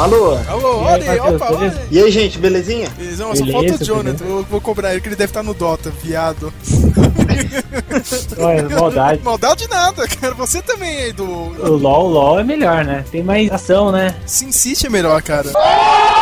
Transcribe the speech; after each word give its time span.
Alô? 0.00 0.38
Alô, 0.48 0.78
olha 0.78 1.12
aí, 1.12 1.18
Matheus, 1.18 1.42
opa, 1.42 1.54
olha 1.54 1.70
aí. 1.70 1.86
E 1.90 1.98
aí, 2.02 2.10
gente, 2.10 2.38
belezinha? 2.38 2.88
Beleza, 2.96 3.22
só 3.22 3.32
Beleza, 3.34 3.52
falta 3.52 3.74
o 3.74 3.84
Jonathan. 3.84 4.24
Eu 4.24 4.42
vou 4.44 4.58
cobrar 4.58 4.92
ele 4.92 5.02
que 5.02 5.08
ele 5.08 5.16
deve 5.16 5.28
estar 5.28 5.42
no 5.42 5.52
Dota, 5.52 5.92
viado. 6.02 6.50
Olha, 8.38 8.66
maldade. 8.70 9.20
Maldade 9.22 9.68
nada, 9.68 10.08
cara. 10.08 10.32
Você 10.36 10.62
também 10.62 10.96
aí 11.02 11.12
do. 11.12 11.26
O 11.26 11.76
LOL, 11.76 12.08
LOL 12.08 12.40
é 12.40 12.44
melhor, 12.44 12.82
né? 12.82 13.04
Tem 13.12 13.22
mais 13.22 13.52
ação, 13.52 13.92
né? 13.92 14.14
Sin 14.24 14.50
City 14.52 14.86
é 14.86 14.90
melhor, 14.90 15.20
cara. 15.20 15.50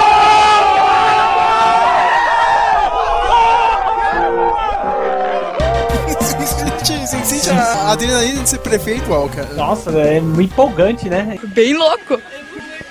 Sin 7.09 7.25
City, 7.25 7.51
a 7.51 7.93
adrenalina 7.93 8.43
de 8.43 8.49
ser 8.51 8.59
prefeito 8.59 9.05
igual, 9.05 9.29
cara. 9.31 9.55
Nossa, 9.55 9.91
é 9.93 10.21
muito 10.21 10.53
empolgante, 10.53 11.09
né? 11.09 11.39
Bem 11.55 11.73
louco. 11.75 12.21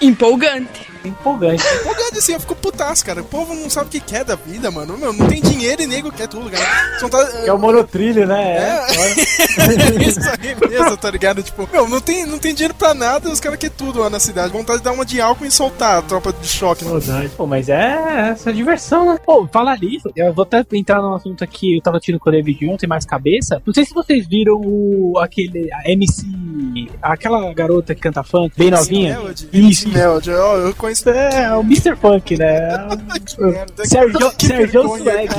Empolgante. 0.01 0.87
Empolgante. 1.03 1.63
Empolgado 1.79 2.17
assim, 2.17 2.33
eu 2.33 2.39
fico 2.39 2.55
putaço, 2.55 3.05
cara. 3.05 3.21
O 3.21 3.25
povo 3.25 3.53
não 3.53 3.69
sabe 3.69 3.87
o 3.87 3.89
que 3.89 3.99
quer 3.99 4.23
da 4.25 4.35
vida, 4.35 4.69
mano. 4.69 4.97
Meu, 4.97 5.13
não 5.13 5.27
tem 5.27 5.41
dinheiro 5.41 5.81
e 5.81 5.87
nego 5.87 6.11
quer 6.11 6.27
tudo, 6.27 6.49
cara. 6.49 6.99
Só 6.99 7.07
tá, 7.07 7.25
Que 7.43 7.49
é 7.49 7.53
o 7.53 7.57
monotrilho, 7.57 8.27
né? 8.27 8.57
É. 8.57 8.85
olha. 8.99 9.13
Isso 10.07 10.19
aí 10.29 10.69
mesmo, 10.69 10.97
tá 10.97 11.09
ligado? 11.09 11.41
Tipo, 11.41 11.67
meu, 11.71 11.87
não 11.87 12.01
tem, 12.01 12.25
não 12.25 12.37
tem 12.37 12.53
dinheiro 12.53 12.73
pra 12.73 12.93
nada, 12.93 13.29
os 13.29 13.39
caras 13.39 13.57
querem 13.57 13.75
tudo 13.77 13.99
lá 13.99 14.09
na 14.09 14.19
cidade. 14.19 14.51
Vontade 14.51 14.79
de 14.79 14.83
dar 14.83 14.91
uma 14.91 15.05
de 15.05 15.21
álcool 15.21 15.45
e 15.45 15.51
soltar 15.51 15.99
a 15.99 16.01
tropa 16.01 16.33
de 16.33 16.47
choque. 16.47 16.83
né? 16.83 16.91
Maldade. 16.91 17.29
Pô, 17.29 17.45
mas 17.45 17.69
é 17.69 18.29
essa 18.31 18.51
diversão, 18.51 19.05
né? 19.13 19.19
Pô, 19.25 19.47
falar 19.51 19.79
nisso, 19.79 20.11
eu 20.15 20.33
vou 20.33 20.43
até 20.43 20.63
entrar 20.73 21.01
num 21.01 21.13
assunto 21.13 21.43
aqui, 21.43 21.77
eu 21.77 21.81
tava 21.81 21.99
tirando 21.99 22.19
com 22.19 22.29
o 22.29 22.31
David 22.33 22.59
de 22.59 22.67
ontem, 22.67 22.87
mais 22.87 23.05
cabeça. 23.05 23.61
Não 23.65 23.73
sei 23.73 23.85
se 23.85 23.93
vocês 23.93 24.27
viram 24.27 24.55
o, 24.55 25.17
aquele 25.19 25.69
a 25.73 25.89
Aquela 27.01 27.53
garota 27.53 27.95
que 27.95 28.01
canta 28.01 28.23
funk, 28.23 28.53
bem 28.57 28.71
novinha. 28.71 29.17
Melody. 29.17 29.49
Isso, 29.53 29.89
Melody, 29.89 30.29
eu 30.29 30.73
conheço. 30.75 31.09
É, 31.09 31.53
o 31.55 31.61
Mr. 31.61 31.95
Funk, 31.95 32.37
né? 32.37 32.87
Sérgio, 33.83 34.97
Swag. 34.97 35.29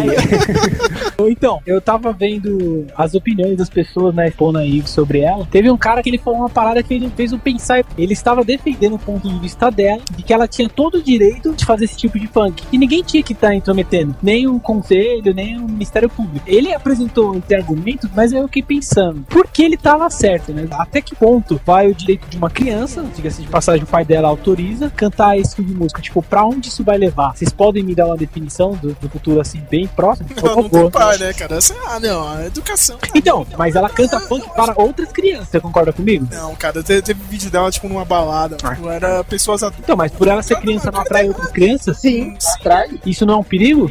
então, 1.31 1.61
eu 1.67 1.81
tava 1.81 2.13
vendo 2.13 2.87
as 2.97 3.15
opiniões 3.15 3.57
das 3.57 3.69
pessoas 3.69 4.15
na 4.15 4.27
Expo 4.27 4.57
aí 4.57 4.83
sobre 4.87 5.21
ela. 5.21 5.47
Teve 5.51 5.71
um 5.71 5.77
cara 5.77 6.03
que 6.03 6.11
ele 6.11 6.19
falou 6.19 6.41
uma 6.41 6.49
parada 6.49 6.83
que 6.83 6.95
ele 6.95 7.11
fez 7.15 7.33
um 7.33 7.39
pensar. 7.39 7.85
Ele 7.97 8.13
estava 8.13 8.45
defendendo 8.45 8.95
o 8.95 8.99
ponto 8.99 9.29
de 9.29 9.39
vista 9.39 9.71
dela, 9.71 10.01
de 10.17 10.23
que 10.23 10.33
ela 10.33 10.49
tinha 10.49 10.69
todo 10.69 10.97
o 10.99 11.03
direito 11.03 11.53
de 11.55 11.65
fazer 11.65 11.85
esse 11.85 11.97
tipo 11.97 12.19
de 12.19 12.27
funk. 12.27 12.63
E 12.73 12.79
ninguém 12.79 13.03
tinha 13.03 13.23
que 13.23 13.33
estar 13.33 13.55
intrometendo. 13.55 14.15
Nem 14.23 14.47
o 14.47 14.59
conselho, 14.61 15.35
nem 15.35 15.59
o 15.59 15.69
Ministério 15.69 16.09
Público. 16.09 16.45
Ele 16.47 16.73
apresentou 16.73 17.37
esse 17.37 17.55
argumento, 17.55 18.09
mas 18.15 18.33
eu 18.33 18.45
fiquei 18.45 18.63
pensando, 18.63 19.23
por 19.29 19.47
que 19.49 19.63
ele 19.63 19.77
tava 19.77 20.09
certo, 20.11 20.53
né? 20.53 20.67
Até 20.73 21.01
que 21.01 21.15
ponto 21.19 21.61
vai 21.65 21.89
o 21.89 21.95
direito 21.95 22.29
de 22.29 22.37
uma 22.37 22.51
criança, 22.51 23.05
diga-se 23.15 23.43
de 23.43 23.49
passagem, 23.49 23.83
o 23.83 23.87
pai 23.87 24.05
dela 24.05 24.29
autoriza, 24.29 24.91
cantar 24.91 25.39
esse 25.39 25.57
tipo 25.57 25.69
de 25.69 25.75
música? 25.75 26.01
Tipo, 26.01 26.23
pra 26.23 26.45
onde 26.45 26.69
isso 26.69 26.85
vai 26.85 26.97
levar? 26.97 27.37
Vocês 27.37 27.51
podem 27.51 27.83
me 27.83 27.95
dar 27.95 28.07
uma 28.07 28.17
definição 28.17 28.73
do, 28.73 28.93
do 28.95 29.09
futuro 29.09 29.41
assim, 29.41 29.63
bem 29.71 29.87
próximo? 29.87 30.29
Não, 30.43 30.63
não 30.63 30.69
tem 30.69 30.91
pai, 30.91 31.19
né, 31.19 31.33
cara? 31.33 31.57
Essa, 31.57 31.75
ah, 31.87 32.01
não, 32.01 32.29
a 32.29 32.47
educação. 32.47 32.99
Então, 33.15 33.47
mas 33.57 33.75
ela 33.75 33.89
canta 33.89 34.21
funk 34.21 34.49
para 34.55 34.75
outras 34.77 35.11
crianças, 35.11 35.49
você 35.49 35.61
concorda 35.61 35.93
comigo? 35.93 36.27
Não, 36.31 36.55
cara, 36.55 36.83
teve, 36.83 37.03
teve 37.03 37.21
vídeo 37.29 37.51
dela, 37.51 37.71
tipo, 37.71 37.89
numa 37.89 38.05
balada. 38.05 38.57
Não 38.81 38.91
era 38.91 39.25
pessoas 39.25 39.63
adultas. 39.63 39.85
Então, 39.85 39.97
mas 39.97 40.13
por 40.13 40.29
ela 40.29 40.43
ser 40.43 40.57
criança 40.57 40.91
não 40.91 41.01
atrai 41.01 41.29
outras 41.29 41.51
crianças? 41.51 41.99
Sim, 41.99 42.37
atrai. 42.61 42.99
Isso 43.05 43.27
não 43.27 43.35
é 43.35 43.37
um 43.39 43.45
perigo? 43.45 43.91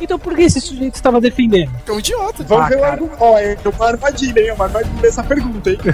Então 0.00 0.18
por 0.18 0.34
que 0.34 0.42
esse 0.42 0.60
sujeito 0.60 0.94
estava 0.94 1.20
defendendo? 1.20 1.70
É 1.86 1.92
um 1.92 1.98
idiota. 1.98 2.44
Vamos 2.44 2.66
Ah, 2.66 2.68
ver 2.68 2.78
o 2.78 2.84
argumento. 2.84 3.16
Ó, 3.20 3.38
é 3.38 3.56
uma 3.76 3.86
armadilha, 3.88 4.40
hein? 4.40 4.52
Uma 4.52 4.64
armadilha 4.66 5.00
dessa 5.02 5.22
pergunta, 5.22 5.70
hein? 5.70 5.78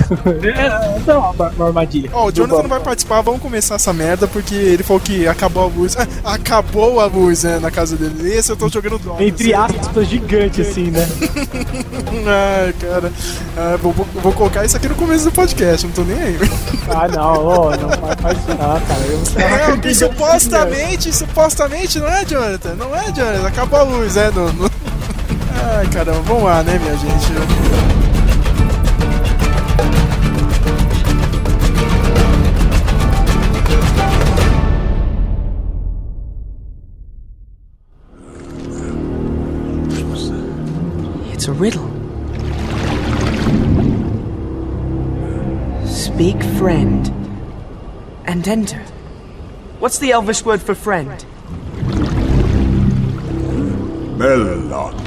É, 0.61 1.01
não, 1.07 1.31
uma, 1.33 1.49
uma 1.51 1.67
armadilha. 1.67 2.11
Ó, 2.13 2.27
o 2.29 2.33
Jonathan 2.33 2.63
não 2.63 2.69
vai 2.69 2.81
participar, 2.81 3.21
vamos 3.21 3.41
começar 3.41 3.75
essa 3.77 3.93
merda, 3.93 4.27
porque 4.27 4.55
ele 4.55 4.83
falou 4.83 5.01
que 5.01 5.27
acabou 5.29 5.65
a 5.65 5.67
luz. 5.67 5.97
Ah, 5.97 6.35
acabou 6.35 7.01
a 7.01 7.07
luz, 7.07 7.45
né, 7.45 7.59
na 7.59 7.71
casa 7.71 7.97
dele. 7.97 8.33
Esse 8.35 8.51
eu 8.51 8.57
tô 8.57 8.69
jogando 8.69 8.99
Dota. 8.99 9.23
Entre 9.23 9.55
assim. 9.55 9.77
aspas, 9.79 10.07
gigante 10.07 10.61
assim, 10.63 10.91
né? 10.91 11.07
Ai, 12.27 12.73
cara. 12.75 13.13
Ah, 13.57 13.77
vou, 13.81 13.93
vou- 13.93 14.07
vou 14.23 14.33
colocar 14.33 14.65
isso 14.65 14.77
aqui 14.77 14.89
no 14.89 14.95
começo 14.95 15.25
do 15.25 15.33
podcast, 15.33 15.87
não 15.87 15.93
tô 15.93 16.03
nem 16.03 16.19
aí. 16.21 16.39
Ah, 16.89 17.09
não, 17.09 17.47
ó, 17.47 17.71
não 17.77 17.91
faz- 17.91 18.39
isso 18.39 18.49
não, 18.49 18.57
cara. 18.57 19.61
Eu, 19.61 19.69
Não, 19.71 19.79
que 19.81 19.95
supostamente, 19.95 21.13
supostamente 21.13 21.99
não 21.99 22.09
é, 22.09 22.25
Jonathan? 22.25 22.75
Não 22.75 22.95
é, 22.95 23.05
Jonathan? 23.13 23.47
Acabou 23.47 23.81
a 23.81 23.83
luz, 23.83 23.90
é, 24.17 24.31
no... 24.31 24.53
no- 24.53 24.71
Ai, 25.79 25.87
caramba, 25.89 26.21
vamos 26.23 26.45
lá, 26.45 26.63
né, 26.63 26.79
minha 26.79 26.97
gente? 26.97 27.33
It's 41.33 41.49
a 41.49 41.53
riddle. 41.53 41.87
Speak 45.87 46.43
friend 46.59 47.09
and 48.27 48.47
enter. 48.47 48.81
What's 49.79 49.99
the 49.99 50.11
elvish 50.13 50.45
word 50.45 50.61
for 50.61 50.75
friend? 50.75 51.25
Mellock. 54.21 55.00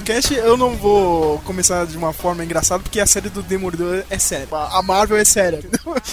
Memocast. 0.00 0.34
Eu 0.34 0.56
não 0.56 0.76
vou 0.76 1.38
começar 1.40 1.86
de 1.86 1.96
uma 1.96 2.12
forma 2.12 2.44
engraçada, 2.44 2.82
porque 2.82 2.98
a 2.98 3.06
série 3.06 3.28
do 3.28 3.42
Demolidor 3.42 4.02
é 4.08 4.18
séria. 4.18 4.48
A 4.50 4.82
Marvel 4.82 5.16
é 5.16 5.24
séria. 5.24 5.60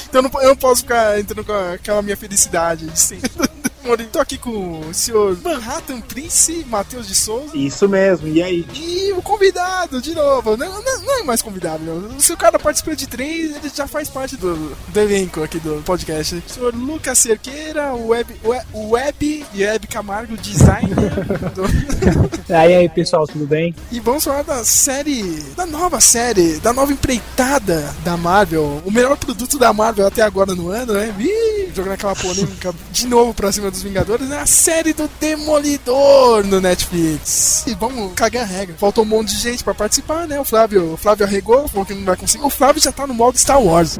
Então 0.07 0.21
eu 0.23 0.41
eu 0.41 0.49
não 0.49 0.55
posso 0.55 0.81
ficar 0.81 1.19
entrando 1.19 1.43
com 1.43 1.53
aquela 1.53 2.01
minha 2.01 2.17
felicidade 2.17 2.87
de 2.87 2.99
sempre. 2.99 3.31
Tô 4.11 4.19
aqui 4.19 4.37
com 4.37 4.81
o 4.81 4.93
senhor 4.93 5.37
Manhattan 5.43 6.01
Prince, 6.01 6.65
Matheus 6.69 7.07
de 7.07 7.15
Souza. 7.15 7.55
Isso 7.55 7.87
mesmo, 7.87 8.27
e 8.27 8.41
aí? 8.43 8.65
E 8.73 9.13
o 9.13 9.21
convidado, 9.21 10.01
de 10.01 10.13
novo, 10.13 10.57
não, 10.57 10.81
não, 10.83 11.01
não 11.01 11.19
é 11.19 11.23
mais 11.23 11.41
convidado, 11.41 11.83
não. 11.83 12.19
Se 12.19 12.33
o 12.33 12.37
cara 12.37 12.59
participa 12.59 12.95
de 12.95 13.07
três, 13.07 13.55
ele 13.55 13.71
já 13.73 13.87
faz 13.87 14.09
parte 14.09 14.35
do, 14.35 14.75
do 14.89 14.99
elenco 14.99 15.41
aqui 15.41 15.59
do 15.59 15.81
podcast. 15.83 16.35
O 16.35 16.49
senhor 16.53 16.75
Lucas 16.75 17.17
Cerqueira, 17.19 17.93
o 17.93 18.07
web, 18.07 18.33
web, 18.43 18.65
web 18.73 19.45
e 19.53 19.63
Web 19.63 19.87
Camargo, 19.87 20.35
designer. 20.37 20.95
do- 21.55 22.53
Aí, 22.53 22.75
aí, 22.75 22.89
pessoal, 22.89 23.25
tudo 23.27 23.45
bem? 23.45 23.73
e 23.91 23.99
vamos 23.99 24.23
falar 24.23 24.41
da 24.43 24.63
série, 24.63 25.41
da 25.55 25.65
nova 25.65 25.99
série, 25.99 26.59
da 26.59 26.71
nova 26.73 26.91
empreitada 26.91 27.93
da 28.03 28.15
Marvel. 28.17 28.81
O 28.85 28.91
melhor 28.91 29.17
produto 29.17 29.57
da 29.57 29.71
Marvel 29.73 30.07
até 30.07 30.21
agora 30.21 30.53
no 30.55 30.69
ano, 30.69 30.93
né? 30.93 31.13
Ih, 31.19 31.69
jogando 31.75 31.93
aquela 31.93 32.15
polêmica 32.15 32.73
de 32.91 33.07
novo 33.07 33.33
pra 33.33 33.51
cima 33.51 33.69
dos 33.77 33.83
Vingadores, 33.83 34.27
né? 34.27 34.39
A 34.39 34.45
série 34.45 34.93
do 34.93 35.09
Demolidor 35.19 36.43
no 36.45 36.59
Netflix. 36.59 37.65
E 37.67 37.75
vamos 37.75 38.13
cagar 38.13 38.43
a 38.43 38.45
regra. 38.45 38.75
Faltou 38.77 39.03
um 39.03 39.07
monte 39.07 39.29
de 39.29 39.41
gente 39.41 39.63
pra 39.63 39.73
participar, 39.73 40.27
né? 40.27 40.39
O 40.39 40.45
Flávio, 40.45 40.93
o 40.93 40.97
Flávio 40.97 41.25
arregou, 41.25 41.67
falou 41.67 41.85
que 41.85 41.93
não 41.93 42.05
vai 42.05 42.15
conseguir. 42.15 42.43
O 42.43 42.49
Flávio 42.49 42.81
já 42.81 42.91
tá 42.91 43.05
no 43.05 43.13
modo 43.13 43.37
Star 43.37 43.61
Wars. 43.61 43.97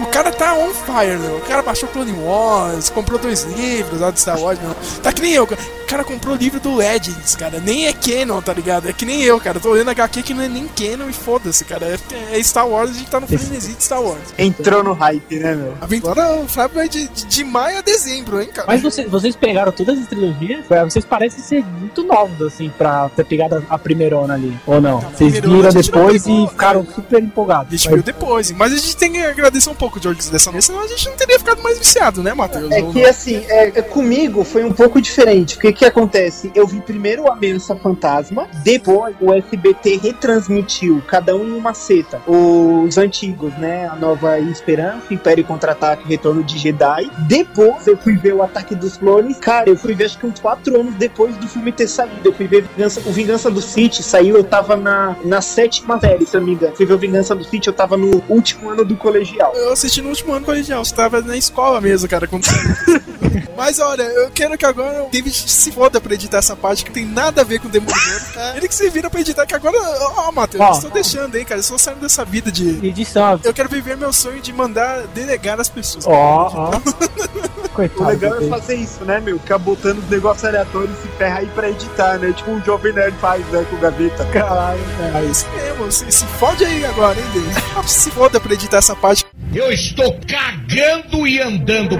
O 0.00 0.06
cara 0.06 0.30
tá 0.30 0.54
on 0.54 0.70
fire, 0.70 1.18
meu. 1.18 1.36
O 1.36 1.40
cara 1.40 1.62
baixou 1.62 1.88
Clone 1.88 2.12
Wars, 2.12 2.90
comprou 2.90 3.18
dois 3.18 3.44
livros 3.44 4.00
lá 4.00 4.10
de 4.10 4.20
Star 4.20 4.38
Wars, 4.40 4.58
meu. 4.60 4.74
Tá 5.02 5.12
que 5.12 5.22
nem 5.22 5.32
eu, 5.32 5.46
cara. 5.46 5.60
O 5.82 5.86
cara 5.90 6.04
comprou 6.04 6.34
o 6.34 6.38
livro 6.38 6.60
do 6.60 6.76
Legends, 6.76 7.34
cara. 7.34 7.58
Nem 7.60 7.86
é 7.88 7.92
canon, 7.92 8.40
tá 8.40 8.52
ligado? 8.52 8.88
É 8.88 8.92
que 8.92 9.04
nem 9.04 9.22
eu, 9.22 9.40
cara. 9.40 9.58
Tô 9.58 9.72
lendo 9.72 9.90
HQ 9.90 10.22
que 10.22 10.32
não 10.34 10.42
é 10.44 10.48
nem 10.48 10.68
canon 10.68 11.08
e 11.08 11.12
foda-se, 11.12 11.64
cara. 11.64 11.86
É, 11.86 12.38
é 12.38 12.42
Star 12.42 12.68
Wars, 12.68 12.90
a 12.90 12.94
gente 12.94 13.10
tá 13.10 13.18
no 13.18 13.26
frenesi 13.26 13.74
de 13.74 13.82
Star 13.82 14.00
Wars. 14.00 14.20
Entrou 14.38 14.84
no 14.84 14.92
hype, 14.92 15.36
né, 15.40 15.54
meu? 15.54 15.74
Agora 15.80 16.36
o 16.40 16.46
Flávio 16.46 16.76
vai 16.76 16.88
de, 16.88 17.08
de, 17.08 17.24
de 17.26 17.44
maio 17.44 17.78
a 17.78 17.80
dezembro, 17.80 18.40
hein, 18.40 18.48
cara? 18.54 18.68
Mas 18.68 18.82
você- 18.82 19.06
vocês 19.06 19.34
pegaram 19.34 19.72
todas 19.72 19.98
as 19.98 20.06
trilogias? 20.06 20.64
É, 20.70 20.84
Vocês 20.84 21.04
parecem 21.04 21.42
ser 21.42 21.64
muito 21.64 22.04
novos, 22.04 22.40
assim, 22.46 22.70
pra 22.78 23.08
ter 23.16 23.24
pegado 23.24 23.64
a 23.68 23.78
primeirona 23.78 24.34
ali. 24.34 24.56
Ou 24.66 24.80
não? 24.80 25.00
Vocês 25.00 25.40
primeirona 25.40 25.56
viram 25.56 25.68
a 25.68 25.82
depois 25.82 26.22
pegou, 26.22 26.44
e 26.44 26.48
ficaram 26.48 26.86
super 26.94 27.22
empolgados. 27.22 27.66
A 27.68 27.76
gente 27.76 27.86
Mas- 27.86 27.94
viu 27.94 28.02
depois, 28.04 28.50
mas 28.52 28.72
a 28.72 28.76
gente 28.76 28.96
tem 28.96 29.12
que 29.12 29.18
agradecer 29.18 29.69
um 29.70 29.74
pouco 29.74 29.98
de 29.98 30.10
dessa 30.30 30.50
vez, 30.50 30.64
senão 30.64 30.80
a 30.80 30.86
gente 30.86 31.08
não 31.08 31.16
teria 31.16 31.38
ficado 31.38 31.62
mais 31.62 31.78
viciado, 31.78 32.22
né, 32.22 32.34
Matheus? 32.34 32.70
É 32.70 32.82
que 32.82 33.04
assim, 33.04 33.44
é, 33.48 33.78
é, 33.78 33.82
comigo 33.82 34.44
foi 34.44 34.64
um 34.64 34.72
pouco 34.72 35.00
diferente. 35.00 35.56
O 35.56 35.60
que 35.72 35.84
acontece? 35.84 36.50
Eu 36.54 36.66
vi 36.66 36.80
primeiro 36.80 37.24
o 37.24 37.30
Ameaça 37.30 37.74
Fantasma, 37.76 38.48
depois 38.62 39.14
o 39.20 39.32
SBT 39.32 40.00
retransmitiu, 40.02 41.02
cada 41.06 41.34
um 41.34 41.46
em 41.46 41.52
uma 41.52 41.74
seta, 41.74 42.20
os 42.26 42.98
antigos, 42.98 43.52
né? 43.54 43.86
A 43.86 43.96
Nova 43.96 44.38
Esperança, 44.38 45.12
Império 45.12 45.44
Contra-Ataque, 45.44 46.08
Retorno 46.08 46.42
de 46.42 46.58
Jedi. 46.58 47.10
Depois 47.20 47.86
eu 47.86 47.96
fui 47.96 48.16
ver 48.16 48.34
o 48.34 48.42
Ataque 48.42 48.74
dos 48.74 48.96
Clones. 48.96 49.38
Cara, 49.38 49.68
eu 49.68 49.76
fui 49.76 49.94
ver 49.94 50.04
acho 50.10 50.18
que 50.18 50.26
uns 50.26 50.40
quatro 50.40 50.78
anos 50.78 50.94
depois 50.94 51.36
do 51.36 51.46
filme 51.48 51.72
ter 51.72 51.86
saído. 51.86 52.16
Eu 52.24 52.32
fui 52.32 52.46
ver 52.46 52.62
Vingança, 52.62 53.00
o 53.06 53.12
Vingança 53.12 53.50
do 53.50 53.60
Sith, 53.60 54.02
saiu, 54.02 54.36
eu 54.36 54.44
tava 54.44 54.76
na, 54.76 55.16
na 55.24 55.40
sétima 55.40 55.98
série, 56.00 56.26
se 56.26 56.36
eu 56.36 56.40
não 56.40 56.48
me 56.48 56.54
engano. 56.54 56.74
Fui 56.76 56.86
ver 56.86 56.94
o 56.94 56.98
Vingança 56.98 57.34
do 57.34 57.44
Sith, 57.44 57.66
eu 57.66 57.72
tava 57.72 57.96
no 57.96 58.22
último 58.28 58.70
ano 58.70 58.84
do 58.84 58.96
colegial. 58.96 59.52
Eu 59.60 59.72
assisti 59.72 60.00
no 60.02 60.08
último 60.08 60.32
ano 60.32 60.44
colegial, 60.44 60.84
você 60.84 60.94
tava 60.94 61.20
na 61.20 61.36
escola 61.36 61.80
mesmo, 61.80 62.08
cara. 62.08 62.26
Quando... 62.26 62.44
Mas 63.56 63.78
olha, 63.78 64.02
eu 64.02 64.30
quero 64.30 64.56
que 64.56 64.64
agora 64.64 65.04
o 65.04 65.10
David 65.10 65.34
se 65.36 65.70
foda 65.70 66.00
pra 66.00 66.14
editar 66.14 66.38
essa 66.38 66.56
parte 66.56 66.82
que 66.82 66.90
tem 66.90 67.04
nada 67.04 67.42
a 67.42 67.44
ver 67.44 67.58
com 67.60 67.68
o 67.68 67.70
Demolidor. 67.70 68.20
tá? 68.32 68.56
Ele 68.56 68.66
que 68.66 68.74
se 68.74 68.88
vira 68.88 69.10
pra 69.10 69.20
editar, 69.20 69.44
que 69.44 69.54
agora. 69.54 69.76
Ó, 70.16 70.32
Matheus, 70.32 70.62
Ó, 70.64 70.68
eu 70.68 70.72
estou 70.72 70.90
deixando, 70.90 71.36
hein, 71.36 71.44
cara. 71.44 71.58
Eu 71.58 71.60
estou 71.60 71.78
saindo 71.78 72.00
dessa 72.00 72.24
vida 72.24 72.50
de. 72.50 72.86
Edição. 72.86 73.38
Eu 73.44 73.52
quero 73.52 73.68
viver 73.68 73.98
meu 73.98 74.14
sonho 74.14 74.40
de 74.40 74.50
mandar 74.50 75.06
delegar 75.08 75.60
as 75.60 75.68
pessoas. 75.68 76.06
Ó, 76.06 76.10
ó. 76.54 76.70
O 77.70 77.72
Coitado. 77.72 78.04
legal 78.10 78.34
é 78.42 78.48
fazer 78.48 78.74
isso, 78.74 79.04
né, 79.04 79.20
meu? 79.20 79.38
Ficar 79.38 79.56
botando 79.56 79.98
os 79.98 80.10
negócios 80.10 80.44
aleatórios 80.44 80.90
e 80.98 81.02
se 81.02 81.08
ferra 81.16 81.38
aí 81.38 81.46
pra 81.46 81.70
editar, 81.70 82.18
né? 82.18 82.32
Tipo 82.32 82.50
o 82.50 82.60
Jovem 82.60 82.92
Nerd 82.92 83.16
faz, 83.18 83.46
né, 83.46 83.64
com 83.70 83.76
o 83.76 83.78
Gaveta. 83.78 84.24
Caralho, 84.26 84.80
cara. 84.98 85.20
É 85.20 85.24
isso 85.24 85.46
mesmo, 85.54 85.92
se, 85.92 86.10
se 86.10 86.26
fode 86.26 86.64
aí 86.64 86.84
agora, 86.84 87.18
hein, 87.18 87.24
David? 87.32 87.54
Se 87.88 88.10
foda 88.10 88.40
pra 88.40 88.52
editar 88.52 88.78
essa 88.78 88.96
parte. 88.96 89.24
Eu 89.52 89.72
estou 89.72 90.16
cagando 90.28 91.26
e 91.26 91.40
andando. 91.40 91.98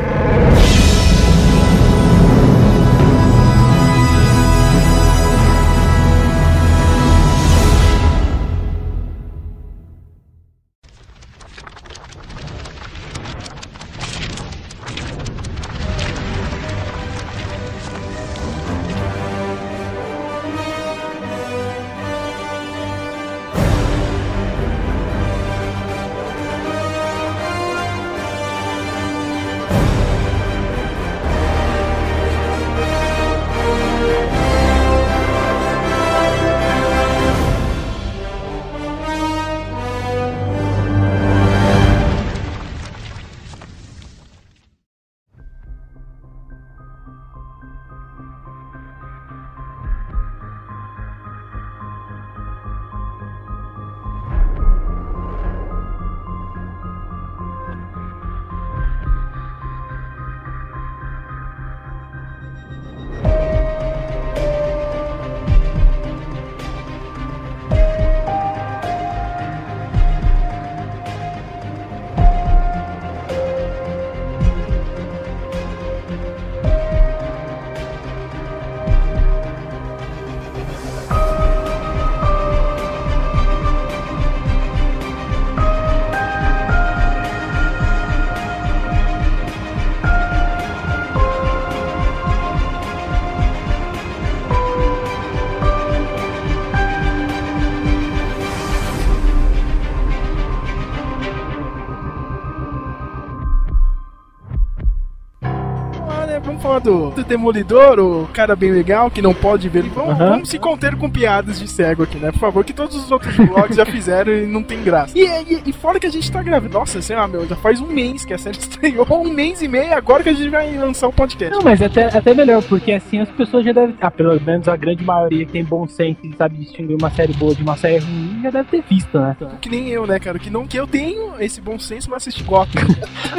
Olha, 106.81 106.91
vamos 106.91 107.11
falar 107.11 107.11
do, 107.11 107.11
do 107.11 107.25
Demolidor, 107.25 107.99
o 107.99 108.27
cara 108.33 108.57
bem 108.57 108.73
legal 108.73 109.11
que 109.11 109.23
não 109.23 109.35
pode 109.35 109.69
ver. 109.69 109.83
Vamos, 109.85 110.19
vamos 110.19 110.49
se 110.49 110.59
conter 110.59 110.97
com 110.97 111.11
piadas 111.11 111.59
de 111.59 111.69
cego 111.69 112.03
aqui, 112.03 112.19
né? 112.19 112.33
Por 112.33 112.39
favor, 112.39 112.65
que 112.65 112.73
todos 112.73 112.97
os 112.97 113.11
outros 113.11 113.35
vlogs 113.37 113.77
já 113.77 113.87
fizeram 113.87 114.33
e 114.33 114.47
não 114.47 114.63
tem 114.63 114.83
graça. 114.83 115.17
E, 115.17 115.25
e, 115.25 115.63
e 115.67 115.73
fora 115.73 116.01
que 116.01 116.07
a 116.07 116.11
gente 116.11 116.31
tá 116.31 116.43
gravando. 116.43 116.73
Nossa, 116.73 117.01
sei 117.03 117.17
lá, 117.17 117.29
meu, 117.29 117.47
já 117.47 117.57
faz 117.57 117.81
um 117.81 117.87
mês 117.87 118.25
que 118.25 118.35
a 118.35 118.39
série 118.39 118.57
estreou, 118.59 119.07
um 119.11 119.33
mês 119.33 119.63
e 119.63 119.69
meio 119.69 119.93
agora 119.95 120.23
que 120.23 120.29
a 120.29 120.33
gente 120.33 120.49
vai 120.49 120.77
lançar 120.77 121.09
o 121.09 121.13
podcast. 121.13 121.55
Não, 121.55 121.63
mas 121.63 121.81
até, 121.83 122.07
até 122.17 122.35
melhor, 122.35 122.63
porque 122.63 122.93
assim 122.93 123.21
as 123.21 123.29
pessoas 123.31 123.65
já 123.65 123.73
devem. 123.73 123.95
Ah, 124.01 124.11
pelo 124.11 124.41
menos 124.41 124.69
a 124.69 124.77
grande 124.77 125.05
maioria 125.05 125.45
que 125.45 125.53
tem 125.53 125.65
bom 125.65 125.87
senso 125.87 126.21
e 126.25 126.35
sabe 126.37 126.57
distinguir 126.57 126.97
uma 126.97 127.11
série 127.11 127.33
boa 127.35 127.55
de 127.55 127.63
uma 127.63 127.77
série 127.77 127.99
ruim 127.99 128.41
já 128.43 128.51
deve 128.51 128.71
ter 128.71 128.85
visto, 128.89 129.19
né? 129.19 129.37
Que 129.61 129.69
nem 129.69 129.89
eu, 129.89 130.07
né, 130.07 130.19
cara? 130.19 130.39
Que 130.39 130.51
não 130.51 130.67
que 130.67 130.77
eu 130.77 130.87
tenho 130.87 131.35
esse 131.41 131.61
bom 131.61 131.79
senso, 131.79 132.11
mas 132.11 132.23
assisti 132.23 132.43
Gotham. 132.43 132.83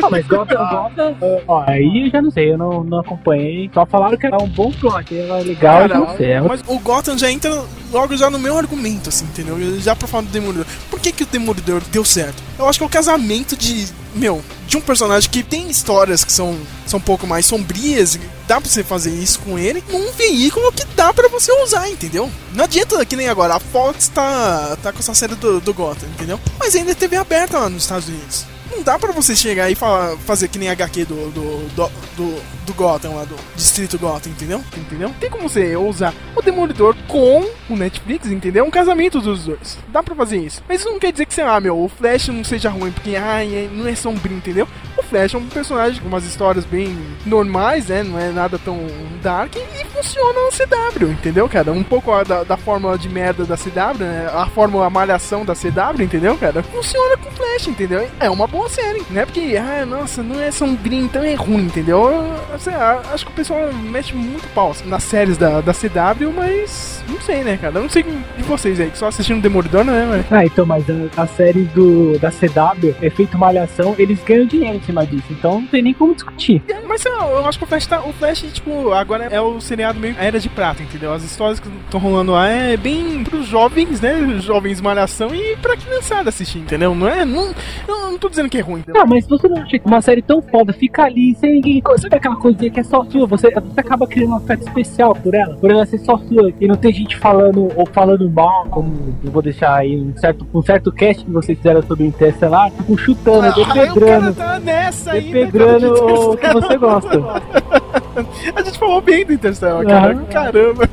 Ah, 0.02 0.10
mas 0.10 0.26
Gotham, 0.28 0.58
Gotham, 0.70 1.16
ó, 1.48 1.64
aí 1.68 2.06
eu 2.06 2.10
já 2.12 2.22
não 2.22 2.32
sei, 2.32 2.52
eu 2.52 2.58
não, 2.58 2.84
não 2.84 3.00
acompanhei. 3.32 3.70
Só 3.74 3.86
falaram 3.86 4.18
que 4.18 4.26
era 4.26 4.38
um 4.38 4.48
bom 4.48 4.72
plot, 4.72 5.16
era 5.18 5.38
legal, 5.38 5.90
Cara, 5.90 6.18
sei. 6.18 6.32
é 6.32 6.42
mas 6.42 6.62
o 6.68 6.80
Gotham 6.80 7.18
já 7.18 7.32
entra 7.32 7.64
logo 7.92 8.16
já 8.16 8.30
no 8.30 8.40
meu 8.40 8.58
argumento, 8.58 9.10
assim, 9.10 9.26
entendeu? 9.26 9.58
Já 9.80 9.96
pra 9.96 10.08
falar 10.08 10.24
do 10.24 10.30
Demolidor. 10.30 10.66
Por 10.90 11.00
que, 11.00 11.12
que 11.12 11.24
o 11.24 11.26
Demolidor 11.26 11.82
deu 11.92 12.04
certo? 12.04 12.42
Eu 12.58 12.68
acho 12.68 12.80
que 12.80 12.84
é 12.84 12.88
o 12.88 12.90
casamento 12.90 13.56
de, 13.56 13.88
meu, 14.16 14.42
de 14.68 14.78
um 14.78 14.82
personagem 14.82 15.30
que 15.30 15.44
tem 15.44 15.70
histórias 15.70 16.24
que 16.24 16.32
são, 16.32 16.58
são 16.86 17.00
um 17.00 17.04
pouco 17.04 17.26
mais 17.26 17.46
sombrias, 17.46 18.16
e 18.16 18.22
dá 18.48 18.60
pra 18.60 18.70
você 18.70 18.84
fazer 18.84 19.12
isso 19.12 19.40
com 19.40 19.58
ele, 19.58 19.84
num 19.90 20.12
veículo 20.12 20.72
que 20.72 20.86
dá 20.96 21.14
pra 21.14 21.28
você 21.28 21.52
usar, 21.64 21.90
entendeu? 21.90 22.30
Não 22.54 22.64
adianta 22.66 23.06
que 23.06 23.16
nem 23.16 23.28
agora, 23.30 23.56
a 23.56 23.60
Fox 23.60 24.08
tá, 24.10 24.78
tá 24.82 24.92
com 24.92 25.00
essa 25.00 25.14
série 25.14 25.36
do, 25.36 25.60
do 25.60 25.74
Gotham, 25.74 26.08
entendeu? 26.10 26.40
Mas 26.60 26.76
ainda 26.76 26.92
é 26.92 26.96
TV 26.96 27.16
aberta 27.16 27.58
lá 27.60 27.70
nos 27.70 27.84
Estados 27.84 28.08
Unidos. 28.08 28.46
Não 28.72 28.84
dá 28.84 28.98
pra 28.98 29.12
você 29.12 29.36
chegar 29.36 29.70
e 29.70 29.76
falar, 29.76 30.18
fazer 30.20 30.48
que 30.48 30.58
nem 30.58 30.70
HQ 30.70 31.06
do, 31.06 31.16
do, 31.32 31.68
do, 31.76 31.92
do, 32.18 32.42
do 32.66 32.74
Gotham 32.74 33.16
lá, 33.16 33.24
do 33.26 33.36
Distrito 33.56 34.00
Gotham, 34.00 34.32
entendeu? 34.32 34.64
Entendeu? 34.78 35.14
Tem 35.20 35.30
como 35.30 35.48
você 35.50 35.76
usar 35.76 36.14
o 36.36 36.42
Demolidor 36.42 36.96
com 37.08 37.46
o 37.70 37.76
Netflix, 37.76 38.28
entendeu? 38.32 38.64
Um 38.66 38.72
casamento 38.72 39.20
dos 39.20 39.46
dois. 39.46 39.78
Dá 39.90 40.02
pra 40.02 40.16
fazer 40.16 40.38
isso. 40.38 40.64
Mas 40.68 40.80
isso 40.82 40.90
não 40.90 41.00
quer 41.00 41.12
dizer 41.12 41.26
que, 41.26 41.34
sei 41.34 41.44
lá, 41.44 41.60
meu, 41.60 41.78
o 41.78 41.90
Flash 41.90 42.30
não 42.30 42.44
seja 42.44 42.70
ruim, 42.70 42.92
porque, 42.92 43.16
ai, 43.16 43.54
é- 43.54 43.70
não 43.72 43.88
é 43.88 43.94
sombrio, 43.96 44.38
entendeu? 44.38 44.68
Flash 45.12 45.34
é 45.34 45.38
um 45.38 45.46
personagem 45.46 46.02
com 46.02 46.08
umas 46.08 46.24
histórias 46.26 46.64
bem 46.64 46.98
normais, 47.26 47.88
né? 47.88 48.02
Não 48.02 48.18
é 48.18 48.30
nada 48.30 48.58
tão 48.58 48.80
dark 49.22 49.58
e 49.58 49.86
funciona 49.88 50.40
no 50.40 50.52
CW, 50.52 51.12
entendeu, 51.12 51.50
cara? 51.50 51.72
Um 51.74 51.84
pouco 51.84 52.12
da, 52.24 52.44
da 52.44 52.56
fórmula 52.56 52.98
de 52.98 53.10
merda 53.10 53.44
da 53.44 53.58
CW, 53.58 54.00
né? 54.00 54.30
A 54.34 54.46
fórmula 54.46 54.90
malhação 54.90 55.44
da 55.44 55.54
CW, 55.54 56.02
entendeu, 56.02 56.38
cara? 56.38 56.64
Funciona 56.64 57.18
com 57.18 57.30
Flash, 57.32 57.68
entendeu? 57.68 58.08
É 58.22 58.30
uma 58.30 58.48
boa 58.48 58.70
série, 58.70 59.04
né? 59.10 59.26
Porque, 59.26 59.58
ah, 59.58 59.86
nossa, 59.86 60.24
não 60.24 60.40
é 60.40 60.50
sombrio, 60.50 61.04
então 61.04 61.22
é 61.22 61.34
ruim, 61.34 61.66
entendeu? 61.66 62.10
Eu, 62.54 62.60
sei 62.60 62.74
acho 62.74 63.26
que 63.26 63.32
o 63.32 63.36
pessoal 63.36 63.72
mete 63.74 64.16
muito 64.16 64.48
pau 64.54 64.74
nas 64.86 65.04
séries 65.04 65.38
da, 65.38 65.60
da 65.60 65.74
CW, 65.74 66.32
mas 66.34 67.04
não 67.10 67.20
sei, 67.20 67.44
né, 67.44 67.58
cara? 67.58 67.78
Eu 67.78 67.82
não 67.82 67.90
sei 67.90 68.04
de 68.04 68.44
vocês 68.44 68.80
aí, 68.80 68.90
que 68.90 68.98
só 68.98 69.08
assistindo 69.08 69.42
Demolidor, 69.42 69.84
né, 69.84 70.08
velho? 70.10 70.26
Ah, 70.32 70.46
então, 70.46 70.66
mas 70.66 70.86
a, 70.90 71.24
a 71.24 71.28
série 71.28 71.64
do, 71.66 72.18
da 72.18 72.32
CW, 72.32 72.96
Efeito 73.02 73.38
Malhação, 73.38 73.94
eles 73.98 74.24
ganham 74.24 74.46
dinheiro 74.46 74.80
cima 74.92 75.01
cima 75.02 75.06
disso. 75.06 75.28
Então 75.32 75.62
não 75.62 75.68
tem 75.68 75.82
nem 75.82 75.94
como 75.94 76.14
discutir. 76.14 76.62
Mas 76.88 77.06
eu, 77.06 77.14
eu 77.14 77.46
acho 77.46 77.58
que 77.58 77.64
o 77.64 77.68
Flash 77.68 77.88
tá. 77.88 78.02
O 78.02 78.14
Flash, 78.14 78.42
tipo, 78.54 78.92
agora 78.92 79.26
é 79.26 79.40
o 79.42 79.60
seriado 79.60 80.00
meio 80.00 80.16
era 80.20 80.40
de 80.40 80.50
prata, 80.50 80.84
entendeu? 80.84 81.14
As 81.14 81.24
histórias 81.24 81.60
que 81.60 81.68
estão 81.86 82.00
rolando 82.00 82.32
lá 82.34 82.48
é 82.48 82.78
bem 82.78 83.24
pros 83.24 83.48
jovens, 83.48 84.02
né? 84.02 84.40
Jovens 84.40 84.82
malhação 84.82 85.34
e 85.34 85.56
pra 85.58 85.78
criançada 85.78 86.30
assistir, 86.30 86.60
entendeu? 86.60 86.94
Não 86.96 87.08
é. 87.08 87.26
Não, 87.26 87.54
eu 87.88 88.12
não 88.12 88.18
tô 88.18 88.30
dizendo 88.30 88.50
que 88.50 88.58
é 88.58 88.62
ruim? 88.62 88.84
Não, 88.88 89.06
mas 89.06 89.28
você 89.28 89.48
não 89.48 89.58
acha 89.62 89.80
que 89.80 89.86
uma 89.86 90.02
série 90.02 90.22
tão 90.22 90.42
foda 90.42 90.74
fica 90.74 91.04
ali 91.04 91.36
sem 91.36 91.54
ninguém. 91.54 91.82
Sabe 91.98 92.16
aquela 92.16 92.36
coisinha 92.36 92.70
que 92.70 92.80
é 92.80 92.84
só 92.84 93.04
sua? 93.06 93.26
Você, 93.28 93.52
você 93.52 93.80
acaba 93.80 94.08
criando 94.08 94.32
um 94.32 94.38
afeto 94.38 94.68
especial 94.68 95.16
por 95.16 95.34
ela, 95.34 95.56
por 95.56 95.72
ela 95.72 95.86
ser 95.86 96.00
só 96.00 96.18
sua. 96.18 96.52
E 96.60 96.68
não 96.68 96.76
tem 96.76 96.92
gente 96.94 97.18
falando 97.18 97.70
ou 97.76 97.86
falando 97.88 98.30
mal, 98.30 98.66
como 98.70 99.16
eu 99.24 99.32
vou 99.32 99.42
deixar 99.42 99.76
aí 99.76 100.00
um 100.00 100.16
certo, 100.18 100.48
um 100.54 100.62
certo 100.62 100.92
cast 100.92 101.24
que 101.24 101.32
vocês 101.32 101.58
fizeram 101.58 101.82
sobre 101.82 102.04
o 102.04 102.08
Interstellar, 102.08 102.72
tipo, 102.72 102.98
chutando, 102.98 103.48
Ah, 103.48 103.60
o 103.60 103.66
cara 103.66 104.34
tá 104.34 104.60
nessa 104.92 105.12
aí. 105.14 105.32
Defegrando 105.32 105.94
o 105.94 106.38
que 106.38 106.48
você 106.54 106.78
gosta. 106.78 107.10
A 108.56 108.62
gente 108.62 108.78
falou 108.78 109.02
bem 109.02 109.26
do 109.26 109.34
Interstellar, 109.34 109.86
cara. 109.86 110.16
Caramba. 110.32 110.90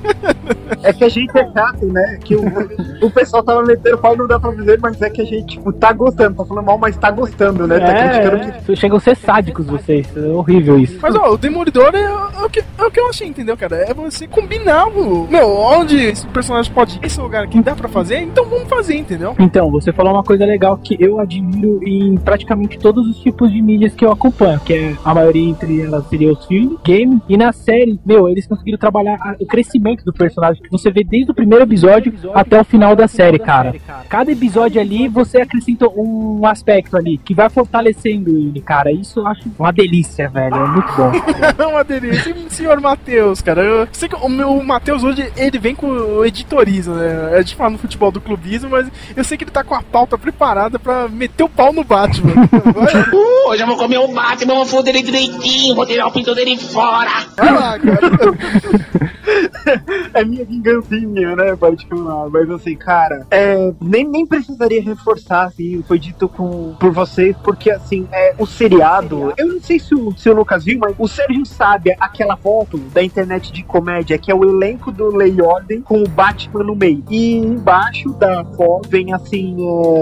É 0.82 0.92
que 0.92 1.04
a 1.04 1.08
gente 1.08 1.36
é 1.36 1.50
chato, 1.52 1.86
né? 1.86 2.18
Que 2.22 2.36
o, 2.36 2.44
o 3.02 3.10
pessoal 3.10 3.42
tava 3.42 3.62
metendo 3.62 3.98
pau, 3.98 4.16
não 4.16 4.26
dá 4.26 4.38
pra 4.38 4.50
dizer, 4.52 4.78
mas 4.80 5.00
é 5.02 5.10
que 5.10 5.20
a 5.22 5.24
gente, 5.24 5.56
tipo, 5.56 5.72
tá 5.72 5.92
gostando. 5.92 6.36
Tá 6.36 6.44
falando 6.44 6.64
mal, 6.66 6.78
mas 6.78 6.96
tá 6.96 7.10
gostando, 7.10 7.66
né? 7.66 7.78
Tá 7.80 7.94
criticando 7.94 8.62
que 8.64 8.72
É, 8.72 8.76
chegam 8.76 8.96
a 8.96 9.00
ser 9.00 9.16
sádicos 9.16 9.66
vocês. 9.66 10.06
É 10.16 10.20
horrível 10.20 10.78
isso. 10.78 10.98
Mas 11.00 11.14
ó, 11.14 11.32
o 11.32 11.38
Demolidor 11.38 11.94
é, 11.94 12.02
é 12.02 12.44
o 12.44 12.50
que, 12.50 12.60
é 12.60 12.84
o 12.84 12.90
que 12.90 13.00
eu 13.00 13.08
achei, 13.08 13.26
entendeu, 13.26 13.56
cara? 13.56 13.76
É 13.76 13.94
você 13.94 14.26
combinar 14.26 14.86
o. 14.88 15.26
Meu, 15.28 15.48
onde 15.48 15.96
esse 15.96 16.26
personagem 16.28 16.72
pode 16.72 16.96
ir, 16.96 17.04
esse 17.04 17.20
lugar 17.20 17.44
aqui 17.44 17.60
dá 17.62 17.74
pra 17.74 17.88
fazer, 17.88 18.20
então 18.20 18.44
vamos 18.44 18.68
fazer, 18.68 18.96
entendeu? 18.96 19.34
Então, 19.38 19.70
você 19.70 19.92
falou 19.92 20.12
uma 20.12 20.22
coisa 20.22 20.44
legal 20.44 20.76
que 20.78 20.96
eu 21.00 21.18
admiro 21.18 21.80
em 21.84 22.16
praticamente 22.16 22.78
todos 22.78 23.06
os 23.06 23.18
tipos 23.18 23.50
de 23.52 23.60
mídias 23.60 23.94
que 23.94 24.04
eu 24.04 24.12
acompanho, 24.12 24.60
que 24.60 24.74
é 24.74 24.94
a 25.04 25.14
maioria 25.14 25.48
entre 25.48 25.80
elas 25.82 26.06
seria 26.08 26.32
os 26.32 26.44
filmes, 26.46 26.78
game 27.08 27.22
e 27.28 27.36
na 27.36 27.52
série, 27.52 27.98
meu, 28.04 28.28
eles 28.28 28.46
conseguiram 28.46 28.78
trabalhar 28.78 29.14
a- 29.20 29.36
o 29.40 29.46
crescimento 29.46 30.04
do 30.04 30.12
personagem 30.12 30.62
que 30.62 30.70
você 30.70 30.90
vê 30.90 31.02
desde 31.04 31.30
o 31.30 31.34
primeiro 31.34 31.64
episódio 31.64 32.12
até 32.34 32.60
o 32.60 32.64
final 32.64 32.94
da 32.94 33.06
série, 33.08 33.38
cara. 33.38 33.74
Cada 34.08 34.30
episódio 34.32 34.80
ali 34.80 35.08
você 35.08 35.40
acrescenta 35.40 35.86
um 35.88 36.44
aspecto 36.46 36.96
ali 36.96 37.18
que 37.18 37.34
vai 37.34 37.48
fortalecendo 37.48 38.30
ele, 38.30 38.60
cara. 38.60 38.90
Isso 38.92 39.20
eu 39.20 39.26
acho 39.26 39.42
uma 39.58 39.72
delícia, 39.72 40.28
velho. 40.28 40.54
É 40.54 40.66
muito 40.68 40.92
bom. 40.96 41.12
É 41.58 41.66
uma 41.66 41.84
delícia. 41.84 42.30
E 42.30 42.46
o 42.46 42.50
senhor 42.50 42.80
Matheus, 42.80 43.40
cara, 43.40 43.62
eu 43.62 43.88
sei 43.92 44.08
que 44.08 44.16
o 44.16 44.28
meu 44.28 44.62
Matheus 44.62 45.02
hoje, 45.04 45.30
ele 45.36 45.58
vem 45.58 45.74
com 45.74 45.86
o 45.86 46.24
editorismo, 46.24 46.94
né? 46.94 47.34
A 47.34 47.38
gente 47.40 47.56
fala 47.56 47.70
no 47.70 47.78
futebol 47.78 48.10
do 48.10 48.20
clubismo, 48.20 48.70
mas 48.70 48.88
eu 49.16 49.24
sei 49.24 49.36
que 49.36 49.44
ele 49.44 49.50
tá 49.50 49.62
com 49.64 49.74
a 49.74 49.82
pauta 49.82 50.16
preparada 50.18 50.78
pra 50.78 51.08
meter 51.08 51.42
o 51.44 51.48
pau 51.48 51.72
no 51.72 51.84
Batman. 51.84 52.32
Uh, 52.88 53.50
hoje 53.50 53.62
eu 53.62 53.66
vou 53.66 53.76
comer 53.76 53.98
o 53.98 54.08
Batman, 54.08 54.54
vou 54.56 54.66
foder 54.66 54.94
ele 54.94 55.04
direitinho, 55.04 55.74
vou 55.74 55.86
tirar 55.86 56.06
o 56.06 56.12
pinto 56.12 56.34
dele 56.34 56.56
fora. 56.58 56.97
Cara. 57.04 58.08
é 60.14 60.24
minha 60.24 60.44
vingancinha, 60.44 61.36
né, 61.36 61.56
particular. 61.56 62.28
Mas 62.30 62.50
assim, 62.50 62.76
cara, 62.76 63.26
é, 63.30 63.72
nem, 63.80 64.06
nem 64.06 64.26
precisaria 64.26 64.82
reforçar, 64.82 65.44
assim, 65.44 65.82
foi 65.86 65.98
dito 65.98 66.28
com, 66.28 66.74
por 66.78 66.90
vocês, 66.92 67.36
porque 67.42 67.70
assim, 67.70 68.06
é, 68.12 68.34
o 68.38 68.46
seriado, 68.46 69.32
eu 69.36 69.46
não 69.46 69.60
sei 69.60 69.78
se 69.78 69.94
o, 69.94 70.12
se 70.16 70.28
o 70.28 70.34
Lucas 70.34 70.64
viu, 70.64 70.78
mas 70.78 70.94
o 70.98 71.08
Sérgio 71.08 71.44
sabe 71.46 71.94
aquela 71.98 72.36
foto 72.36 72.78
da 72.78 73.02
internet 73.02 73.52
de 73.52 73.62
comédia, 73.62 74.18
que 74.18 74.30
é 74.30 74.34
o 74.34 74.44
elenco 74.44 74.90
do 74.90 75.14
Lei 75.14 75.40
Ordem 75.40 75.80
com 75.80 76.02
o 76.02 76.08
Batman 76.08 76.64
no 76.64 76.74
meio. 76.74 77.04
E 77.10 77.36
embaixo 77.36 78.10
da 78.14 78.44
foto 78.44 78.88
vem 78.88 79.12
assim, 79.12 79.56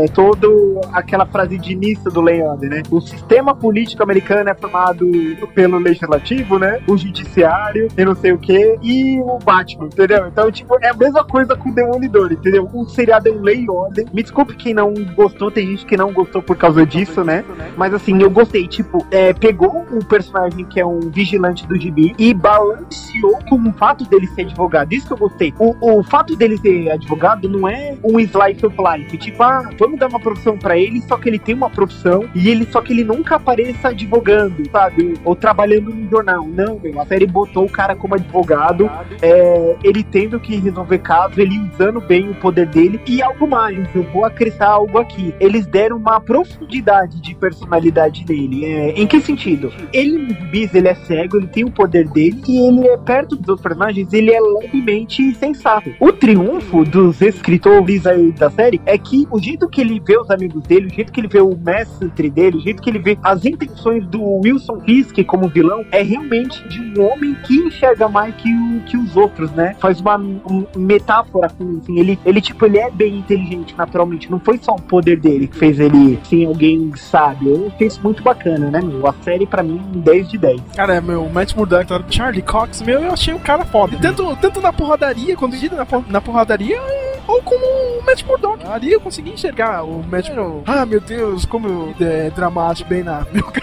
é, 0.05 0.09
toda 0.09 0.47
aquela 0.93 1.27
frase 1.27 1.59
de 1.59 1.73
início 1.73 2.11
do 2.11 2.21
Lei 2.21 2.43
Ordem, 2.43 2.71
né? 2.71 2.83
O 2.91 3.01
sistema 3.01 3.55
político 3.55 4.03
americano 4.03 4.51
é 4.51 4.55
formado 4.55 5.07
pelo 5.55 5.79
legislativo, 5.79 6.59
né? 6.59 6.81
O 6.87 6.97
judiciário 6.97 7.89
e 7.97 8.05
não 8.05 8.15
sei 8.15 8.33
o 8.33 8.39
que, 8.39 8.79
e 8.83 9.21
o 9.21 9.39
Batman, 9.39 9.87
entendeu? 9.87 10.27
Então, 10.29 10.51
tipo, 10.51 10.77
é 10.83 10.89
a 10.89 10.95
mesma 10.95 11.25
coisa 11.25 11.57
com 11.57 11.71
o 11.71 11.75
Demolidor, 11.75 12.33
entendeu? 12.33 12.69
O 12.73 12.89
seriado 12.89 13.29
é 13.29 13.33
um 13.33 13.41
lei 13.41 13.65
e 13.65 13.71
ordem. 13.71 14.07
Me 14.13 14.23
desculpe 14.23 14.55
quem 14.55 14.75
não 14.75 14.93
gostou, 15.15 15.51
tem 15.51 15.67
gente 15.67 15.87
que 15.87 15.97
não 15.97 16.13
gostou 16.13 16.43
por 16.43 16.57
causa 16.57 16.87
disso, 16.87 17.25
né? 17.25 17.45
Mas 17.77 17.93
assim, 17.93 18.21
eu 18.23 18.31
gostei, 18.31 18.67
tipo, 18.67 19.07
é, 19.11 19.33
pegou 19.33 19.87
um 19.93 20.01
personagem 20.01 20.65
que 20.65 20.81
é 20.81 20.87
um 20.87 21.01
vigilante 21.11 21.67
do 21.67 21.79
gibi 21.79 22.15
e 22.19 22.33
balanceou 22.33 23.39
com 23.49 23.57
o 23.57 23.73
fato 23.73 24.05
dele 24.05 24.27
ser 24.29 24.43
advogado. 24.43 24.93
Isso 24.93 25.07
que 25.07 25.13
eu 25.13 25.19
gostei. 25.19 25.55
O, 25.59 25.99
o 25.99 26.03
fato 26.03 26.37
dele 26.37 26.57
ser 26.59 26.91
advogado 26.91 27.49
não 27.49 27.69
é 27.69 27.97
um 28.03 28.19
slice 28.21 28.65
of 28.65 28.77
life. 28.79 29.17
Tipo, 29.19 29.43
ah, 29.43 29.71
vamos 29.79 29.99
dar 29.99 30.09
uma 30.09 30.21
profissão 30.21 30.57
pra 30.57 30.79
ele, 30.79 31.01
só 31.03 31.17
que 31.17 31.29
ele 31.29 31.39
tem 31.39 31.55
uma 31.55 31.71
profissão 31.71 32.29
e 32.35 32.49
ele 32.49 32.67
só 32.71 32.81
que 32.81 32.93
ele 32.93 33.05
nunca 33.05 33.37
apareça 33.37 33.89
advogando, 33.89 34.69
sabe? 34.71 35.15
Ou 35.25 35.35
trabalhando 35.35 35.95
no 35.95 36.09
jornal. 36.09 36.47
Não, 36.47 36.76
meu, 36.81 37.01
a 37.01 37.07
série 37.07 37.27
botou 37.27 37.65
o 37.65 37.71
cara 37.71 37.95
como 37.95 38.15
advogado, 38.15 38.91
é, 39.23 39.77
ele 39.83 40.03
tendo 40.03 40.39
que 40.41 40.57
resolver 40.57 40.99
casos, 40.99 41.39
ele 41.39 41.59
usando 41.73 42.01
bem 42.01 42.31
o 42.31 42.35
poder 42.35 42.67
dele 42.67 43.01
e 43.07 43.23
algo 43.23 43.47
mais. 43.47 43.87
Eu 43.95 44.03
vou 44.05 44.25
acrescentar 44.25 44.71
algo 44.71 44.99
aqui. 44.99 45.35
Eles 45.41 45.67
deram 45.67 45.97
uma 45.97 46.21
profundidade 46.21 47.21
de 47.21 47.35
personalidade 47.35 48.25
nele. 48.29 48.65
É, 48.65 48.91
em 48.93 49.07
que 49.07 49.21
sentido? 49.21 49.73
Ele 49.93 50.33
bis, 50.51 50.75
ele 50.75 50.89
é 50.89 50.95
cego, 50.95 51.37
ele 51.37 51.47
tem 51.47 51.65
o 51.65 51.71
poder 51.71 52.09
dele 52.09 52.43
e 52.49 52.69
ele 52.69 52.87
é 52.87 52.97
perto 52.97 53.37
dos 53.37 53.49
outros 53.49 53.63
personagens, 53.63 54.13
ele 54.13 54.33
é 54.33 54.41
levemente 54.41 55.35
sensato. 55.35 55.93
O 56.01 56.13
triunfo 56.13 56.85
dos 56.85 57.21
escritores 57.21 58.07
aí 58.07 58.33
da 58.33 58.51
série 58.51 58.81
é 58.87 58.97
que 58.97 59.27
o 59.31 59.39
jeito 59.39 59.69
que 59.69 59.81
ele 59.81 60.01
vê 60.01 60.19
os 60.19 60.31
amigos 60.31 60.63
dele, 60.63 60.87
o 60.87 60.95
jeito 60.95 61.13
que 61.13 61.21
ele 61.21 61.29
vê 61.29 61.41
o 61.41 61.57
mestre 61.57 62.31
dele, 62.31 62.57
o 62.57 62.61
jeito 62.61 62.83
que 62.83 62.91
ele 62.91 62.99
vê 62.99 63.19
as 63.23 63.45
intenções 63.45 64.07
do 64.07 64.23
Wilson 64.23 64.81
Fisk 64.81 65.23
como 65.25 65.49
vilão 65.49 65.85
é 65.91 66.03
realmente 66.03 66.66
de 66.67 66.81
um 67.01 67.07
homem 67.13 67.35
que 67.45 67.57
enxerga 67.57 68.09
mais 68.09 68.35
que, 68.37 68.53
o, 68.53 68.81
que 68.87 68.97
os 68.97 69.17
outros, 69.17 69.51
né? 69.53 69.75
Faz 69.81 70.01
uma 70.01 70.17
um- 70.19 70.67
metáfora 70.77 71.49
com 71.49 71.77
assim, 71.83 71.99
ele, 71.99 72.19
ele 72.25 72.41
tipo, 72.41 72.65
ele 72.67 72.79
é 72.79 72.91
bem 72.91 73.19
inteligente 73.19 73.75
naturalmente, 73.77 74.31
não 74.31 74.39
foi 74.41 74.59
só 74.59 74.73
o 74.75 74.81
poder 74.83 75.19
dele 75.19 75.47
que 75.47 75.57
fez 75.57 75.79
ele 75.81 76.19
ser 76.25 76.47
alguém 76.47 76.93
sábio. 76.97 77.49
Eu 77.55 77.73
achei 77.75 77.87
isso 77.87 78.01
muito 78.03 78.23
bacana, 78.23 78.71
né, 78.71 78.81
meu? 78.81 79.07
A 79.07 79.13
série 79.23 79.47
pra 79.47 79.63
mim, 79.63 79.81
10 79.95 80.29
de 80.29 80.39
10. 80.39 80.61
Cara, 80.75 81.01
meu, 81.01 81.25
o 81.25 81.33
Matt 81.33 81.55
Murdock? 81.55 81.87
Charlie 82.11 82.43
Cox, 82.43 82.83
meu, 82.83 83.01
eu 83.01 83.13
achei 83.13 83.35
o 83.35 83.39
cara 83.39 83.65
foda. 83.65 83.97
Tanto, 84.01 84.37
tanto 84.37 84.61
na 84.61 84.73
porradaria, 84.73 85.37
quando 85.37 85.55
ele 85.55 85.69
na, 85.71 85.87
na 86.09 86.21
porradaria, 86.21 86.79
ou 87.27 87.43
como 87.43 87.65
o 87.65 88.05
Matt 88.05 88.25
Murdock. 88.25 88.67
Ali 88.67 88.93
eu 88.93 89.01
consegui 89.01 89.31
enxergar 89.31 89.85
o 89.85 90.03
Matt 90.03 90.31
Murdock. 90.31 90.63
Ah, 90.67 90.87
meu 90.87 91.01
Deus, 91.01 91.45
como 91.45 91.95
é 92.01 92.31
dramático, 92.31 92.89
bem 92.89 93.03
na. 93.03 93.27
Meu 93.33 93.45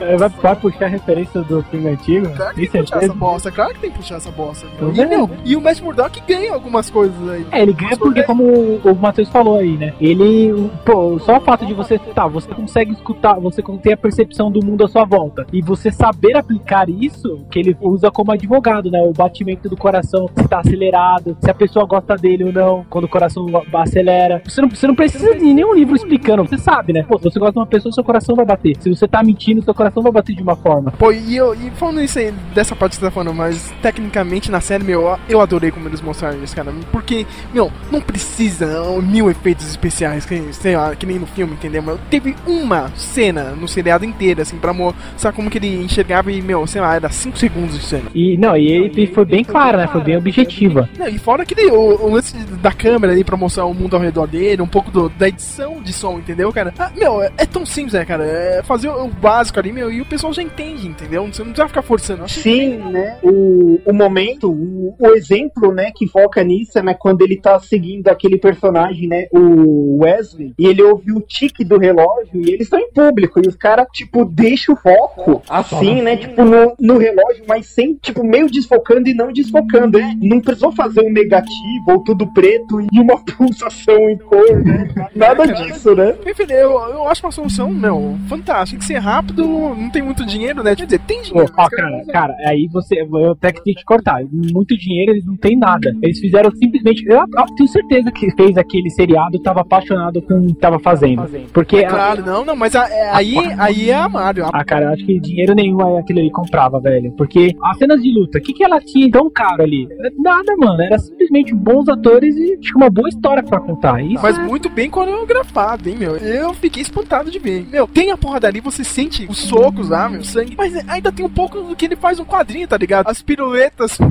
É, 0.00 0.16
Vai, 0.16 0.28
vai 0.28 0.56
puxar 0.56 0.86
referência 0.86 1.40
do 1.42 1.62
filme 1.64 1.90
antigo? 1.90 2.28
Claro 2.30 2.54
que 2.54 2.68
Tem 2.68 2.82
puxar 2.82 3.02
essa 3.02 3.14
bosta, 3.14 3.50
claro 3.50 3.74
que 3.74 3.80
tem 3.80 3.90
que 3.90 3.96
puxar 3.96 4.16
essa 4.16 4.30
bosta. 4.30 4.66
meu. 4.78 4.94
E, 4.94 5.06
meu, 5.06 5.30
e 5.44 5.56
o 5.56 5.60
Matt 5.60 5.80
Murdock 5.80 6.22
ganha 6.26 6.52
algumas 6.52 6.90
coisas 6.90 7.28
aí. 7.28 7.46
É, 7.50 7.62
ele 7.62 7.72
ganha 7.72 7.96
porque, 7.96 8.22
como 8.22 8.44
o 8.44 8.92
o 8.92 8.94
Matheus 8.94 9.28
falou 9.28 9.58
aí, 9.58 9.76
né? 9.76 9.94
Ele, 10.00 10.70
pô, 10.84 11.18
só 11.18 11.38
o 11.38 11.40
fato 11.40 11.66
de 11.66 11.74
você, 11.74 11.98
tá, 11.98 12.26
você 12.26 12.48
consegue 12.48 12.92
escutar, 12.92 13.34
você 13.40 13.62
tem 13.82 13.92
a 13.92 13.96
percepção 13.96 14.50
do 14.50 14.64
mundo 14.64 14.84
à 14.84 14.88
sua 14.88 15.04
volta. 15.04 15.46
E 15.52 15.62
você 15.62 15.90
saber 15.90 16.36
aplicar 16.36 16.88
isso, 16.88 17.44
que 17.50 17.58
ele 17.58 17.76
usa 17.80 18.10
como 18.10 18.32
advogado, 18.32 18.90
né? 18.90 19.00
O 19.02 19.12
batimento 19.12 19.68
do 19.68 19.76
coração, 19.76 20.28
se 20.36 20.46
tá 20.46 20.60
acelerado, 20.60 21.36
se 21.40 21.50
a 21.50 21.54
pessoa 21.54 21.86
gosta 21.86 22.16
dele 22.16 22.41
ou 22.44 22.52
não, 22.52 22.86
quando 22.88 23.04
o 23.04 23.08
coração 23.08 23.46
acelera. 23.74 24.42
Você 24.44 24.60
não, 24.60 24.68
você 24.68 24.86
não 24.86 24.94
precisa 24.94 25.34
de 25.34 25.52
nenhum 25.52 25.74
livro 25.74 25.96
explicando, 25.96 26.44
você 26.44 26.58
sabe, 26.58 26.92
né? 26.92 27.04
Pô, 27.08 27.18
se 27.18 27.24
você 27.24 27.38
gosta 27.38 27.52
de 27.52 27.58
uma 27.58 27.66
pessoa, 27.66 27.92
seu 27.92 28.04
coração 28.04 28.34
vai 28.34 28.44
bater. 28.44 28.76
Se 28.80 28.88
você 28.88 29.06
tá 29.06 29.22
mentindo, 29.22 29.62
seu 29.62 29.74
coração 29.74 30.02
vai 30.02 30.12
bater 30.12 30.34
de 30.34 30.42
uma 30.42 30.56
forma. 30.56 30.92
Pô, 30.92 31.12
e, 31.12 31.36
eu, 31.36 31.54
e 31.54 31.70
falando 31.70 32.02
isso 32.02 32.18
aí, 32.18 32.32
dessa 32.54 32.74
parte 32.74 32.92
que 32.92 32.96
você 32.96 33.06
tá 33.06 33.10
falando, 33.10 33.34
mas 33.34 33.72
tecnicamente 33.82 34.50
na 34.50 34.60
série, 34.60 34.84
meu, 34.84 35.18
eu 35.28 35.40
adorei 35.40 35.70
como 35.70 35.88
eles 35.88 36.00
mostraram 36.00 36.42
isso, 36.42 36.54
cara. 36.54 36.72
Porque, 36.90 37.26
meu, 37.52 37.70
não 37.90 38.00
precisa 38.00 38.82
mil 39.02 39.30
efeitos 39.30 39.68
especiais, 39.68 40.24
que, 40.24 40.52
sei 40.52 40.76
lá, 40.76 40.94
que 40.94 41.06
nem 41.06 41.18
no 41.18 41.26
filme, 41.26 41.54
entendeu? 41.54 41.82
Mas 41.82 41.98
teve 42.10 42.34
uma 42.46 42.90
cena 42.96 43.50
no 43.50 43.68
seriado 43.68 44.04
inteiro, 44.04 44.42
assim, 44.42 44.56
pra 44.56 44.72
mostrar 44.72 45.32
como 45.32 45.50
que 45.50 45.58
ele 45.58 45.82
enxergava 45.82 46.30
e, 46.30 46.40
meu, 46.40 46.66
sei 46.66 46.80
lá, 46.80 46.94
era 46.94 47.08
5 47.08 47.38
segundos 47.38 47.78
de 47.78 47.84
cena. 47.84 48.10
E 48.14 48.36
não, 48.36 48.56
e 48.56 48.66
ele 48.66 49.06
foi 49.06 49.24
bem 49.24 49.44
claro, 49.44 49.78
né? 49.78 49.86
Foi 49.86 50.02
bem 50.02 50.16
objetiva. 50.16 50.88
Não, 50.98 51.08
e 51.08 51.18
fora 51.18 51.42
aquele, 51.42 51.70
o, 51.70 52.06
o 52.06 52.12
lance 52.12 52.31
da 52.60 52.72
câmera 52.72 53.12
ali 53.12 53.24
pra 53.24 53.36
mostrar 53.36 53.64
o 53.64 53.74
mundo 53.74 53.94
ao 53.96 54.02
redor 54.02 54.26
dele, 54.26 54.62
um 54.62 54.66
pouco 54.66 54.90
do- 54.90 55.08
da 55.10 55.28
edição 55.28 55.80
de 55.82 55.92
som, 55.92 56.18
entendeu, 56.18 56.52
cara? 56.52 56.72
Ah, 56.78 56.90
meu, 56.96 57.22
é, 57.22 57.30
é 57.36 57.46
tão 57.46 57.64
simples, 57.66 57.94
né, 57.94 58.04
cara? 58.04 58.24
É 58.24 58.62
fazer 58.62 58.88
o, 58.88 59.04
o 59.04 59.08
básico 59.08 59.58
ali, 59.58 59.72
meu, 59.72 59.90
e 59.90 60.00
o 60.00 60.06
pessoal 60.06 60.32
já 60.32 60.42
entende, 60.42 60.86
entendeu? 60.88 61.26
Você 61.26 61.42
não 61.42 61.50
precisa 61.50 61.68
ficar 61.68 61.82
forçando. 61.82 62.28
Sim, 62.28 62.76
né? 62.90 63.18
O, 63.22 63.80
o 63.84 63.92
momento, 63.92 64.50
o, 64.50 64.94
o 64.98 65.06
exemplo, 65.14 65.72
né, 65.72 65.90
que 65.94 66.06
foca 66.06 66.42
nisso 66.42 66.78
é 66.78 66.82
né, 66.82 66.94
quando 66.94 67.22
ele 67.22 67.36
tá 67.36 67.58
seguindo 67.60 68.08
aquele 68.08 68.38
personagem, 68.38 69.08
né, 69.08 69.26
o 69.32 69.98
Wesley, 70.02 70.54
e 70.58 70.66
ele 70.66 70.82
ouve 70.82 71.12
o 71.12 71.20
tique 71.20 71.64
do 71.64 71.78
relógio 71.78 72.30
e 72.34 72.48
eles 72.50 72.62
estão 72.62 72.78
em 72.78 72.90
público, 72.92 73.40
e 73.44 73.48
os 73.48 73.56
caras, 73.56 73.86
tipo, 73.92 74.24
deixam 74.24 74.74
o 74.74 74.78
foco 74.78 75.42
assim, 75.48 76.02
né, 76.02 76.16
tipo, 76.16 76.44
no, 76.44 76.74
no 76.78 76.98
relógio, 76.98 77.44
mas 77.46 77.66
sem, 77.66 77.94
tipo, 77.94 78.24
meio 78.24 78.50
desfocando 78.50 79.08
e 79.08 79.14
não 79.14 79.32
desfocando, 79.32 79.98
né? 79.98 80.16
Não 80.20 80.40
precisou 80.40 80.72
fazer 80.72 81.00
um 81.02 81.12
negativo 81.12 81.52
ou 81.88 81.98
tudo 82.04 82.21
tudo 82.22 82.32
preto 82.32 82.80
e 82.92 83.00
uma 83.00 83.18
pulsação 83.24 84.08
em 84.10 84.16
cor, 84.18 84.64
né? 84.64 84.88
Nada 85.14 85.46
disso, 85.46 85.94
né? 85.94 86.14
Enfim, 86.26 86.44
eu, 86.50 86.70
eu 86.70 87.08
acho 87.08 87.24
uma 87.26 87.32
solução, 87.32 87.70
meu, 87.70 88.16
fantástica. 88.28 88.72
Tem 88.72 88.78
que 88.78 88.84
ser 88.84 88.98
rápido, 88.98 89.44
não 89.46 89.90
tem 89.90 90.02
muito 90.02 90.24
dinheiro, 90.24 90.62
né? 90.62 90.74
Quer 90.74 90.84
dizer, 90.84 91.00
tem 91.00 91.18
Pô, 91.18 91.24
dinheiro. 91.24 91.52
ó, 91.56 91.68
cara, 91.68 92.04
cara, 92.12 92.34
aí 92.46 92.68
você. 92.72 93.00
Eu 93.02 93.32
até 93.32 93.52
que 93.52 93.62
tenho 93.62 93.76
que 93.76 93.84
cortar. 93.84 94.22
Muito 94.30 94.76
dinheiro, 94.76 95.12
eles 95.12 95.24
não 95.26 95.36
têm 95.36 95.56
nada. 95.56 95.92
Eles 96.02 96.18
fizeram 96.18 96.50
simplesmente. 96.52 97.04
Eu, 97.06 97.18
eu 97.18 97.46
tenho 97.56 97.68
certeza 97.68 98.10
que 98.10 98.30
fez 98.32 98.56
aquele 98.56 98.90
seriado, 98.90 99.38
tava 99.40 99.60
apaixonado 99.60 100.22
com 100.22 100.38
o 100.40 100.46
que 100.46 100.54
tava 100.54 100.78
fazendo. 100.78 101.28
Porque. 101.52 101.76
É 101.78 101.84
claro, 101.88 102.24
não, 102.24 102.44
não, 102.44 102.56
mas 102.56 102.74
a- 102.76 102.88
é- 102.88 103.10
aí, 103.10 103.34
aí 103.58 103.90
é 103.90 103.94
a 103.94 104.08
Mario. 104.08 104.46
Ah, 104.52 104.64
cara, 104.64 104.86
eu 104.86 104.88
acho 104.90 105.04
que 105.04 105.20
dinheiro 105.20 105.54
nenhum 105.54 105.84
aí 105.84 105.98
aquilo 105.98 106.20
ali 106.20 106.30
comprava, 106.30 106.80
velho. 106.80 107.12
Porque 107.12 107.54
as 107.62 107.76
cenas 107.78 108.00
de 108.02 108.12
luta, 108.12 108.38
o 108.38 108.40
que, 108.42 108.52
que 108.52 108.64
ela 108.64 108.80
tinha 108.80 109.10
tão 109.10 109.30
caro 109.30 109.62
ali? 109.62 109.88
Nada, 110.18 110.54
mano. 110.56 110.82
Era 110.82 110.98
simplesmente 110.98 111.54
bons 111.54 111.88
atores 112.12 112.36
e 112.36 112.58
acho 112.58 112.72
que 112.72 112.76
uma 112.76 112.90
boa 112.90 113.08
história 113.08 113.42
pra 113.42 113.58
contar. 113.60 114.02
Isso 114.02 114.22
Mas 114.22 114.38
é- 114.38 114.42
muito 114.42 114.68
bem 114.68 114.90
coreografado, 114.90 115.88
hein, 115.88 115.96
meu? 115.96 116.16
Eu 116.16 116.52
fiquei 116.54 116.82
espantado 116.82 117.30
de 117.30 117.38
ver. 117.38 117.66
Meu, 117.70 117.86
tem 117.86 118.10
a 118.10 118.16
porra 118.16 118.40
dali, 118.40 118.60
você 118.60 118.84
sente 118.84 119.26
os 119.28 119.38
socos 119.38 119.88
lá, 119.88 120.08
meu, 120.08 120.24
sangue. 120.24 120.54
Mas 120.56 120.74
ainda 120.88 121.12
tem 121.12 121.24
um 121.24 121.30
pouco 121.30 121.60
do 121.60 121.76
que 121.76 121.84
ele 121.86 121.96
faz 121.96 122.18
no 122.18 122.26
quadrinho, 122.26 122.68
tá 122.68 122.76
ligado? 122.76 123.08
As 123.08 123.22
piruetas. 123.22 123.98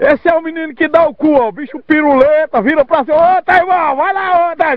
Esse 0.00 0.28
é 0.28 0.34
o 0.34 0.42
menino 0.42 0.74
que 0.74 0.88
dá 0.88 1.06
o 1.06 1.14
cu, 1.14 1.32
ó. 1.34 1.50
Bicho 1.50 1.78
piruleta, 1.86 2.60
vira 2.62 2.84
pra 2.84 3.04
cima. 3.04 3.16
Ô, 3.16 3.42
tá 3.42 3.58
irmão, 3.58 3.96
vai 3.96 4.12
lá, 4.12 4.52
ô, 4.52 4.56
tá, 4.56 4.72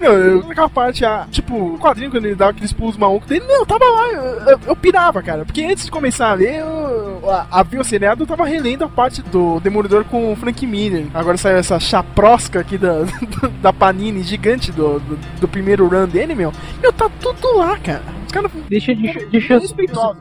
meu, 0.00 0.12
eu, 0.12 0.42
naquela 0.46 0.68
parte, 0.68 1.04
ah, 1.04 1.26
tipo, 1.30 1.54
o 1.56 1.78
quadrinho 1.78 2.10
quando 2.10 2.24
ele 2.26 2.34
dava 2.34 2.50
aqueles 2.52 2.72
pulos 2.72 2.96
malucos 2.96 3.28
dele, 3.28 3.44
meu, 3.46 3.56
eu 3.56 3.66
tava 3.66 3.84
lá, 3.84 4.08
eu, 4.08 4.22
eu, 4.50 4.60
eu 4.68 4.76
pirava, 4.76 5.22
cara. 5.22 5.44
Porque 5.44 5.62
antes 5.64 5.84
de 5.84 5.90
começar 5.90 6.30
a 6.30 6.34
ler, 6.34 6.60
eu, 6.60 7.30
a, 7.30 7.46
a 7.60 7.64
o 7.74 7.84
seriado, 7.84 8.22
eu 8.22 8.26
tava 8.26 8.44
relendo 8.44 8.84
a 8.84 8.88
parte 8.88 9.20
do 9.22 9.58
Demolidor 9.60 9.83
com 10.04 10.32
o 10.32 10.36
Frank 10.36 10.66
Miller. 10.66 11.06
Agora 11.14 11.36
saiu 11.36 11.56
essa 11.56 11.78
chaprosca 11.78 12.60
aqui 12.60 12.78
da, 12.78 13.04
da 13.60 13.72
Panini 13.72 14.22
gigante 14.22 14.72
do, 14.72 14.98
do, 15.00 15.18
do 15.40 15.48
primeiro 15.48 15.86
run 15.86 16.06
dele, 16.06 16.34
meu. 16.34 16.52
Meu, 16.80 16.92
tá 16.92 17.08
tudo 17.20 17.56
lá, 17.56 17.76
cara. 17.78 18.23
Os 18.34 18.50
caras. 18.50 18.50
Deixa, 18.68 18.94
deixa, 18.94 19.26
deixa. 19.26 19.54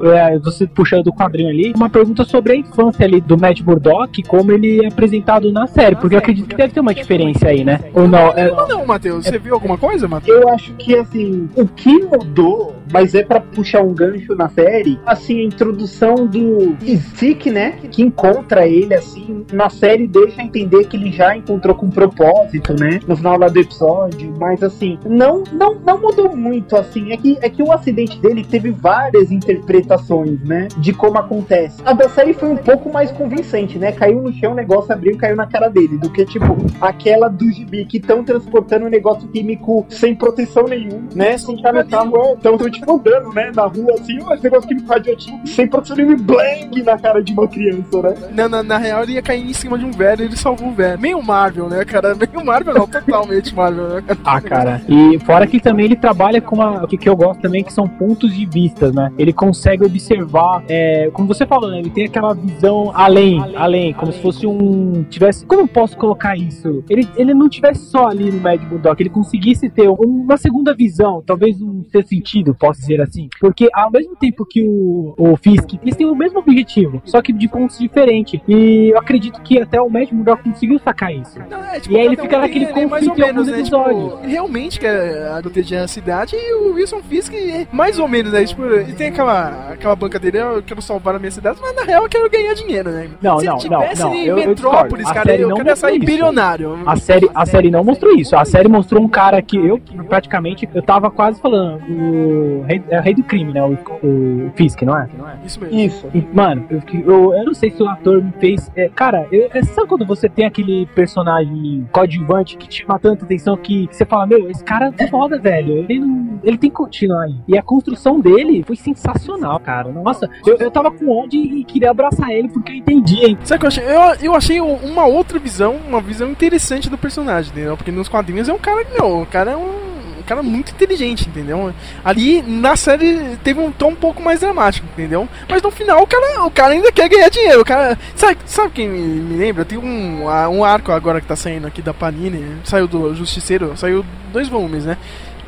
É, 0.04 0.38
você 0.40 0.68
puxando 0.68 1.04
do 1.04 1.14
quadrinho 1.14 1.50
ali, 1.50 1.74
uma 1.76 1.90
pergunta 1.90 2.24
sobre 2.24 2.54
a 2.54 2.56
infância 2.56 3.06
ali 3.06 3.20
do 3.20 3.38
Matt 3.38 3.62
Murdock, 3.62 4.22
como 4.24 4.52
ele 4.52 4.84
é 4.84 4.88
apresentado 4.88 5.52
na 5.52 5.66
série, 5.68 5.96
porque 5.96 6.16
eu 6.16 6.20
acredito 6.20 6.48
que 6.48 6.56
deve 6.56 6.74
ter 6.74 6.80
uma 6.80 6.94
diferença 6.94 7.48
aí, 7.48 7.64
né? 7.64 7.80
Ou 7.94 8.08
não? 8.08 8.32
É, 8.34 8.52
Não, 8.52 8.68
não, 8.68 8.86
Matheus. 8.86 9.26
Você 9.26 9.40
viu 9.40 9.54
alguma 9.54 9.78
coisa, 9.78 10.08
Matheus? 10.08 10.42
Eu 10.42 10.50
acho 10.50 10.74
que, 10.74 10.96
assim, 10.96 11.50
o 11.56 11.68
que 11.68 12.04
mudou, 12.04 12.76
mas 12.92 13.16
é 13.16 13.24
pra 13.24 13.40
puxar 13.40 13.82
um 13.82 13.94
gancho 13.94 14.36
na 14.36 14.50
série, 14.50 15.00
assim, 15.06 15.40
a 15.40 15.44
introdução 15.44 16.28
do 16.28 16.76
Zeke, 17.18 17.50
né? 17.50 17.72
Que 17.92 18.04
encontra 18.04 18.68
ele, 18.68 18.94
assim, 18.94 19.46
na 19.52 19.70
série 19.70 20.08
deixa 20.08 20.42
entender 20.42 20.86
que 20.86 20.98
ele 20.98 21.12
já 21.12 21.36
encontrou 21.36 21.76
com 21.76 21.90
propósito, 21.90 22.74
né? 22.80 23.00
No 23.08 23.16
final 23.16 23.38
lá 23.38 23.48
do 23.48 23.60
episódio, 23.60 24.34
mas, 24.40 24.62
assim, 24.62 25.00
não, 25.06 25.44
não, 25.52 25.76
não 25.76 26.00
mudou 26.00 26.36
muito, 26.36 26.76
assim. 26.76 27.12
É 27.12 27.18
que, 27.18 27.38
é 27.42 27.50
que 27.50 27.64
o 27.64 27.72
acidente 27.72 28.03
dele 28.06 28.44
teve 28.44 28.72
várias 28.72 29.32
interpretações, 29.32 30.40
né? 30.42 30.68
De 30.78 30.94
como 30.94 31.18
acontece. 31.18 31.82
A 31.86 31.94
da 31.94 32.10
série 32.10 32.34
foi 32.34 32.50
um 32.50 32.58
pouco 32.58 32.92
mais 32.92 33.12
convincente, 33.12 33.78
né? 33.78 33.92
Caiu 33.92 34.22
no 34.22 34.34
chão, 34.34 34.52
o 34.52 34.56
negócio 34.56 34.92
abriu 34.92 35.14
e 35.14 35.18
caiu 35.18 35.36
na 35.36 35.48
cara 35.48 35.70
dele, 35.70 35.98
do 35.98 36.10
que, 36.10 36.26
tipo, 36.26 36.56
aquela 36.80 37.28
do 37.28 37.52
gibi 37.52 37.86
que 37.86 37.98
estão 37.98 38.24
transportando 38.24 38.86
um 38.86 38.90
negócio 38.90 39.28
químico 39.30 39.86
sem 39.90 40.16
proteção 40.16 40.66
nenhuma, 40.66 41.10
né? 41.16 41.38
Sem 41.38 41.56
estar 41.56 41.74
no 41.74 41.86
carro, 41.86 42.36
então 42.38 42.58
tô 42.58 42.70
tipo 42.70 42.92
andando, 42.94 43.34
né? 43.34 43.52
Na 43.56 43.64
rua 43.64 43.94
assim, 43.94 44.18
esse 44.34 44.44
negócio 44.44 44.68
químico 44.68 44.88
radioativo, 44.88 45.48
sem 45.48 45.68
proteção 45.68 45.98
nenhuma, 45.98 46.14
e 46.14 46.22
blank 46.22 46.84
na 46.84 46.98
cara 46.98 47.24
de 47.24 47.34
uma 47.34 47.48
criança, 47.48 48.02
né? 48.02 48.16
Na, 48.34 48.50
na, 48.50 48.64
na 48.64 48.78
real, 48.78 49.04
ele 49.04 49.14
ia 49.14 49.22
cair 49.22 49.50
em 49.50 49.54
cima 49.54 49.78
de 49.78 49.86
um 49.86 49.92
velho 49.92 50.22
e 50.22 50.26
ele 50.26 50.38
salvou 50.38 50.70
o 50.70 50.74
velho. 50.74 51.00
Meio 51.00 51.22
Marvel, 51.22 51.70
né, 51.70 51.84
cara? 51.86 52.16
Meio 52.16 52.46
Marvel, 52.46 52.74
não, 52.74 52.88
totalmente 52.88 53.56
Marvel, 53.56 53.90
né, 53.90 54.04
cara? 54.06 54.20
Ah, 54.24 54.42
cara. 54.42 54.82
E 54.88 55.20
fora 55.20 55.48
que 55.48 55.60
também 55.60 55.86
ele 55.86 55.96
trabalha 55.96 56.42
com 56.42 56.56
uma. 56.56 56.84
O 56.84 56.88
que, 56.88 56.98
que 56.98 57.10
eu 57.10 57.16
gosto 57.16 57.42
também, 57.42 57.64
que 57.64 57.74
são 57.74 57.88
pontos 57.94 58.34
de 58.34 58.46
vista, 58.46 58.92
né? 58.92 59.12
Ele 59.18 59.34
consegue 59.34 59.86
observar. 59.86 60.64
é, 60.68 61.10
como 61.14 61.28
você 61.28 61.46
falou, 61.46 61.70
né? 61.70 61.80
Ele 61.80 61.90
tem 61.90 62.06
aquela 62.06 62.34
visão 62.34 62.92
além, 62.94 63.42
além, 63.56 63.94
como 63.94 64.12
se 64.12 64.20
fosse 64.20 64.46
um. 64.48 65.04
Tivesse. 65.10 65.46
Como 65.46 65.62
eu 65.62 65.68
posso 65.68 65.98
colocar 65.98 66.36
isso? 66.38 66.84
Ele, 66.90 67.08
ele 67.16 67.34
não 67.34 67.50
tivesse 67.50 67.86
só 67.90 68.08
ali 68.08 68.32
no 68.32 68.40
Mad 68.40 68.62
Bulldog, 68.62 69.02
ele 69.02 69.10
conseguisse 69.10 69.70
ter 69.70 69.88
uma 69.88 70.38
segunda 70.38 70.74
visão, 70.74 71.24
talvez 71.26 71.62
um 71.62 71.84
ter 71.84 72.06
sentido, 72.06 72.56
posso 72.56 72.82
dizer 72.82 73.02
assim. 73.02 73.30
Porque 73.40 73.70
ao 73.74 73.92
mesmo 73.92 74.16
tempo 74.16 74.46
que 74.46 74.64
o, 74.64 75.14
o 75.18 75.38
Fisk, 75.38 75.74
eles 75.82 75.96
têm 75.96 76.06
o 76.06 76.16
mesmo 76.16 76.40
objetivo, 76.40 77.02
só 77.06 77.22
que 77.22 77.32
de 77.32 77.48
pontos 77.48 77.78
diferentes. 77.78 78.40
E 78.48 78.92
eu 78.92 78.98
acredito 78.98 79.42
que 79.42 79.60
até 79.60 79.82
o 79.82 79.90
Mad 79.90 80.10
Bulldog 80.10 80.44
conseguiu 80.44 80.80
sacar 80.80 81.14
isso. 81.14 81.40
Não, 81.50 81.64
é, 81.64 81.80
tipo, 81.80 81.94
E 81.94 82.00
aí 82.00 82.06
ele 82.06 82.16
um 82.16 82.22
fica 82.22 82.30
tem, 82.30 82.40
naquele 82.40 82.66
né, 82.66 82.86
mais 82.86 83.08
ou 83.08 83.10
conflito 83.10 83.30
em 83.30 83.34
menos, 83.34 83.48
alguns 83.50 83.72
né? 83.72 84.14
Tipo, 84.14 84.28
realmente 84.28 84.80
quer 84.80 85.42
proteger 85.42 85.80
a 85.80 85.88
cidade 85.88 86.36
e 86.36 86.54
o 86.56 86.74
Wilson 86.74 87.02
Fisk 87.04 87.34
é 87.34 87.68
mais 87.84 88.00
ou 88.00 88.08
menos, 88.08 88.32
né? 88.32 88.46
Tipo, 88.46 88.64
ele 88.66 88.94
tem 88.94 89.10
aquela, 89.10 89.72
aquela 89.74 89.94
banca 89.94 90.18
dele, 90.18 90.38
eu 90.38 90.64
quero 90.64 90.82
salvar 90.82 91.16
a 91.16 91.20
minha 91.20 91.32
cidade, 91.32 91.60
mas 91.62 91.76
na 91.76 91.84
real 91.84 92.04
eu 92.04 92.10
quero 92.10 92.30
ganhar 92.30 92.54
dinheiro, 92.54 92.90
né? 92.92 93.10
Não, 93.22 93.38
Se 93.40 93.46
não, 93.46 93.58
ele 93.58 93.70
não, 93.70 93.80
tivesse 93.82 94.02
não, 94.04 94.14
em 94.16 94.26
eu- 94.26 94.38
eu 94.38 94.48
Metrópolis. 94.48 95.06
A 95.08 95.14
cara, 95.14 95.36
eu 95.36 95.50
não 95.50 95.58
queria 95.58 95.76
sair 95.76 95.98
isso. 95.98 96.06
bilionário. 96.06 96.80
A 96.86 96.96
série, 96.96 97.30
a 97.36 97.46
série 97.46 97.70
não 97.70 97.84
mostrou 97.84 98.16
isso. 98.16 98.38
A 98.38 98.46
série 98.46 98.70
mostrou 98.70 99.04
um 99.04 99.10
cara 99.10 99.42
que 99.42 99.58
eu, 99.58 99.82
praticamente, 100.08 100.68
eu 100.74 100.82
tava 100.82 101.12
quase 101.12 101.42
falando, 101.42 101.82
o 101.90 102.64
rei, 102.66 102.82
é 102.90 103.00
o 103.00 103.02
rei 103.02 103.14
do 103.16 103.24
crime, 103.24 103.52
né? 103.52 103.62
O, 103.62 103.74
o 104.06 104.52
Fisk, 104.56 104.82
não 104.84 104.98
é? 104.98 105.10
Isso 105.46 105.60
mesmo. 105.60 105.78
Isso. 105.78 106.10
E, 106.14 106.26
mano, 106.34 106.66
eu, 106.70 106.82
eu, 107.06 107.34
eu 107.34 107.44
não 107.46 107.54
sei 107.54 107.70
se 107.70 107.84
o 107.84 107.88
ator 107.90 108.24
me 108.24 108.32
fez. 108.40 108.72
é, 108.78 108.88
cara, 108.88 109.28
eu, 109.30 109.50
é, 109.54 109.62
sabe 109.64 109.90
quando 109.90 110.06
você 110.06 110.30
tem 110.30 110.46
aquele 110.46 110.86
personagem 110.96 111.86
coadjuvante 111.92 112.56
que 112.56 112.66
te 112.68 112.82
chama 112.84 112.98
tanta 112.98 113.26
atenção 113.26 113.58
que 113.58 113.90
você 113.92 114.06
fala, 114.06 114.26
meu, 114.26 114.50
esse 114.50 114.64
cara 114.64 114.94
é 114.98 115.08
foda, 115.08 115.38
velho. 115.38 115.80
Ele, 115.90 116.00
não- 116.00 116.40
ele 116.44 116.58
tem 116.58 116.70
que 116.70 116.76
continuar 116.76 117.24
aí. 117.24 117.36
E 117.48 117.58
a 117.64 117.66
construção 117.66 118.20
dele 118.20 118.62
foi 118.68 118.76
sensacional, 118.76 119.60
cara. 119.60 119.90
Nossa, 119.90 120.30
eu, 120.46 120.58
eu 120.58 120.70
tava 120.70 120.92
com 120.92 121.10
ódio 121.10 121.42
e 121.42 121.64
queria 121.64 121.92
abraçar 121.92 122.30
ele 122.30 122.50
porque 122.50 122.74
eu 122.74 122.76
entendi, 122.76 123.26
hein? 123.26 123.38
Sabe 123.44 123.58
o 123.58 123.60
que 123.62 123.66
eu 123.66 123.68
achei? 123.70 123.84
Eu, 123.86 124.32
eu 124.32 124.36
achei 124.36 124.62
uma 124.62 125.06
outra 125.06 125.40
visão, 125.40 125.78
uma 125.88 126.02
visão 126.02 126.30
interessante 126.30 126.90
do 126.90 126.98
personagem, 126.98 127.52
entendeu? 127.52 127.78
Porque 127.78 127.92
nos 127.92 128.10
quadrinhos 128.10 128.50
é 128.50 128.54
um 128.54 128.60
cara 128.60 128.84
que, 128.84 129.02
o 129.02 129.26
cara 129.26 129.52
é 129.52 129.58
um, 129.58 130.20
um 130.20 130.24
cara 130.26 130.44
muito 130.44 130.74
inteligente, 130.74 131.30
entendeu? 131.30 131.74
Ali 132.04 132.42
na 132.42 132.76
série 132.76 133.38
teve 133.44 133.62
um 133.62 133.72
tom 133.72 133.92
um 133.92 133.96
pouco 133.96 134.22
mais 134.22 134.42
dramático, 134.42 134.86
entendeu? 134.92 135.28
Mas 135.48 135.62
no 135.62 135.72
final 135.72 136.04
o 136.04 136.08
cara, 136.08 136.44
o 136.46 136.52
cara 136.52 136.74
ainda 136.74 136.92
quer 136.92 137.08
ganhar 137.08 137.30
dinheiro. 137.30 137.62
O 137.62 137.66
cara, 137.66 137.98
sabe, 138.14 138.38
sabe 138.46 138.72
quem 138.72 138.90
me, 138.90 139.00
me 139.00 139.38
lembra? 139.38 139.64
Tem 139.64 139.78
um, 139.78 140.26
um 140.26 140.66
arco 140.66 140.92
agora 140.92 141.22
que 141.22 141.28
tá 141.28 141.36
saindo 141.36 141.66
aqui 141.66 141.82
da 141.82 141.94
Panini, 141.94 142.58
saiu 142.66 142.88
do 142.88 143.16
Justiceiro, 143.16 143.78
saiu 143.78 144.04
dois 144.34 144.50
volumes, 144.50 144.84
né? 144.84 144.98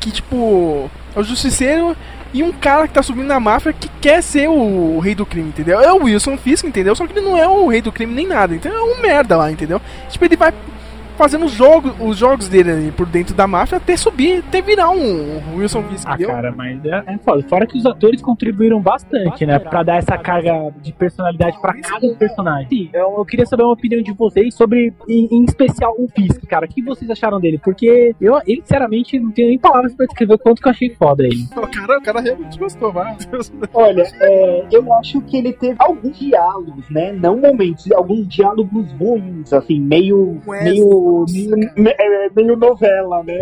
Que 0.00 0.10
tipo, 0.10 0.90
é 1.16 1.20
o 1.20 1.24
Justiceiro 1.24 1.96
e 2.32 2.42
um 2.42 2.52
cara 2.52 2.86
que 2.86 2.94
tá 2.94 3.02
subindo 3.02 3.26
na 3.26 3.40
máfia 3.40 3.72
que 3.72 3.88
quer 4.00 4.22
ser 4.22 4.48
o, 4.48 4.98
rei 4.98 5.14
do 5.14 5.24
crime, 5.24 5.48
entendeu? 5.48 5.80
É 5.80 5.92
o 5.92 6.04
Wilson 6.04 6.36
Fisk, 6.36 6.66
entendeu? 6.66 6.94
Só 6.94 7.06
que 7.06 7.18
ele 7.18 7.26
não 7.26 7.36
é 7.36 7.48
o 7.48 7.66
rei 7.66 7.80
do 7.80 7.90
crime 7.90 8.14
nem 8.14 8.26
nada, 8.26 8.54
então 8.54 8.70
é 8.70 8.82
um 8.82 9.00
merda 9.00 9.36
lá, 9.36 9.50
entendeu? 9.50 9.80
Tipo, 10.10 10.24
ele 10.26 10.36
vai 10.36 10.52
fazendo 11.16 11.46
os 11.46 11.52
jogos, 11.52 11.92
os 12.00 12.16
jogos 12.16 12.48
dele 12.48 12.70
ali 12.70 12.92
por 12.92 13.06
dentro 13.06 13.34
da 13.34 13.46
máfia 13.46 13.78
até 13.78 13.96
subir, 13.96 14.44
até 14.46 14.60
virar 14.62 14.90
um 14.90 15.56
Wilson 15.56 15.82
Fisk, 15.84 16.06
Ah, 16.08 16.14
entendeu? 16.14 16.28
cara, 16.34 16.52
mas 16.52 16.84
é, 16.84 17.02
é 17.06 17.18
foda. 17.18 17.42
Fora 17.48 17.66
que 17.66 17.78
os 17.78 17.86
atores 17.86 18.20
contribuíram 18.22 18.80
bastante, 18.80 19.44
né? 19.46 19.58
Pra 19.58 19.82
dar 19.82 19.96
essa 19.96 20.16
carga 20.18 20.72
de 20.82 20.92
personalidade 20.92 21.60
pra 21.60 21.74
cada 21.80 22.08
personagem. 22.14 22.68
Sim, 22.68 22.90
eu, 22.92 23.14
eu 23.18 23.24
queria 23.24 23.46
saber 23.46 23.62
uma 23.64 23.72
opinião 23.72 24.02
de 24.02 24.12
vocês 24.12 24.54
sobre, 24.54 24.92
em, 25.08 25.28
em 25.30 25.44
especial, 25.44 25.94
o 25.98 26.08
Fisk, 26.08 26.44
cara. 26.46 26.66
O 26.66 26.68
que 26.68 26.82
vocês 26.82 27.10
acharam 27.10 27.40
dele? 27.40 27.58
Porque 27.62 28.14
eu, 28.20 28.38
ele, 28.46 28.60
sinceramente, 28.62 29.18
não 29.18 29.30
tenho 29.30 29.48
nem 29.48 29.58
palavras 29.58 29.94
pra 29.94 30.06
descrever 30.06 30.34
o 30.34 30.38
quanto 30.38 30.60
que 30.62 30.68
eu 30.68 30.72
achei 30.72 30.90
foda 30.94 31.24
ele. 31.24 31.46
O 31.56 31.68
cara, 31.68 31.98
o 31.98 32.02
cara 32.02 32.20
realmente 32.20 32.58
gostou, 32.58 32.92
vai. 32.92 33.16
Olha, 33.74 34.04
é, 34.20 34.66
eu 34.70 34.92
acho 34.94 35.20
que 35.22 35.36
ele 35.36 35.52
teve 35.52 35.74
alguns 35.78 36.18
diálogos, 36.18 36.88
né? 36.90 37.12
Não 37.12 37.36
momentos, 37.38 37.90
alguns 37.92 38.26
diálogos 38.28 38.86
ruins, 38.92 39.52
assim, 39.52 39.80
meio. 39.80 40.40
Meio. 40.46 40.86
Meio, 41.30 41.56
me- 41.76 41.94
é, 41.98 42.30
meio 42.34 42.56
novela, 42.56 43.22
né? 43.22 43.38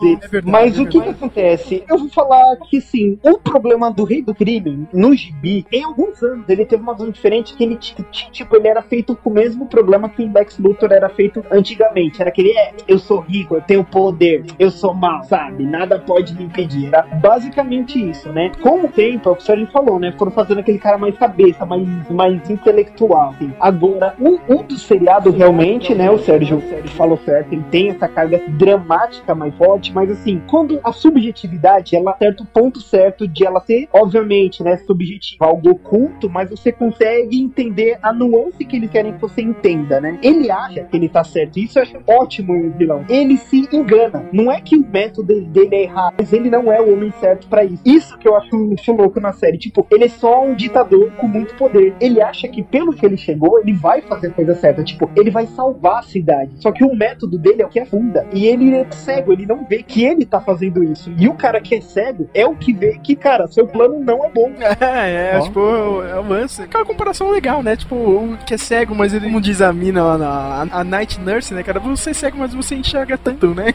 Dele. 0.00 0.18
É 0.22 0.28
verdade, 0.28 0.50
Mas 0.50 0.78
é 0.78 0.82
o 0.82 0.86
que, 0.86 1.00
que 1.00 1.08
acontece? 1.08 1.84
Eu 1.88 1.98
vou 1.98 2.08
falar 2.08 2.56
que 2.68 2.80
sim, 2.80 3.18
o 3.22 3.38
problema 3.38 3.90
do 3.90 4.04
Rei 4.04 4.22
do 4.22 4.34
Crime 4.34 4.86
no 4.92 5.14
gibi, 5.14 5.66
em 5.72 5.84
alguns 5.84 6.22
anos, 6.22 6.48
ele 6.48 6.64
teve 6.64 6.82
uma 6.82 6.92
visão 6.94 7.10
diferente 7.10 7.54
que 7.56 7.64
ele, 7.64 7.76
tipo, 7.76 8.56
ele 8.56 8.68
era 8.68 8.82
feito 8.82 9.16
com 9.16 9.30
o 9.30 9.32
mesmo 9.32 9.66
problema 9.66 10.08
que 10.08 10.22
o 10.22 10.32
Lex 10.32 10.58
Luthor 10.58 10.92
era 10.92 11.08
feito 11.08 11.44
antigamente. 11.50 12.20
Era 12.20 12.30
aquele, 12.30 12.50
é, 12.50 12.72
eu 12.86 12.98
sou 12.98 13.20
rico, 13.20 13.56
eu 13.56 13.60
tenho 13.62 13.84
poder, 13.84 14.44
eu 14.58 14.70
sou 14.70 14.94
mal, 14.94 15.22
sabe? 15.24 15.64
Nada 15.64 15.98
pode 15.98 16.34
me 16.34 16.44
impedir. 16.44 16.86
Era 16.88 17.02
basicamente 17.02 17.98
isso, 18.10 18.30
né? 18.32 18.50
Com 18.62 18.84
o 18.84 18.88
tempo, 18.88 19.28
é 19.28 19.32
o 19.32 19.36
que 19.36 19.42
o 19.42 19.44
Sérgio 19.44 19.66
falou, 19.68 19.98
né? 19.98 20.12
Foram 20.18 20.32
fazendo 20.32 20.60
aquele 20.60 20.78
cara 20.78 20.98
mais 20.98 21.16
cabeça, 21.16 21.64
mais, 21.66 21.86
mais 22.10 22.50
intelectual. 22.50 23.30
assim. 23.30 23.52
Agora, 23.60 24.14
o, 24.18 24.38
o 24.54 24.62
do 24.62 24.76
seriado 24.78 25.30
realmente, 25.30 25.94
né, 25.94 26.10
o 26.10 26.18
Sérgio, 26.18 26.62
Sérgio 26.66 26.90
falou 26.90 27.18
certo, 27.18 27.52
ele 27.52 27.64
tem 27.70 27.90
essa 27.90 28.08
carga 28.08 28.42
dramática 28.48 29.34
mais 29.34 29.54
forte, 29.54 29.92
mas 29.92 30.10
assim, 30.10 30.42
quando 30.48 30.80
a 30.82 30.92
subjetividade, 30.92 31.96
ela 31.96 32.12
acerta 32.12 32.42
o 32.42 32.46
ponto 32.46 32.80
certo 32.80 33.26
de 33.26 33.46
ela 33.46 33.60
ser, 33.60 33.88
obviamente, 33.92 34.62
né, 34.62 34.76
subjetiva, 34.78 35.46
algo 35.46 35.70
oculto, 35.70 36.28
mas 36.28 36.50
você 36.50 36.72
consegue 36.72 37.40
entender 37.40 37.98
a 38.02 38.12
nuance 38.12 38.64
que 38.64 38.76
eles 38.76 38.90
querem 38.90 39.12
que 39.12 39.20
você 39.20 39.42
entenda, 39.42 40.00
né? 40.00 40.18
Ele 40.22 40.50
acha 40.50 40.84
que 40.84 40.96
ele 40.96 41.08
tá 41.08 41.24
certo, 41.24 41.58
isso 41.58 41.78
eu 41.78 41.82
acho 41.82 41.96
ótimo 42.06 42.54
em 42.54 42.70
vilão. 42.70 43.04
Ele 43.08 43.36
se 43.36 43.68
engana. 43.72 44.28
Não 44.32 44.50
é 44.50 44.60
que 44.60 44.76
o 44.76 44.86
método 44.86 45.40
dele 45.42 45.74
é 45.74 45.82
errado, 45.84 46.14
mas 46.18 46.32
ele 46.32 46.50
não 46.50 46.72
é 46.72 46.80
o 46.80 46.92
homem 46.92 47.12
certo 47.20 47.46
pra 47.48 47.64
isso. 47.64 47.82
Isso 47.84 48.18
que 48.18 48.28
eu 48.28 48.36
acho, 48.36 48.74
acho 48.74 48.92
louco 48.92 49.20
na 49.20 49.32
série. 49.32 49.58
Tipo, 49.58 49.86
ele 49.90 50.04
é 50.04 50.08
só 50.08 50.44
um 50.44 50.54
ditador 50.54 51.10
com 51.12 51.26
muito 51.26 51.54
poder. 51.54 51.94
Ele 52.00 52.20
acha 52.20 52.48
que 52.48 52.62
pelo 52.62 52.92
que 52.92 53.04
ele 53.04 53.16
chegou, 53.16 53.58
ele 53.60 53.72
vai 53.72 54.02
fazer 54.02 54.28
a 54.28 54.32
coisa 54.32 54.54
certa. 54.54 54.82
Tipo, 54.82 55.10
ele 55.16 55.30
vai 55.30 55.46
salvar 55.46 56.00
a 56.00 56.02
cidade. 56.02 56.55
Só 56.56 56.72
que 56.72 56.84
o 56.84 56.94
método 56.94 57.38
dele 57.38 57.62
é 57.62 57.66
o 57.66 57.68
que 57.68 57.80
afunda. 57.80 58.26
E 58.32 58.46
ele 58.46 58.74
é 58.74 58.86
cego, 58.90 59.32
ele 59.32 59.46
não 59.46 59.64
vê 59.64 59.82
que 59.82 60.04
ele 60.04 60.24
tá 60.24 60.40
fazendo 60.40 60.82
isso. 60.82 61.12
E 61.18 61.28
o 61.28 61.34
cara 61.34 61.60
que 61.60 61.74
é 61.74 61.80
cego 61.80 62.28
é 62.34 62.46
o 62.46 62.54
que 62.54 62.72
vê 62.72 62.98
que, 63.02 63.14
cara, 63.14 63.46
seu 63.46 63.66
plano 63.66 64.00
não 64.00 64.24
é 64.24 64.30
bom. 64.30 64.52
É, 64.80 65.32
é, 65.34 65.38
Ó. 65.38 65.42
tipo, 65.42 65.60
é 66.02 66.20
um 66.20 66.28
lance. 66.28 66.62
Aquela 66.62 66.84
comparação 66.84 67.30
legal, 67.30 67.62
né? 67.62 67.76
Tipo, 67.76 67.94
o 67.94 68.38
que 68.46 68.54
é 68.54 68.58
cego, 68.58 68.94
mas 68.94 69.12
ele 69.12 69.28
não 69.28 69.40
diz 69.40 69.60
a 69.60 69.72
mina 69.72 70.02
lá 70.02 70.18
na 70.18 70.26
a, 70.26 70.80
a 70.80 70.84
Night 70.84 71.20
Nurse, 71.20 71.54
né, 71.54 71.62
cara? 71.62 71.80
Você 71.80 72.10
é 72.10 72.14
cego, 72.14 72.38
mas 72.38 72.54
você 72.54 72.74
enxerga 72.74 73.18
tanto, 73.18 73.54
né? 73.54 73.74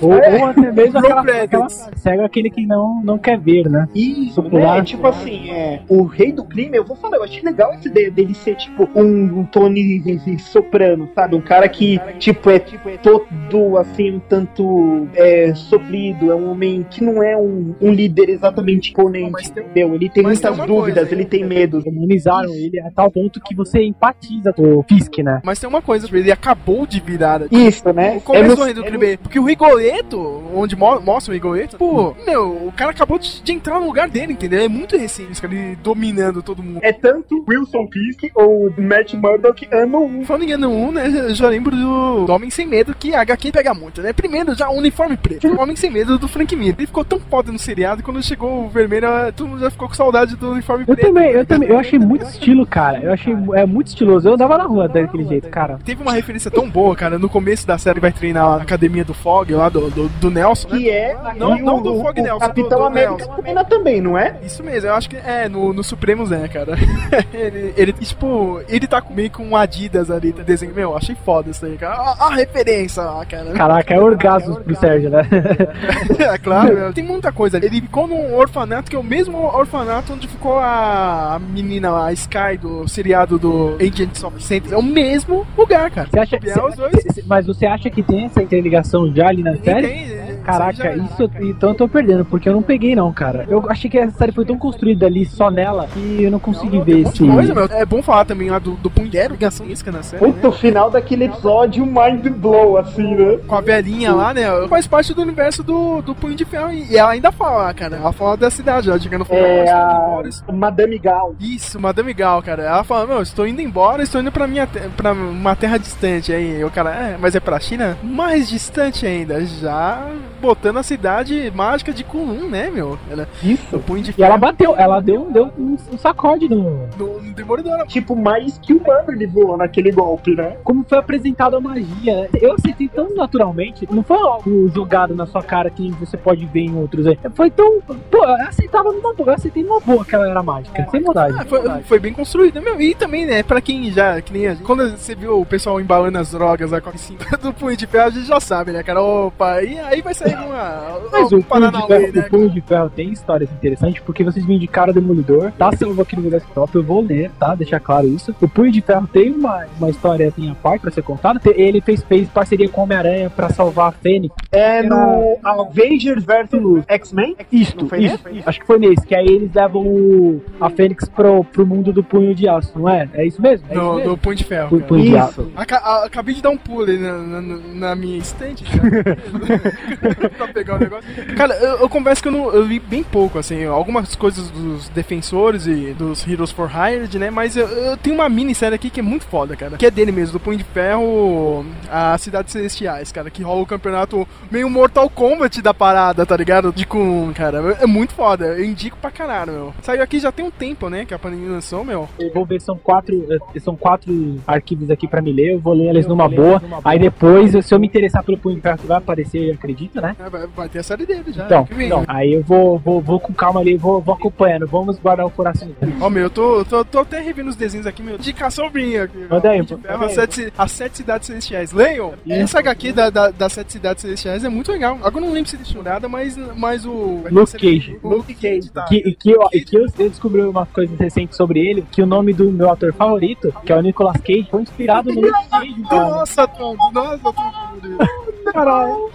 Ou, 0.00 0.10
ou 0.10 0.46
até 0.46 0.72
mesmo 0.72 0.98
aquela, 0.98 1.20
aquela 1.20 1.68
cego 1.68 2.22
aquele 2.22 2.50
que 2.50 2.66
não, 2.66 3.02
não 3.02 3.18
quer 3.18 3.38
ver, 3.38 3.68
né? 3.68 3.86
Isso, 3.94 4.42
né? 4.42 4.82
Tipo 4.82 5.06
assim, 5.06 5.50
é, 5.50 5.80
o 5.88 6.04
rei 6.04 6.32
do 6.32 6.44
crime, 6.44 6.76
eu 6.76 6.84
vou 6.84 6.96
falar, 6.96 7.16
eu 7.16 7.24
achei 7.24 7.42
legal 7.42 7.72
essa 7.72 7.88
ideia 7.88 8.10
dele 8.10 8.34
ser, 8.34 8.56
tipo, 8.56 8.88
um, 8.94 9.40
um 9.40 9.44
Tony 9.44 10.02
soprano, 10.38 11.08
sabe? 11.14 11.36
Um 11.36 11.40
cara 11.40 11.68
que, 11.68 12.00
tipo, 12.18 12.50
é, 12.50 12.58
tipo, 12.58 12.88
é 12.88 12.96
todo, 12.96 13.76
assim, 13.78 14.12
um 14.12 14.18
tanto 14.20 15.08
é, 15.14 15.54
sofrido, 15.54 16.30
é 16.30 16.34
um 16.34 16.50
homem 16.50 16.84
que 16.90 17.02
não 17.02 17.22
é 17.22 17.36
um, 17.36 17.74
um 17.80 17.92
líder 17.92 18.28
exatamente 18.30 18.90
imponente, 18.90 19.48
entendeu? 19.48 19.94
Ele 19.94 20.08
tem 20.08 20.22
mas 20.22 20.40
tem 20.40 20.50
muitas 20.50 20.56
uma 20.58 20.66
dúvidas, 20.66 21.08
coisa, 21.08 21.14
ele 21.14 21.24
tem 21.24 21.44
medo. 21.44 21.82
Humanizaram 21.86 22.52
ele 22.54 22.80
a 22.80 22.90
tal 22.90 23.10
ponto 23.10 23.40
que 23.40 23.54
você 23.54 23.82
empatiza 23.82 24.52
com 24.52 24.78
o 24.78 24.84
Fisk, 24.88 25.18
né? 25.18 25.40
Mas 25.44 25.58
tem 25.58 25.68
uma 25.68 25.82
coisa, 25.82 26.06
tipo, 26.06 26.16
ele 26.18 26.30
acabou 26.32 26.86
de 26.86 27.00
virar. 27.00 27.42
Isso, 27.50 27.92
né? 27.92 28.16
O 28.16 28.20
começo 28.20 28.44
É 28.44 28.54
do 28.54 28.66
no- 28.66 28.74
do 28.74 28.80
é 28.84 28.90
Crime, 28.90 29.16
porque 29.16 29.38
o 29.38 29.44
Rigoletto, 29.44 30.42
onde 30.54 30.76
mo- 30.76 31.00
mostra 31.00 31.32
o 31.32 31.34
Rigoletto, 31.34 31.76
pô, 31.76 32.14
meu, 32.26 32.66
o 32.68 32.72
cara 32.76 32.90
acabou 32.90 33.18
de, 33.18 33.42
de 33.42 33.52
entrar 33.52 33.78
no 33.80 33.86
lugar 33.86 34.08
dele, 34.08 34.32
entendeu? 34.32 34.60
É 34.60 34.68
muito 34.68 34.96
recente, 34.96 35.40
cara, 35.40 35.54
ele 35.54 35.76
dominando 35.82 36.42
todo 36.42 36.62
mundo. 36.62 36.80
É 36.82 36.92
tanto 36.92 37.44
Wilson 37.48 37.86
Fisk 37.92 38.30
ou 38.34 38.72
Matt 38.78 39.14
Murdock 39.14 39.66
ano 39.72 40.04
1. 40.04 40.24
Falando 40.24 40.42
em 40.48 40.52
ano 40.52 40.70
1, 40.70 40.92
né, 40.92 41.06
eu 41.28 41.34
já 41.34 41.48
lembro 41.48 41.74
do, 41.74 41.82
do 42.26 42.32
Homem 42.32 42.50
Sem 42.50 42.66
Medo, 42.66 42.94
que 42.94 43.14
a 43.14 43.20
HQ 43.22 43.52
pega 43.52 43.74
muito, 43.74 44.00
né? 44.02 44.12
Primeiro, 44.12 44.54
já 44.54 44.68
o 44.70 44.76
uniforme 44.76 45.16
preto, 45.16 45.46
o 45.48 45.60
Homem 45.60 45.76
Sem 45.76 45.90
Medo 45.90 46.18
do 46.18 46.28
Frank 46.28 46.54
Miller. 46.56 46.74
Ele 46.78 46.86
ficou 46.86 47.04
tão 47.04 47.18
foda 47.20 47.50
no 47.52 47.58
seriado, 47.58 48.02
quando 48.02 48.22
chegou 48.22 48.64
o 48.64 48.68
vermelho, 48.68 49.06
eh, 49.06 49.32
todo 49.32 49.48
mundo 49.48 49.60
já 49.60 49.70
ficou 49.70 49.88
com 49.88 49.94
saudade 49.94 50.36
do 50.36 50.52
uniforme 50.52 50.84
Eu 50.86 50.94
preto. 50.94 51.06
também, 51.08 51.30
eu 51.30 51.46
também, 51.46 51.68
eu 51.68 51.78
achei 51.78 51.98
muito 51.98 52.24
estilo, 52.24 52.66
cara. 52.66 53.00
Eu 53.00 53.12
achei 53.12 53.34
é 53.54 53.66
muito 53.66 53.88
estiloso. 53.88 54.28
Eu 54.28 54.34
andava 54.34 54.58
na 54.58 54.64
rua 54.64 54.88
daquele 54.88 55.24
jeito, 55.24 55.48
cara. 55.48 55.78
Teve 55.84 56.02
uma 56.02 56.12
referência 56.12 56.50
tão 56.50 56.68
boa, 56.68 56.94
cara, 56.96 57.18
no 57.18 57.28
começo 57.28 57.66
da 57.66 57.78
série 57.78 58.00
vai 58.00 58.12
treinar 58.12 58.48
na 58.56 58.62
academia 58.62 59.04
do 59.04 59.14
Fog, 59.14 59.52
lá 59.52 59.68
do, 59.68 59.90
do, 59.90 60.08
do 60.08 60.30
Nelson, 60.30 60.68
né? 60.68 60.78
Que 60.78 60.90
é 60.90 61.16
Não, 61.36 61.56
não 61.58 61.78
o- 61.78 61.82
do 61.82 62.00
Fog 62.00 62.18
o 62.18 62.22
Nelson, 62.22 62.40
Capitão 62.40 62.68
do, 62.70 62.76
do 62.76 62.84
América 62.84 63.16
Nelson. 63.16 63.42
treina 63.42 63.64
também, 63.64 64.00
não 64.00 64.16
é? 64.18 64.36
Isso 64.44 64.62
mesmo, 64.62 64.88
eu 64.88 64.94
acho 64.94 65.08
que 65.10 65.16
é, 65.16 65.48
no, 65.48 65.72
no 65.72 65.82
Supremos 65.84 66.30
é, 66.32 66.48
cara. 66.48 66.76
ele, 67.32 67.72
ele, 67.76 67.92
tipo, 67.92 68.60
ele 68.68 68.86
tá 68.86 69.02
meio 69.10 69.30
com 69.30 69.44
um 69.44 69.56
Adidas 69.56 70.10
ali, 70.10 70.32
tá 70.32 70.42
desenho. 70.42 70.74
Meu, 70.74 70.96
achei 70.96 71.14
foda 71.24 71.50
isso 71.50 71.64
aí, 71.64 71.76
cara. 71.86 71.94
A, 72.18 72.26
a 72.26 72.34
referência 72.34 73.02
lá, 73.02 73.24
cara. 73.26 73.52
Caraca, 73.52 73.94
é 73.94 73.98
orgasmo 74.00 74.56
pro 74.60 74.74
Sérgio, 74.76 75.10
né? 75.10 75.22
é 76.18 76.38
claro. 76.38 76.92
Tem 76.94 77.04
muita 77.04 77.32
coisa. 77.32 77.56
Ele 77.58 77.80
ficou 77.80 78.06
num 78.06 78.34
orfanato 78.34 78.90
que 78.90 78.96
é 78.96 78.98
o 78.98 79.02
mesmo 79.02 79.38
orfanato 79.38 80.12
onde 80.12 80.28
ficou 80.28 80.58
a, 80.58 81.40
menina 81.50 81.90
lá, 81.90 82.06
a 82.06 82.12
Sky, 82.12 82.56
do 82.60 82.86
seriado 82.88 83.38
do 83.38 83.76
Agents 83.80 84.22
of 84.22 84.42
Saint. 84.42 84.70
É 84.70 84.76
o 84.76 84.82
mesmo 84.82 85.46
lugar, 85.56 85.90
cara. 85.90 86.08
Você 86.10 86.18
acha, 86.20 86.36
Copiar 86.36 86.64
os 86.66 86.76
dois. 86.76 86.92
cê- 87.02 87.12
cê- 87.14 87.24
mas 87.26 87.46
você 87.46 87.66
acha 87.66 87.90
que 87.90 88.02
tem 88.02 88.24
essa 88.26 88.42
interligação 88.42 89.12
já 89.14 89.28
ali 89.28 89.42
na 89.42 89.56
série? 89.56 89.86
tem, 89.88 90.11
é, 90.11 90.11
Caraca, 90.42 90.94
isso 90.96 91.30
então 91.40 91.70
eu 91.70 91.74
tô 91.74 91.88
perdendo, 91.88 92.24
porque 92.24 92.48
eu 92.48 92.52
não 92.52 92.62
peguei 92.62 92.94
não, 92.96 93.12
cara. 93.12 93.46
Eu 93.48 93.64
achei 93.70 93.90
que 93.90 93.98
essa 93.98 94.16
série 94.18 94.32
foi 94.32 94.44
tão 94.44 94.58
construída 94.58 95.06
ali 95.06 95.24
só 95.24 95.50
nela 95.50 95.86
que 95.92 96.22
eu 96.22 96.30
não 96.30 96.38
consegui 96.38 96.78
ver 96.80 96.84
Tem 96.84 96.94
um 96.96 97.04
monte 97.04 97.22
esse. 97.22 97.32
coisa, 97.32 97.54
meu. 97.54 97.64
É 97.70 97.84
bom 97.84 98.02
falar 98.02 98.24
também 98.24 98.50
lá 98.50 98.58
do, 98.58 98.72
do 98.72 98.90
Punheiro, 98.90 99.32
ligação 99.34 99.66
isca 99.66 99.90
na 99.92 100.02
série, 100.02 100.24
né? 100.24 100.32
Puta, 100.32 100.48
o 100.48 100.52
final 100.52 100.90
daquele 100.90 101.24
episódio 101.24 101.84
mind 101.86 102.26
blow, 102.36 102.76
assim, 102.78 103.14
né? 103.14 103.38
com 103.46 103.54
a 103.54 103.60
velhinha 103.60 104.12
lá, 104.12 104.32
né? 104.34 104.42
Faz 104.68 104.86
parte 104.86 105.14
do 105.14 105.22
universo 105.22 105.62
do, 105.62 106.02
do 106.02 106.14
Punho 106.14 106.34
de 106.34 106.44
Ferro. 106.44 106.72
E 106.72 106.96
ela 106.96 107.12
ainda 107.12 107.30
fala, 107.32 107.72
cara. 107.74 107.96
Ela 107.96 108.12
fala 108.12 108.36
da 108.36 108.50
cidade, 108.50 108.88
ela 108.90 108.98
chega 108.98 109.18
no 109.18 109.24
final. 109.24 109.40
É 109.42 109.64
"Estou 109.64 109.72
indo 109.74 109.90
a 109.90 109.94
embora, 110.06 110.28
estou-" 110.28 110.54
Madame 110.54 110.98
Gal. 110.98 111.34
Isso, 111.40 111.80
Madame 111.80 112.12
Gal, 112.14 112.42
cara. 112.42 112.62
Ela 112.62 112.84
fala, 112.84 113.06
meu, 113.06 113.22
estou 113.22 113.46
indo 113.46 113.60
embora, 113.60 114.02
estou 114.02 114.20
indo 114.20 114.30
pra, 114.32 114.46
minha 114.46 114.66
te- 114.66 114.80
pra 114.96 115.12
uma 115.12 115.56
terra 115.56 115.78
distante. 115.78 116.32
Aí 116.32 116.62
o 116.64 116.70
cara, 116.70 116.90
é, 116.90 117.16
mas 117.20 117.34
é 117.34 117.40
pra 117.40 117.58
China? 117.60 117.96
Mais 118.02 118.48
distante 118.48 119.06
ainda. 119.06 119.44
Já 119.44 120.06
botando 120.42 120.78
a 120.78 120.82
cidade 120.82 121.50
mágica 121.54 121.92
de 121.92 122.02
Kunlun, 122.02 122.48
né, 122.48 122.68
meu? 122.68 122.98
Ela, 123.08 123.28
o 123.42 123.96
Isso. 123.96 124.12
E 124.18 124.22
ela 124.22 124.36
bateu, 124.36 124.74
ela 124.76 125.00
deu, 125.00 125.30
deu 125.30 125.52
um, 125.56 125.76
um 125.92 125.96
sacode 125.98 126.48
no. 126.48 126.88
no, 126.98 127.22
no 127.22 127.32
Demolidor. 127.32 127.86
Tipo, 127.86 128.16
mais 128.16 128.58
que 128.58 128.72
humano 128.74 129.12
ele 129.12 129.26
voou 129.26 129.56
naquele 129.56 129.92
golpe, 129.92 130.34
né? 130.34 130.56
Como 130.64 130.84
foi 130.86 130.98
apresentada 130.98 131.56
a 131.56 131.60
magia, 131.60 132.22
né? 132.22 132.28
Eu 132.40 132.54
aceitei 132.54 132.88
tão 132.88 133.14
naturalmente, 133.14 133.86
não 133.90 134.02
foi 134.02 134.18
algo 134.18 134.68
jogado 134.74 135.14
na 135.14 135.26
sua 135.26 135.42
cara 135.42 135.70
que 135.70 135.90
você 135.92 136.16
pode 136.16 136.44
ver 136.46 136.62
em 136.62 136.76
outros 136.76 137.06
aí. 137.06 137.18
Foi 137.34 137.50
tão. 137.50 137.80
Pô, 137.80 138.24
eu 138.24 138.48
aceitava 138.48 138.92
numa 138.92 139.14
boa, 139.14 139.30
eu 139.30 139.34
aceitei 139.34 139.62
numa 139.62 139.80
boa 139.80 140.04
que 140.04 140.14
ela 140.14 140.28
era 140.28 140.42
mágica, 140.42 140.86
sem 140.90 141.00
maldade. 141.00 141.36
Ah, 141.38 141.44
foi, 141.44 141.82
foi 141.82 141.98
bem 141.98 142.12
construído, 142.12 142.60
meu. 142.60 142.80
E 142.80 142.94
também, 142.94 143.24
né, 143.24 143.42
pra 143.42 143.60
quem 143.60 143.90
já, 143.92 144.20
que 144.20 144.32
nem 144.32 144.42
gente, 144.42 144.62
quando 144.62 144.90
você 144.90 145.14
viu 145.14 145.40
o 145.40 145.46
pessoal 145.46 145.80
embalando 145.80 146.18
as 146.18 146.32
drogas 146.32 146.72
a 146.72 146.80
cinta 146.96 147.36
do 147.38 147.52
punho 147.52 147.76
de 147.76 147.86
ferro, 147.86 148.06
a 148.06 148.10
gente 148.10 148.26
já 148.26 148.40
sabe, 148.40 148.72
né, 148.72 148.82
cara? 148.82 149.02
Opa, 149.02 149.62
e 149.62 149.78
aí 149.78 150.00
vai 150.00 150.14
sair 150.14 150.31
uma. 150.36 151.00
Mas 151.10 151.32
o 151.32 151.42
Punho, 151.42 151.70
de 151.70 151.86
Ferro, 151.86 152.12
né? 152.12 152.20
o 152.26 152.30
Punho 152.30 152.50
de 152.50 152.60
Ferro 152.60 152.90
tem 152.90 153.10
histórias 153.10 153.50
interessantes 153.52 154.02
porque 154.04 154.24
vocês 154.24 154.46
me 154.46 154.56
indicaram 154.56 154.90
o 154.90 154.94
Demolidor, 154.94 155.52
tá 155.52 155.70
salvo 155.72 156.00
aqui 156.02 156.16
no 156.16 156.22
meu 156.22 156.30
desktop, 156.30 156.74
eu 156.74 156.82
vou 156.82 157.00
ler, 157.02 157.30
tá? 157.38 157.54
Deixar 157.54 157.80
claro 157.80 158.06
isso. 158.08 158.34
O 158.40 158.48
Punho 158.48 158.70
de 158.72 158.80
Ferro 158.80 159.06
tem 159.06 159.30
uma, 159.32 159.66
uma 159.78 159.90
história 159.90 160.28
assim, 160.28 160.50
à 160.50 160.54
parte 160.54 160.82
pra 160.82 160.90
ser 160.90 161.02
contada. 161.02 161.40
Ele 161.54 161.80
fez, 161.80 162.02
fez 162.02 162.28
parceria 162.28 162.68
com 162.68 162.80
o 162.80 162.84
Homem-Aranha 162.84 163.30
pra 163.30 163.48
salvar 163.50 163.88
a 163.88 163.92
Fênix. 163.92 164.34
É 164.50 164.82
no 164.82 165.38
Avengers 165.44 166.24
vs 166.24 166.84
X-Men? 166.88 167.36
Isto, 167.50 167.88
isso, 167.96 168.18
acho 168.46 168.60
que 168.60 168.66
foi 168.66 168.78
nesse, 168.78 169.06
que 169.06 169.14
aí 169.14 169.26
eles 169.26 169.52
levam 169.54 169.82
o, 169.82 170.42
a 170.60 170.70
Fênix 170.70 171.08
pro, 171.08 171.44
pro 171.44 171.66
mundo 171.66 171.92
do 171.92 172.02
Punho 172.02 172.34
de 172.34 172.48
Aço, 172.48 172.72
não 172.78 172.88
é? 172.88 173.08
É 173.14 173.26
isso 173.26 173.40
mesmo? 173.40 173.66
É 173.68 173.72
isso 173.74 173.80
Do, 173.82 173.94
mesmo? 173.94 174.10
do 174.10 174.18
punho 174.18 174.36
de 174.36 174.44
ferro. 174.44 174.68
Punho-. 174.68 174.82
Punho 174.84 175.02
de 175.02 175.08
Isso. 175.08 175.18
Aço. 175.18 175.52
Aca- 175.56 175.76
a- 175.78 176.04
acabei 176.06 176.34
de 176.34 176.42
dar 176.42 176.50
um 176.50 176.56
pulo 176.56 176.84
aí 176.84 176.98
na, 176.98 177.18
na, 177.18 177.40
na 177.40 177.94
minha 177.96 178.18
estante, 178.18 178.64
cara. 178.64 179.18
pra 180.36 180.48
pegar 180.48 180.76
o 180.76 180.78
negócio. 180.78 181.08
Cara, 181.36 181.54
eu, 181.54 181.78
eu 181.78 181.88
confesso 181.88 182.22
que 182.22 182.28
eu, 182.28 182.32
não, 182.32 182.52
eu 182.52 182.64
vi 182.66 182.78
bem 182.78 183.02
pouco, 183.02 183.38
assim, 183.38 183.64
algumas 183.64 184.14
coisas 184.14 184.50
dos 184.50 184.88
defensores 184.90 185.66
e 185.66 185.92
dos 185.92 186.26
Heroes 186.26 186.50
for 186.50 186.70
Hired, 186.70 187.18
né? 187.18 187.30
Mas 187.30 187.56
eu, 187.56 187.66
eu 187.66 187.96
tenho 187.96 188.14
uma 188.14 188.28
minissérie 188.28 188.74
aqui 188.74 188.90
que 188.90 189.00
é 189.00 189.02
muito 189.02 189.24
foda, 189.24 189.56
cara. 189.56 189.76
Que 189.76 189.86
é 189.86 189.90
dele 189.90 190.12
mesmo, 190.12 190.34
do 190.34 190.40
Punho 190.40 190.58
de 190.58 190.64
Ferro, 190.64 191.64
a 191.90 192.16
Cidades 192.18 192.52
Celestiais, 192.52 193.12
cara. 193.12 193.30
Que 193.30 193.42
rola 193.42 193.62
o 193.62 193.66
campeonato 193.66 194.26
meio 194.50 194.68
Mortal 194.68 195.08
Kombat 195.08 195.60
da 195.62 195.74
parada, 195.74 196.24
tá 196.24 196.36
ligado? 196.36 196.72
De 196.72 196.86
Kun, 196.86 197.32
cara. 197.34 197.76
É 197.80 197.86
muito 197.86 198.14
foda. 198.14 198.46
Eu 198.46 198.64
indico 198.64 198.96
pra 199.00 199.10
caralho, 199.10 199.52
meu. 199.52 199.74
Saiu 199.82 200.02
aqui 200.02 200.18
já 200.18 200.32
tem 200.32 200.44
um 200.44 200.50
tempo, 200.50 200.88
né? 200.88 201.04
Que 201.04 201.14
a 201.14 201.18
Panini 201.18 201.48
lançou, 201.48 201.84
meu. 201.84 202.08
Eu 202.18 202.32
vou 202.32 202.44
ver, 202.44 202.60
são 202.60 202.76
quatro, 202.76 203.26
eh, 203.30 203.60
são 203.60 203.76
quatro 203.76 204.40
arquivos 204.46 204.90
aqui 204.90 205.06
pra 205.06 205.22
me 205.22 205.32
ler, 205.32 205.54
eu 205.54 205.60
vou 205.60 205.74
ler 205.74 205.88
eles 205.88 206.06
numa 206.06 206.28
boa. 206.28 206.62
Aí 206.84 206.98
depois, 206.98 207.52
se 207.64 207.74
eu 207.74 207.78
me 207.78 207.86
interessar 207.86 208.22
pelo 208.22 208.38
Punho 208.38 208.56
de 208.56 208.62
Ferro 208.62 208.78
que 208.78 208.86
vai 208.86 208.98
aparecer, 208.98 209.48
eu 209.48 209.54
acredito, 209.54 210.00
né? 210.00 210.11
É, 210.18 210.28
Vai, 210.30 210.46
vai 210.46 210.68
ter 210.68 210.78
a 210.78 210.82
série 210.82 211.04
dele 211.06 211.32
já. 211.32 211.44
Então, 211.46 211.64
que 211.64 211.74
vem. 211.74 211.86
então, 211.86 212.04
aí 212.08 212.32
eu 212.34 212.42
vou, 212.42 212.78
vou, 212.78 213.00
vou 213.00 213.20
com 213.20 213.32
calma 213.32 213.60
ali, 213.60 213.76
vou, 213.76 214.00
vou 214.00 214.14
acompanhando, 214.14 214.66
vamos 214.66 214.98
guardar 214.98 215.26
o 215.26 215.30
coração. 215.30 215.68
Ó, 216.00 216.08
meu, 216.10 216.24
eu 216.24 216.30
tô, 216.30 216.64
tô, 216.64 216.84
tô 216.84 216.98
até 217.00 217.20
revendo 217.20 217.50
os 217.50 217.56
desenhos 217.56 217.86
aqui, 217.86 218.02
meu. 218.02 218.14
Indicação 218.16 218.70
minha 218.70 219.04
aqui. 219.04 219.26
Manda 219.28 219.50
aí, 219.50 219.62
De 219.62 219.74
pô. 219.76 219.82
ferro, 219.82 220.04
as, 220.04 220.12
sete, 220.12 220.52
as 220.56 220.72
Sete 220.72 220.96
Cidades 220.98 221.26
Celestiais. 221.26 221.72
Leiam! 221.72 222.14
Essa 222.28 222.58
HQ 222.60 222.92
da, 222.92 223.10
da- 223.10 223.30
das 223.30 223.52
Sete 223.52 223.72
Cidades 223.72 224.02
Celestiais 224.02 224.44
é 224.44 224.48
muito 224.48 224.70
legal. 224.72 224.98
Agora 225.02 225.16
eu 225.24 225.28
não 225.28 225.32
lembro 225.32 225.50
se 225.50 225.56
ele 225.56 225.82
nada, 225.82 226.08
mas, 226.08 226.36
mas 226.56 226.84
o. 226.86 227.22
Luke 227.30 227.52
Cage. 227.52 227.98
O 228.02 228.08
Luke 228.08 228.34
Cage, 228.34 228.70
tá. 228.70 228.84
Que, 228.84 228.96
e 228.96 229.14
que, 229.14 229.30
eu, 229.30 229.40
e 229.52 229.60
que 229.60 229.76
eu, 229.76 229.86
eu 229.98 230.08
descobri 230.08 230.42
uma 230.42 230.66
coisa 230.66 230.94
recente 230.96 231.34
sobre 231.36 231.60
ele, 231.60 231.84
que 231.90 232.02
o 232.02 232.06
nome 232.06 232.32
do 232.32 232.50
meu 232.50 232.70
ator 232.70 232.92
favorito, 232.92 233.52
que 233.64 233.72
é 233.72 233.76
o 233.76 233.80
Nicolas 233.80 234.16
Cage, 234.20 234.48
foi 234.50 234.62
inspirado 234.62 235.12
no 235.12 235.20
Luke 235.20 235.48
Cage. 235.50 235.74
Nossa, 235.90 236.46
Tom, 236.48 236.76
nossa, 236.92 237.32
Tom. 237.32 238.21
Caralho. 238.52 239.10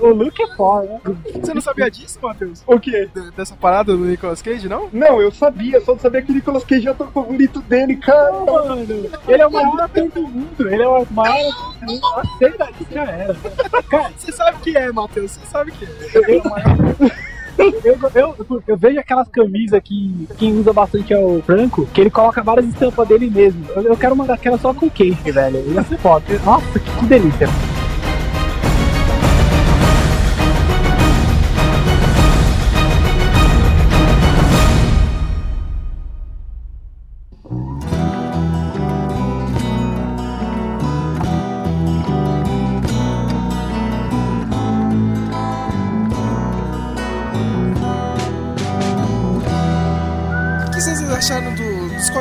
O 0.00 0.08
Luke 0.08 0.42
é 0.42 0.46
foda? 0.56 1.00
Você 1.40 1.54
não 1.54 1.60
sabia 1.60 1.90
disso, 1.90 2.18
Matheus? 2.22 2.62
O 2.66 2.78
quê? 2.78 3.08
Dessa 3.36 3.54
parada 3.54 3.96
do 3.96 4.04
Nicolas 4.04 4.42
Cage, 4.42 4.68
não? 4.68 4.88
Não, 4.92 5.20
eu 5.20 5.30
sabia, 5.30 5.80
só 5.80 5.92
não 5.92 5.98
sabia 5.98 6.22
que 6.22 6.32
o 6.32 6.34
Nicolas 6.34 6.64
Cage 6.64 6.88
é 6.88 6.90
o 6.90 6.94
favorito 6.94 7.60
dele, 7.62 7.96
cara. 7.96 8.32
Mano, 8.32 8.80
ele 9.28 9.42
é 9.42 9.46
o 9.46 9.50
maior 9.50 9.80
ator 9.80 10.08
do 10.08 10.22
mundo. 10.22 10.68
Ele 10.68 10.82
é 10.82 10.88
o 10.88 11.06
maior. 11.10 11.74
Aceita 12.18 12.68
já 12.90 13.04
era. 13.04 13.34
Cara, 13.90 14.12
Você 14.16 14.32
sabe 14.32 14.56
o 14.56 14.60
que 14.60 14.76
é, 14.76 14.92
Matheus. 14.92 15.32
Você 15.32 15.46
sabe 15.46 15.70
o 15.70 15.74
que 15.74 15.84
é. 15.84 15.88
eu, 16.14 16.22
eu, 16.24 16.42
eu, 18.14 18.62
eu 18.66 18.76
vejo 18.76 18.98
aquelas 18.98 19.28
camisas 19.28 19.80
que 19.82 20.28
quem 20.38 20.58
usa 20.58 20.72
bastante 20.72 21.12
é 21.12 21.18
o 21.18 21.42
Franco, 21.42 21.86
que 21.86 22.00
ele 22.00 22.10
coloca 22.10 22.42
várias 22.42 22.66
estampas 22.66 23.08
dele 23.08 23.30
mesmo. 23.30 23.64
Eu, 23.74 23.82
eu 23.82 23.96
quero 23.96 24.14
uma 24.14 24.26
daquelas 24.26 24.60
só 24.60 24.72
com 24.72 24.90
cage, 24.90 25.30
velho. 25.30 25.72
Ia 25.72 25.82
ser 25.82 25.98
foda. 25.98 26.24
Nossa, 26.44 26.78
que, 26.78 26.90
que 26.90 27.06
delícia. 27.06 27.48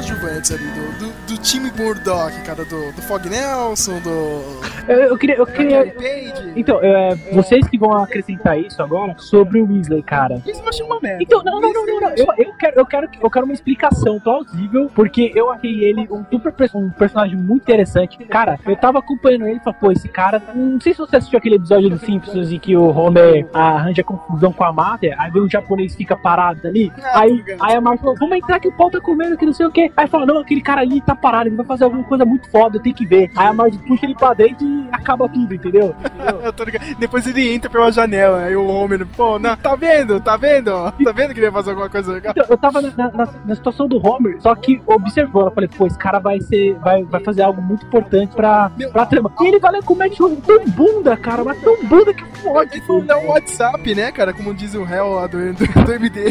Do, 0.04 0.12
dos 0.12 0.44
coadjuvantes 0.44 0.52
ali, 0.52 0.66
do, 0.66 0.72
do, 0.74 1.08
do 1.08 1.13
time 1.44 1.72
Murdoch, 1.78 2.34
cara? 2.46 2.64
Do, 2.66 2.92
do 2.94 3.02
Fog 3.02 3.30
Nelson, 3.30 4.00
do 4.00 4.42
Eu, 4.88 5.00
eu 5.10 5.18
queria. 5.18 5.36
Eu 5.36 5.46
queria... 5.46 5.86
Page? 5.94 6.54
Então, 6.56 6.80
é, 6.82 7.16
vocês 7.32 7.68
que 7.68 7.78
vão 7.78 7.92
acrescentar 7.92 8.60
isso 8.60 8.82
agora 8.82 9.16
sobre 9.18 9.62
o 9.62 9.68
Weasley, 9.68 10.02
cara. 10.02 10.42
Isso 10.46 10.62
eu 10.62 10.70
achei 10.70 10.86
uma 10.86 11.00
merda. 11.00 11.22
Então, 11.22 11.44
não, 11.44 11.60
não, 11.60 11.74
não, 11.74 11.86
não, 11.86 12.00
não. 12.00 12.10
Eu, 12.12 12.28
eu, 12.38 12.54
quero, 12.54 12.80
eu, 12.80 12.86
quero, 12.86 13.10
eu 13.22 13.30
quero 13.30 13.46
uma 13.46 13.54
explicação 13.54 14.20
plausível, 14.20 14.90
porque 14.96 15.32
eu 15.36 15.52
achei 15.52 15.84
ele 15.84 16.08
um 16.10 16.24
super 16.32 16.54
um 16.76 16.90
personagem 16.90 17.38
muito 17.38 17.64
interessante. 17.64 18.18
Cara, 18.26 18.60
eu 18.66 18.76
tava 18.78 19.00
acompanhando 19.00 19.48
ele 19.48 19.58
e 19.58 19.64
falei, 19.64 19.80
pô, 19.80 19.92
esse 19.92 20.08
cara. 20.08 20.42
Não 20.56 20.80
sei 20.80 20.94
se 20.94 21.00
você 21.00 21.18
assistiu 21.18 21.38
aquele 21.38 21.56
episódio 21.56 21.90
dos 21.90 22.02
Simpsons 22.02 22.52
em 22.52 22.60
que 22.60 22.76
o 22.76 22.86
Homer 22.90 23.48
arranja 23.54 24.04
confusão 24.04 24.54
com 24.54 24.64
a 24.64 24.72
máfia, 24.72 25.16
aí 25.20 25.30
vem 25.32 25.42
um 25.42 25.50
japonês 25.50 25.94
e 25.94 25.98
fica 25.98 26.16
parado 26.16 26.66
ali. 26.68 26.92
Aí, 27.14 27.44
aí 27.60 27.76
a 27.76 27.82
Marcia 27.82 28.04
falou, 28.04 28.18
vamos 28.18 28.38
entrar 28.38 28.60
que 28.60 28.68
o 28.68 28.72
pau 28.72 28.90
tá 28.90 29.02
comendo, 29.02 29.38
que 29.38 29.46
não 29.46 29.54
sei 29.54 29.66
o 29.66 29.72
que. 29.72 29.92
Aí 29.96 30.08
fala, 30.08 30.26
não, 30.26 30.40
aquele 30.40 30.62
cara 30.62 30.82
ali 30.82 31.02
tá 31.02 31.16
parado, 31.16 31.33
ele 31.42 31.56
vai 31.56 31.66
fazer 31.66 31.84
alguma 31.86 32.04
coisa 32.04 32.26
muito 32.26 32.50
foda, 32.50 32.78
eu 32.78 32.82
tenho 32.82 32.96
que 32.96 33.06
ver. 33.06 33.30
Aí 33.36 33.48
a 33.48 33.54
Marcia 33.54 33.80
puxa 33.88 34.06
ele 34.06 34.16
pra 34.16 34.34
dentro 34.34 34.66
e 34.68 34.88
acaba 34.92 35.28
tudo, 35.30 35.54
entendeu? 35.54 35.96
Eu 36.44 36.66
ligado. 36.66 36.96
Depois 37.00 37.26
ele 37.28 37.54
entra 37.54 37.70
pela 37.70 37.92
janela, 37.92 38.44
aí 38.44 38.56
o 38.56 38.68
Homer, 38.68 39.06
pô, 39.16 39.38
não, 39.40 39.56
tá 39.58 39.76
vendo? 39.76 40.20
Tá 40.20 40.36
vendo? 40.38 40.72
Tá 41.04 41.12
vendo 41.12 41.34
que 41.34 41.40
ele 41.40 41.46
ia 41.48 41.52
fazer 41.52 41.72
alguma 41.72 41.90
coisa 41.90 42.12
legal? 42.14 42.32
Então, 42.36 42.46
eu 42.50 42.58
tava 42.58 42.82
na, 42.82 42.92
na- 42.96 43.30
na- 43.46 43.56
situação 43.56 43.88
do 43.88 43.98
Homer, 44.06 44.42
só 44.42 44.54
que 44.56 44.82
observando, 44.86 45.46
eu 45.48 45.52
falei, 45.52 45.70
pô, 45.70 45.88
esse 45.88 45.98
cara 45.98 46.20
vai 46.20 46.40
ser. 46.42 46.74
Vai, 46.80 47.04
vai 47.04 47.22
fazer 47.24 47.44
algo 47.44 47.62
muito 47.62 47.86
importante 47.86 48.36
pra, 48.36 48.72
pra 48.92 49.06
trama. 49.06 49.32
E 49.42 49.48
ele 49.48 49.60
vai 49.60 49.72
lá 49.72 49.80
e 49.80 49.84
comete 49.84 50.22
um 50.24 50.36
tão 50.36 50.66
bunda, 50.68 51.16
cara, 51.18 51.44
mas 51.44 51.60
tão 51.62 51.82
bunda 51.84 52.14
que 52.14 52.24
fode. 52.42 52.74
Ele 52.74 52.82
foi 52.86 53.02
olhar 53.02 53.18
o 53.18 53.28
WhatsApp, 53.28 53.96
né, 53.96 54.12
cara? 54.12 54.34
Como 54.34 54.54
diz 54.54 54.74
o 54.76 54.84
réu 54.84 55.14
lá 55.16 55.28
do, 55.28 55.38
do, 55.54 55.66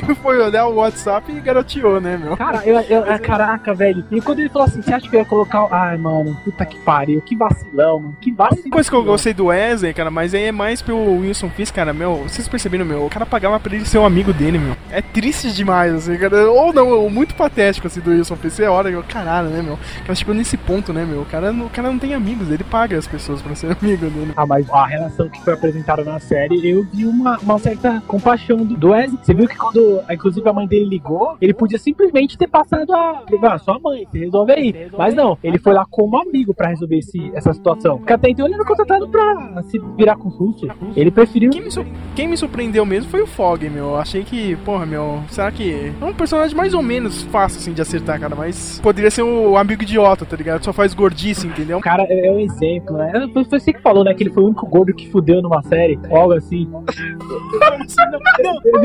do 0.07 0.15
foi 0.17 0.39
olhar 0.39 0.67
o 0.67 0.75
WhatsApp 0.77 1.33
e 1.33 1.41
garoteou, 1.41 2.01
né, 2.01 2.17
meu? 2.17 2.37
Cara, 2.37 2.63
eu, 2.67 2.79
eu- 2.81 3.05
ah, 3.11 3.19
caraca, 3.19 3.73
velho. 3.75 4.05
E 4.11 4.21
quando 4.21 4.41
ele 4.41 4.49
falou 4.49 4.67
assim, 4.69 4.83
você 4.93 4.95
acha 4.95 5.09
que 5.11 5.17
eu 5.17 5.21
ia 5.21 5.27
colocar. 5.27 5.65
o- 5.65 5.69
Ai, 5.73 5.97
mano, 5.97 6.37
puta 6.45 6.65
que 6.67 6.79
pariu, 6.81 7.21
que 7.23 7.35
vacilão, 7.37 7.99
mano, 8.01 8.17
que 8.21 8.31
Uma 8.31 8.49
vacilão. 8.49 8.71
coisa 8.71 8.91
que 8.91 8.97
eu 8.97 9.05
gostei 9.05 9.33
do 9.35 9.47
Wesley, 9.47 9.95
cara, 9.95 10.11
mas 10.11 10.35
aí 10.35 10.45
é 10.45 10.53
mais 10.53 10.83
pelo 10.83 11.19
Wilson 11.21 11.49
Fisk, 11.51 11.75
cara, 11.75 11.93
meu, 11.93 12.17
vocês 12.25 12.47
perceberam, 12.49 12.85
meu, 12.85 13.05
o 13.07 13.11
cara 13.11 13.25
pagava 13.27 13.59
pra 13.59 13.75
ele 13.75 13.85
ser 13.85 13.99
um 13.99 14.05
amigo 14.07 14.33
dele, 14.33 14.59
meu. 14.59 14.77
É 14.91 15.01
triste 15.01 15.51
demais, 15.53 15.95
assim, 15.95 16.17
cara. 16.17 16.51
Ou 16.51 16.73
não, 16.73 17.09
muito 17.09 17.35
patético, 17.35 17.87
assim, 17.87 18.01
do 18.01 18.11
Wilson 18.11 18.37
Fisk. 18.37 18.61
É 18.61 18.69
hora, 18.69 18.91
eu, 18.91 19.03
caralho, 19.03 19.49
né, 19.49 19.63
meu? 19.63 19.79
Cara 20.03 20.15
chegou 20.15 20.35
nesse 20.35 20.57
ponto, 20.57 20.93
né, 20.93 21.05
meu? 21.05 21.23
O 21.23 21.27
cara, 21.27 21.53
não- 21.53 21.67
o 21.67 21.71
cara 21.71 21.91
não 21.91 21.99
tem 21.99 22.15
amigos, 22.15 22.51
ele 22.51 22.65
paga 22.65 22.97
as 22.99 23.07
pessoas 23.07 23.41
pra 23.41 23.55
ser 23.55 23.77
amigo 23.81 24.07
dele. 24.11 24.33
Ah, 24.37 24.47
mas 24.47 24.69
a 24.71 24.87
relação 24.87 25.29
que 25.29 25.41
foi 25.43 25.55
apresentada 25.55 26.05
na 26.05 26.19
série, 26.19 26.69
eu 26.69 26.85
vi 26.93 27.07
uma, 27.07 27.39
uma 27.39 27.59
certa 27.59 28.03
compaixão 28.07 28.59
do, 28.59 28.77
do 28.77 28.91
Wesley. 28.91 29.19
Você 29.23 29.35
viu 29.35 29.49
que 29.49 29.57
quando, 29.57 30.01
inclusive, 30.11 30.49
a 30.49 30.53
mãe 30.53 30.67
dele 30.67 30.85
ligou, 30.87 31.37
ele 31.41 31.55
podia 31.55 31.79
simplesmente 31.79 32.37
ter 32.37 32.49
passado 32.49 32.93
a. 32.93 33.23
Ah, 33.43 33.59
sua 33.59 33.79
mãe, 33.79 34.07
você 34.11 34.19
resolve 34.19 34.53
aí. 34.53 34.82
Mas 34.97 35.15
não, 35.15 35.37
ele 35.43 35.59
foi 35.59 35.73
lá 35.73 35.87
como 35.91 36.17
amigo 36.21 36.55
pra 36.55 36.69
resolver 36.69 36.99
esse, 36.99 37.31
essa 37.35 37.53
situação. 37.53 37.99
Porque 37.99 38.13
até 38.13 38.31
então 38.31 38.47
ele 38.47 38.55
era 38.55 38.65
contratado 38.65 39.09
pra 39.09 39.63
se 39.65 39.79
virar 39.97 40.17
com 40.17 40.31
susto. 40.31 40.67
Ele 40.97 41.11
preferiu. 41.11 41.51
Quem 41.51 41.63
me, 41.63 41.69
quem 42.15 42.29
me 42.29 42.37
surpreendeu 42.37 42.85
mesmo 42.87 43.11
foi 43.11 43.23
o 43.23 43.27
Fog, 43.27 43.69
meu. 43.69 43.83
Eu 43.91 43.97
Achei 43.97 44.25
que, 44.25 44.57
porra, 44.57 44.85
meu, 44.87 45.21
será 45.29 45.51
que. 45.51 45.93
É 46.01 46.05
um 46.05 46.13
personagem 46.15 46.57
mais 46.57 46.75
ou 46.75 46.83
menos 46.83 47.23
fácil, 47.25 47.59
assim, 47.59 47.73
de 47.73 47.81
acertar, 47.83 48.19
cara, 48.21 48.35
mas 48.35 48.81
poderia 48.81 49.11
ser 49.11 49.23
o 49.23 49.57
amigo 49.57 49.83
idiota, 49.83 50.25
tá 50.25 50.37
ligado? 50.37 50.65
Só 50.65 50.73
faz 50.73 50.93
gordice, 50.95 51.47
entendeu? 51.47 51.79
O 51.79 51.81
cara 51.81 52.05
é, 52.09 52.27
é 52.27 52.31
um 52.33 52.39
exemplo, 52.41 52.97
né? 52.97 53.13
Foi, 53.33 53.45
você 53.45 53.73
que 53.73 53.81
falou, 53.81 54.05
né? 54.05 54.13
Que 54.15 54.23
ele 54.25 54.31
foi 54.31 54.43
o 54.43 54.47
único 54.47 54.67
gordo 54.67 54.93
que 54.95 55.11
fudeu 55.11 55.41
numa 55.43 55.63
série. 55.63 55.99
Algo 56.11 56.33
assim. 56.35 56.69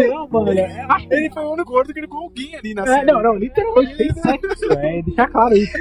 Não, 0.07 0.27
mano. 0.29 0.51
é- 0.51 0.87
Ele 1.11 1.29
foi 1.31 1.43
o 1.43 1.51
único 1.53 1.71
gordo 1.71 1.93
que 1.93 1.99
ele 1.99 2.07
com 2.07 2.17
alguém 2.17 2.55
ali 2.55 2.73
na 2.73 2.83
É, 2.83 2.85
série. 2.85 3.05
não, 3.11 3.21
não, 3.21 3.35
literalmente 3.35 3.95
fez 3.95 4.13
sexo. 4.21 4.73
É, 4.73 5.01
deixar 5.01 5.27
claro 5.27 5.55
isso. 5.55 5.76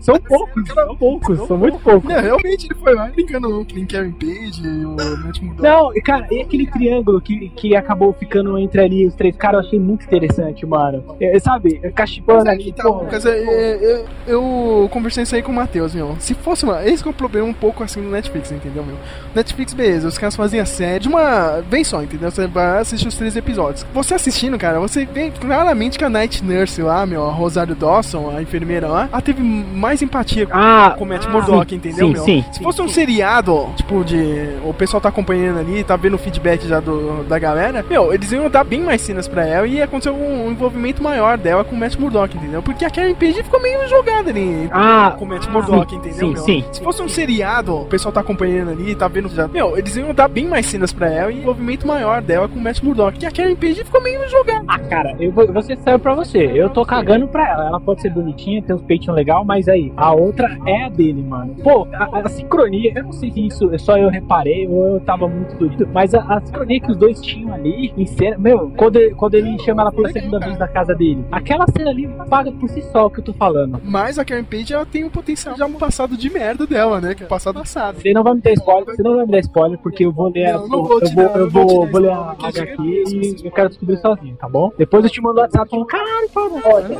São 0.00 0.16
poucos, 0.20 0.68
são 0.68 0.96
poucos, 0.96 1.46
são 1.46 1.58
muito 1.58 1.78
poucos. 1.78 2.08
Não, 2.08 2.20
realmente 2.20 2.66
ele 2.66 2.74
foi 2.80 2.94
lá 2.94 3.06
brincando 3.06 3.48
com 3.48 3.56
o 3.60 3.86
Karen 3.86 4.12
Page 4.12 4.62
e 4.64 4.84
o 4.84 4.96
Matt 4.96 5.40
Murdock. 5.40 5.62
Não, 5.62 5.96
e, 5.96 6.00
cara, 6.00 6.26
e 6.30 6.42
aquele 6.42 6.66
triângulo 6.66 7.20
que, 7.20 7.48
que 7.50 7.76
acabou 7.76 8.12
ficando 8.12 8.58
entre 8.58 8.80
ali 8.80 9.06
os 9.06 9.14
três 9.14 9.36
caras, 9.36 9.62
eu 9.62 9.66
achei 9.66 9.78
muito 9.78 10.04
interessante, 10.04 10.66
mano. 10.66 11.16
É, 11.20 11.38
sabe, 11.38 11.78
cachipando 11.94 12.48
ali, 12.48 12.70
Então, 12.70 12.92
pô. 12.92 13.04
Lucas, 13.04 13.24
é, 13.26 13.38
é, 13.38 13.92
é, 13.92 14.04
eu 14.26 14.88
conversei 14.92 15.22
isso 15.22 15.34
aí 15.34 15.42
com 15.42 15.52
o 15.52 15.54
Matheus, 15.54 15.94
meu. 15.94 16.16
Se 16.18 16.34
fosse 16.34 16.64
uma. 16.64 16.84
Esse 16.86 17.06
é 17.06 17.10
o 17.10 17.14
problema 17.14 17.46
um 17.46 17.54
pouco 17.54 17.82
assim 17.82 18.00
no 18.00 18.10
Netflix, 18.10 18.52
entendeu, 18.52 18.84
meu? 18.84 18.96
Netflix, 19.34 19.74
beleza, 19.74 20.08
os 20.08 20.18
caras 20.18 20.36
fazem 20.36 20.60
a 20.60 20.66
série 20.66 21.00
de 21.00 21.08
uma 21.08 21.60
vez 21.60 21.88
só, 21.88 22.02
entendeu? 22.02 22.30
Você 22.30 22.46
vai 22.46 22.80
assistir 22.80 23.08
os 23.08 23.16
três 23.16 23.36
episódios. 23.36 23.86
Você 23.92 24.14
assistindo, 24.14 24.58
cara, 24.58 24.78
você 24.80 25.04
vê 25.04 25.30
claramente 25.30 25.98
que 25.98 26.04
a 26.04 26.10
Night 26.10 26.44
Nurse 26.44 26.82
lá, 26.82 27.06
meu, 27.06 27.24
a 27.26 27.32
Rosário 27.32 27.74
Dawson, 27.74 28.35
a 28.36 28.42
enfermeira 28.42 28.88
lá, 28.88 29.08
ela 29.12 29.20
teve 29.22 29.42
mais 29.42 30.02
empatia 30.02 30.46
Ah, 30.50 30.94
com 30.96 31.04
o 31.04 31.06
Matt 31.06 31.26
ah, 31.26 31.30
Murdock, 31.30 31.74
entendeu, 31.74 32.06
sim, 32.08 32.12
meu? 32.12 32.22
sim, 32.24 32.44
Se 32.52 32.58
sim, 32.58 32.64
fosse 32.64 32.80
um 32.82 32.88
sim. 32.88 32.94
seriado, 32.94 33.68
tipo, 33.76 34.04
de. 34.04 34.48
O 34.64 34.72
pessoal 34.74 35.00
tá 35.00 35.08
acompanhando 35.08 35.58
ali, 35.58 35.82
tá 35.84 35.96
vendo 35.96 36.14
o 36.14 36.18
feedback 36.18 36.66
já 36.66 36.80
do, 36.80 37.24
da 37.24 37.38
galera, 37.38 37.84
meu, 37.88 38.12
eles 38.12 38.30
iam 38.32 38.48
dar 38.50 38.64
bem 38.64 38.80
mais 38.80 39.00
cenas 39.00 39.26
pra 39.28 39.44
ela 39.46 39.66
e 39.66 39.74
ia 39.74 39.84
acontecer 39.84 40.10
um, 40.10 40.46
um 40.46 40.50
envolvimento 40.50 41.02
maior 41.02 41.36
dela 41.38 41.64
com 41.64 41.74
o 41.74 41.78
Matt 41.78 41.96
Murdock, 41.96 42.36
entendeu? 42.36 42.62
Porque 42.62 42.84
a 42.84 42.90
Karen 42.90 43.14
Page 43.14 43.42
ficou 43.42 43.60
meio 43.60 43.86
jogada 43.88 44.30
ali 44.30 44.68
Ah, 44.72 45.14
com 45.18 45.24
o 45.24 45.28
Matt 45.28 45.46
Murdock, 45.48 45.90
sim, 45.90 45.96
entendeu? 45.96 46.18
sim, 46.18 46.32
meu? 46.32 46.42
sim. 46.42 46.64
Se 46.72 46.80
fosse 46.82 47.02
um 47.02 47.08
seriado, 47.08 47.74
o 47.82 47.84
pessoal 47.86 48.12
tá 48.12 48.20
acompanhando 48.20 48.70
ali, 48.70 48.94
tá 48.94 49.08
vendo 49.08 49.28
já. 49.28 49.46
Meu, 49.48 49.76
eles 49.76 49.96
iam 49.96 50.12
dar 50.14 50.28
bem 50.28 50.46
mais 50.46 50.66
cenas 50.66 50.92
pra 50.92 51.08
ela 51.08 51.30
e 51.32 51.36
um 51.36 51.38
envolvimento 51.40 51.86
maior 51.86 52.20
dela 52.22 52.48
com 52.48 52.58
o 52.58 52.62
Matt 52.62 52.82
Murdock. 52.82 53.22
E 53.22 53.26
a 53.26 53.30
Karen 53.30 53.54
Page 53.56 53.84
ficou 53.84 54.02
meio 54.02 54.28
jogada. 54.28 54.64
Ah, 54.68 54.78
cara, 54.78 55.14
eu 55.18 55.30
vou, 55.32 55.62
ser 55.62 55.76
sério 55.78 55.98
pra 55.98 56.14
você. 56.14 56.38
Eu 56.54 56.68
tô 56.70 56.84
cagando 56.84 57.26
pra 57.28 57.48
ela. 57.48 57.66
Ela 57.68 57.80
pode 57.80 58.00
ser 58.02 58.10
bonitinha, 58.26 58.62
tem 58.62 58.74
uns 58.74 58.82
peitinhos 58.82 59.14
legal, 59.16 59.44
mas 59.44 59.68
aí, 59.68 59.92
a 59.96 60.12
outra 60.12 60.58
é 60.66 60.84
a 60.84 60.88
dele, 60.88 61.22
mano. 61.22 61.54
Pô, 61.62 61.86
a, 61.92 62.20
a 62.20 62.28
sincronia, 62.28 62.92
eu 62.94 63.04
não 63.04 63.12
sei 63.12 63.30
se 63.30 63.46
isso 63.46 63.72
é 63.72 63.78
só 63.78 63.96
eu 63.96 64.08
reparei 64.08 64.66
ou 64.66 64.86
eu 64.96 65.00
tava 65.00 65.28
muito 65.28 65.54
doido, 65.56 65.88
mas 65.92 66.12
a, 66.14 66.20
a 66.22 66.40
sincronia 66.40 66.80
que 66.80 66.90
os 66.90 66.96
dois 66.96 67.20
tinham 67.20 67.52
ali 67.54 67.92
em 67.96 68.06
cena, 68.06 68.36
meu, 68.38 68.70
quando, 68.76 68.96
ele- 68.96 69.14
quando 69.14 69.34
ele 69.34 69.58
chama 69.60 69.82
ela 69.82 69.92
pela 69.92 70.08
segunda 70.10 70.40
vez 70.40 70.58
na 70.58 70.68
casa 70.68 70.94
dele, 70.94 71.24
aquela 71.30 71.64
cena 71.76 71.90
ali 71.90 72.08
paga 72.28 72.50
por 72.52 72.68
si 72.68 72.82
só 72.92 73.06
o 73.06 73.10
que 73.10 73.20
eu 73.20 73.24
tô 73.24 73.32
falando. 73.32 73.80
Mas 73.84 74.18
a 74.18 74.24
Karen 74.24 74.44
Page, 74.44 74.74
ela 74.74 74.84
tem 74.86 75.04
um 75.04 75.10
potencial 75.10 75.56
já 75.56 75.68
no 75.68 75.78
passado 75.78 76.16
de 76.16 76.30
merda 76.30 76.66
dela, 76.66 77.00
né? 77.00 77.14
Que 77.14 77.22
é 77.22 77.26
passado 77.26 77.54
passado. 77.60 78.00
Você 78.00 78.12
não 78.12 78.22
vai 78.22 78.34
me 78.34 78.40
dar 78.40 78.52
spoiler, 78.52 78.84
você 78.96 79.02
não 79.02 79.16
vai 79.16 79.26
me 79.26 79.32
dar 79.32 79.38
spoiler, 79.40 79.78
porque 79.78 80.04
eu 80.04 80.12
vou 80.12 80.28
ler, 80.30 80.46
a- 80.46 80.58
Não, 80.58 80.68
não 80.68 80.82
vou 80.84 80.98
eu 81.00 81.08
vou, 81.10 81.24
dar, 81.24 81.36
eu 81.36 81.44
não 81.44 81.50
vou 81.50 81.66
vou, 81.66 81.86
vou 81.86 82.00
ler 82.00 82.10
a 82.10 82.30
HQ 82.32 82.82
e 82.82 83.36
eu 83.46 83.50
quero 83.52 83.68
descobrir 83.68 83.96
sozinho, 83.98 84.36
tá 84.36 84.48
bom? 84.48 84.72
Depois 84.76 85.04
eu 85.04 85.10
te 85.10 85.20
mando 85.20 85.38
o 85.38 85.42
WhatsApp 85.42 85.70
falando, 85.70 85.86
caralho, 85.86 86.28
fala. 86.30 86.60
Olha, 86.64 86.98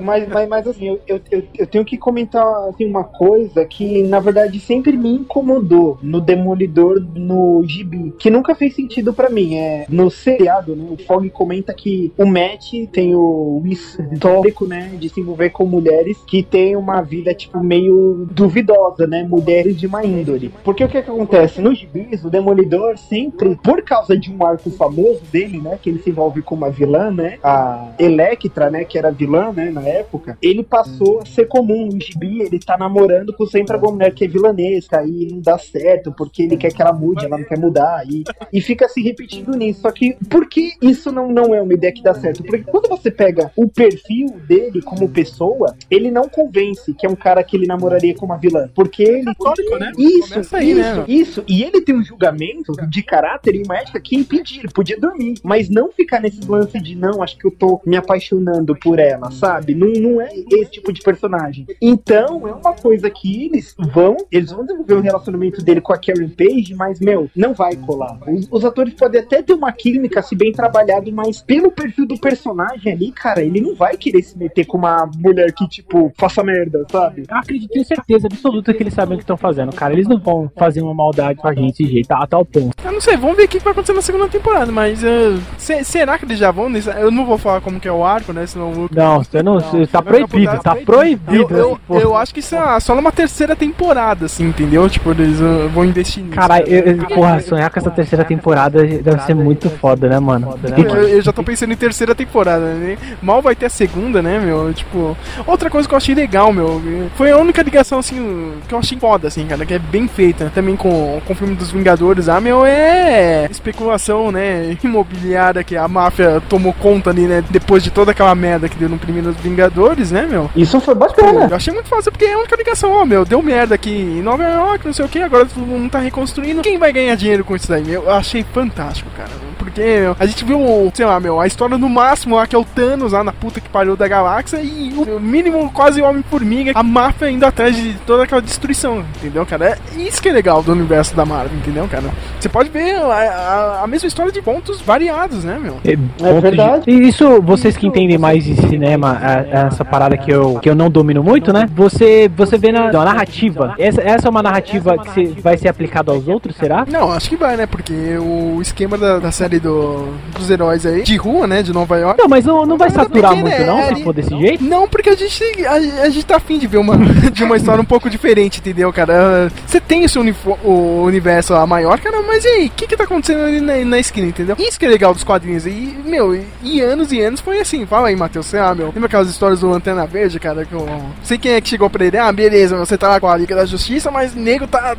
mas, 0.00 0.28
mas, 0.28 0.48
mas 0.48 0.59
assim, 0.66 0.88
eu, 0.88 1.00
eu, 1.06 1.20
eu, 1.56 1.66
tenho 1.66 1.84
que 1.84 1.96
comentar 1.96 2.44
assim, 2.68 2.84
uma 2.84 3.04
coisa 3.04 3.64
que, 3.64 4.02
na 4.02 4.20
verdade, 4.20 4.58
sempre 4.60 4.96
me 4.96 5.10
incomodou 5.12 5.98
no 6.02 6.20
Demolidor 6.20 7.00
no 7.14 7.62
gibi, 7.66 8.12
que 8.18 8.30
nunca 8.30 8.54
fez 8.54 8.74
sentido 8.74 9.12
pra 9.12 9.30
mim. 9.30 9.56
É, 9.56 9.86
no 9.88 10.10
seriado, 10.10 10.76
né, 10.76 10.86
o 10.90 10.96
Fog 11.04 11.28
comenta 11.30 11.72
que 11.72 12.12
o 12.16 12.26
Matt 12.26 12.72
tem 12.92 13.14
o 13.14 13.62
histórico, 13.64 14.66
né, 14.66 14.92
de 14.98 15.08
se 15.08 15.20
envolver 15.20 15.50
com 15.50 15.64
mulheres 15.64 16.18
que 16.26 16.42
tem 16.42 16.76
uma 16.76 17.00
vida, 17.02 17.34
tipo, 17.34 17.62
meio 17.62 18.26
duvidosa, 18.30 19.06
né, 19.06 19.22
mulheres 19.22 19.76
de 19.76 19.88
má 19.88 20.04
índole. 20.04 20.52
Porque 20.64 20.84
o 20.84 20.88
que, 20.88 21.02
que 21.02 21.10
acontece? 21.10 21.60
Nos 21.60 21.78
gibis, 21.78 22.24
o 22.24 22.30
Demolidor 22.30 22.96
sempre, 22.98 23.56
por 23.62 23.82
causa 23.82 24.16
de 24.16 24.30
um 24.30 24.44
arco 24.44 24.70
famoso 24.70 25.20
dele, 25.32 25.58
né? 25.58 25.78
Que 25.80 25.90
ele 25.90 26.02
se 26.02 26.10
envolve 26.10 26.42
com 26.42 26.54
uma 26.54 26.70
vilã, 26.70 27.10
né? 27.10 27.38
A 27.42 27.92
Electra, 27.98 28.70
né? 28.70 28.84
Que 28.84 28.98
era 28.98 29.10
vilã, 29.10 29.52
né? 29.52 29.70
Na 29.70 29.82
época. 29.82 30.38
Ele 30.50 30.64
passou 30.64 31.20
a 31.20 31.26
ser 31.26 31.46
comum 31.46 31.86
no 31.86 32.00
gibi. 32.00 32.42
Ele 32.42 32.58
tá 32.58 32.76
namorando 32.76 33.32
com 33.32 33.46
sempre 33.46 33.74
alguma 33.74 33.92
mulher 33.92 34.12
que 34.12 34.24
é 34.24 34.28
vilanesca. 34.28 35.04
E 35.04 35.28
não 35.30 35.40
dá 35.40 35.56
certo, 35.58 36.12
porque 36.12 36.42
ele 36.42 36.56
quer 36.56 36.72
que 36.72 36.82
ela 36.82 36.92
mude, 36.92 37.24
ela 37.24 37.38
não 37.38 37.44
quer 37.44 37.58
mudar. 37.58 38.04
E, 38.08 38.24
e 38.52 38.60
fica 38.60 38.88
se 38.88 39.00
repetindo 39.00 39.56
nisso. 39.56 39.82
Só 39.82 39.92
que, 39.92 40.16
por 40.28 40.48
que 40.48 40.72
isso 40.82 41.12
não, 41.12 41.30
não 41.30 41.54
é 41.54 41.62
uma 41.62 41.72
ideia 41.72 41.92
que 41.92 42.02
dá 42.02 42.14
certo? 42.14 42.42
Porque 42.42 42.64
quando 42.64 42.88
você 42.88 43.10
pega 43.10 43.52
o 43.56 43.68
perfil 43.68 44.28
dele 44.48 44.82
como 44.82 45.08
pessoa, 45.08 45.76
ele 45.90 46.10
não 46.10 46.28
convence 46.28 46.92
que 46.94 47.06
é 47.06 47.08
um 47.08 47.16
cara 47.16 47.44
que 47.44 47.56
ele 47.56 47.66
namoraria 47.66 48.14
com 48.14 48.26
uma 48.26 48.36
vilã. 48.36 48.68
Porque 48.74 49.02
ele. 49.02 49.24
Católico, 49.24 49.78
né? 49.78 49.92
Isso, 49.96 50.56
aí, 50.56 50.70
isso, 50.70 50.80
né? 50.80 51.04
isso. 51.06 51.44
E 51.46 51.62
ele 51.62 51.80
tem 51.80 51.94
um 51.94 52.02
julgamento 52.02 52.72
de 52.88 53.02
caráter 53.02 53.54
e 53.54 53.62
uma 53.62 53.76
ética 53.76 54.00
que 54.00 54.16
impedir. 54.16 54.60
Ele 54.60 54.72
podia 54.72 54.98
dormir, 54.98 55.34
mas 55.44 55.68
não 55.68 55.92
ficar 55.92 56.20
nesse 56.20 56.44
lance 56.48 56.80
de 56.80 56.94
não, 56.94 57.22
acho 57.22 57.38
que 57.38 57.46
eu 57.46 57.50
tô 57.50 57.80
me 57.86 57.96
apaixonando 57.96 58.74
por 58.76 58.98
ela, 58.98 59.30
sabe? 59.30 59.74
Não, 59.74 59.92
não 59.92 60.20
é 60.20 60.39
esse 60.52 60.70
tipo 60.70 60.92
de 60.92 61.00
personagem. 61.02 61.66
Então, 61.80 62.46
é 62.46 62.52
uma 62.52 62.72
coisa 62.74 63.08
que 63.10 63.46
eles 63.46 63.74
vão, 63.92 64.16
eles 64.30 64.50
vão 64.50 64.64
desenvolver 64.64 64.94
o 64.94 65.00
relacionamento 65.00 65.62
dele 65.62 65.80
com 65.80 65.92
a 65.92 65.98
Karen 65.98 66.28
Page, 66.28 66.74
mas, 66.74 67.00
meu, 67.00 67.30
não 67.34 67.52
vai 67.54 67.76
colar. 67.76 68.18
Os, 68.26 68.48
os 68.50 68.64
atores 68.64 68.94
podem 68.94 69.20
até 69.20 69.42
ter 69.42 69.52
uma 69.54 69.72
química, 69.72 70.22
se 70.22 70.34
bem 70.36 70.52
trabalhado, 70.52 71.10
mas 71.12 71.40
pelo 71.42 71.70
perfil 71.70 72.06
do 72.06 72.18
personagem 72.18 72.92
ali, 72.92 73.10
cara, 73.12 73.42
ele 73.42 73.60
não 73.60 73.74
vai 73.74 73.96
querer 73.96 74.22
se 74.22 74.36
meter 74.38 74.64
com 74.66 74.78
uma 74.78 75.08
mulher 75.18 75.52
que, 75.52 75.66
tipo, 75.68 76.12
faça 76.16 76.42
merda, 76.42 76.84
sabe? 76.90 77.24
Eu 77.28 77.36
acredito, 77.36 77.70
tenho 77.70 77.84
certeza 77.84 78.26
absoluta 78.26 78.72
que 78.74 78.82
eles 78.82 78.94
sabem 78.94 79.14
o 79.14 79.18
que 79.18 79.22
estão 79.24 79.36
fazendo, 79.36 79.72
cara. 79.74 79.92
Eles 79.92 80.06
não 80.08 80.18
vão 80.18 80.50
fazer 80.56 80.82
uma 80.82 80.94
maldade 80.94 81.38
com 81.40 81.48
a 81.48 81.54
gente 81.54 81.70
desse 81.82 81.86
jeito, 81.86 82.10
a 82.12 82.26
tal 82.26 82.44
ponto. 82.44 82.74
Eu 82.84 82.92
não 82.92 83.00
sei, 83.00 83.16
vamos 83.16 83.36
ver 83.36 83.44
o 83.44 83.48
que 83.48 83.58
vai 83.58 83.72
acontecer 83.72 83.92
na 83.92 84.02
segunda 84.02 84.28
temporada, 84.28 84.70
mas 84.72 85.02
uh, 85.02 85.40
se- 85.58 85.84
será 85.84 86.18
que 86.18 86.24
eles 86.24 86.38
já 86.38 86.50
vão 86.50 86.68
nesse... 86.68 86.88
Eu 86.90 87.10
não 87.10 87.24
vou 87.24 87.38
falar 87.38 87.60
como 87.60 87.78
que 87.80 87.88
é 87.88 87.92
o 87.92 88.04
arco, 88.04 88.32
né? 88.32 88.46
Senão 88.46 88.72
o 88.72 88.88
Não, 88.92 89.22
você 89.22 89.42
não, 89.42 89.60
você 89.60 89.86
tá 89.86 90.02
proibido, 90.30 90.62
tá 90.62 90.74
proibido. 90.76 91.56
Eu, 91.56 91.78
eu, 91.90 92.00
eu 92.00 92.16
acho 92.16 92.32
que 92.32 92.40
isso 92.40 92.54
é 92.54 92.80
só 92.80 92.94
numa 92.94 93.12
terceira 93.12 93.54
temporada, 93.56 94.26
assim, 94.26 94.46
entendeu? 94.48 94.88
Tipo, 94.88 95.10
eles 95.10 95.40
uh, 95.40 95.68
vão 95.72 95.84
investir 95.84 96.22
nisso. 96.22 96.34
Caralho, 96.36 96.66
eu- 96.66 96.96
eu- 96.96 97.06
porra, 97.08 97.40
sonhar 97.40 97.70
com 97.70 97.78
essa 97.78 97.90
terceira 97.90 98.24
temporada 98.24 98.82
deve 98.84 99.22
ser 99.22 99.34
muito 99.34 99.68
foda, 99.70 100.08
né, 100.08 100.18
mano? 100.18 100.58
Que- 100.74 100.80
Eu, 100.82 101.08
eu 101.08 101.22
já 101.22 101.32
tô 101.32 101.42
pensando 101.42 101.72
em 101.72 101.76
terceira 101.76 102.14
temporada, 102.14 102.64
né? 102.74 102.96
Mal 103.22 103.42
vai 103.42 103.54
ter 103.54 103.66
a 103.66 103.70
segunda, 103.70 104.22
né, 104.22 104.38
meu? 104.38 104.72
Tipo, 104.72 105.16
outra 105.46 105.68
coisa 105.70 105.88
que 105.88 105.94
eu 105.94 105.98
achei 105.98 106.14
legal, 106.14 106.52
meu, 106.52 106.80
foi 107.16 107.30
a 107.30 107.36
única 107.36 107.62
ligação, 107.62 107.98
assim, 107.98 108.52
que 108.68 108.74
eu 108.74 108.78
achei 108.78 108.98
foda, 108.98 109.28
assim, 109.28 109.46
cara, 109.46 109.64
que 109.66 109.74
é 109.74 109.78
bem 109.78 110.06
feita, 110.08 110.50
também 110.54 110.76
com, 110.76 111.20
com 111.26 111.32
o 111.32 111.36
filme 111.36 111.54
dos 111.54 111.70
Vingadores. 111.70 112.28
Ah, 112.28 112.40
meu, 112.40 112.64
é 112.64 113.46
especulação, 113.50 114.30
né, 114.32 114.76
imobiliária 114.84 115.62
que 115.64 115.76
a 115.76 115.88
máfia 115.88 116.42
tomou 116.48 116.72
conta 116.72 117.10
ali, 117.10 117.22
né, 117.22 117.42
depois 117.50 117.82
de 117.82 117.90
toda 117.90 118.10
aquela 118.12 118.34
merda 118.34 118.68
que 118.68 118.76
deu 118.76 118.88
no 118.88 118.98
primeiro 118.98 119.32
Vingadores, 119.32 120.10
né, 120.12 120.19
meu? 120.26 120.50
Isso 120.56 120.80
foi 120.80 120.94
bacana. 120.94 121.46
Eu 121.50 121.56
achei 121.56 121.72
muito 121.72 121.88
fácil, 121.88 122.10
porque 122.12 122.24
é 122.24 122.34
a 122.34 122.38
única 122.38 122.56
ligação, 122.56 122.92
ó, 122.92 123.04
meu, 123.04 123.24
deu 123.24 123.42
merda 123.42 123.74
aqui 123.74 123.90
em 123.90 124.22
Nova 124.22 124.42
York, 124.42 124.86
não 124.86 124.92
sei 124.92 125.04
o 125.04 125.08
que, 125.08 125.20
agora 125.20 125.46
todo 125.46 125.64
mundo 125.66 125.90
tá 125.90 125.98
reconstruindo. 125.98 126.62
Quem 126.62 126.78
vai 126.78 126.92
ganhar 126.92 127.14
dinheiro 127.14 127.44
com 127.44 127.54
isso 127.56 127.68
daí? 127.68 127.90
Eu 127.92 128.10
achei 128.10 128.44
fantástico, 128.52 129.10
cara. 129.16 129.30
Porque, 129.58 129.80
meu, 129.82 130.16
a 130.18 130.24
gente 130.26 130.42
viu, 130.44 130.90
sei 130.94 131.04
lá, 131.04 131.20
meu, 131.20 131.38
a 131.38 131.46
história 131.46 131.76
no 131.76 131.88
máximo 131.88 132.36
lá, 132.36 132.46
que 132.46 132.56
é 132.56 132.58
o 132.58 132.64
Thanos 132.64 133.12
lá 133.12 133.22
na 133.22 133.32
puta 133.32 133.60
que 133.60 133.68
pariu 133.68 133.94
da 133.94 134.08
galáxia, 134.08 134.58
e 134.62 134.92
o 134.96 135.20
mínimo 135.20 135.70
quase 135.70 136.00
Homem-Formiga, 136.00 136.72
a 136.74 136.82
máfia 136.82 137.30
indo 137.30 137.44
atrás 137.44 137.76
de 137.76 137.92
toda 138.06 138.22
aquela 138.24 138.40
destruição, 138.40 139.04
entendeu, 139.18 139.44
cara? 139.44 139.78
É 139.96 140.00
isso 140.00 140.20
que 140.22 140.28
é 140.30 140.32
legal 140.32 140.62
do 140.62 140.72
universo 140.72 141.14
da 141.14 141.26
Marvel, 141.26 141.58
entendeu, 141.58 141.86
cara? 141.88 142.04
Você 142.40 142.48
pode 142.48 142.70
ver 142.70 142.96
a, 142.96 143.04
a- 143.04 143.84
a 143.84 143.86
mesma 143.86 144.08
história 144.08 144.32
de 144.32 144.40
pontos 144.40 144.80
variados, 144.80 145.44
né, 145.44 145.58
meu? 145.60 145.76
É 145.84 145.94
ponto 145.96 146.40
verdade. 146.40 146.84
de- 146.86 146.90
E 146.92 147.08
Isso, 147.08 147.40
vocês 147.42 147.76
que 147.76 147.86
entendem 147.86 148.16
mais 148.16 148.42
de 148.44 148.54
cinema, 148.68 149.18
a- 149.22 149.66
essa 149.66 149.84
parada 149.84 150.09
que 150.16 150.30
eu, 150.30 150.58
que 150.60 150.68
eu 150.68 150.74
não 150.74 150.90
domino 150.90 151.22
muito, 151.22 151.52
né? 151.52 151.68
Você, 151.74 152.30
você 152.36 152.56
vê 152.58 152.72
na, 152.72 152.92
na 152.92 153.04
narrativa. 153.04 153.74
Essa, 153.78 154.00
essa 154.02 154.28
é 154.28 154.30
uma 154.30 154.42
narrativa 154.42 154.96
que 154.98 155.10
se- 155.10 155.40
vai 155.40 155.56
ser 155.56 155.68
aplicada 155.68 156.10
aos 156.12 156.26
outros, 156.28 156.56
será? 156.56 156.84
Não, 156.88 157.10
acho 157.12 157.28
que 157.28 157.36
vai, 157.36 157.56
né? 157.56 157.66
Porque 157.66 157.92
o 158.18 158.60
esquema 158.60 158.96
da, 158.98 159.18
da 159.18 159.30
série 159.32 159.58
do, 159.58 160.08
dos 160.36 160.50
heróis 160.50 160.84
aí, 160.86 161.02
de 161.02 161.16
rua, 161.16 161.46
né? 161.46 161.62
De 161.62 161.72
Nova 161.72 161.96
York. 161.98 162.18
Não, 162.20 162.28
mas 162.28 162.44
não, 162.44 162.64
não 162.66 162.76
vai 162.76 162.90
saturar 162.90 163.32
Porque, 163.32 163.44
né, 163.48 163.56
muito, 163.58 163.66
não, 163.66 163.78
ali- 163.84 163.96
se 163.96 164.04
for 164.04 164.12
desse 164.14 164.38
jeito? 164.38 164.64
Não, 164.64 164.88
porque 164.88 165.10
a 165.10 165.16
gente, 165.16 165.44
a, 165.66 165.72
a 166.04 166.08
gente 166.08 166.26
tá 166.26 166.36
afim 166.36 166.58
de 166.58 166.66
ver 166.66 166.78
uma, 166.78 166.96
de 167.32 167.44
uma 167.44 167.56
história 167.56 167.80
um 167.80 167.84
pouco 167.86 168.08
diferente, 168.10 168.58
entendeu, 168.60 168.92
cara? 168.92 169.50
Você 169.66 169.80
tem 169.80 170.04
esse 170.04 170.18
o 170.18 171.02
universo 171.04 171.52
lá 171.52 171.66
maior, 171.66 171.98
cara, 172.00 172.22
mas 172.22 172.44
e 172.44 172.48
aí? 172.48 172.66
O 172.66 172.70
que 172.70 172.86
que 172.86 172.96
tá 172.96 173.04
acontecendo 173.04 173.42
ali 173.44 173.60
na, 173.60 173.76
na 173.84 173.98
esquina, 173.98 174.26
entendeu? 174.26 174.56
Isso 174.58 174.78
que 174.78 174.84
é 174.86 174.88
legal 174.88 175.12
dos 175.12 175.24
quadrinhos. 175.24 175.66
E, 175.66 175.96
meu, 176.04 176.34
e, 176.34 176.44
e 176.62 176.80
anos 176.80 177.10
e 177.12 177.20
anos 177.20 177.40
foi 177.40 177.58
assim. 177.60 177.84
Fala 177.86 178.08
aí, 178.08 178.16
Matheus. 178.16 178.46
Você, 178.46 178.58
ah, 178.58 178.74
meu, 178.74 178.86
lembra 178.86 179.06
aquelas 179.06 179.28
histórias 179.28 179.60
do 179.60 179.68
Lanterna 179.70 179.89
Verde, 180.06 180.38
cara? 180.40 180.64
Que 180.64 180.72
eu 180.74 180.86
sei 181.22 181.38
quem 181.38 181.52
é 181.52 181.60
que 181.60 181.68
chegou 181.68 181.88
pra 181.90 182.04
ele. 182.04 182.16
Ah, 182.18 182.32
beleza, 182.32 182.76
você 182.76 182.96
tá 182.96 183.08
lá 183.08 183.20
com 183.20 183.28
a 183.28 183.36
Liga 183.36 183.54
da 183.54 183.64
Justiça, 183.66 184.10
mas 184.10 184.34
nego 184.34 184.66
tá, 184.66 184.96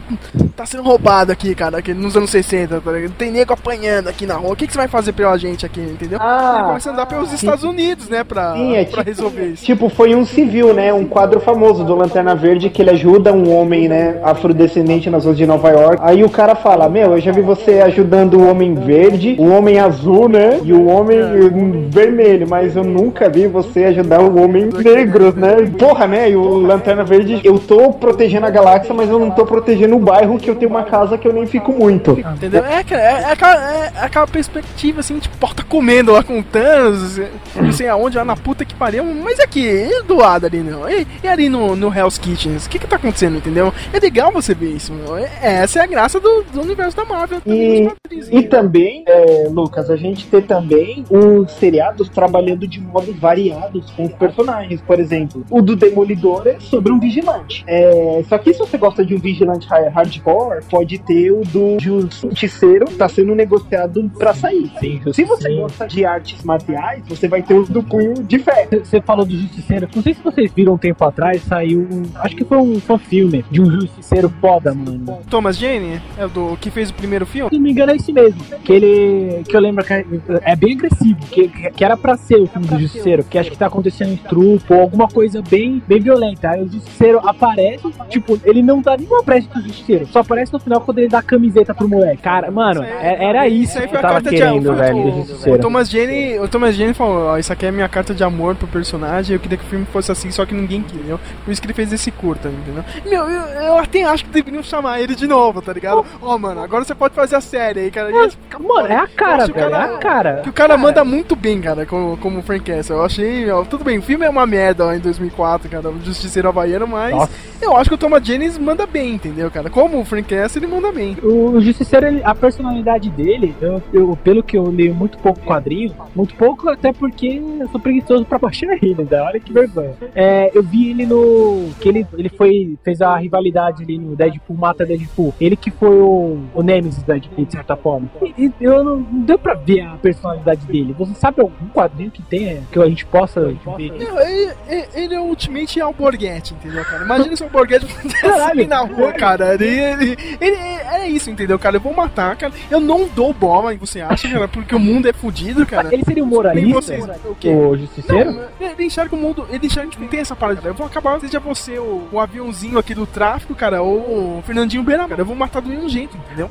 tá 0.55 0.65
sendo 0.65 0.83
roubado 0.83 1.31
aqui, 1.31 1.53
cara, 1.55 1.77
aqui 1.79 1.93
nos 1.93 2.15
anos 2.15 2.29
60, 2.29 2.81
tá 2.81 2.91
ligado? 2.91 3.13
Tem 3.13 3.31
nego 3.31 3.53
apanhando 3.53 4.07
aqui 4.09 4.25
na 4.25 4.35
rua. 4.35 4.53
O 4.53 4.55
que, 4.55 4.67
que 4.67 4.73
você 4.73 4.79
vai 4.79 4.87
fazer 4.87 5.13
pela 5.13 5.37
gente 5.37 5.65
aqui, 5.65 5.79
entendeu? 5.81 6.19
Ah, 6.21 6.55
Ele 6.57 6.67
começa 6.67 6.89
a 6.89 6.93
andar 6.93 7.05
pelos 7.05 7.33
Estados 7.33 7.63
Unidos, 7.63 8.09
né, 8.09 8.23
pra, 8.23 8.53
Sim, 8.53 8.75
é 8.75 8.83
pra 8.85 9.03
tipo- 9.03 9.03
resolver 9.09 9.45
isso. 9.47 9.65
Tipo, 9.65 9.89
foi 9.89 10.13
um 10.15 10.25
civil, 10.25 10.73
né? 10.73 10.93
Um 10.93 11.05
quadro 11.05 11.39
famoso 11.39 11.83
do 11.83 11.95
Lanterna 11.95 12.35
Verde 12.35 12.69
que 12.69 12.81
ele 12.81 12.91
ajuda 12.91 13.33
um 13.33 13.51
homem, 13.55 13.87
né? 13.87 14.19
Afrodescendente 14.23 15.09
nas 15.09 15.25
ruas 15.25 15.37
de 15.37 15.45
Nova 15.45 15.69
York. 15.69 15.97
Aí 16.01 16.23
o 16.23 16.29
cara 16.29 16.55
fala: 16.55 16.89
Meu, 16.89 17.11
eu 17.13 17.19
já 17.19 17.31
vi 17.31 17.41
você 17.41 17.79
ajudando 17.81 18.35
o 18.39 18.49
homem 18.49 18.73
verde, 18.75 19.35
o 19.39 19.47
homem 19.49 19.79
azul, 19.79 20.27
né? 20.27 20.59
E 20.63 20.73
o 20.73 20.85
homem 20.87 21.19
hum, 21.21 21.87
vermelho, 21.89 22.47
mas 22.49 22.75
eu 22.75 22.83
nunca 22.83 23.29
vi 23.29 23.47
você 23.47 23.85
ajudar 23.85 24.21
o 24.21 24.41
homem 24.43 24.69
negro, 24.83 25.33
né? 25.35 25.71
Porra, 25.77 26.07
né? 26.07 26.29
E 26.29 26.35
o 26.35 26.59
Lanterna 26.59 27.03
Verde, 27.03 27.41
eu 27.43 27.57
tô 27.59 27.93
protegendo 27.93 28.45
a 28.45 28.49
galáxia, 28.49 28.93
mas 28.93 29.09
eu 29.09 29.19
não 29.19 29.31
tô 29.31 29.45
protegendo 29.45 29.95
o 29.95 29.99
bairro 29.99 30.37
que 30.37 30.49
eu 30.49 30.55
tenho 30.55 30.71
uma 30.71 30.83
casa 30.83 31.17
que 31.17 31.27
eu 31.27 31.33
nem 31.33 31.45
fico 31.45 31.71
muito. 31.71 32.19
Entendeu? 32.19 32.63
É, 32.65 32.83
é, 32.89 32.95
é 32.95 33.31
aquela, 33.31 33.75
é 33.75 33.91
aquela 33.95 34.27
perspectiva 34.27 34.99
assim, 34.99 35.19
tipo, 35.19 35.37
porta 35.37 35.63
comendo 35.63 36.11
lá 36.11 36.23
com 36.23 36.39
o 36.39 36.43
Thanos, 36.43 37.19
não 37.55 37.71
sei 37.71 37.87
aonde, 37.87 38.17
lá 38.17 38.25
na 38.25 38.35
puta 38.35 38.65
que 38.65 38.75
pariu. 38.75 39.03
Mas 39.03 39.39
aqui, 39.39 39.61
e 39.65 40.03
do 40.03 40.15
lado 40.15 40.45
ali, 40.45 40.59
não? 40.59 40.89
E, 40.89 41.07
e 41.23 41.27
ali 41.27 41.49
no, 41.49 41.75
no 41.75 41.95
Hell's 41.95 42.17
Kitchens? 42.17 42.65
O 42.65 42.69
que 42.69 42.79
que 42.79 42.87
tá 42.87 42.95
acontecendo, 42.95 43.37
entendeu? 43.37 43.73
É 43.93 43.99
legal 43.99 44.31
você 44.31 44.53
ver 44.53 44.71
isso, 44.71 44.93
meu. 44.93 45.17
É- 45.17 45.29
essa 45.41 45.79
é 45.79 45.83
a 45.83 45.87
graça 45.87 46.19
do, 46.19 46.43
do 46.43 46.61
universo 46.61 46.95
da 46.95 47.05
Marvel. 47.05 47.41
também 47.41 47.91
E, 48.11 48.37
e 48.39 48.43
também, 48.43 49.03
é, 49.07 49.47
Lucas, 49.49 49.89
a 49.89 49.95
gente 49.95 50.27
ter 50.27 50.43
também 50.43 51.05
os 51.09 51.51
seriados 51.53 52.09
trabalhando 52.09 52.67
de 52.67 52.79
modos 52.79 53.15
variados 53.17 53.89
com 53.91 54.05
os 54.05 54.13
personagens. 54.13 54.70
Por 54.77 54.99
exemplo, 54.99 55.45
o 55.49 55.61
do 55.61 55.75
Demolidor 55.75 56.47
é 56.47 56.59
sobre 56.59 56.91
um 56.91 56.99
vigilante. 56.99 57.63
É, 57.67 58.23
só 58.27 58.37
que 58.37 58.53
se 58.53 58.59
você 58.59 58.77
gosta 58.77 59.05
de 59.05 59.15
um 59.15 59.19
vigilante 59.19 59.67
ha- 59.71 59.89
hardcore, 59.89 60.63
pode 60.69 60.97
ter 60.99 61.31
o 61.31 61.41
do 61.41 61.77
justiceiro 61.79 62.85
que 62.85 62.95
tá 62.95 63.07
sendo 63.09 63.33
negociado 63.35 64.09
pra 64.17 64.33
sair. 64.33 64.71
Se 65.13 65.23
você 65.23 65.55
gosta 65.55 65.87
de 65.87 66.05
artes 66.05 66.43
marciais, 66.43 67.03
você 67.07 67.27
vai 67.27 67.41
ter 67.41 67.55
os 67.55 67.69
do 67.69 67.81
punho 67.83 68.13
de 68.23 68.39
ferro. 68.39 68.69
Você 68.83 69.01
falou 69.01 69.25
do 69.25 69.35
Justiceiro. 69.37 69.87
Não 69.95 70.01
sei 70.03 70.13
se 70.13 70.21
vocês 70.21 70.51
viram 70.53 70.73
um 70.73 70.77
tempo 70.77 71.03
atrás, 71.03 71.41
saiu. 71.43 71.81
um- 71.91 72.03
Acho 72.15 72.35
que 72.35 72.43
foi 72.43 72.57
um, 72.57 72.79
foi 72.79 72.95
um 72.95 72.99
filme 72.99 73.45
de 73.49 73.61
um 73.61 73.69
Justiceiro 73.71 74.29
foda, 74.41 74.73
mano. 74.73 75.19
Thomas 75.29 75.57
Jane, 75.57 76.01
é 76.17 76.25
o 76.25 76.29
do 76.29 76.57
que 76.57 76.69
fez 76.69 76.89
o 76.89 76.93
primeiro 76.93 77.25
filme? 77.25 77.49
Se 77.49 77.55
não 77.55 77.63
me 77.63 77.71
engano, 77.71 77.91
é 77.91 77.95
esse 77.95 78.11
mesmo. 78.11 78.39
Que 78.63 78.73
ele. 78.73 79.43
Que 79.43 79.55
eu 79.55 79.59
lembro 79.61 79.83
que 79.85 79.93
é- 79.93 80.05
é 80.43 80.55
bem 80.55 80.73
agressivo. 80.73 81.19
Que, 81.31 81.47
que 81.47 81.83
era 81.83 81.95
pra 81.97 82.15
ser 82.17 82.35
o 82.41 82.47
filme 82.47 82.67
do 82.67 82.79
Justiceiro. 82.79 83.23
Que 83.23 83.37
acho 83.37 83.49
que 83.51 83.57
tá 83.57 83.67
acontecendo 83.67 84.11
um 84.11 84.13
estupro 84.13 84.60
ou 84.69 84.81
alguma 84.81 85.07
coisa 85.07 85.41
bem, 85.49 85.81
bem 85.87 85.99
violenta. 85.99 86.49
Aí 86.51 86.61
o 86.63 86.69
Justiceiro 86.71 87.19
aparece, 87.27 87.91
tipo, 88.09 88.39
ele 88.43 88.61
não 88.61 88.81
dá 88.81 88.95
nenhuma 88.97 89.23
pressa 89.23 89.47
pro 89.49 89.61
Justiceiro. 89.61 90.05
Só 90.07 90.19
aparece 90.19 90.51
no 90.53 90.59
final 90.59 90.81
quando 90.81 90.99
ele 90.99 91.07
dá 91.09 91.19
a 91.19 91.23
camiseta 91.23 91.73
pro 91.73 91.87
moleque. 91.87 92.21
Cara, 92.21 92.49
mano, 92.51 92.83
é- 92.83 93.23
era 93.25 93.47
isso 93.47 93.77
aí 93.77 93.83
que 93.85 93.89
foi 93.89 93.99
a 93.99 94.01
carta 94.01 94.29
de 94.29 94.37
querendo, 94.37 94.71
amor. 94.71 94.81
velho, 94.83 94.95
do 94.95 95.01
O, 95.01 95.07
o, 95.07 95.15
Justiceiro. 95.25 95.59
Thomas 95.59 95.89
Jane, 95.89 96.39
o 96.39 96.47
Thomas 96.47 96.75
Jane 96.75 96.93
falou: 96.93 97.25
Ó, 97.27 97.37
Isso 97.37 97.51
aqui 97.51 97.65
é 97.65 97.71
minha 97.71 97.89
carta 97.89 98.13
de 98.13 98.23
amor 98.23 98.55
pro 98.55 98.67
personagem. 98.67 99.33
Eu 99.35 99.39
queria 99.39 99.57
que 99.57 99.63
o 99.63 99.67
filme 99.67 99.85
fosse 99.85 100.11
assim, 100.11 100.31
só 100.31 100.45
que 100.45 100.53
ninguém 100.53 100.81
queria. 100.81 101.01
entendeu? 101.01 101.19
Por 101.43 101.51
isso 101.51 101.59
que 101.61 101.65
ele 101.67 101.73
fez 101.73 101.91
esse 101.91 102.11
curta, 102.11 102.49
entendeu? 102.49 102.83
Meu, 103.05 103.27
eu, 103.29 103.41
eu 103.63 103.77
até 103.77 104.03
acho 104.03 104.23
que 104.25 104.29
deveriam 104.31 104.61
chamar 104.61 105.01
ele 105.01 105.15
de 105.15 105.25
novo, 105.27 105.61
tá 105.61 105.73
ligado? 105.73 106.05
Ó, 106.21 106.37
mano, 106.37 106.61
agora 106.61 106.83
você 106.83 106.93
pode 106.93 107.13
fazer 107.15 107.35
a 107.35 107.41
série 107.41 107.79
aí, 107.81 107.91
cara. 107.91 108.11
Mano, 108.11 108.31
foda. 108.49 108.87
é 108.93 108.95
a 108.97 109.01
Eu 109.03 109.07
cara, 109.15 109.45
o 109.45 109.53
velho. 109.53 109.75
É 109.75 109.83
a 109.83 109.97
cara. 109.97 110.41
Que 110.43 110.49
o 110.49 110.53
cara 110.53 110.77
manda 110.77 111.03
muito 111.03 111.35
bem, 111.35 111.59
cara, 111.61 111.85
como, 111.85 112.17
como 112.17 112.39
o 112.39 112.43
Frank 112.43 112.63
Castle. 112.71 112.97
Eu 112.97 113.03
achei, 113.05 113.49
ó, 113.49 113.63
tudo 113.63 113.83
bem, 113.83 113.97
o 113.97 114.01
filme 114.01 114.25
é 114.25 114.29
uma 114.29 114.45
merda 114.51 114.85
ó, 114.85 114.93
em 114.93 114.99
2004, 114.99 115.69
cara, 115.69 115.89
o 115.89 115.99
Justiceiro 116.03 116.49
Havaiano, 116.49 116.85
mas 116.87 117.11
Nossa. 117.15 117.31
eu 117.61 117.75
acho 117.77 117.89
que 117.89 117.95
o 117.95 117.97
Thomas 117.97 118.21
Jennings 118.25 118.57
manda 118.57 118.85
bem, 118.85 119.15
entendeu, 119.15 119.49
cara? 119.49 119.69
Como 119.69 119.99
o 119.99 120.05
Frank 120.05 120.27
Castle, 120.27 120.63
ele 120.63 120.71
manda 120.73 120.91
bem. 120.91 121.15
O 121.23 121.59
Justiceiro, 121.61 122.07
ele- 122.07 122.21
a 122.23 122.35
personalidade 122.35 123.09
dele, 123.09 123.55
eu, 123.61 123.81
eu- 123.93 124.17
pelo 124.23 124.43
que 124.43 124.57
eu 124.57 124.63
leio 124.69 124.93
muito 124.93 125.17
pouco 125.19 125.39
quadrinho, 125.41 125.93
muito 126.15 126.35
pouco 126.35 126.69
até 126.69 126.91
porque 126.91 127.41
eu 127.59 127.67
sou 127.69 127.79
preguiçoso 127.79 128.25
pra 128.25 128.37
baixar 128.37 128.67
ele, 128.83 129.07
né? 129.09 129.21
olha 129.21 129.39
que 129.39 129.53
vergonha. 129.53 129.93
É, 130.13 130.51
eu 130.53 130.61
vi 130.63 130.89
ele 130.89 131.05
no. 131.05 131.69
que 131.79 131.87
ele, 131.89 132.05
ele 132.17 132.29
foi. 132.29 132.77
fez 132.83 133.01
a 133.01 133.15
rivalidade 133.17 133.83
ali 133.83 133.97
no 133.97 134.15
Deadpool 134.15 134.57
Mata 134.57 134.85
Deadpool. 134.85 135.33
Ele 135.39 135.55
que 135.55 135.71
foi 135.71 135.89
o, 136.01 136.39
o 136.53 136.61
Nemesis 136.61 137.03
da 137.03 137.13
Deadpool, 137.13 137.45
de 137.45 137.51
certa 137.53 137.75
forma. 137.75 138.09
E, 138.21 138.33
e 138.45 138.51
eu 138.59 138.83
não, 138.83 138.97
não 138.97 139.21
deu 139.21 139.37
pra 139.39 139.53
ver 139.53 139.81
a 139.81 139.91
personalidade 139.95 140.65
dele. 140.65 140.93
Você 140.97 141.13
sabe 141.15 141.41
algum 141.41 141.67
quadrinho 141.73 142.11
que 142.11 142.21
tenha, 142.21 142.61
que 142.71 142.79
a 142.79 142.85
gente 142.87 143.05
possa 143.05 143.41
ver? 143.41 143.57
Não, 143.65 143.79
ele, 143.79 144.40
ele- 144.67 144.87
ele 144.93 145.15
é 145.15 145.19
ultimamente 145.19 145.79
Alborguete, 145.81 146.53
entendeu, 146.53 146.83
cara? 146.85 147.03
Imagina 147.03 147.35
se 147.35 147.43
o 147.43 147.45
Alborguete 147.45 147.85
Caralho, 148.21 148.59
assim 148.61 148.67
na 148.67 148.79
rua, 148.81 149.11
cara. 149.13 149.53
Ele, 149.53 149.65
ele, 149.67 150.17
ele- 150.39 150.55
é 150.55 151.07
isso, 151.07 151.29
entendeu, 151.29 151.57
cara? 151.57 151.77
Eu 151.77 151.81
vou 151.81 151.93
matar, 151.93 152.35
cara. 152.35 152.53
Eu 152.69 152.79
não 152.79 153.07
dou 153.07 153.33
bola, 153.33 153.75
você 153.75 154.01
acha, 154.01 154.29
cara? 154.29 154.47
Porque 154.47 154.75
o 154.75 154.79
mundo 154.79 155.07
é 155.07 155.13
fudido, 155.13 155.65
cara. 155.65 155.89
Ele 155.93 156.03
seria 156.03 156.23
um 156.23 156.27
moralista? 156.27 156.81
vocês, 156.81 157.05
o 157.25 157.35
quê? 157.35 157.49
O 157.49 157.75
justiceiro? 157.77 158.31
Não, 158.31 158.67
ele 158.69 158.85
enxerga 158.85 159.15
o 159.15 159.19
mundo, 159.19 159.47
ele 159.49 159.65
enxerga 159.67 159.89
que 159.89 160.07
tem 160.07 160.19
essa 160.19 160.35
parada. 160.35 160.61
Eu 160.67 160.73
vou 160.73 160.85
acabar, 160.87 161.19
seja 161.19 161.39
você 161.39 161.77
o, 161.79 162.07
o 162.11 162.19
aviãozinho 162.19 162.77
aqui 162.77 162.93
do 162.93 163.05
tráfico, 163.05 163.55
cara, 163.55 163.81
ou 163.81 164.37
o 164.39 164.43
Fernandinho 164.45 164.83
Beira, 164.83 165.07
cara. 165.07 165.21
Eu 165.21 165.25
vou 165.25 165.35
matar 165.35 165.61
do 165.61 165.69
mesmo 165.69 165.89
jeito, 165.89 166.17
entendeu? 166.17 166.47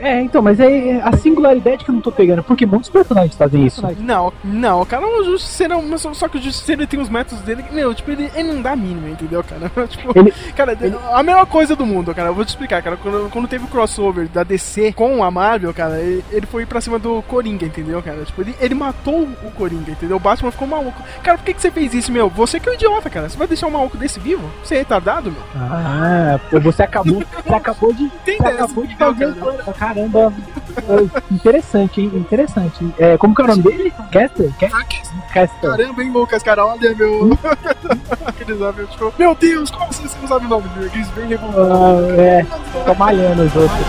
É, 0.00 0.20
então, 0.22 0.40
mas 0.42 0.58
é 0.60 1.00
a 1.02 1.16
singularidade 1.16 1.84
que 1.84 1.90
eu 1.90 1.94
não 1.94 2.00
tô 2.02 2.12
pegando, 2.12 2.42
porque 2.42 2.64
muitos 2.66 2.88
personagens 2.90 3.34
fazem 3.36 3.66
isso. 3.66 3.82
Não, 3.98 4.32
não, 4.44 4.84
cara, 4.86 5.06
o 5.06 5.24
Justiceiro, 5.24 5.82
mas 5.82 6.00
só, 6.00 6.28
que 6.28 6.38
o 6.38 6.42
Justiceiro 6.42 6.86
tem 6.86 7.00
os 7.00 7.08
dele, 7.44 7.64
meu, 7.72 7.94
tipo, 7.94 8.10
ele, 8.10 8.30
ele 8.34 8.52
não 8.52 8.62
dá 8.62 8.72
a 8.72 8.76
mínima, 8.76 9.08
entendeu, 9.08 9.42
cara? 9.44 9.70
tipo, 9.88 10.16
Ele- 10.18 10.32
cara, 10.54 10.76
a 11.12 11.22
melhor 11.22 11.46
coisa 11.46 11.74
do 11.76 11.86
mundo, 11.86 12.14
cara, 12.14 12.28
eu 12.28 12.34
vou 12.34 12.44
te 12.44 12.48
explicar, 12.48 12.82
cara, 12.82 12.96
quando, 12.96 13.30
quando 13.30 13.48
teve 13.48 13.64
o 13.64 13.68
crossover 13.68 14.28
da 14.28 14.42
DC 14.42 14.92
com 14.92 15.22
a 15.22 15.30
Marvel, 15.30 15.72
cara, 15.74 15.98
ele, 16.00 16.24
ele 16.30 16.46
foi 16.46 16.66
pra 16.66 16.80
cima 16.80 16.98
do 16.98 17.22
Coringa, 17.22 17.66
entendeu, 17.66 18.02
cara? 18.02 18.24
Tipo, 18.24 18.42
ele, 18.42 18.54
ele 18.60 18.74
matou 18.74 19.22
o 19.22 19.50
Coringa, 19.56 19.90
entendeu? 19.92 20.16
O 20.16 20.20
Batman 20.20 20.50
ficou 20.50 20.66
maluco. 20.68 21.02
Cara, 21.22 21.38
por 21.38 21.44
que, 21.44 21.54
que 21.54 21.60
você 21.62 21.70
fez 21.70 21.94
isso, 21.94 22.10
meu? 22.12 22.28
Você 22.28 22.58
que 22.60 22.68
é 22.68 22.72
um 22.72 22.74
idiota, 22.74 23.08
cara. 23.10 23.28
Você 23.28 23.36
vai 23.36 23.46
deixar 23.46 23.66
um 23.66 23.70
maluco 23.70 23.96
desse 23.96 24.18
vivo? 24.20 24.48
Você 24.62 24.74
é 24.74 24.78
retardado, 24.78 25.30
meu? 25.30 25.42
Ah, 25.56 26.38
pô, 26.50 26.60
você 26.60 26.82
acabou, 26.82 27.22
você 27.44 27.54
acabou 27.54 27.92
de, 27.92 28.10
você 28.24 28.36
acabou 28.42 28.86
de 28.86 28.96
fazer. 28.96 29.34
Caramba, 29.78 30.32
interessante, 31.30 32.00
hein? 32.00 32.12
Interessante. 32.14 32.94
É, 32.98 33.16
como 33.16 33.34
que 33.34 33.42
é 33.42 33.44
o 33.44 33.48
nome 33.48 33.62
dele? 33.62 33.92
Caster? 34.10 34.50
Caster? 34.58 35.02
Caster. 35.32 35.70
Caramba, 35.70 36.02
hein, 36.02 36.12
Lucas, 36.12 36.42
cara, 36.42 36.66
olha, 36.66 36.94
meu. 36.94 37.38
Aqueles 38.26 38.60
amigos, 38.60 38.90
tipo, 38.90 39.12
meu 39.18 39.34
Deus, 39.34 39.70
como 39.70 39.92
você 39.92 40.18
não 40.20 40.28
sabe 40.28 40.46
o 40.46 40.48
nome 40.48 40.68
dele? 40.70 40.86
Aqueles 40.86 41.08
bem 41.08 41.26
revoltados. 41.26 41.70
Ah, 41.70 42.20
é, 42.20 42.46
tô 42.84 42.94
malhando 42.94 43.42
os 43.42 43.56
outros. 43.56 43.86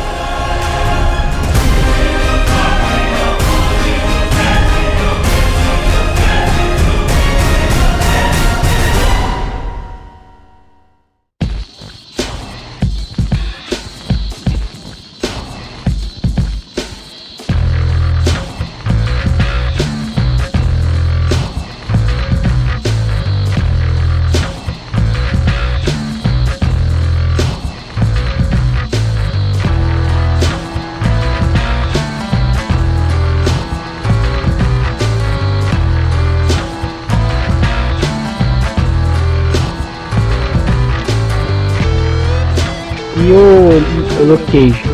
O, 44.24 44.71
o 44.71 44.92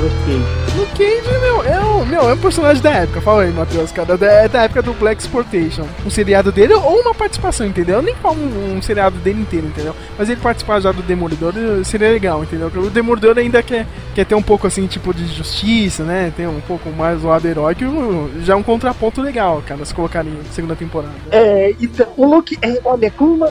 é 2.29 2.33
um, 2.33 2.37
é 2.37 2.41
personagem 2.41 2.81
da 2.81 2.91
época, 2.91 3.21
fala 3.21 3.43
aí, 3.43 3.51
Matheus, 3.51 3.91
cara, 3.91 4.17
é 4.21 4.47
da 4.47 4.63
época 4.63 4.81
do 4.81 4.93
Black 4.93 5.21
Sportation. 5.21 5.85
Um 6.05 6.09
seriado 6.09 6.51
dele 6.51 6.73
ou 6.73 7.01
uma 7.01 7.13
participação, 7.13 7.65
entendeu? 7.65 7.97
Eu 7.97 8.01
nem 8.01 8.15
falo 8.15 8.37
um, 8.39 8.77
um 8.77 8.81
seriado 8.81 9.17
dele 9.19 9.41
inteiro, 9.41 9.67
entendeu? 9.67 9.95
Mas 10.17 10.29
ele 10.29 10.39
participar 10.39 10.79
já 10.79 10.91
do 10.91 11.01
Demolidor 11.01 11.53
eh, 11.55 11.83
seria 11.83 12.09
legal, 12.09 12.43
entendeu? 12.43 12.67
O 12.75 12.89
Demolidor 12.89 13.37
ainda 13.37 13.61
quer, 13.61 13.85
quer 14.15 14.25
ter 14.25 14.35
um 14.35 14.41
pouco 14.41 14.67
assim, 14.67 14.87
tipo, 14.87 15.13
de 15.13 15.25
justiça, 15.27 16.03
né? 16.03 16.31
Tem 16.35 16.47
um 16.47 16.61
pouco 16.61 16.89
mais 16.89 17.21
do 17.21 17.27
lado 17.27 17.47
heróico, 17.47 17.83
já 18.43 18.53
é 18.53 18.55
um 18.55 18.63
contraponto 18.63 19.21
legal, 19.21 19.61
cara, 19.65 19.83
se 19.85 19.93
colocarem 19.93 20.31
na 20.31 20.43
segunda 20.51 20.75
temporada. 20.75 21.13
É, 21.31 21.73
então, 21.79 22.07
o 22.17 22.25
Luke, 22.25 22.57
é, 22.61 22.79
olha, 22.83 23.11
como, 23.11 23.45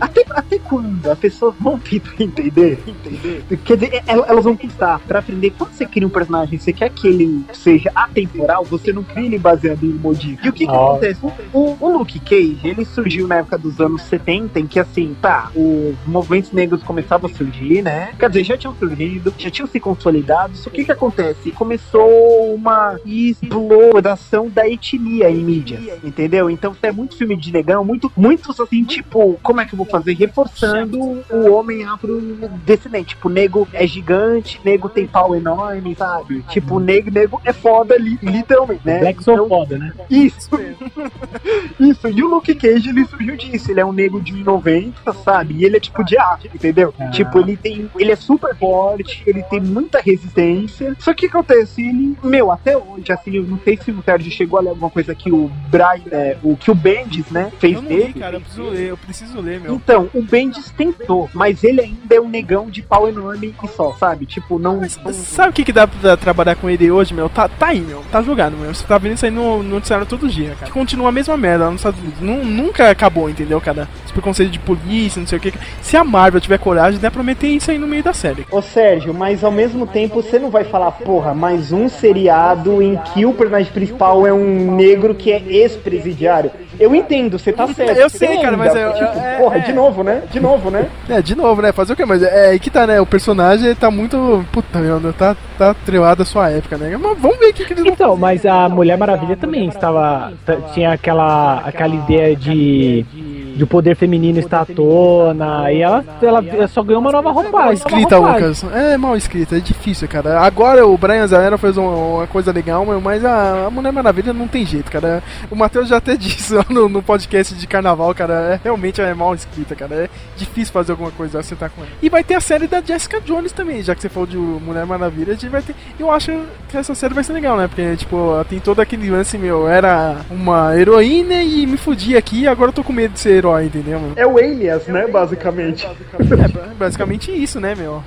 até, 0.00 0.24
até 0.30 0.58
quando 0.58 1.10
as 1.10 1.18
pessoas 1.18 1.54
vão 1.60 1.78
tentar 1.78 2.14
entender, 2.20 2.78
entender? 2.86 3.44
Quer 3.64 3.76
dizer, 3.76 4.02
el- 4.06 4.24
elas 4.26 4.44
vão 4.44 4.56
pensar, 4.56 4.98
pra 5.00 5.18
aprender, 5.18 5.50
quando 5.56 5.72
você 5.72 5.86
cria 5.86 6.06
um 6.06 6.10
personagem, 6.10 6.58
você 6.58 6.72
quer 6.72 6.90
que 6.90 7.06
ele 7.08 7.44
seja 7.52 7.90
atemporal, 8.24 8.64
você 8.64 8.92
não 8.92 9.02
cria 9.02 9.26
ele 9.26 9.38
baseado 9.38 9.84
em 9.84 9.88
modismo. 9.90 10.38
E 10.44 10.48
o 10.48 10.52
que 10.52 10.66
que 10.66 10.70
Ah. 10.72 10.74
acontece? 10.74 11.20
O, 11.52 11.76
o 11.80 11.98
Luke 11.98 12.18
Cage, 12.20 12.58
ele 12.64 12.84
surgiu 12.84 13.26
na 13.28 13.36
época 13.36 13.58
dos 13.58 13.80
anos 13.80 14.02
70, 14.02 14.58
em 14.60 14.66
que 14.66 14.78
assim, 14.78 15.16
tá, 15.20 15.50
os 15.54 15.94
movimentos 16.06 16.52
negros 16.52 16.82
começavam 16.82 17.30
a 17.30 17.34
surgir, 17.34 17.82
né? 17.82 18.12
Quer 18.18 18.28
dizer, 18.28 18.44
já 18.44 18.56
tinham 18.56 18.74
surgido, 18.74 19.32
já 19.38 19.50
tinham 19.50 19.66
se 19.68 19.78
consolidado, 19.80 20.56
só 20.56 20.70
que 20.70 20.82
o 20.82 20.84
que 20.84 20.92
acontece? 20.92 21.50
Começou 21.52 22.54
uma 22.54 22.96
exploração 23.04 24.48
da 24.48 24.68
etnia 24.68 25.30
em 25.30 25.36
mídias, 25.44 25.82
entendeu? 26.02 26.48
Então 26.50 26.74
é 26.82 26.92
muito 26.92 27.16
filme 27.16 27.36
de 27.36 27.52
negão, 27.52 27.84
muito, 27.84 28.10
muitos 28.16 28.58
assim, 28.60 28.84
tipo, 28.84 29.38
como 29.42 29.60
é 29.60 29.64
que 29.66 29.74
eu 29.74 29.76
vou 29.76 29.86
fazer? 29.86 30.14
Reforçando 30.14 30.98
o 31.30 31.50
homem 31.52 31.84
afrodescendente. 31.84 33.14
Tipo, 33.14 33.28
nego 33.28 33.68
é 33.72 33.86
gigante, 33.86 34.60
nego 34.64 34.88
tem 34.88 35.06
pau 35.06 35.34
enorme, 35.34 35.94
sabe? 35.94 36.42
Tipo, 36.48 36.78
nego, 36.80 37.10
nego 37.10 37.40
é 37.44 37.52
foda, 37.52 37.96
li- 37.96 38.13
literalmente, 38.22 38.82
né? 38.84 38.98
Black 39.00 39.20
Então, 39.20 39.48
foda, 39.48 39.78
né? 39.78 39.92
isso. 40.10 40.50
Isso, 41.78 42.08
e 42.08 42.22
o 42.22 42.28
Luke 42.28 42.54
Cage 42.54 42.88
ele 42.88 43.04
surgiu 43.06 43.36
disso. 43.36 43.70
Ele 43.70 43.80
é 43.80 43.84
um 43.84 43.92
nego 43.92 44.20
de 44.20 44.32
90, 44.32 45.12
sabe? 45.24 45.54
E 45.54 45.64
ele 45.64 45.76
é 45.76 45.80
tipo 45.80 46.04
de 46.04 46.16
arte, 46.16 46.50
entendeu? 46.54 46.94
Ah. 46.98 47.08
Tipo, 47.10 47.38
ele 47.40 47.56
tem. 47.56 47.90
Ele 47.98 48.12
é 48.12 48.16
super 48.16 48.54
forte, 48.56 49.22
ele 49.26 49.42
tem 49.44 49.60
muita 49.60 50.00
resistência. 50.00 50.94
Só 50.98 51.12
que 51.12 51.26
o 51.26 51.30
que 51.30 51.36
acontece? 51.36 51.82
Ele, 51.82 52.16
meu, 52.22 52.50
até 52.50 52.76
hoje, 52.76 53.12
assim, 53.12 53.36
eu 53.36 53.44
não 53.44 53.58
sei 53.58 53.76
se 53.76 53.90
o 53.90 54.02
Sérgio 54.02 54.30
chegou 54.30 54.58
a 54.58 54.62
ler 54.62 54.68
alguma 54.70 54.90
coisa 54.90 55.14
que 55.14 55.30
o 55.32 55.50
Brian, 55.68 56.02
é, 56.10 56.36
o 56.42 56.56
que 56.56 56.70
o 56.70 56.74
Bendis, 56.74 57.28
né, 57.30 57.50
fez 57.58 57.74
Eu 57.76 57.82
não 57.82 57.90
li, 57.90 57.96
dele. 57.96 58.12
cara, 58.14 58.36
eu 58.36 58.40
preciso 58.40 58.68
ler, 58.68 58.88
eu 58.90 58.96
preciso 58.96 59.40
ler, 59.40 59.60
meu. 59.60 59.74
Então, 59.74 60.08
o 60.14 60.22
Bendis 60.22 60.70
tentou, 60.70 61.28
mas 61.34 61.62
ele 61.64 61.80
ainda 61.80 62.14
é 62.14 62.20
um 62.20 62.28
negão 62.28 62.68
de 62.70 62.82
pau 62.82 63.08
enorme 63.08 63.54
e 63.62 63.68
só, 63.68 63.92
sabe? 63.94 64.26
Tipo, 64.26 64.58
não. 64.58 64.80
não- 64.80 65.12
Sabe 65.12 65.50
o 65.50 65.52
que, 65.52 65.64
que 65.64 65.72
dá 65.72 65.86
pra 65.86 66.16
trabalhar 66.16 66.54
com 66.56 66.68
ele 66.70 66.90
hoje, 66.90 67.14
meu? 67.14 67.28
Tá, 67.28 67.48
tá 67.48 67.68
aí, 67.68 67.80
meu. 67.80 68.03
Tá 68.10 68.22
jogado, 68.22 68.56
meu. 68.56 68.72
Você 68.72 68.84
tá 68.86 68.96
vendo 68.98 69.14
isso 69.14 69.24
aí 69.24 69.30
no 69.30 69.62
no 69.62 69.74
noticiário 69.74 70.06
todo 70.06 70.28
dia, 70.28 70.54
cara. 70.58 70.70
Continua 70.72 71.08
a 71.08 71.12
mesma 71.12 71.36
merda 71.36 71.64
lá 71.64 71.70
nos 71.70 71.80
Estados 71.80 72.00
Unidos. 72.00 72.20
Nu- 72.20 72.44
nunca 72.44 72.88
acabou, 72.90 73.28
entendeu, 73.28 73.60
cara? 73.60 73.88
Esse 74.04 74.12
preconceito 74.12 74.50
de 74.50 74.58
polícia, 74.58 75.18
não 75.20 75.26
sei 75.26 75.38
o 75.38 75.40
que. 75.40 75.52
Se 75.82 75.96
a 75.96 76.04
Marvel 76.04 76.40
tiver 76.40 76.58
coragem, 76.58 77.00
dá 77.00 77.10
pra 77.10 77.22
meter 77.22 77.48
isso 77.48 77.70
aí 77.70 77.78
no 77.78 77.86
meio 77.86 78.02
da 78.02 78.12
série. 78.12 78.46
Ô 78.50 78.62
Sérgio, 78.62 79.12
mas 79.12 79.42
ao 79.42 79.50
mesmo 79.50 79.86
tempo 79.86 80.22
você 80.22 80.38
não 80.38 80.50
vai 80.50 80.64
falar, 80.64 80.90
porra, 80.92 81.34
mais 81.34 81.72
um 81.72 81.88
seriado 81.88 82.80
em 82.82 82.96
que 83.12 83.26
o 83.26 83.32
personagem 83.32 83.72
principal 83.72 84.26
é 84.26 84.32
um 84.32 84.74
negro 84.76 85.14
que 85.14 85.32
é 85.32 85.42
ex-presidiário. 85.46 86.50
Eu 86.78 86.94
entendo, 86.94 87.38
você 87.38 87.52
tá 87.52 87.66
certo. 87.68 87.98
Eu 87.98 88.08
sei, 88.10 88.38
cara, 88.40 88.56
mas 88.56 88.74
é- 88.74 88.88
tipo, 88.92 89.18
é- 89.18 89.36
porra, 89.38 89.56
é- 89.56 89.60
de 89.60 89.72
novo, 89.72 90.02
né? 90.02 90.22
De 90.30 90.40
novo, 90.40 90.70
né? 90.70 90.86
É, 91.08 91.22
de 91.22 91.34
novo, 91.34 91.62
né? 91.62 91.72
Fazer 91.72 91.92
o 91.92 91.96
que? 91.96 92.04
Mas 92.04 92.22
é 92.22 92.48
aí 92.50 92.58
que 92.58 92.70
tá, 92.70 92.86
né? 92.86 93.00
O 93.00 93.06
personagem 93.06 93.74
tá 93.74 93.90
muito. 93.90 94.44
Puta, 94.52 94.78
meu, 94.80 95.12
tá, 95.12 95.36
tá 95.58 95.74
trelado 95.84 96.22
a 96.22 96.26
sua 96.26 96.50
época, 96.50 96.76
né? 96.76 96.96
Mas 96.96 97.18
vamos 97.18 97.38
ver 97.38 97.50
o 97.50 97.52
que, 97.54 97.64
que 97.64 97.72
eles 97.72 97.84
vão 97.84 97.93
Então, 97.94 98.16
mas 98.16 98.44
a 98.44 98.68
Mulher 98.68 98.98
Maravilha 98.98 99.36
também 99.36 99.68
estava. 99.68 100.32
Tinha 100.72 100.92
aquela, 100.92 101.60
aquela 101.60 101.94
ideia 101.94 102.34
de. 102.34 103.06
De 103.54 103.64
o 103.64 103.66
poder 103.66 103.96
feminino 103.96 104.38
estar 104.38 104.62
à 104.62 104.66
tona. 104.66 105.72
E 105.72 105.80
ela, 105.80 106.04
ela 106.20 106.68
só 106.68 106.82
ganhou 106.82 107.00
uma 107.00 107.12
nova 107.12 107.32
mal 107.32 107.42
roupagem. 107.42 107.74
escrita, 107.74 108.16
nova 108.16 108.32
roupagem. 108.32 108.48
Lucas. 108.48 108.64
É 108.74 108.96
mal 108.96 109.16
escrita, 109.16 109.56
é 109.56 109.60
difícil, 109.60 110.08
cara. 110.08 110.40
Agora 110.40 110.86
o 110.86 110.96
Brian 110.96 111.26
Zahara 111.26 111.56
fez 111.58 111.76
uma, 111.76 111.90
uma 111.90 112.26
coisa 112.26 112.52
legal, 112.52 112.84
mas 113.00 113.24
a, 113.24 113.66
a 113.66 113.70
Mulher 113.70 113.92
Maravilha 113.92 114.32
não 114.32 114.48
tem 114.48 114.66
jeito, 114.66 114.90
cara. 114.90 115.22
O 115.50 115.56
Matheus 115.56 115.88
já 115.88 115.98
até 115.98 116.16
disse 116.18 116.54
no, 116.68 116.88
no 116.88 117.02
podcast 117.02 117.54
de 117.54 117.66
carnaval, 117.66 118.14
cara. 118.14 118.34
É, 118.34 118.60
realmente 118.62 119.00
é 119.00 119.14
mal 119.14 119.34
escrita, 119.34 119.74
cara. 119.74 119.94
É 119.94 120.08
difícil 120.36 120.72
fazer 120.72 120.92
alguma 120.92 121.10
coisa, 121.10 121.38
acertar 121.38 121.70
com 121.70 121.82
ela. 121.82 121.90
E 122.02 122.08
vai 122.08 122.24
ter 122.24 122.34
a 122.34 122.40
série 122.40 122.66
da 122.66 122.80
Jessica 122.80 123.20
Jones 123.20 123.52
também, 123.52 123.82
já 123.82 123.94
que 123.94 124.02
você 124.02 124.08
falou 124.08 124.26
de 124.26 124.36
Mulher 124.36 124.86
Maravilha, 124.86 125.32
a 125.32 125.36
gente 125.36 125.48
vai 125.48 125.62
ter. 125.62 125.74
Eu 125.98 126.10
acho 126.10 126.32
que 126.68 126.76
essa 126.76 126.94
série 126.94 127.14
vai 127.14 127.24
ser 127.24 127.32
legal, 127.32 127.56
né? 127.56 127.68
Porque, 127.68 127.96
tipo, 127.96 128.44
tem 128.48 128.58
todo 128.58 128.80
aquele 128.80 129.10
lance, 129.10 129.38
meu, 129.38 129.68
era 129.68 130.16
uma 130.30 130.76
heroína 130.76 131.42
e 131.42 131.66
me 131.66 131.76
fudi 131.76 132.16
aqui 132.16 132.42
e 132.42 132.48
agora 132.48 132.70
eu 132.70 132.74
tô 132.74 132.82
com 132.82 132.92
medo 132.92 133.14
de 133.14 133.20
ser 133.20 133.43
herói, 133.44 133.66
entendeu, 133.66 134.00
mano? 134.00 134.12
É 134.16 134.26
o 134.26 134.38
Alias, 134.38 134.86
né, 134.86 135.06
basicamente. 135.06 135.86
É 135.86 136.74
basicamente 136.74 137.30
isso, 137.30 137.60
né, 137.60 137.74
meu? 137.74 138.02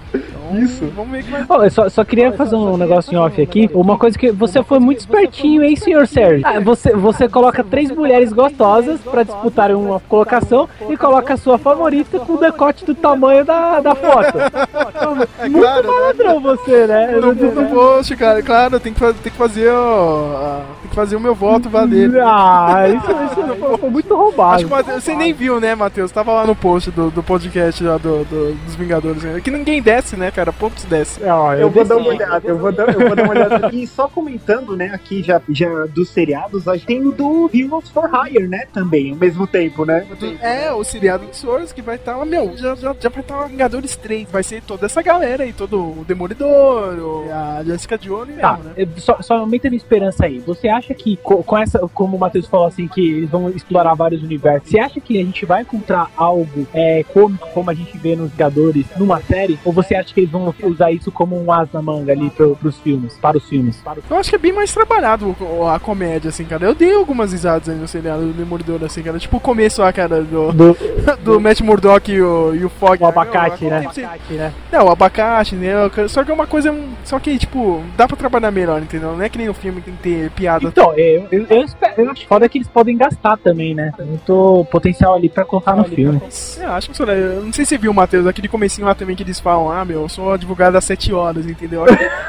Então, 0.47 0.63
Isso. 0.63 0.85
Vamos 0.95 1.11
ver 1.11 1.23
que 1.23 1.31
vai 1.31 1.45
Oh, 1.49 1.63
eu 1.63 1.71
só, 1.71 1.89
só 1.89 2.03
queria 2.03 2.31
fazer 2.31 2.55
um 2.55 2.77
negócio 2.77 3.13
em 3.13 3.17
off 3.17 3.41
aqui. 3.41 3.69
Uma 3.73 3.97
coisa 3.97 4.17
que 4.17 4.31
você 4.31 4.63
foi 4.63 4.79
muito 4.79 4.99
espertinho, 4.99 5.63
hein, 5.63 5.75
senhor 5.75 6.07
Sérgio? 6.07 6.45
Ah, 6.45 6.59
você, 6.59 6.93
você 6.93 7.27
coloca 7.27 7.63
três 7.63 7.91
mulheres 7.91 8.31
gostosas 8.31 8.99
pra 9.01 9.23
disputarem 9.23 9.75
uma 9.75 9.99
colocação 10.01 10.67
e 10.89 10.95
coloca 10.95 11.33
a 11.33 11.38
sua 11.38 11.57
favorita 11.57 12.19
com 12.19 12.33
o 12.33 12.38
decote 12.38 12.85
do 12.85 12.95
tamanho 12.95 13.43
da, 13.43 13.79
da 13.79 13.95
foto. 13.95 14.38
Muito 15.41 15.59
claro, 15.59 15.88
né? 15.88 15.93
malandrão 15.93 16.39
você, 16.39 16.88
né? 16.88 17.11
no, 17.11 17.33
no, 17.33 17.69
post, 17.69 18.15
cara. 18.15 18.41
Claro, 18.41 18.79
tem 18.79 18.93
que, 18.93 18.99
tem 18.99 19.31
que 19.31 19.38
fazer 19.38 19.71
o. 19.71 20.61
Tem 20.81 20.89
que 20.89 20.95
fazer 20.95 21.15
o 21.15 21.19
meu 21.19 21.35
voto 21.35 21.69
valer. 21.69 22.11
Ah, 22.21 22.88
isso, 22.88 23.11
isso 23.11 23.55
foi, 23.59 23.77
foi 23.77 23.89
muito 23.89 24.15
roubado. 24.15 24.55
Acho 24.55 24.83
que 24.83 24.91
você 24.91 25.15
nem 25.15 25.26
viu, 25.34 25.59
né, 25.59 25.75
Matheus? 25.75 26.11
Tava 26.11 26.32
lá 26.34 26.45
no 26.45 26.55
post 26.55 26.91
do, 26.91 27.09
do 27.11 27.21
podcast 27.23 27.84
lá 27.84 27.97
do, 27.97 28.23
do- 28.25 28.53
dos 28.65 28.75
Vingadores. 28.75 29.23
né? 29.23 29.39
Que 29.41 29.51
ninguém 29.51 29.82
desce, 29.82 30.15
né, 30.15 30.32
cara? 30.32 30.51
Poucos 30.53 30.84
desce. 30.86 31.21
Ah, 31.23 31.55
Eu 31.57 31.69
vou 31.69 31.84
dar 31.86 31.97
uma 31.97 32.09
olhada, 32.09 32.47
eu 32.47 32.57
vou 32.57 32.71
dar, 32.71 32.89
eu 32.93 33.07
vou 33.07 33.15
dar 33.15 33.23
uma 33.23 33.32
olhada 33.34 33.55
aqui. 33.67 33.84
E 33.84 33.88
só 33.88 34.07
comentando, 34.07 34.75
né, 34.75 34.91
aqui 34.93 35.21
já, 35.23 35.41
já 35.49 35.86
dos 35.88 36.09
seriados, 36.09 36.67
a 36.67 36.73
gente 36.75 36.86
tem 36.88 37.05
o 37.05 37.11
do 37.11 37.49
Heroes 37.53 37.89
for 37.89 38.09
Hire, 38.28 38.47
né, 38.47 38.65
também, 38.73 39.11
ao 39.11 39.17
mesmo 39.17 39.45
tempo, 39.47 39.86
né? 39.86 40.05
É, 40.41 40.71
o 40.71 40.84
seriado 40.84 41.25
de 41.28 41.36
Swords 41.38 41.71
que 41.71 41.82
vai 41.82 41.95
estar 41.95 42.15
lá, 42.17 42.25
meu, 42.25 42.55
já, 42.57 42.75
já, 42.75 42.95
já 42.99 43.09
vai 43.09 43.21
estar 43.21 43.38
lá 43.38 43.47
Vingadores 43.47 43.95
3. 43.95 44.30
Vai 44.32 44.43
ser 44.43 44.61
toda 44.63 44.86
essa 44.86 45.01
galera 45.01 45.43
aí, 45.43 45.53
todo 45.53 45.78
o 46.01 46.05
Demolidor, 46.07 46.93
o- 46.99 47.32
a 47.32 47.63
Jessica 47.63 47.97
Jones 47.97 48.38
Tá, 48.39 48.53
mesmo, 48.53 48.63
né? 48.65 48.73
eu- 48.78 48.88
só, 48.97 49.21
só 49.21 49.38
aumenta 49.38 49.67
a 49.67 49.71
minha 49.71 49.78
esperança 49.78 50.25
aí. 50.25 50.39
Você 50.39 50.67
acha 50.67 50.93
que, 50.93 51.17
co- 51.17 51.43
com 51.43 51.57
essa, 51.57 51.80
como 51.93 52.15
o 52.15 52.19
Matheus 52.19 52.45
falou 52.47 52.67
assim, 52.67 52.88
que 52.88 53.01
eles 53.17 53.30
vão 53.30 53.49
explorar 53.49 53.93
vários 53.93 54.21
universos, 54.23 54.69
você 54.69 54.80
acha 54.80 54.99
que 54.99 55.16
a 55.22 55.26
gente 55.26 55.45
vai 55.45 55.61
encontrar 55.61 56.09
algo 56.15 56.68
é, 56.74 57.03
cômico, 57.13 57.47
como 57.53 57.70
a 57.70 57.74
gente 57.74 57.97
vê 57.97 58.15
nos 58.15 58.32
Vingadores, 58.32 58.86
numa 58.97 59.20
série? 59.22 59.57
Ou 59.65 59.72
você 59.74 59.95
acha 59.95 60.13
que 60.13 60.20
eles 60.22 60.32
vão 60.32 60.53
usar 60.63 60.91
isso 60.91 61.11
como 61.11 61.36
um 61.41 61.51
as 61.51 61.72
na 61.72 61.82
manga 61.82 62.11
ali 62.11 62.30
pro, 62.30 62.55
pros 62.55 62.78
filmes, 62.80 63.13
para 63.22 63.38
os 63.38 63.47
filmes? 63.49 63.82
Eu 64.09 64.18
acho 64.18 64.30
que 64.30 64.36
é 64.36 64.39
bem 64.39 64.53
mais 64.53 64.72
trabalhado 64.74 65.36
o- 65.39 65.68
a 65.68 65.80
comédia, 65.80 66.30
assim, 66.30 66.43
cara. 66.45 66.65
Eu 66.65 66.76
dei 66.76 66.93
algumas 66.93 67.32
risadas 67.32 67.70
aí 67.70 67.76
no 67.76 67.88
seriado 67.88 68.22
do 68.28 68.34
Demolidor, 68.34 68.84
assim, 68.84 69.01
cara. 69.01 69.18
Tipo 69.18 69.38
o 69.38 69.39
começo 69.39 69.82
lá, 69.82 69.91
cara, 69.93 70.22
do, 70.22 70.51
Do, 70.51 70.78
do 71.24 71.39
Matt 71.39 71.61
Murdock 71.61 72.11
e 72.11 72.22
o, 72.22 72.53
e 72.55 72.63
o 72.65 72.70
Fog. 72.70 73.01
o 73.01 73.05
abacate, 73.07 73.65
né? 73.65 73.82
sempre- 73.84 74.03
Abacate, 74.05 74.34
né? 74.34 74.53
Não, 74.72 74.86
o 74.86 74.89
abacate, 74.91 75.55
né? 75.55 75.72
Só 76.09 76.24
que 76.24 76.32
é 76.32 76.34
uma 76.34 76.47
coisa. 76.47 76.74
Só 77.03 77.20
que, 77.20 77.38
tipo, 77.38 77.82
dá 77.95 78.07
pra 78.07 78.18
trabalhar 78.18 78.51
melhor, 78.51 78.82
entendeu? 78.82 79.13
Não 79.15 79.22
é 79.24 79.30
que 79.30 79.38
nem 79.38 79.47
no 79.47 79.53
filme 79.53 79.82
tem 79.82 79.93
que 79.95 80.01
ter 80.03 80.30
piada. 80.32 80.65
Então, 80.68 80.93
eu, 80.93 81.28
eu, 81.32 81.45
eu, 81.49 81.63
espero, 81.63 82.01
eu 82.03 82.11
acho 82.11 82.28
foda 82.28 82.47
que 82.49 82.57
eles 82.57 82.68
podem 82.68 82.97
gastar 82.97 83.38
também, 83.38 83.74
né? 83.74 83.91
Muito 83.99 84.65
potencial 84.72 85.07
ali 85.14 85.30
pra 85.30 85.45
colocar 85.45 85.76
no 85.76 85.84
filme. 85.86 86.22
É, 86.60 86.66
acho 86.66 86.89
que 86.89 87.01
Eu 87.01 87.43
não 87.43 87.53
sei 87.53 87.66
se 87.66 87.70
você 87.70 87.78
viu, 87.78 87.93
Matheus, 87.93 88.26
aquele 88.28 88.47
comecinho 88.47 88.88
lá 88.88 88.95
também 88.95 89.16
que 89.16 89.24
eles 89.24 89.39
falam, 89.39 89.72
ah, 89.72 89.84
meu, 89.86 90.03
eu 90.03 90.10
sou 90.10 90.34
advogado 90.34 90.76
às 90.76 90.84
7 90.84 91.14
horas, 91.14 91.45
entendeu? 91.45 91.86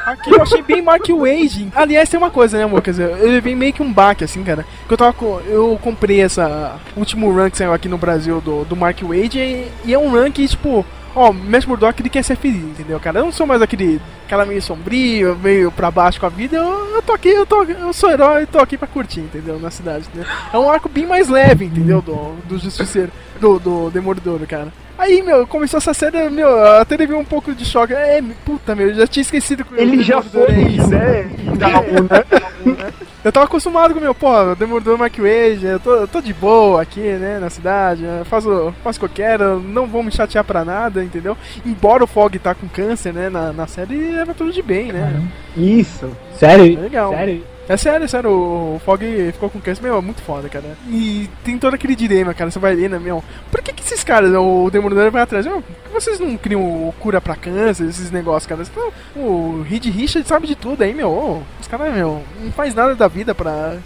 Aqui 0.06 0.30
eu 0.30 0.42
achei 0.42 0.62
bem 0.62 0.82
Mark 0.82 1.06
Wade. 1.08 1.68
Aliás, 1.74 2.08
tem 2.08 2.18
uma 2.18 2.30
coisa, 2.30 2.58
né, 2.58 2.64
amor? 2.64 2.82
Quer 2.82 2.90
dizer, 2.92 3.10
eu 3.10 3.30
levei 3.30 3.54
meio 3.54 3.72
que 3.72 3.82
um 3.82 3.92
baque, 3.92 4.24
assim, 4.24 4.42
cara. 4.42 4.64
Que 4.86 4.92
eu 4.92 4.98
tava 4.98 5.12
com. 5.12 5.40
Eu 5.46 5.78
comprei 5.82 6.20
essa 6.20 6.76
último 6.96 7.34
rank 7.34 7.52
que 7.52 7.58
saiu 7.58 7.72
aqui 7.72 7.88
no 7.88 7.98
Brasil 7.98 8.40
do, 8.40 8.64
do 8.64 8.76
Mark 8.76 9.00
Wade 9.02 9.38
e, 9.38 9.68
e 9.84 9.94
é 9.94 9.98
um 9.98 10.10
rank, 10.10 10.38
tipo. 10.46 10.84
Ó, 11.18 11.32
Matt 11.32 11.66
Murdock 11.66 12.00
ele 12.00 12.08
quer 12.08 12.22
ser 12.22 12.36
feliz, 12.36 12.62
entendeu, 12.62 13.00
cara? 13.00 13.18
Eu 13.18 13.24
não 13.24 13.32
sou 13.32 13.44
mais 13.44 13.60
aquele 13.60 14.00
cara 14.28 14.46
meio 14.46 14.62
sombrio, 14.62 15.36
meio 15.42 15.68
pra 15.72 15.90
baixo 15.90 16.20
com 16.20 16.26
a 16.26 16.28
vida. 16.28 16.56
Eu, 16.56 16.94
eu 16.94 17.02
tô 17.02 17.12
aqui, 17.12 17.28
eu, 17.28 17.44
tô, 17.44 17.64
eu 17.64 17.92
sou 17.92 18.08
herói, 18.10 18.46
tô 18.46 18.60
aqui 18.60 18.78
pra 18.78 18.86
curtir, 18.86 19.18
entendeu? 19.20 19.58
Na 19.58 19.68
cidade, 19.68 20.06
entendeu? 20.06 20.30
É 20.52 20.56
um 20.56 20.70
arco 20.70 20.88
bem 20.88 21.06
mais 21.06 21.28
leve, 21.28 21.64
entendeu? 21.64 22.00
Do, 22.00 22.36
do 22.48 22.56
Justiceiro, 22.56 23.10
do, 23.40 23.58
do 23.58 23.90
Demolidor, 23.90 24.38
cara. 24.46 24.68
Aí, 24.96 25.20
meu, 25.22 25.44
começou 25.44 25.78
essa 25.78 25.92
série, 25.92 26.30
meu, 26.30 26.48
até 26.76 26.96
levei 26.96 27.16
um 27.16 27.24
pouco 27.24 27.52
de 27.52 27.64
choque. 27.64 27.94
É, 27.94 28.22
puta, 28.44 28.76
meu, 28.76 28.88
eu 28.88 28.94
já 28.94 29.06
tinha 29.08 29.22
esquecido 29.22 29.64
que 29.64 29.74
o 29.74 29.76
Ele 29.76 30.00
já 30.02 30.22
foi, 30.22 30.46
é 30.52 30.60
isso. 30.68 30.88
né? 30.88 31.30
Eu 33.24 33.32
tava 33.32 33.46
acostumado 33.46 33.92
com 33.92 33.98
o 33.98 34.02
meu, 34.02 34.14
pô, 34.14 34.54
Demolidor 34.54 34.96
Mark 34.96 35.16
Wade, 35.16 35.66
eu 35.66 35.80
tô, 35.80 35.94
eu 35.94 36.06
tô 36.06 36.20
de 36.20 36.32
boa 36.32 36.80
aqui, 36.80 37.00
né, 37.00 37.38
na 37.40 37.50
cidade, 37.50 38.04
eu 38.04 38.24
faço, 38.24 38.72
faço 38.82 38.98
o 38.98 39.00
que 39.00 39.06
eu 39.06 39.26
quero, 39.26 39.60
não 39.60 39.86
vou 39.86 40.04
me 40.04 40.12
chatear 40.12 40.44
pra 40.44 40.64
nada, 40.64 41.02
entendeu? 41.02 41.36
Embora 41.66 42.04
o 42.04 42.06
Fog 42.06 42.38
tá 42.38 42.54
com 42.54 42.68
câncer, 42.68 43.12
né, 43.12 43.28
na, 43.28 43.52
na 43.52 43.66
série, 43.66 44.14
era 44.14 44.32
tudo 44.32 44.52
de 44.52 44.62
bem, 44.62 44.92
né? 44.92 45.20
Isso. 45.56 46.08
Sério? 46.36 46.78
É 46.78 46.80
legal. 46.80 47.10
Sério? 47.10 47.44
É 47.68 47.76
sério, 47.76 48.04
é 48.04 48.08
sério, 48.08 48.30
o 48.30 48.80
Fog 48.82 49.04
ficou 49.32 49.50
com 49.50 49.60
câncer, 49.60 49.82
meu, 49.82 49.98
é 49.98 50.00
muito 50.00 50.22
foda, 50.22 50.48
cara. 50.48 50.64
E 50.88 51.28
tem 51.44 51.58
todo 51.58 51.74
aquele 51.74 51.94
dilema, 51.94 52.32
cara, 52.32 52.50
você 52.50 52.58
vai 52.58 52.74
ler, 52.74 52.88
né, 52.88 52.98
meu, 52.98 53.22
por 53.50 53.60
que 53.60 53.74
que 53.74 53.82
esses 53.82 54.02
caras, 54.02 54.32
o 54.32 54.70
Demolidor 54.70 55.10
vai 55.10 55.20
atrás, 55.20 55.44
meu, 55.44 55.60
por 55.60 55.76
que 55.84 55.92
vocês 55.92 56.18
não 56.18 56.34
criam 56.38 56.94
cura 56.98 57.20
pra 57.20 57.36
câncer, 57.36 57.86
esses 57.86 58.10
negócios, 58.10 58.46
cara? 58.46 58.62
Então, 58.62 58.90
o 59.14 59.62
Reed 59.68 59.84
Richard 59.84 60.26
sabe 60.26 60.46
de 60.46 60.54
tudo 60.54 60.82
aí, 60.82 60.94
meu, 60.94 61.10
ô, 61.10 61.42
os 61.60 61.68
caras, 61.68 61.92
meu, 61.92 62.22
não 62.42 62.52
faz 62.52 62.74
nada 62.74 62.94
da 62.94 63.06
vida 63.08 63.34
pra... 63.34 63.78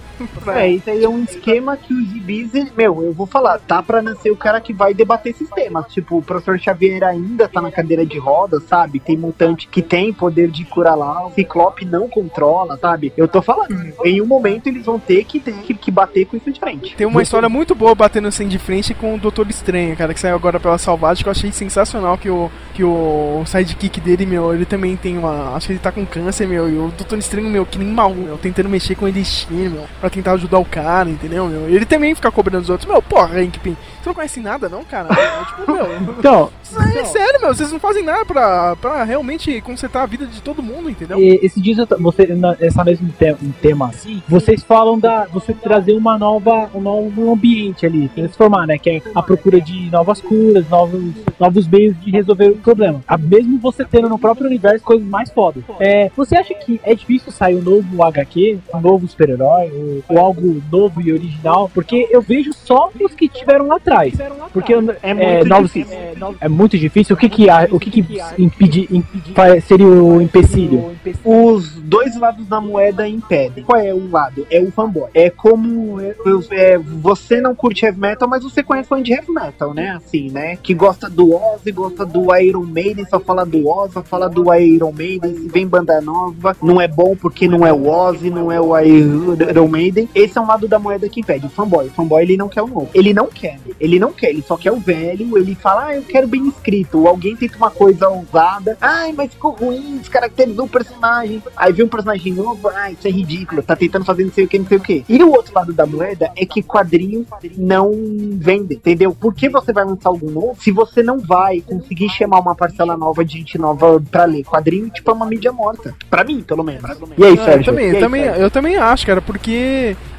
É, 0.54 0.68
isso 0.68 0.90
aí 0.90 1.04
é 1.04 1.08
um 1.08 1.22
esquema 1.24 1.76
que 1.76 1.92
os 1.92 2.08
gibis, 2.08 2.52
meu, 2.76 3.02
eu 3.02 3.12
vou 3.12 3.26
falar, 3.26 3.58
tá 3.58 3.82
pra 3.82 4.02
nascer 4.02 4.30
o 4.30 4.36
cara 4.36 4.60
que 4.60 4.72
vai 4.72 4.94
debater 4.94 5.32
esses 5.32 5.48
temas. 5.50 5.86
Tipo, 5.92 6.18
o 6.18 6.22
professor 6.22 6.58
Xavier 6.58 7.02
ainda 7.02 7.48
tá 7.48 7.60
na 7.60 7.70
cadeira 7.70 8.04
de 8.04 8.18
rodas, 8.18 8.62
sabe? 8.64 9.00
Tem 9.00 9.16
mutante 9.16 9.68
que 9.68 9.82
tem 9.82 10.12
poder 10.12 10.50
de 10.50 10.64
curar 10.64 10.96
lá, 10.96 11.26
o 11.26 11.32
Ciclope 11.32 11.84
não 11.84 12.08
controla, 12.08 12.76
sabe? 12.78 13.12
Eu 13.16 13.26
tô 13.26 13.42
falando, 13.42 13.74
em 14.04 14.20
um 14.20 14.26
momento 14.26 14.68
eles 14.68 14.84
vão 14.84 14.98
ter 14.98 15.24
que, 15.24 15.40
ter 15.40 15.52
que, 15.52 15.90
bater 15.90 16.26
com 16.26 16.36
isso 16.36 16.50
de 16.50 16.60
frente. 16.60 16.94
Tem 16.96 17.06
uma 17.06 17.22
história 17.22 17.48
muito 17.48 17.74
boa 17.74 17.94
batendo 17.94 18.28
assim 18.28 18.48
de 18.48 18.58
frente 18.58 18.94
com 18.94 19.14
o 19.14 19.18
Doutor 19.18 19.48
Estranho, 19.48 19.96
cara, 19.96 20.14
que 20.14 20.20
saiu 20.20 20.34
agora 20.34 20.58
pela 20.58 20.78
Salvagem, 20.78 21.22
que 21.22 21.28
eu 21.28 21.32
achei 21.32 21.52
sensacional 21.52 22.16
que 22.16 22.30
o, 22.30 22.50
que 22.74 22.84
o 22.84 23.42
sidekick 23.46 24.00
dele, 24.00 24.26
meu, 24.26 24.54
ele 24.54 24.64
também 24.64 24.96
tem 24.96 25.18
uma. 25.18 25.54
Acho 25.54 25.66
que 25.66 25.72
ele 25.74 25.80
tá 25.80 25.92
com 25.92 26.06
câncer, 26.06 26.46
meu, 26.46 26.68
e 26.68 26.78
o 26.78 26.88
Doutor 26.96 27.18
Estranho, 27.18 27.48
meu, 27.48 27.66
que 27.66 27.78
nem 27.78 27.88
maluco, 27.88 28.20
meu, 28.20 28.38
tentando 28.38 28.68
mexer 28.68 28.94
com 28.94 29.06
ele 29.06 29.22
meu, 29.50 29.84
pra 30.00 30.10
tentar 30.12 30.32
ajudar 30.32 30.58
o 30.58 30.64
cara, 30.64 31.08
entendeu, 31.10 31.46
meu? 31.48 31.68
Ele 31.68 31.84
também 31.86 32.14
fica 32.14 32.30
cobrando 32.30 32.62
os 32.62 32.70
outros, 32.70 32.88
meu, 32.88 33.00
porra, 33.02 33.38
Hank 33.40 33.58
Pym, 33.58 33.76
você 34.02 34.08
não 34.08 34.14
conhece 34.14 34.40
nada, 34.40 34.68
não, 34.68 34.84
cara? 34.84 35.08
É, 35.12 35.44
tipo, 35.44 35.72
meu. 35.72 35.86
Então, 36.18 36.50
É 36.96 37.04
sério, 37.04 37.40
meu, 37.40 37.54
vocês 37.54 37.70
não 37.72 37.78
fazem 37.80 38.02
nada 38.02 38.24
pra, 38.24 38.76
pra 38.76 39.04
realmente 39.04 39.60
consertar 39.60 40.02
a 40.02 40.06
vida 40.06 40.24
de 40.26 40.40
todo 40.40 40.62
mundo, 40.62 40.88
entendeu? 40.88 41.18
E, 41.18 41.38
esse 41.42 41.60
ta- 41.86 41.96
você 41.96 42.26
na- 42.26 42.56
essa 42.60 42.82
mesmo 42.84 43.08
te- 43.18 43.36
um 43.42 43.50
tema 43.60 43.88
assim, 43.88 44.22
vocês 44.28 44.62
falam 44.62 44.98
da 44.98 45.26
você 45.26 45.52
trazer 45.52 45.92
uma 45.92 46.16
nova 46.18 46.70
um 46.74 46.80
novo 46.80 47.32
ambiente 47.32 47.84
ali, 47.86 48.08
transformar, 48.08 48.66
né, 48.66 48.78
que 48.78 48.88
é 48.90 49.02
a 49.14 49.22
procura 49.22 49.60
de 49.60 49.90
novas 49.90 50.20
curas, 50.20 50.68
novos 50.68 51.02
novos 51.38 51.66
meios 51.68 51.94
de 52.00 52.10
resolver 52.10 52.48
o 52.50 52.56
problema. 52.56 53.00
A, 53.06 53.16
mesmo 53.18 53.58
você 53.58 53.84
tendo 53.84 54.08
no 54.08 54.18
próprio 54.18 54.46
universo 54.46 54.84
coisas 54.84 55.06
mais 55.06 55.30
fodas. 55.30 55.62
É, 55.80 56.10
você 56.16 56.36
acha 56.36 56.54
que 56.54 56.80
é 56.84 56.94
difícil 56.94 57.30
sair 57.32 57.56
um 57.56 57.62
novo 57.62 58.02
HQ, 58.02 58.58
um 58.74 58.80
novo 58.80 59.06
super-herói 59.08 59.70
ou, 60.08 60.16
ou 60.16 60.18
algo 60.18 60.62
novo 60.70 61.00
e 61.00 61.12
original? 61.12 61.70
Porque 61.72 62.08
eu 62.10 62.20
vejo 62.22 62.52
só 62.52 62.90
os 63.00 63.14
que 63.14 63.28
tiveram 63.28 63.66
lá 63.68 63.76
atrás. 63.76 64.14
Porque 64.52 64.74
eu- 64.74 64.82
É 65.02 65.14
muito 65.14 65.48
novos- 65.48 65.72
difícil. 65.72 65.96
é, 65.98 66.12
novos- 66.18 66.36
é 66.40 66.48
muito 66.48 66.78
difícil. 66.78 67.14
O 67.14 67.18
que 67.18 67.28
que 67.28 67.46
o 67.70 67.78
que 67.80 67.90
que 67.90 68.00
impede, 68.38 69.60
seria 69.62 69.86
o 69.86 70.20
empecilho? 70.20 70.92
Os 71.24 71.74
dois 71.76 72.16
lados 72.18 72.46
da 72.46 72.60
moeda 72.60 73.06
impedem. 73.08 73.64
Qual 73.64 73.78
é 73.80 73.92
o 73.94 74.10
lado? 74.10 74.46
É 74.50 74.60
o 74.60 74.70
fanboy. 74.70 75.08
É 75.14 75.30
como 75.30 76.00
é, 76.00 76.14
é, 76.50 76.78
você 76.78 77.40
não 77.40 77.54
curte 77.54 77.84
heavy 77.84 77.98
metal, 78.00 78.28
mas 78.28 78.42
você 78.42 78.62
conhece 78.62 78.88
fã 78.88 79.02
de 79.02 79.12
heavy 79.12 79.32
metal, 79.32 79.72
né? 79.74 79.90
Assim, 79.90 80.30
né? 80.30 80.56
Que 80.62 80.74
gosta 80.74 81.08
do 81.08 81.34
Ozzy, 81.34 81.72
gosta 81.72 82.04
do 82.04 82.34
Iron 82.36 82.64
Maiden, 82.64 83.04
só 83.06 83.18
fala 83.20 83.44
do 83.44 83.68
Ozzy, 83.68 83.94
só 83.94 84.02
fala 84.02 84.28
do 84.28 84.52
Iron 84.54 84.92
Maiden, 84.92 85.48
vem 85.48 85.66
banda 85.66 86.00
nova, 86.00 86.56
não 86.62 86.80
é 86.80 86.88
bom 86.88 87.16
porque 87.16 87.46
não 87.48 87.66
é 87.66 87.72
o 87.72 87.88
Ozzy, 87.88 88.30
não 88.30 88.50
é 88.50 88.60
o 88.60 88.78
Iron 88.78 89.68
Maiden. 89.68 89.81
Esse 90.14 90.38
é 90.38 90.40
um 90.40 90.46
lado 90.46 90.68
da 90.68 90.78
moeda 90.78 91.08
que 91.08 91.20
impede. 91.20 91.46
O 91.46 91.50
fanboy. 91.50 91.86
O 91.86 91.90
fanboy 91.90 92.22
ele 92.22 92.36
não 92.36 92.48
quer 92.48 92.62
o 92.62 92.66
novo. 92.66 92.88
Ele 92.94 93.12
não 93.12 93.26
quer. 93.26 93.58
Ele 93.80 93.98
não 93.98 94.12
quer, 94.12 94.30
ele 94.30 94.42
só 94.42 94.56
quer 94.56 94.72
o 94.72 94.76
velho. 94.76 95.36
Ele 95.36 95.54
fala, 95.54 95.86
ah, 95.86 95.96
eu 95.96 96.02
quero 96.02 96.26
bem 96.26 96.46
escrito. 96.48 97.00
Ou 97.00 97.08
alguém 97.08 97.34
tenta 97.36 97.56
uma 97.56 97.70
coisa 97.70 98.08
ousada. 98.08 98.76
Ai, 98.80 99.12
mas 99.12 99.32
ficou 99.32 99.52
ruim, 99.52 99.98
descaracterizou 99.98 100.66
o 100.66 100.68
personagem. 100.68 101.42
Aí 101.56 101.72
vem 101.72 101.86
um 101.86 101.88
personagem 101.88 102.32
novo, 102.32 102.68
ah, 102.68 102.90
isso 102.90 103.06
é 103.06 103.10
ridículo. 103.10 103.62
Tá 103.62 103.74
tentando 103.76 104.04
fazer 104.04 104.24
não 104.24 104.32
sei 104.32 104.44
o 104.44 104.48
que, 104.48 104.58
não 104.58 104.66
sei 104.66 104.78
o 104.78 104.80
que. 104.80 105.04
E 105.08 105.22
o 105.22 105.30
outro 105.30 105.52
lado 105.54 105.72
da 105.72 105.86
moeda 105.86 106.30
é 106.36 106.44
que 106.46 106.62
quadrinhos 106.62 107.26
não 107.56 107.90
vendem, 108.36 108.76
entendeu? 108.76 109.14
Por 109.14 109.34
que 109.34 109.48
você 109.48 109.72
vai 109.72 109.84
lançar 109.84 110.08
algo 110.10 110.30
novo 110.30 110.56
se 110.60 110.70
você 110.70 111.02
não 111.02 111.18
vai 111.18 111.60
conseguir 111.60 112.08
chamar 112.08 112.40
uma 112.40 112.54
parcela 112.54 112.96
nova 112.96 113.24
de 113.24 113.38
gente 113.38 113.58
nova 113.58 114.00
pra 114.10 114.24
ler? 114.24 114.44
Quadrinho, 114.44 114.90
tipo, 114.90 115.10
é 115.10 115.14
uma 115.14 115.26
mídia 115.26 115.52
morta. 115.52 115.94
Pra 116.10 116.24
mim, 116.24 116.42
pelo 116.42 116.62
menos. 116.62 116.82
E 117.16 117.24
aí, 117.24 117.32
Ah, 117.32 117.34
eu 117.40 117.44
Sérgio? 117.44 117.64
também, 117.64 117.86
eu 117.90 118.00
também, 118.00 118.22
Sérgio? 118.24 118.42
eu 118.42 118.50
também 118.50 118.76
acho, 118.76 119.06
cara, 119.06 119.20
porque. 119.20 119.71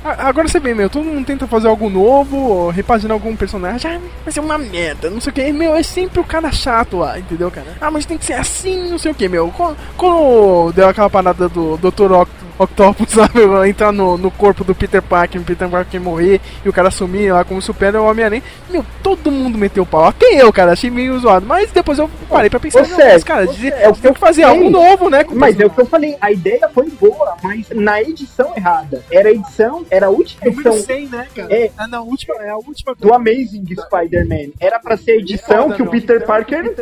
Agora 0.04 0.48
você 0.48 0.60
vê, 0.60 0.74
meu, 0.74 0.90
todo 0.90 1.06
mundo 1.06 1.26
tenta 1.26 1.48
fazer 1.48 1.70
algo 1.70 1.90
novo, 1.90 2.70
repaginar 2.70 3.14
algum 3.14 3.36
personagem, 3.38 3.90
ah, 3.90 4.02
vai 4.26 4.34
ser 4.34 4.42
uma 4.42 4.58
merda, 4.58 5.10
não 5.10 5.22
sei 5.22 5.32
o 5.32 5.34
que, 5.34 5.54
meu, 5.54 5.74
é 5.74 5.82
sempre 5.82 6.20
o 6.20 6.26
cara 6.26 6.52
chato 6.52 6.98
lá, 6.98 7.18
entendeu, 7.18 7.50
cara? 7.50 7.68
Ah, 7.80 7.90
mas 7.90 8.06
tem 8.06 8.18
que 8.18 8.26
ser 8.26 8.34
assim, 8.34 8.90
não 8.90 8.98
sei 8.98 9.12
o 9.12 9.16
que, 9.16 9.30
meu. 9.30 9.50
Quando, 9.56 9.78
quando 9.96 10.74
deu 10.74 10.90
aquela 10.90 11.10
parada 11.10 11.48
do 11.48 11.78
Dr. 11.78 12.12
Octopus 12.12 12.53
Octopus, 12.58 13.10
sabe? 13.14 13.42
Entrar 13.68 13.92
no, 13.92 14.18
no 14.18 14.32
corpo 14.32 14.64
do 14.64 14.76
Peter 14.76 15.02
Parker, 15.02 15.42
o 15.42 15.44
Peter 15.44 15.68
Parker 15.68 16.02
morrer 16.02 16.42
e 16.64 16.70
o 16.70 16.74
cara 16.74 16.92
sumir 16.92 17.34
lá 17.34 17.44
como 17.44 17.62
super 17.62 17.96
o 17.96 18.06
Homem-Aranha. 18.06 18.44
Meu, 18.70 18.86
todo 19.02 19.32
mundo 19.32 19.58
meteu 19.58 19.84
o 19.84 19.86
pau. 19.86 20.06
Até 20.06 20.42
eu, 20.42 20.52
cara, 20.52 20.72
achei 20.72 20.90
meio 20.90 21.18
zoado. 21.20 21.46
Mas 21.46 21.72
depois 21.72 22.00
eu 22.00 22.10
parei 22.30 22.50
pra 22.50 22.60
pensar, 22.60 22.86
Sérgio, 22.86 23.14
mas, 23.14 23.24
cara, 23.24 23.46
Sérgio, 23.48 23.74
é 23.74 23.90
o 23.90 23.94
que 23.94 24.08
eu 24.08 24.14
fazer 24.16 24.44
algo 24.44 24.70
novo, 24.70 25.10
né? 25.10 25.26
Mas 25.34 25.60
é 25.60 25.66
o 25.66 25.70
que 25.70 25.82
eu 25.82 25.86
falei, 25.86 26.16
a 26.22 26.32
ideia 26.32 26.70
foi 26.74 26.90
boa, 26.90 27.36
mas 27.44 27.68
na 27.70 28.02
edição 28.02 28.54
errada. 28.56 29.04
Era 29.12 29.30
a 29.30 29.32
edição, 29.32 29.86
era 29.90 30.08
a 30.08 30.10
última 30.10 30.48
edição 30.48 30.74
100, 30.74 31.08
né, 31.08 31.28
cara? 31.36 31.54
É. 31.54 31.72
É 31.78 31.88
na 31.88 32.02
última, 32.02 32.36
é 32.36 32.50
a 32.50 32.58
última 32.58 32.96
do 32.96 33.14
Amazing 33.14 33.66
Spider-Man. 33.66 34.52
Era 34.60 34.80
pra 34.80 34.98
ser 34.98 35.12
a 35.12 35.16
edição 35.16 35.72
que 35.72 35.82
o 35.82 35.86
meu. 35.86 35.92
Peter 35.92 36.26
Parker 36.26 36.74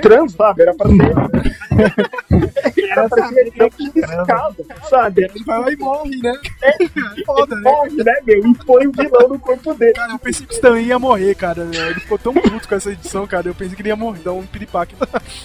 trans, 0.00 0.32
sabe? 0.32 0.62
Era 0.62 0.74
pra 0.74 0.88
ser. 0.88 0.96
Era 2.90 3.08
pra 3.08 3.28
ser 3.28 3.38
a 3.38 3.42
edição 3.42 3.70
que 3.70 4.88
sabe? 4.88 5.19
Ele 5.24 5.44
vai 5.44 5.60
lá 5.60 5.72
e 5.72 5.76
morre, 5.76 6.16
né? 6.22 6.32
Ele 6.62 7.24
Foda, 7.24 7.56
né? 7.56 7.62
morre, 7.62 8.02
né, 8.02 8.14
meu? 8.26 8.46
E 8.46 8.54
põe 8.64 8.86
o 8.86 8.92
vilão 8.92 9.28
no 9.28 9.38
corpo 9.38 9.74
dele. 9.74 9.92
Cara, 9.92 10.12
eu 10.12 10.18
pensei 10.18 10.46
que 10.46 10.52
o 10.52 10.54
Stan 10.54 10.80
ia 10.80 10.98
morrer, 10.98 11.34
cara. 11.34 11.62
Ele 11.62 12.00
ficou 12.00 12.18
tão 12.18 12.34
puto 12.34 12.68
com 12.68 12.74
essa 12.74 12.90
edição, 12.90 13.26
cara. 13.26 13.48
Eu 13.48 13.54
pensei 13.54 13.74
que 13.74 13.82
ele 13.82 13.88
ia 13.88 13.96
morrer, 13.96 14.20
dar 14.22 14.32
um 14.32 14.44
piripaque. 14.44 14.94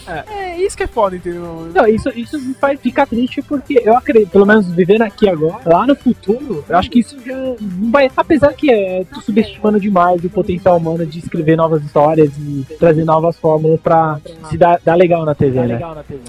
É. 0.07 0.57
isso 0.57 0.77
que 0.77 0.83
é 0.83 0.87
foda, 0.87 1.15
entendeu? 1.15 1.69
Não, 1.73 1.87
isso, 1.87 2.09
isso 2.09 2.39
me 2.39 2.53
faz 2.53 2.79
ficar 2.79 3.05
triste 3.05 3.41
porque 3.41 3.81
eu 3.83 3.95
acredito, 3.95 4.29
pelo 4.29 4.45
menos 4.45 4.67
vivendo 4.67 5.01
aqui 5.01 5.27
agora, 5.27 5.61
lá 5.65 5.85
no 5.85 5.95
futuro, 5.95 6.63
eu 6.67 6.77
acho 6.77 6.89
que 6.89 6.99
isso 6.99 7.17
já 7.25 7.35
não 7.35 7.91
vai. 7.91 8.09
Apesar 8.15 8.53
que 8.53 8.71
é, 8.71 9.03
tô 9.13 9.21
subestimando 9.21 9.79
demais 9.79 10.23
o 10.23 10.29
potencial 10.29 10.77
humano 10.77 11.05
de 11.05 11.19
escrever 11.19 11.55
novas 11.55 11.83
histórias 11.83 12.31
e 12.37 12.65
trazer 12.79 13.03
novas 13.03 13.37
fórmulas 13.37 13.79
pra 13.79 14.19
se 14.49 14.57
dar, 14.57 14.79
dar 14.83 14.95
legal 14.95 15.25
na 15.25 15.35
TV, 15.35 15.59
né? 15.61 15.79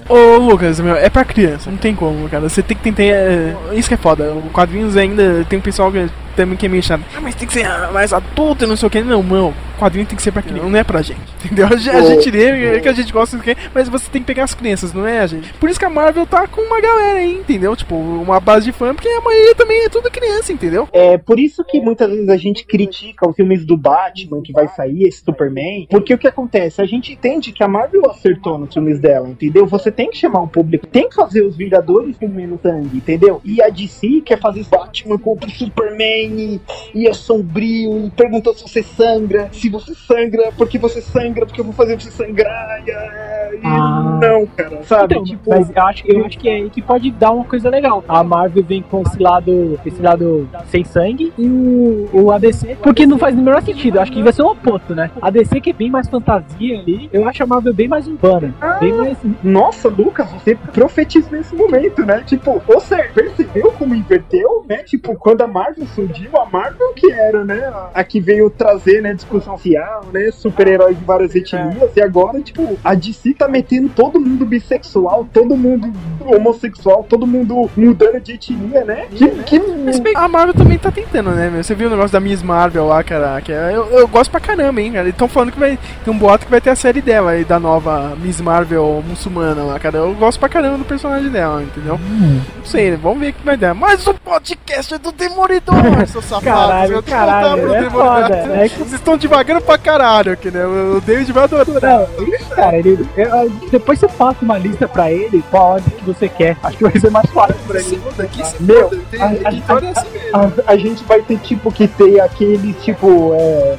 Ô, 0.09 0.37
Lucas, 0.37 0.79
meu, 0.79 0.95
é 0.95 1.09
pra 1.09 1.25
criança, 1.25 1.69
não 1.69 1.77
tem 1.77 1.95
como, 1.95 2.27
cara. 2.29 2.47
Você 2.47 2.61
tem 2.61 2.75
que 2.77 2.83
tentar. 2.83 3.03
É, 3.37 3.75
isso 3.75 3.87
que 3.87 3.93
é 3.93 3.97
foda. 3.97 4.31
O 4.33 4.49
quadrinhos 4.51 4.97
ainda 4.97 5.45
tem 5.47 5.59
um 5.59 5.61
pessoal 5.61 5.91
que 5.91 6.09
também 6.37 6.57
que 6.57 6.65
é 6.65 6.69
meio 6.69 6.83
chato. 6.83 7.01
Ah, 7.15 7.19
mas 7.21 7.35
tem 7.35 7.47
que 7.47 7.53
ser 7.53 7.65
ah, 7.65 7.89
mais 7.91 8.13
adulto 8.13 8.63
e 8.63 8.67
não 8.67 8.77
sei 8.77 8.87
o 8.87 8.89
que. 8.89 9.01
Não, 9.01 9.21
mano, 9.21 9.53
quadrinho 9.77 10.05
tem 10.05 10.15
que 10.15 10.21
ser 10.21 10.31
pra 10.31 10.41
criança, 10.41 10.69
não 10.69 10.77
é 10.77 10.83
pra 10.83 11.01
gente. 11.01 11.19
Entendeu? 11.43 11.67
A, 11.71 11.75
gente- 11.75 11.95
a 11.95 12.01
gente 12.01 12.31
lê, 12.31 12.77
é 12.77 12.79
que 12.79 12.87
a 12.89 12.93
gente 12.93 13.11
gosta 13.11 13.37
mas 13.73 13.87
você 13.89 14.09
tem 14.09 14.21
que 14.21 14.27
pegar 14.27 14.43
as 14.43 14.53
crianças, 14.53 14.93
não 14.93 15.05
é, 15.05 15.27
gente? 15.27 15.53
Por 15.53 15.69
isso 15.69 15.79
que 15.79 15.85
a 15.85 15.89
Marvel 15.89 16.25
tá 16.25 16.47
com 16.47 16.61
uma 16.61 16.79
galera 16.81 17.19
aí, 17.19 17.33
entendeu? 17.39 17.75
Tipo, 17.75 17.95
uma 17.95 18.39
base 18.39 18.65
de 18.65 18.71
fã, 18.71 18.93
porque 18.93 19.07
a 19.07 19.21
maioria 19.21 19.55
também 19.55 19.85
é 19.85 19.89
tudo 19.89 20.09
criança, 20.09 20.51
entendeu? 20.51 20.87
É 20.91 21.17
por 21.17 21.39
isso 21.39 21.63
que 21.63 21.79
muitas 21.79 22.09
vezes 22.09 22.29
a 22.29 22.37
gente 22.37 22.65
critica 22.65 23.29
os 23.29 23.35
filmes 23.35 23.65
do 23.65 23.77
Batman 23.77 24.41
que 24.41 24.51
vai 24.51 24.67
sair, 24.67 25.03
esse 25.03 25.23
Superman, 25.23 25.87
porque 25.89 26.13
o 26.13 26.17
que 26.17 26.27
acontece? 26.27 26.81
A 26.81 26.85
gente 26.85 27.13
entende 27.13 27.51
que 27.51 27.63
a 27.63 27.67
Marvel 27.67 28.09
acertou 28.09 28.57
nos 28.57 28.73
filmes 28.73 28.99
dela, 28.99 29.27
entendeu? 29.29 29.65
Você 29.67 29.91
tem 29.91 30.09
que 30.09 30.17
chamar 30.17 30.41
o 30.41 30.47
público, 30.47 30.87
tem 30.87 31.09
que 31.09 31.15
fazer 31.15 31.41
os 31.41 31.55
Vingadores 31.55 32.17
com 32.17 32.27
menos 32.27 32.61
sangue, 32.61 32.97
entendeu? 32.97 33.41
E 33.43 33.61
a 33.61 33.69
DC 33.69 34.21
quer 34.25 34.39
fazer 34.39 34.65
Batman 34.65 35.17
contra 35.17 35.49
o 35.49 35.51
Superman 35.53 36.26
e, 36.27 36.61
e 36.93 37.07
é 37.07 37.13
sombrio, 37.13 38.05
e 38.05 38.09
perguntou 38.11 38.53
se 38.53 38.63
você 38.63 38.83
sangra, 38.83 39.49
se 39.51 39.69
você 39.69 39.93
sangra, 39.93 40.51
porque 40.57 40.77
você 40.77 41.01
sangra, 41.01 41.45
porque 41.45 41.61
eu 41.61 41.65
vou 41.65 41.73
fazer 41.73 41.99
você 41.99 42.11
sangrar, 42.11 42.83
e, 42.85 42.89
e 42.89 43.65
Ah. 43.65 44.19
não, 44.21 44.45
cara, 44.47 44.83
sabe? 44.83 45.15
Então, 45.15 45.23
tipo, 45.23 45.49
mas 45.49 45.69
eu 45.69 45.83
acho, 45.83 46.03
eu 46.07 46.25
acho 46.25 46.37
que 46.37 46.49
é 46.49 46.55
aí 46.55 46.69
que 46.69 46.81
pode 46.81 47.11
dar 47.11 47.31
uma 47.31 47.45
coisa 47.45 47.69
legal. 47.69 48.03
A 48.07 48.23
Marvel 48.23 48.63
vem 48.63 48.81
com 48.81 49.01
esse 49.01 49.19
lado, 49.21 49.79
esse 49.85 50.01
lado 50.01 50.49
sem 50.69 50.83
sangue 50.83 51.31
e 51.37 51.47
o, 51.47 52.09
o 52.13 52.31
ADC, 52.31 52.77
porque 52.81 53.05
não 53.05 53.17
faz 53.17 53.35
o 53.35 53.37
menor 53.37 53.61
sentido. 53.61 53.97
Eu 53.97 54.01
acho 54.01 54.11
que 54.11 54.21
vai 54.23 54.33
ser 54.33 54.41
o 54.41 54.51
oposto, 54.51 54.95
né? 54.95 55.11
A 55.21 55.29
DC 55.29 55.61
que 55.61 55.69
é 55.69 55.73
bem 55.73 55.89
mais 55.89 56.07
fantasia 56.09 56.79
ali, 56.79 57.09
eu 57.11 57.27
acho 57.27 57.43
a 57.43 57.45
Marvel 57.45 57.73
bem 57.73 57.87
mais 57.87 58.07
urbana, 58.07 58.53
bem 58.79 58.93
mais 58.93 59.17
Nossa, 59.43 59.87
Lucas, 59.87 60.31
você 60.31 60.55
profetizou 60.55 61.31
nesse 61.31 61.55
momento, 61.55 62.05
né? 62.05 62.23
Tipo, 62.25 62.61
você 62.65 63.03
percebeu 63.03 63.71
como 63.73 63.95
inverteu, 63.95 64.65
né? 64.67 64.77
Tipo, 64.77 65.15
quando 65.15 65.41
a 65.41 65.47
Marvel 65.47 65.85
surgiu, 65.87 66.16
a 66.33 66.45
Marvel 66.45 66.93
que 66.95 67.11
era, 67.11 67.43
né? 67.43 67.71
A, 67.93 68.03
que 68.03 68.19
veio 68.19 68.49
trazer, 68.49 69.01
né, 69.01 69.13
discussão 69.13 69.57
social, 69.57 70.05
né? 70.13 70.29
Super-heróis 70.31 70.97
de 70.97 71.03
várias 71.03 71.35
etnias. 71.35 71.95
E 71.95 72.01
agora, 72.01 72.41
tipo, 72.41 72.77
a 72.83 72.93
DC 72.93 73.33
tá 73.33 73.47
metendo 73.47 73.89
todo 73.89 74.19
mundo 74.19 74.45
bissexual, 74.45 75.27
todo 75.31 75.55
mundo 75.55 75.91
homossexual, 76.25 77.03
todo 77.07 77.25
mundo 77.27 77.69
mudando 77.75 78.19
de 78.19 78.33
etnia, 78.33 78.83
né? 78.83 79.07
Que, 79.11 79.27
que 79.43 79.59
Mas 79.59 79.99
bem, 79.99 80.13
a 80.15 80.27
Marvel 80.27 80.53
também 80.53 80.77
tá 80.77 80.91
tentando, 80.91 81.31
né, 81.31 81.49
meu? 81.49 81.63
Você 81.63 81.75
viu 81.75 81.87
o 81.87 81.91
negócio 81.91 82.11
da 82.11 82.19
Miss 82.19 82.41
Marvel 82.43 82.87
lá, 82.87 83.03
cara? 83.03 83.39
Que 83.41 83.51
é- 83.51 83.71
eu, 83.75 83.85
eu 83.91 84.07
gosto 84.07 84.31
pra 84.31 84.39
caramba, 84.39 84.81
hein, 84.81 84.91
cara. 84.91 85.05
Eles 85.05 85.17
tão 85.17 85.27
falando 85.27 85.51
que 85.51 85.59
vai. 85.59 85.77
Tem 86.03 86.13
um 86.13 86.17
boato 86.17 86.45
que 86.45 86.51
vai 86.51 86.61
ter 86.61 86.69
a 86.69 86.75
série 86.75 87.01
dela 87.01 87.31
aí, 87.31 87.43
da 87.43 87.59
nova 87.59 88.15
Miss 88.21 88.39
Marvel 88.41 89.03
muçulmana 89.07 89.63
lá, 89.63 89.79
cara. 89.79 89.97
Eu 89.97 90.13
gosto 90.15 90.39
pra 90.39 90.49
caramba 90.49 90.77
do 90.79 90.85
personagem 90.85 91.29
dela, 91.29 91.63
entendeu? 91.63 91.99
Não 91.99 92.65
sei, 92.65 92.91
né? 92.91 92.99
Vamos 93.01 93.19
ver 93.19 93.29
o 93.29 93.33
que 93.33 93.45
vai 93.45 93.57
dar. 93.57 93.73
Mas 93.73 94.05
o 94.07 94.13
podcast 94.13 94.93
é 94.93 94.97
do 94.97 95.11
Demolidor, 95.11 96.06
seus 96.07 96.25
safados. 96.25 96.43
Caralho, 96.67 96.93
Eu 96.93 97.03
caralho, 97.03 97.61
pro 97.61 97.73
é 97.75 97.89
foda, 97.89 98.35
é 98.55 98.69
que- 98.69 98.77
Vocês 98.77 98.93
estão 98.93 99.17
devagando 99.17 99.61
pra 99.61 99.77
caralho 99.77 100.31
aqui, 100.31 100.49
né? 100.51 100.65
O 100.65 101.01
David 101.01 101.31
vai 101.31 101.43
adorar. 101.43 101.65
Não, 101.67 102.07
cara, 102.55 102.77
ele, 102.77 103.07
eu- 103.15 103.49
depois 103.71 103.99
você 103.99 104.07
passa 104.07 104.37
uma 104.41 104.57
lista 104.57 104.87
pra 104.87 105.11
ele, 105.11 105.43
qual 105.51 105.73
ordem 105.73 105.89
que 105.97 106.03
você 106.05 106.27
quer. 106.29 106.57
Acho 106.63 106.77
que 106.77 106.83
vai 106.83 106.99
ser 106.99 107.09
mais 107.11 107.29
fácil 107.31 107.55
pra 107.67 107.79
ele. 107.79 108.01
Daqui 108.17 108.45
se 108.45 108.61
Meu, 108.63 108.89
tem- 109.11 109.21
a- 109.21 109.25
a- 109.27 109.33
editora 109.51 109.85
é 109.85 109.89
assim 109.91 110.07
mesmo. 110.13 110.37
a, 110.67 110.71
a 110.71 110.77
gente 110.77 111.03
vai 111.03 111.21
ter 111.21 111.37
tipo 111.39 111.71
que 111.71 111.87
ter 111.87 112.19
aquele 112.21 112.73
tipo 112.73 113.33
é, 113.35 113.77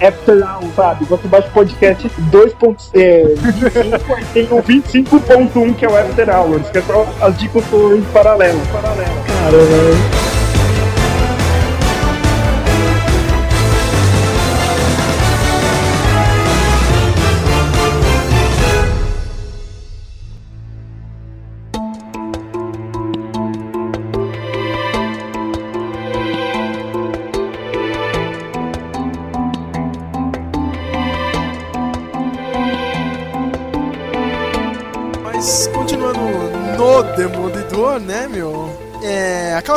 é, 0.00 0.06
After 0.08 0.36
Hour, 0.36 0.64
sabe? 0.76 1.04
Você 1.06 1.28
baixa 1.28 1.48
o 1.48 1.50
podcast 1.50 2.08
2.5 2.30 2.90
é, 2.94 3.24
25, 3.36 4.14
aí 4.14 4.24
tem 4.32 4.48
o 4.50 4.62
25.1 4.62 5.74
que 5.74 5.84
é 5.84 5.88
o 5.88 5.96
After 5.96 6.28
Hours, 6.36 6.68
que 6.70 6.78
é 6.78 6.82
só 6.82 7.06
as 7.20 7.38
discussões 7.38 8.04
paralelas. 8.12 8.66
paralelas. 8.68 9.10
Mas 9.42 10.29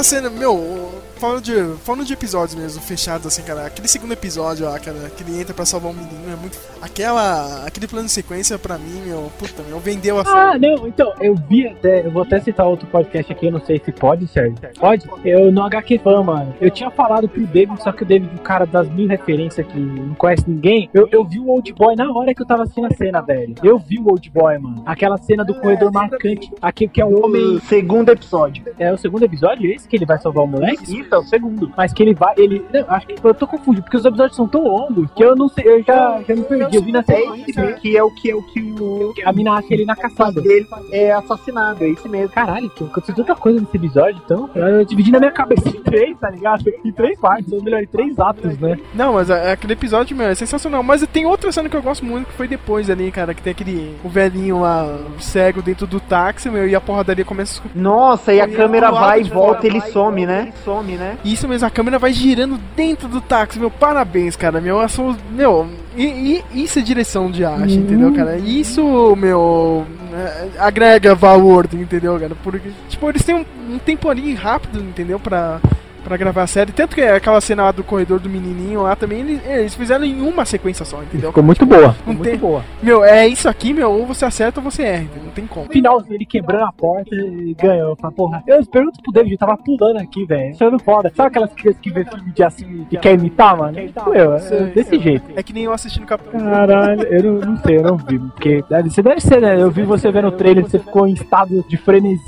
cena, 0.04 0.30
meu. 0.30 0.83
Falando 1.24 1.42
de, 1.42 1.78
falando 1.86 2.06
de 2.06 2.12
episódios 2.12 2.54
mesmo, 2.54 2.82
fechados 2.82 3.26
assim, 3.26 3.44
cara. 3.44 3.66
Aquele 3.66 3.88
segundo 3.88 4.12
episódio 4.12 4.66
lá, 4.66 4.78
cara, 4.78 5.10
que 5.16 5.24
ele 5.24 5.40
entra 5.40 5.54
pra 5.54 5.66
salvar 5.66 5.94
o 5.94 5.96
menino, 5.96 6.30
é 6.30 6.36
muito. 6.36 6.60
Aquela. 6.82 7.66
Aquele 7.66 7.88
plano 7.88 8.08
de 8.08 8.12
sequência 8.12 8.60
pra 8.60 8.78
mim, 8.78 9.04
meu. 9.06 9.32
Puta, 9.40 9.64
meu, 9.64 9.80
vendeu 9.80 10.20
a 10.20 10.24
Ah, 10.28 10.60
não, 10.60 10.86
então, 10.86 11.14
eu 11.22 11.34
vi 11.34 11.66
até, 11.66 12.06
eu 12.06 12.12
vou 12.12 12.24
até 12.24 12.42
citar 12.42 12.68
outro 12.68 12.86
podcast 12.88 13.32
aqui, 13.32 13.46
eu 13.46 13.54
não 13.54 13.62
sei 13.62 13.80
se 13.80 13.90
pode, 13.94 14.28
Sérgio. 14.28 14.58
Pode? 14.78 15.08
Eu 15.24 15.50
no 15.50 15.62
HQ 15.62 16.00
Fan, 16.00 16.24
mano. 16.24 16.54
Eu 16.60 16.70
tinha 16.70 16.92
falado 16.92 17.30
pro 17.30 17.48
David, 17.48 17.82
só 17.82 17.94
que 17.94 18.04
o 18.04 18.06
David, 18.06 18.30
o 18.36 18.42
cara 18.42 18.66
das 18.66 18.90
mil 18.90 19.08
referências 19.08 19.66
que 19.66 19.80
não 19.80 20.16
conhece 20.16 20.44
ninguém, 20.46 20.90
eu, 20.94 21.08
eu 21.10 21.24
vi 21.24 21.40
o 21.40 21.48
Old 21.48 21.72
Boy 21.72 21.96
na 21.96 22.12
hora 22.12 22.36
que 22.36 22.42
eu 22.42 22.46
tava 22.46 22.64
assistindo 22.64 22.88
a 22.88 22.96
cena, 22.96 23.22
velho. 23.22 23.56
Eu 23.64 23.80
vi 23.80 23.98
o 23.98 24.10
Old 24.10 24.30
Boy, 24.30 24.58
mano. 24.58 24.84
Aquela 24.86 25.18
cena 25.18 25.46
do 25.46 25.56
corredor 25.56 25.90
marcante, 25.90 26.52
aquele 26.62 26.92
que 26.92 27.00
é 27.00 27.06
o 27.06 27.24
homem. 27.24 27.62
Segundo 27.62 28.10
episódio. 28.10 28.66
É 28.78 28.92
o 28.92 28.98
segundo 28.98 29.24
episódio, 29.24 29.72
esse 29.72 29.88
que 29.88 29.96
ele 29.96 30.06
vai 30.06 30.20
salvar 30.20 30.44
o 30.44 30.48
moleque? 30.48 31.00
Isso, 31.00 31.13
é 31.16 31.18
o 31.20 31.24
segundo. 31.24 31.72
Mas 31.78 31.94
que 31.94 32.04
ele 32.04 32.14
vai, 32.14 32.34
ele. 32.38 32.66
Não, 32.74 32.86
acho 32.90 33.08
que 33.08 33.16
eu 33.24 33.34
tô 33.34 33.48
confundindo, 33.48 33.84
porque 33.84 33.98
os 33.98 34.06
episódios 34.06 34.36
são 34.36 34.48
tão 34.48 34.64
longos 34.64 35.10
que 35.16 35.24
eu 35.24 35.36
não 35.36 35.48
sei, 35.50 35.66
eu 35.68 35.84
já, 35.84 36.22
já 36.28 36.36
me 36.36 36.44
perdi. 36.44 36.78
Eu 36.78 36.82
vi 36.84 36.92
na 36.92 37.00
É 37.00 37.04
sequência. 37.04 37.62
mesmo, 37.64 37.78
que 37.80 37.98
é 37.98 38.04
o 38.04 38.12
que 38.12 38.30
é 38.32 38.36
o 38.36 38.42
que 38.44 38.62
o 38.80 39.14
A 39.26 39.34
mina 39.34 39.54
acha 39.54 39.68
ele 39.74 39.86
na 39.86 39.96
caçada. 39.96 40.42
dele 40.42 40.68
é 40.92 41.12
assassinado, 41.12 41.84
é 41.84 41.90
isso 41.90 42.08
mesmo. 42.10 42.30
Caralho, 42.30 42.70
que 42.70 42.84
aconteceu 42.84 43.16
tanta 43.16 43.36
coisa 43.36 43.60
nesse 43.60 43.76
episódio, 43.78 44.22
então. 44.24 44.50
Eu 44.56 44.84
dividi 44.86 45.12
na 45.12 45.20
minha 45.20 45.32
cabeça 45.32 45.68
em 45.70 45.82
três, 45.82 46.18
tá 46.20 46.30
ligado? 46.30 46.64
Em 46.84 46.92
três 46.92 47.20
partes, 47.20 47.52
ou 47.52 47.62
melhor, 47.64 47.82
em 47.84 47.88
três 47.88 48.18
atos, 48.20 48.58
né? 48.60 48.78
Não, 48.94 49.14
mas 49.14 49.30
a- 49.30 49.52
aquele 49.52 49.74
episódio, 49.74 50.16
meu, 50.16 50.28
é 50.28 50.36
sensacional. 50.36 50.84
Mas 50.84 51.06
tem 51.08 51.26
outra 51.26 51.52
cena 51.52 51.70
que 51.70 51.76
eu 51.78 51.82
gosto 51.82 52.06
muito, 52.06 52.28
que 52.28 52.34
foi 52.34 52.48
depois 52.48 52.90
ali, 52.90 53.12
cara, 53.12 53.34
que 53.34 53.42
tem 53.42 53.52
aquele. 53.52 53.96
O 54.04 54.10
velhinho 54.10 54.62
lá, 54.62 54.98
cego 55.20 55.62
dentro 55.62 55.86
do 55.88 56.00
táxi, 56.00 56.50
meu, 56.50 56.68
e 56.68 56.76
a 56.76 56.82
porradaria 56.82 57.26
começa 57.26 57.62
a 57.62 57.78
Nossa, 57.78 58.34
e 58.34 58.40
a 58.42 58.48
Foi 58.48 58.56
câmera 58.56 58.92
vai 58.92 59.22
e 59.22 59.24
volta, 59.24 59.66
ele 59.68 59.82
some, 59.82 60.26
né? 60.26 60.52
some, 60.64 60.94
né? 60.96 61.03
Isso 61.24 61.48
mesmo, 61.48 61.68
a 61.68 61.70
câmera 61.72 61.98
vai 62.00 62.12
girando 62.14 62.60
dentro 62.76 63.08
do 63.08 63.20
táxi, 63.22 63.60
meu, 63.60 63.70
parabéns, 63.72 64.36
cara, 64.36 64.60
meu, 64.62 64.80
eu 64.82 64.90
sou, 64.90 65.16
meu, 65.32 65.68
e, 65.96 66.42
e- 66.54 66.64
isso 66.64 66.80
é 66.80 66.82
direção 66.82 67.30
de 67.32 67.44
arte, 67.46 67.76
entendeu, 67.76 68.14
cara? 68.14 68.38
Isso, 68.38 69.16
meu, 69.16 69.86
é, 70.14 70.48
agrega 70.60 71.14
valor, 71.16 71.68
entendeu, 71.74 72.20
cara? 72.20 72.36
Porque, 72.44 72.70
tipo, 72.90 73.10
eles 73.10 73.24
têm 73.24 73.36
um, 73.36 73.46
um 73.76 73.80
tempo 73.80 74.10
ali 74.10 74.34
rápido, 74.34 74.80
entendeu, 74.82 75.20
pra 75.20 75.60
pra 76.04 76.18
gravar 76.18 76.44
a 76.44 76.48
série. 76.48 76.72
Tanto 76.72 76.96
que 76.96 77.02
aquela 77.02 77.40
cena 77.42 77.64
lá 77.64 77.72
do 77.72 77.84
corredor 77.84 78.20
do 78.20 78.30
menininho 78.30 78.82
lá 78.84 78.96
também, 78.96 79.20
eles, 79.22 79.42
eles 79.46 79.76
fizeram 79.76 80.04
em 80.04 80.22
uma 80.22 80.46
sequência 80.46 80.86
só, 80.86 81.02
entendeu? 81.02 81.30
Ficou 81.30 81.44
muito 81.44 81.66
boa. 81.66 81.88
Não 81.88 81.94
Ficou 81.94 82.14
tem- 82.16 82.24
muito 82.34 82.40
boa. 82.42 82.64
Meu, 82.82 83.04
é 83.04 83.28
isso 83.28 83.48
aqui, 83.50 83.74
meu, 83.74 83.92
ou 83.92 84.06
você 84.06 84.26
acerta 84.26 84.60
ou 84.60 84.64
você 84.64 84.84
erra, 84.84 85.04
entendeu? 85.04 85.24
não 85.26 85.32
tem 85.32 85.48
como. 85.48 85.66
No 85.66 85.72
final, 85.72 86.04
ele 86.10 86.26
quebrando 86.26 86.66
a 86.66 86.72
porta 86.72 87.16
e 87.16 87.56
ganhou. 87.60 87.90
Eu 87.92 87.96
falei, 87.96 88.16
porra, 88.16 88.44
eu 88.48 88.66
pergunto 88.66 89.02
pro 89.02 89.12
David, 89.12 89.34
eu 89.34 89.38
tava 89.38 89.58
pulando 89.58 89.98
aqui, 89.98 90.26
velho. 90.26 90.52
Achando 90.54 90.80
foda. 90.80 91.12
Sabe 91.16 91.28
aquelas 91.30 91.54
crianças 91.54 91.82
que 91.82 91.92
vê 91.92 92.04
filme 92.06 92.32
de 92.32 92.44
assim 92.44 92.86
e 92.92 92.98
quer 92.98 93.14
imitar, 93.14 93.58
mano? 93.58 93.78
Meu, 94.08 94.34
é 94.36 94.64
desse 94.74 95.00
jeito. 95.00 95.26
É 95.36 95.42
que 95.44 95.54
nem 95.54 95.64
eu 95.64 95.74
assistindo 95.74 96.06
Capitão. 96.06 96.40
Caralho, 96.40 97.04
eu 97.04 97.24
não, 97.24 97.52
não 97.52 97.58
sei, 97.58 97.78
eu 97.78 97.84
não 97.84 97.98
vi. 97.98 98.20
Porque 98.20 98.64
deve, 98.70 98.90
você 98.90 99.02
deve 99.02 99.22
ser, 99.22 99.42
né? 99.42 99.60
Eu 99.62 99.72
vi 99.72 99.84
você 99.84 100.12
vendo 100.12 100.28
o 100.28 100.32
trailer, 100.32 100.64
você 100.64 100.80
ficou 100.80 101.08
em 101.08 101.14
estado 101.14 101.64
de 101.68 101.78
frenesi. 101.78 102.22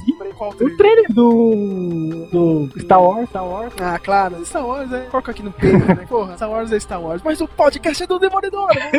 O 0.62 0.78
trailer 0.78 1.06
do. 1.14 2.28
do 2.32 2.70
Star 2.80 3.02
Wars, 3.02 3.30
Star 3.30 3.46
Wars. 3.46 3.74
Ah, 3.80 4.00
claro, 4.00 4.44
Star 4.46 4.66
Wars 4.66 4.92
é. 4.92 5.02
Coloca 5.12 5.32
aqui 5.32 5.44
no 5.44 5.52
peito, 5.52 5.86
né? 5.86 6.06
Porra, 6.08 6.36
Star 6.36 6.50
Wars 6.50 6.72
é 6.72 6.80
Star 6.80 7.02
Wars. 7.02 7.22
Mas 7.24 7.42
o 7.42 7.48
podcast 7.48 8.04
é 8.04 8.08
do 8.08 8.18
Demolidor. 8.20 8.68
né? 8.76 8.92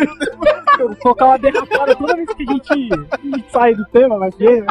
Eu 0.79 0.89
vou 0.89 0.97
colocar 0.97 1.24
uma 1.27 1.39
derrapada 1.39 1.95
toda 1.97 2.14
vez 2.14 2.29
que 2.35 2.43
a 2.43 2.53
gente, 2.53 2.89
a 3.11 3.16
gente 3.37 3.51
sai 3.51 3.74
do 3.74 3.85
tema, 3.87 4.18
mas 4.18 4.35
ver? 4.37 4.64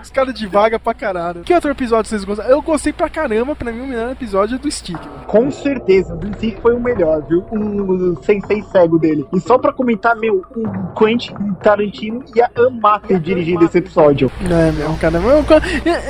Os 0.00 0.10
caras 0.10 0.34
de 0.34 0.46
vaga 0.46 0.78
pra 0.78 0.94
caralho. 0.94 1.40
Que 1.42 1.52
outro 1.54 1.70
episódio 1.70 2.08
vocês 2.08 2.24
gostaram? 2.24 2.50
Eu 2.50 2.62
gostei 2.62 2.92
pra 2.92 3.08
caramba, 3.08 3.54
pra 3.56 3.72
mim 3.72 3.80
o 3.82 3.86
melhor 3.86 4.12
episódio 4.12 4.54
é 4.56 4.58
do 4.58 4.70
Stick. 4.70 4.94
mano. 5.00 5.24
Com 5.26 5.50
certeza, 5.50 6.14
o 6.14 6.34
Stick 6.36 6.60
foi 6.60 6.74
o 6.74 6.80
melhor, 6.80 7.22
viu? 7.28 7.40
O 7.50 8.22
sensei 8.22 8.62
cego 8.62 8.98
dele. 8.98 9.26
E 9.32 9.40
só 9.40 9.58
pra 9.58 9.72
comentar, 9.72 10.14
meu, 10.16 10.44
o 10.54 10.94
Quentin 10.98 11.34
Tarantino 11.62 12.24
ia 12.36 12.50
amar 12.56 13.00
ter 13.00 13.18
dirigido 13.18 13.64
esse 13.64 13.78
episódio. 13.78 14.30
É, 14.44 14.70
meu, 14.72 14.94
cara. 15.00 15.18
meu, 15.18 15.42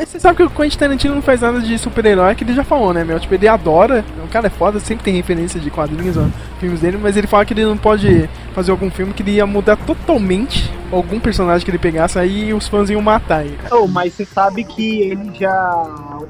Você 0.05 0.21
sabe 0.21 0.37
que 0.37 0.43
o 0.43 0.51
Quentin 0.51 0.79
Tarantino 0.79 1.15
não 1.15 1.23
faz 1.23 1.41
nada 1.41 1.61
de 1.61 1.79
super-herói, 1.79 2.35
que 2.35 2.45
ele 2.45 2.53
já 2.55 2.65
falou, 2.65 2.93
né, 2.93 3.04
meu? 3.05 3.19
Tipo, 3.21 3.35
ele 3.35 3.49
adora. 3.49 4.05
O 4.25 4.29
cara 4.29 4.47
é 4.47 4.51
foda, 4.51 4.81
sempre 4.81 5.05
tem 5.05 5.15
referência 5.15 5.61
de 5.61 5.71
quadrinhos, 5.71 6.17
ó, 6.17 6.25
filmes 6.59 6.81
dele, 6.81 6.99
mas 7.01 7.17
ele 7.17 7.27
fala 7.27 7.45
que 7.45 7.53
ele 7.55 7.65
não 7.65 7.77
pode 7.77 8.29
fazer 8.55 8.71
algum 8.71 8.91
filme 8.91 9.13
que 9.13 9.23
ele 9.23 9.33
ia 9.33 9.47
mudar 9.47 9.77
totalmente 9.77 10.73
algum 10.93 11.19
personagem 11.19 11.65
que 11.65 11.71
ele 11.73 11.79
pegasse, 11.79 12.17
aí 12.19 12.55
os 12.55 12.69
fãs 12.69 12.89
iam 12.89 13.01
matar 13.03 13.45
ele. 13.45 13.59
Oh, 13.73 13.89
mas 13.89 14.13
você 14.13 14.25
sabe 14.25 14.63
que 14.63 15.01
ele 15.01 15.33
já 15.35 15.85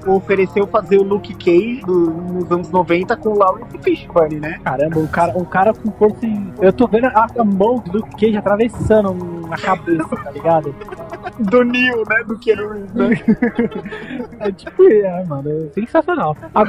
ofereceu 0.07 0.67
fazer 0.67 0.97
o 0.97 1.03
Luke 1.03 1.35
Cage 1.35 1.83
do- 1.87 2.11
nos 2.11 2.51
anos 2.51 2.71
90 2.71 3.15
com 3.17 3.31
o 3.31 3.39
Lawrence 3.39 3.77
Fishburne, 3.83 4.41
né? 4.41 4.59
Caramba, 4.65 4.99
um 5.01 5.07
cara, 5.07 5.33
um 5.37 5.45
cara 5.45 5.75
com 5.75 5.91
força 5.93 6.25
em... 6.25 6.51
Eu 6.63 6.73
tô 6.73 6.87
vendo 6.87 7.07
a, 7.09 7.27
a 7.39 7.45
mão 7.45 7.79
do 7.79 7.99
Luke 7.99 8.11
Cage 8.19 8.37
atravessando 8.39 9.13
na 9.49 9.57
cabeça, 9.59 10.09
tá 10.17 10.31
ligado? 10.31 10.75
Do 11.41 11.63
Neil, 11.63 12.03
né? 12.09 12.25
Do 12.27 12.39
Keanu 12.39 12.69
Reeves, 12.73 12.95
né? 12.95 13.21
É 14.41 14.51
tipo, 14.53 14.83
é, 14.85 15.25
mano, 15.27 15.51
é 15.51 15.73
sensacional. 15.75 16.37
Agora, 16.55 16.64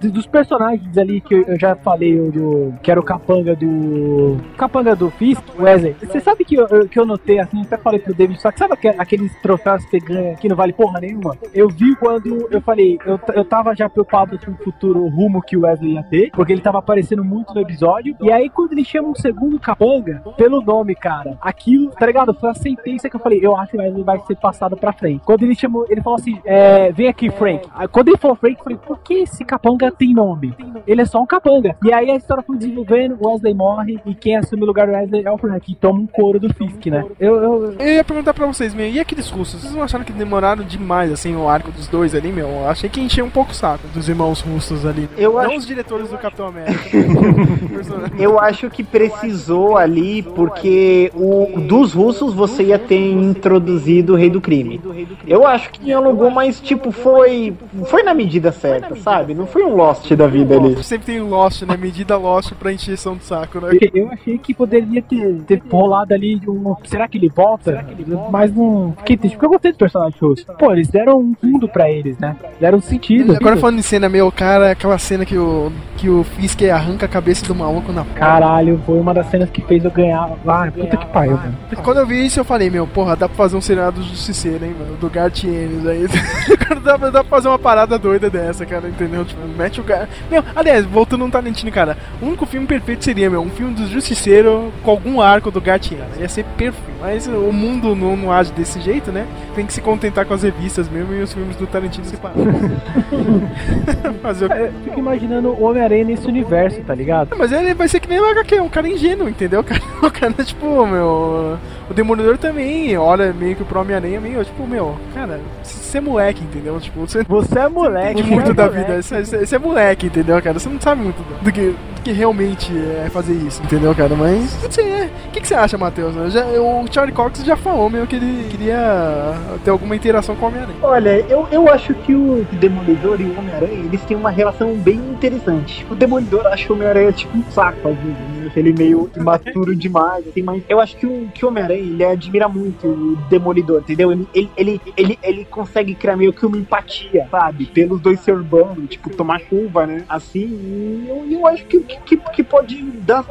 d- 0.00 0.10
dos 0.10 0.26
personagens 0.26 0.96
ali 0.96 1.20
que 1.20 1.34
eu, 1.34 1.58
já 1.58 1.74
falei, 1.76 2.18
o 2.20 2.30
do, 2.30 2.74
que 2.82 2.90
era 2.90 2.98
o 3.00 3.02
capanga 3.02 3.54
do. 3.54 4.36
Capanga 4.56 4.94
do 4.94 5.10
Fisk, 5.10 5.42
Wesley. 5.58 5.96
Você 6.00 6.20
sabe 6.20 6.44
que 6.44 6.56
eu, 6.56 6.88
que 6.88 6.98
eu 6.98 7.06
notei 7.06 7.38
assim, 7.38 7.62
até 7.62 7.76
falei 7.76 8.00
pro 8.00 8.14
David, 8.14 8.40
só 8.40 8.50
que 8.50 8.58
sabe 8.58 8.74
aque- 8.74 8.88
aqueles 8.88 9.32
troféus 9.42 9.84
que 9.84 9.90
você 9.90 9.98
ganha 10.00 10.34
que 10.36 10.48
não 10.48 10.56
vale 10.56 10.72
porra 10.72 11.00
nenhuma? 11.00 11.36
Eu 11.54 11.68
vi 11.68 11.94
quando 11.96 12.48
eu 12.50 12.60
falei, 12.60 12.98
eu, 13.04 13.18
eu 13.34 13.44
tava 13.44 13.74
já 13.74 13.88
preocupado 13.88 14.38
com 14.38 14.52
o 14.52 14.56
futuro 14.56 15.06
rumo 15.08 15.42
que 15.42 15.56
o 15.56 15.62
Wesley 15.62 15.94
ia 15.94 16.02
ter, 16.02 16.30
porque 16.32 16.52
ele 16.52 16.60
tava 16.60 16.78
aparecendo 16.78 17.24
muito 17.24 17.54
no 17.54 17.60
episódio. 17.60 18.16
E 18.20 18.30
aí, 18.30 18.48
quando 18.50 18.72
ele 18.72 18.84
chama 18.84 19.08
um 19.08 19.14
segundo 19.14 19.58
capanga, 19.58 20.22
pelo 20.36 20.60
nome, 20.60 20.94
cara, 20.94 21.36
aquilo, 21.40 21.90
tá 21.90 22.06
ligado? 22.06 22.34
Foi 22.34 22.50
a 22.50 22.54
sentença 22.54 23.08
que 23.08 23.16
eu 23.16 23.20
falei, 23.20 23.40
eu 23.42 23.56
acho 23.56 23.72
que 23.72 23.76
o 23.76 23.80
Wesley 23.80 24.02
vai 24.04 24.18
ser 24.20 24.36
passado 24.36 24.76
pra 24.76 24.92
frente. 24.92 25.22
Quando 25.24 25.42
ele 25.42 25.54
chamou, 25.54 25.86
ele 25.88 26.00
falou 26.00 26.18
assim, 26.18 26.38
é, 26.44 26.92
vem 26.92 27.08
aqui, 27.08 27.30
Frank. 27.30 27.68
Quando 27.90 28.08
ele 28.08 28.16
falou 28.18 28.36
Frank, 28.36 28.56
eu 28.58 28.64
falei, 28.64 28.78
por 28.78 28.98
que 29.00 29.14
esse 29.14 29.37
capanga 29.44 29.90
tem 29.90 30.12
nome? 30.14 30.54
Ele 30.86 31.00
é 31.02 31.04
só 31.04 31.20
um 31.20 31.26
capanga. 31.26 31.76
E 31.84 31.92
aí 31.92 32.10
a 32.10 32.16
história 32.16 32.42
foi 32.42 32.56
desenvolvendo, 32.56 33.16
o 33.20 33.28
Wesley 33.28 33.54
morre, 33.54 33.98
e 34.06 34.14
quem 34.14 34.36
assume 34.36 34.62
o 34.62 34.66
lugar 34.66 34.86
do 34.86 34.92
Wesley 34.92 35.22
é 35.24 35.30
o 35.30 35.38
Frank, 35.38 35.70
e 35.70 35.74
toma 35.74 36.00
um 36.00 36.06
couro 36.06 36.38
do 36.40 36.52
Fisk, 36.54 36.86
né? 36.86 37.04
Eu, 37.18 37.36
eu, 37.36 37.72
Eu 37.78 37.94
ia 37.94 38.04
perguntar 38.04 38.34
pra 38.34 38.46
vocês, 38.46 38.72
meu, 38.74 38.86
e 38.88 38.98
aqueles 39.00 39.28
russos? 39.30 39.60
Vocês 39.62 39.74
não 39.74 39.82
acharam 39.82 40.04
que 40.04 40.12
demoraram 40.12 40.62
demais, 40.64 41.12
assim, 41.12 41.34
o 41.36 41.48
arco 41.48 41.70
dos 41.72 41.86
dois 41.88 42.14
ali, 42.14 42.32
meu? 42.32 42.48
Eu 42.48 42.68
achei 42.68 42.88
que 42.88 43.00
encheu 43.00 43.24
um 43.24 43.30
pouco 43.30 43.50
o 43.52 43.54
saco 43.54 43.86
dos 43.88 44.08
irmãos 44.08 44.40
russos 44.40 44.84
ali. 44.86 45.08
Eu 45.16 45.32
não 45.34 45.38
acho- 45.40 45.56
os 45.56 45.66
diretores 45.66 46.08
do 46.10 46.18
Capitão 46.18 46.48
América. 46.48 46.78
Eu 48.18 48.38
acho 48.38 48.68
que 48.70 48.82
precisou 48.82 49.76
ali, 49.76 50.22
porque 50.22 51.10
o 51.14 51.60
dos 51.60 51.92
russos 51.92 52.32
você 52.34 52.64
ia 52.64 52.78
ter 52.78 53.10
introduzido 53.12 54.12
o 54.14 54.16
Rei 54.16 54.30
do 54.30 54.40
Crime. 54.40 54.80
Eu 55.26 55.46
acho 55.46 55.70
que 55.70 55.80
dialogou, 55.80 56.30
mas 56.30 56.60
tipo, 56.60 56.90
foi. 56.90 57.54
Foi 57.86 58.02
na 58.02 58.14
medida 58.14 58.50
certa, 58.52 58.94
sabe? 58.96 59.27
Não 59.34 59.46
foi 59.46 59.64
um 59.64 59.74
Lost 59.74 60.10
da 60.12 60.26
vida 60.26 60.56
ali. 60.56 60.82
Sempre 60.82 61.06
tem 61.06 61.20
o 61.20 61.28
Lost, 61.28 61.62
né? 61.62 61.76
Medida 61.76 62.16
Lost 62.16 62.52
pra 62.54 62.72
encheção 62.72 63.16
do 63.16 63.22
saco, 63.22 63.60
né? 63.60 63.78
Eu 63.94 64.10
achei 64.10 64.38
que 64.38 64.54
poderia 64.54 65.02
ter, 65.02 65.34
ter 65.42 65.62
rolado 65.70 66.14
ali 66.14 66.40
um. 66.48 66.74
Será 66.84 67.08
que 67.08 67.18
ele 67.18 67.28
volta? 67.28 67.84
Mas 68.30 68.54
não. 68.54 68.94
Fiquei 68.98 69.16
triste, 69.16 69.34
porque 69.34 69.46
eu 69.46 69.50
gostei 69.50 69.72
do 69.72 69.78
personagem 69.78 70.18
russo. 70.20 70.46
Pô, 70.58 70.72
eles 70.72 70.88
deram 70.88 71.18
um 71.18 71.34
fundo 71.40 71.68
pra 71.68 71.90
eles, 71.90 72.18
né? 72.18 72.36
Deram 72.60 72.78
um 72.78 72.82
sentido. 72.82 73.36
Agora 73.36 73.56
falando 73.56 73.78
em 73.78 73.82
cena, 73.82 74.08
meu, 74.08 74.30
cara, 74.32 74.70
aquela 74.70 74.98
cena 74.98 75.24
que 75.24 75.36
o, 75.36 75.72
que 75.96 76.08
o 76.08 76.24
Fisk 76.24 76.62
arranca 76.62 77.06
a 77.06 77.08
cabeça 77.08 77.46
do 77.46 77.54
maluco 77.54 77.92
na 77.92 78.04
porta. 78.04 78.18
Caralho, 78.18 78.80
foi 78.84 78.98
uma 78.98 79.14
das 79.14 79.26
cenas 79.26 79.50
que 79.50 79.62
fez 79.62 79.84
eu 79.84 79.90
ganhar. 79.90 80.30
Ah, 80.46 80.70
puta 80.72 80.96
que 80.96 81.06
pariu, 81.06 81.36
mano. 81.36 81.56
Quando 81.82 81.98
eu 81.98 82.06
vi 82.06 82.26
isso, 82.26 82.40
eu 82.40 82.44
falei, 82.44 82.70
meu, 82.70 82.86
porra, 82.86 83.16
dá 83.16 83.28
pra 83.28 83.36
fazer 83.36 83.56
um 83.56 83.60
seriado 83.60 84.00
do 84.00 84.06
Justiceiro, 84.06 84.64
hein, 84.64 84.74
mano? 84.78 84.96
Do 84.96 85.10
Garth 85.10 85.44
Ennis 85.44 85.86
aí. 85.86 86.06
Dá, 86.82 86.96
dá 86.96 87.24
pra 87.24 87.24
fazer 87.24 87.48
uma 87.48 87.58
parada 87.58 87.98
doida 87.98 88.30
dessa, 88.30 88.64
cara, 88.64 88.88
entendeu? 88.88 89.17
Tipo, 89.24 89.40
mete 89.56 89.80
o 89.80 89.84
cara. 89.84 90.08
Meu, 90.30 90.42
aliás, 90.54 90.84
voltando 90.84 91.24
no 91.24 91.30
Tarantino, 91.30 91.70
cara, 91.70 91.96
o 92.20 92.26
único 92.26 92.46
filme 92.46 92.66
perfeito 92.66 93.04
seria, 93.04 93.30
meu, 93.30 93.40
um 93.40 93.50
filme 93.50 93.74
do 93.74 93.86
Justiceiro 93.86 94.72
com 94.82 94.90
algum 94.90 95.20
arco 95.20 95.50
do 95.50 95.58
Ennis. 95.58 96.18
Ia 96.18 96.28
ser 96.28 96.44
perfeito. 96.56 96.88
Mas 97.00 97.28
o 97.28 97.52
mundo 97.52 97.94
não, 97.94 98.16
não 98.16 98.32
age 98.32 98.52
desse 98.52 98.80
jeito, 98.80 99.12
né? 99.12 99.24
Tem 99.54 99.64
que 99.64 99.72
se 99.72 99.80
contentar 99.80 100.26
com 100.26 100.34
as 100.34 100.42
revistas 100.42 100.88
mesmo 100.88 101.14
e 101.14 101.22
os 101.22 101.32
filmes 101.32 101.54
do 101.54 101.66
Tarantino 101.66 102.04
separados. 102.04 102.44
fazer 104.20 104.50
o 104.50 104.52
Eu 104.52 104.72
fico 104.84 104.98
imaginando 104.98 105.50
o 105.50 105.62
Homem-Aranha 105.62 106.04
nesse 106.04 106.26
universo, 106.26 106.80
tá 106.82 106.94
ligado? 106.94 107.36
mas 107.38 107.52
ele 107.52 107.72
vai 107.72 107.86
ser 107.86 108.00
que 108.00 108.08
nem 108.08 108.18
o 108.18 108.24
HQ, 108.24 108.60
um 108.60 108.68
cara 108.68 108.88
ingênuo, 108.88 109.28
entendeu? 109.28 109.58
O 109.58 109.64
cara, 109.64 109.82
o 110.02 110.10
cara 110.10 110.44
tipo, 110.44 110.86
meu. 110.86 111.58
O 111.90 111.94
Demolidor 111.94 112.36
também 112.36 112.96
olha 112.98 113.32
meio 113.32 113.56
que 113.56 113.64
pro 113.64 113.80
Homem-Aranha, 113.80 114.20
meio, 114.20 114.44
tipo, 114.44 114.66
meu, 114.66 114.94
cara, 115.14 115.40
você 115.62 115.98
é 115.98 116.00
moleque, 116.02 116.44
entendeu? 116.44 116.78
Tipo, 116.78 117.00
você 117.00 117.24
Você 117.24 117.58
é 117.58 117.68
moleque, 117.68 118.22
não 118.22 118.28
muito 118.36 118.50
é 118.50 118.54
da 118.54 118.66
moleque. 118.66 118.86
vida, 118.86 119.02
você, 119.02 119.24
você- 119.24 119.46
você 119.46 119.56
é 119.56 119.58
moleque, 119.58 120.06
entendeu, 120.06 120.42
cara? 120.42 120.58
Você 120.58 120.68
não 120.68 120.80
sabe 120.80 121.02
muito 121.02 121.16
do 121.42 121.50
que, 121.52 121.74
que 122.00 122.12
realmente 122.12 122.72
é 123.04 123.08
fazer 123.10 123.34
isso, 123.34 123.62
entendeu, 123.62 123.94
cara? 123.94 124.14
Mas, 124.14 124.62
não 124.62 124.70
sei, 124.70 124.90
é. 124.90 125.10
O 125.28 125.30
que, 125.30 125.40
que 125.40 125.48
você 125.48 125.54
acha, 125.54 125.76
Matheus? 125.78 126.14
Eu 126.16 126.30
já- 126.30 126.44
o 126.46 126.84
Charlie 126.90 127.14
Cox 127.14 127.44
já 127.44 127.56
falou, 127.56 127.88
meu, 127.90 128.06
que 128.06 128.16
ele 128.16 128.48
queria 128.48 129.34
ter 129.64 129.70
alguma 129.70 129.94
interação 129.96 130.34
com 130.36 130.46
o 130.46 130.48
Homem-Aranha. 130.48 130.78
Olha, 130.82 131.10
eu, 131.28 131.46
eu 131.50 131.68
acho 131.72 131.94
que 131.94 132.14
o 132.14 132.46
Demolidor 132.52 133.20
e 133.20 133.24
o 133.24 133.38
Homem-Aranha, 133.38 133.72
eles 133.84 134.02
têm 134.04 134.16
uma 134.16 134.30
relação 134.30 134.74
bem 134.74 134.96
interessante. 134.96 135.86
O 135.90 135.94
Demolidor 135.94 136.46
acha 136.46 136.72
o 136.72 136.76
Homem-Aranha 136.76 137.12
tipo 137.12 137.36
um 137.36 137.42
saco, 137.50 137.88
às 137.88 137.96
vezes, 137.96 138.18
né? 138.18 138.52
Ele 138.56 138.72
meio 138.72 139.10
imaturo 139.16 139.76
demais, 139.76 140.26
assim, 140.26 140.42
mas 140.42 140.62
eu 140.68 140.80
acho 140.80 140.96
que 140.96 141.06
o, 141.06 141.28
que 141.34 141.44
o 141.44 141.48
Homem-Aranha, 141.48 141.80
ele 141.80 142.04
admira 142.04 142.48
muito 142.48 142.86
o 142.88 143.16
Demolidor, 143.28 143.80
entendeu? 143.80 144.10
Ele, 144.10 144.26
ele, 144.34 144.50
ele, 144.56 144.80
ele, 144.96 145.18
ele 145.22 145.44
consegue 145.44 145.94
criar 145.94 146.16
meio 146.16 146.32
que 146.32 146.44
uma 146.46 146.56
empatia, 146.56 147.26
sabe? 147.30 147.66
Pelos 147.66 148.00
dois 148.00 148.18
se 148.20 148.32
urbano, 148.32 148.86
tipo, 148.86 149.10
tomar 149.10 149.40
chuva, 149.40 149.86
né? 149.86 150.02
Assim, 150.08 150.40
e 150.40 151.06
eu, 151.08 151.26
eu 151.40 151.46
acho 151.46 151.64
que, 151.66 151.78
que, 152.04 152.16
que 152.16 152.42
pode 152.42 152.82
dar, 152.82 153.24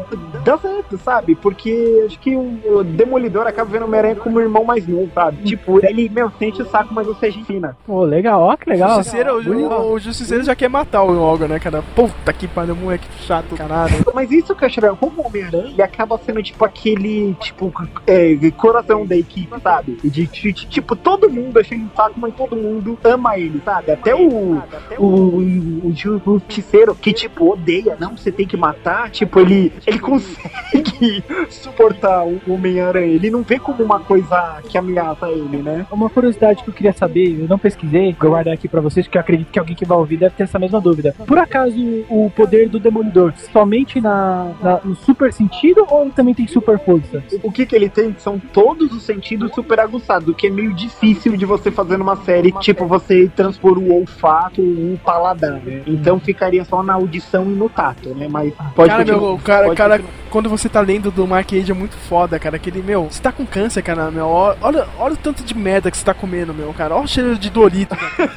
dar 0.44 0.58
certo, 0.60 0.98
sabe? 0.98 1.36
Porque 1.36 2.04
acho 2.06 2.20
que 2.20 2.36
o, 2.36 2.60
o 2.78 2.84
Demolidor 2.84 3.46
acaba 3.48 3.70
vendo 3.70 3.84
o 3.84 3.86
Homem-Aranha 3.86 4.16
como 4.16 4.38
o 4.38 4.42
irmão 4.42 4.64
mais 4.64 4.88
novo, 4.88 5.10
sabe? 5.14 5.44
Tipo, 5.44 5.84
ele, 5.86 6.10
meu, 6.10 6.32
sente 6.40 6.62
o 6.62 6.66
saco, 6.70 6.94
mas 6.94 7.06
você 7.08 7.28
é 7.28 7.32
fina. 7.32 7.78
Pô, 7.86 8.04
legal, 8.04 8.42
ó, 8.42 8.56
que 8.58 8.70
legal. 8.70 8.92
O 8.92 8.96
Justiceiro, 9.04 9.34
o, 9.52 9.92
o 9.94 10.00
Justiceiro 10.00 10.44
já 10.44 10.56
quer 10.56 10.70
matar 10.70 11.04
o 11.04 11.12
logo, 11.12 11.46
né, 11.48 11.60
cara? 11.60 11.82
Puta 11.96 12.34
que 12.34 12.48
pariu, 12.48 12.76
moleque 12.76 13.08
chato, 13.26 13.56
caralho. 13.56 13.94
Mas 14.14 14.32
isso 14.32 14.56
que 14.56 14.64
eu 14.64 14.68
acho 14.68 14.82
legal, 14.82 14.98
como 14.98 15.22
o 15.22 15.28
Homem-Aranha, 15.28 15.68
ele 15.72 15.82
acaba 15.82 16.18
sendo 16.26 16.42
tipo 16.42 16.64
aquele, 16.66 17.36
tipo, 17.40 17.72
é, 18.06 18.36
coração 18.52 19.06
da 19.06 19.16
equipe, 19.16 19.54
sabe? 19.62 19.98
De, 20.04 20.10
de- 20.10 20.28
de- 20.28 20.54
tipo, 20.68 20.96
todo 20.96 21.30
mundo 21.30 21.60
achando 21.60 21.84
um 21.84 21.90
saco, 21.96 22.14
mas 22.18 22.34
todo 22.36 22.56
mundo 22.56 22.98
ama 23.04 23.38
ele, 23.38 23.62
sabe? 23.64 23.92
Até 23.92 24.16
o, 24.16 24.62
o, 24.98 25.06
o, 25.06 25.88
o 25.88 25.94
justiceiro 25.96 26.96
que, 26.96 27.14
tipo, 27.14 27.52
odeia. 27.52 27.96
Não, 28.00 28.16
você 28.18 28.32
tem 28.32 28.47
tem 28.48 28.52
que 28.52 28.58
matar, 28.58 29.10
tipo, 29.12 29.40
ele, 29.42 29.72
ele 29.86 30.00
consegue 30.00 31.24
suportar 31.50 32.26
o 32.26 32.40
Homem-Aranha. 32.48 33.14
Ele 33.14 33.30
não 33.30 33.44
vê 33.44 33.60
como 33.60 33.84
uma 33.84 34.00
coisa 34.00 34.60
que 34.68 34.78
ameaça 34.78 35.30
ele, 35.30 35.58
né? 35.58 35.86
Uma 35.92 36.10
curiosidade 36.10 36.64
que 36.64 36.70
eu 36.70 36.74
queria 36.74 36.94
saber, 36.94 37.40
eu 37.42 37.48
não 37.48 37.60
pesquisei, 37.60 38.16
vou 38.20 38.32
guardar 38.32 38.54
aqui 38.54 38.68
pra 38.68 38.80
vocês, 38.82 39.06
porque 39.06 39.18
eu 39.18 39.22
acredito 39.22 39.52
que 39.52 39.60
alguém 39.60 39.76
que 39.76 39.86
vai 39.86 39.98
ouvir 39.98 40.18
deve 40.18 40.36
ter 40.36 40.44
essa 40.44 40.58
mesma 40.58 40.80
dúvida. 40.80 41.14
Por 41.26 41.38
acaso, 41.38 41.76
o 42.10 42.32
poder 42.36 42.70
do 42.70 42.80
Demolidor 42.80 43.34
somente 43.52 44.00
na, 44.00 44.52
na- 44.62 44.80
no 44.84 44.96
super 44.96 45.34
sentido 45.34 45.86
ou 45.90 46.04
ele 46.04 46.12
também 46.12 46.34
tem 46.34 46.48
super 46.48 46.80
força? 46.80 47.22
O 47.44 47.52
que 47.52 47.66
que 47.66 47.76
ele 47.76 47.90
tem 47.90 48.16
são 48.18 48.40
todos 48.40 48.94
os 48.94 49.04
sentidos 49.04 49.52
super 49.54 49.80
aguçados, 49.80 50.30
o 50.30 50.34
que 50.34 50.48
é 50.48 50.50
meio 50.50 50.74
difícil 50.74 51.36
de 51.36 51.46
você 51.46 51.70
fazer 51.72 51.98
numa 51.98 52.16
série, 52.18 52.52
tipo 52.54 52.86
você 52.86 53.30
transpor 53.36 53.78
o 53.78 53.94
olfato, 53.94 54.62
o 54.62 54.98
paladar, 55.04 55.60
né? 55.64 55.82
Então 55.86 56.20
ficaria 56.20 56.64
só 56.64 56.82
na 56.84 56.94
audição 56.94 57.44
e 57.46 57.56
no 57.56 57.68
tato, 57.70 58.10
né? 58.16 58.28
Mas 58.44 58.54
pode 58.76 58.90
cara, 58.90 59.04
continuar, 59.04 59.22
meu, 59.22 59.34
o 59.34 59.40
cara, 59.40 59.66
pode 59.66 59.78
cara, 59.78 59.98
continuar. 60.00 60.14
quando 60.30 60.50
você 60.50 60.70
tá 60.70 60.82
lendo 60.82 61.12
do 61.12 61.28
Mark 61.28 61.52
Age 61.54 61.72
é 61.72 61.76
muito 61.76 61.96
foda, 61.98 62.38
cara. 62.40 62.56
Aquele, 62.56 62.82
meu, 62.82 63.06
você 63.06 63.22
tá 63.22 63.32
com 63.32 63.46
câncer, 63.46 63.82
cara, 63.82 64.10
meu. 64.12 64.28
Olha, 64.28 64.88
olha 64.98 65.14
o 65.14 65.18
tanto 65.18 65.44
de 65.44 65.56
merda 65.56 65.90
que 65.92 65.98
você 65.98 66.06
tá 66.06 66.14
comendo, 66.14 66.54
meu, 66.54 66.74
cara. 66.74 66.96
Olha 66.96 67.06
o 67.06 67.08
cheiro 67.08 67.38
de 67.38 67.50
Dorito, 67.50 67.96
cara. 67.96 68.32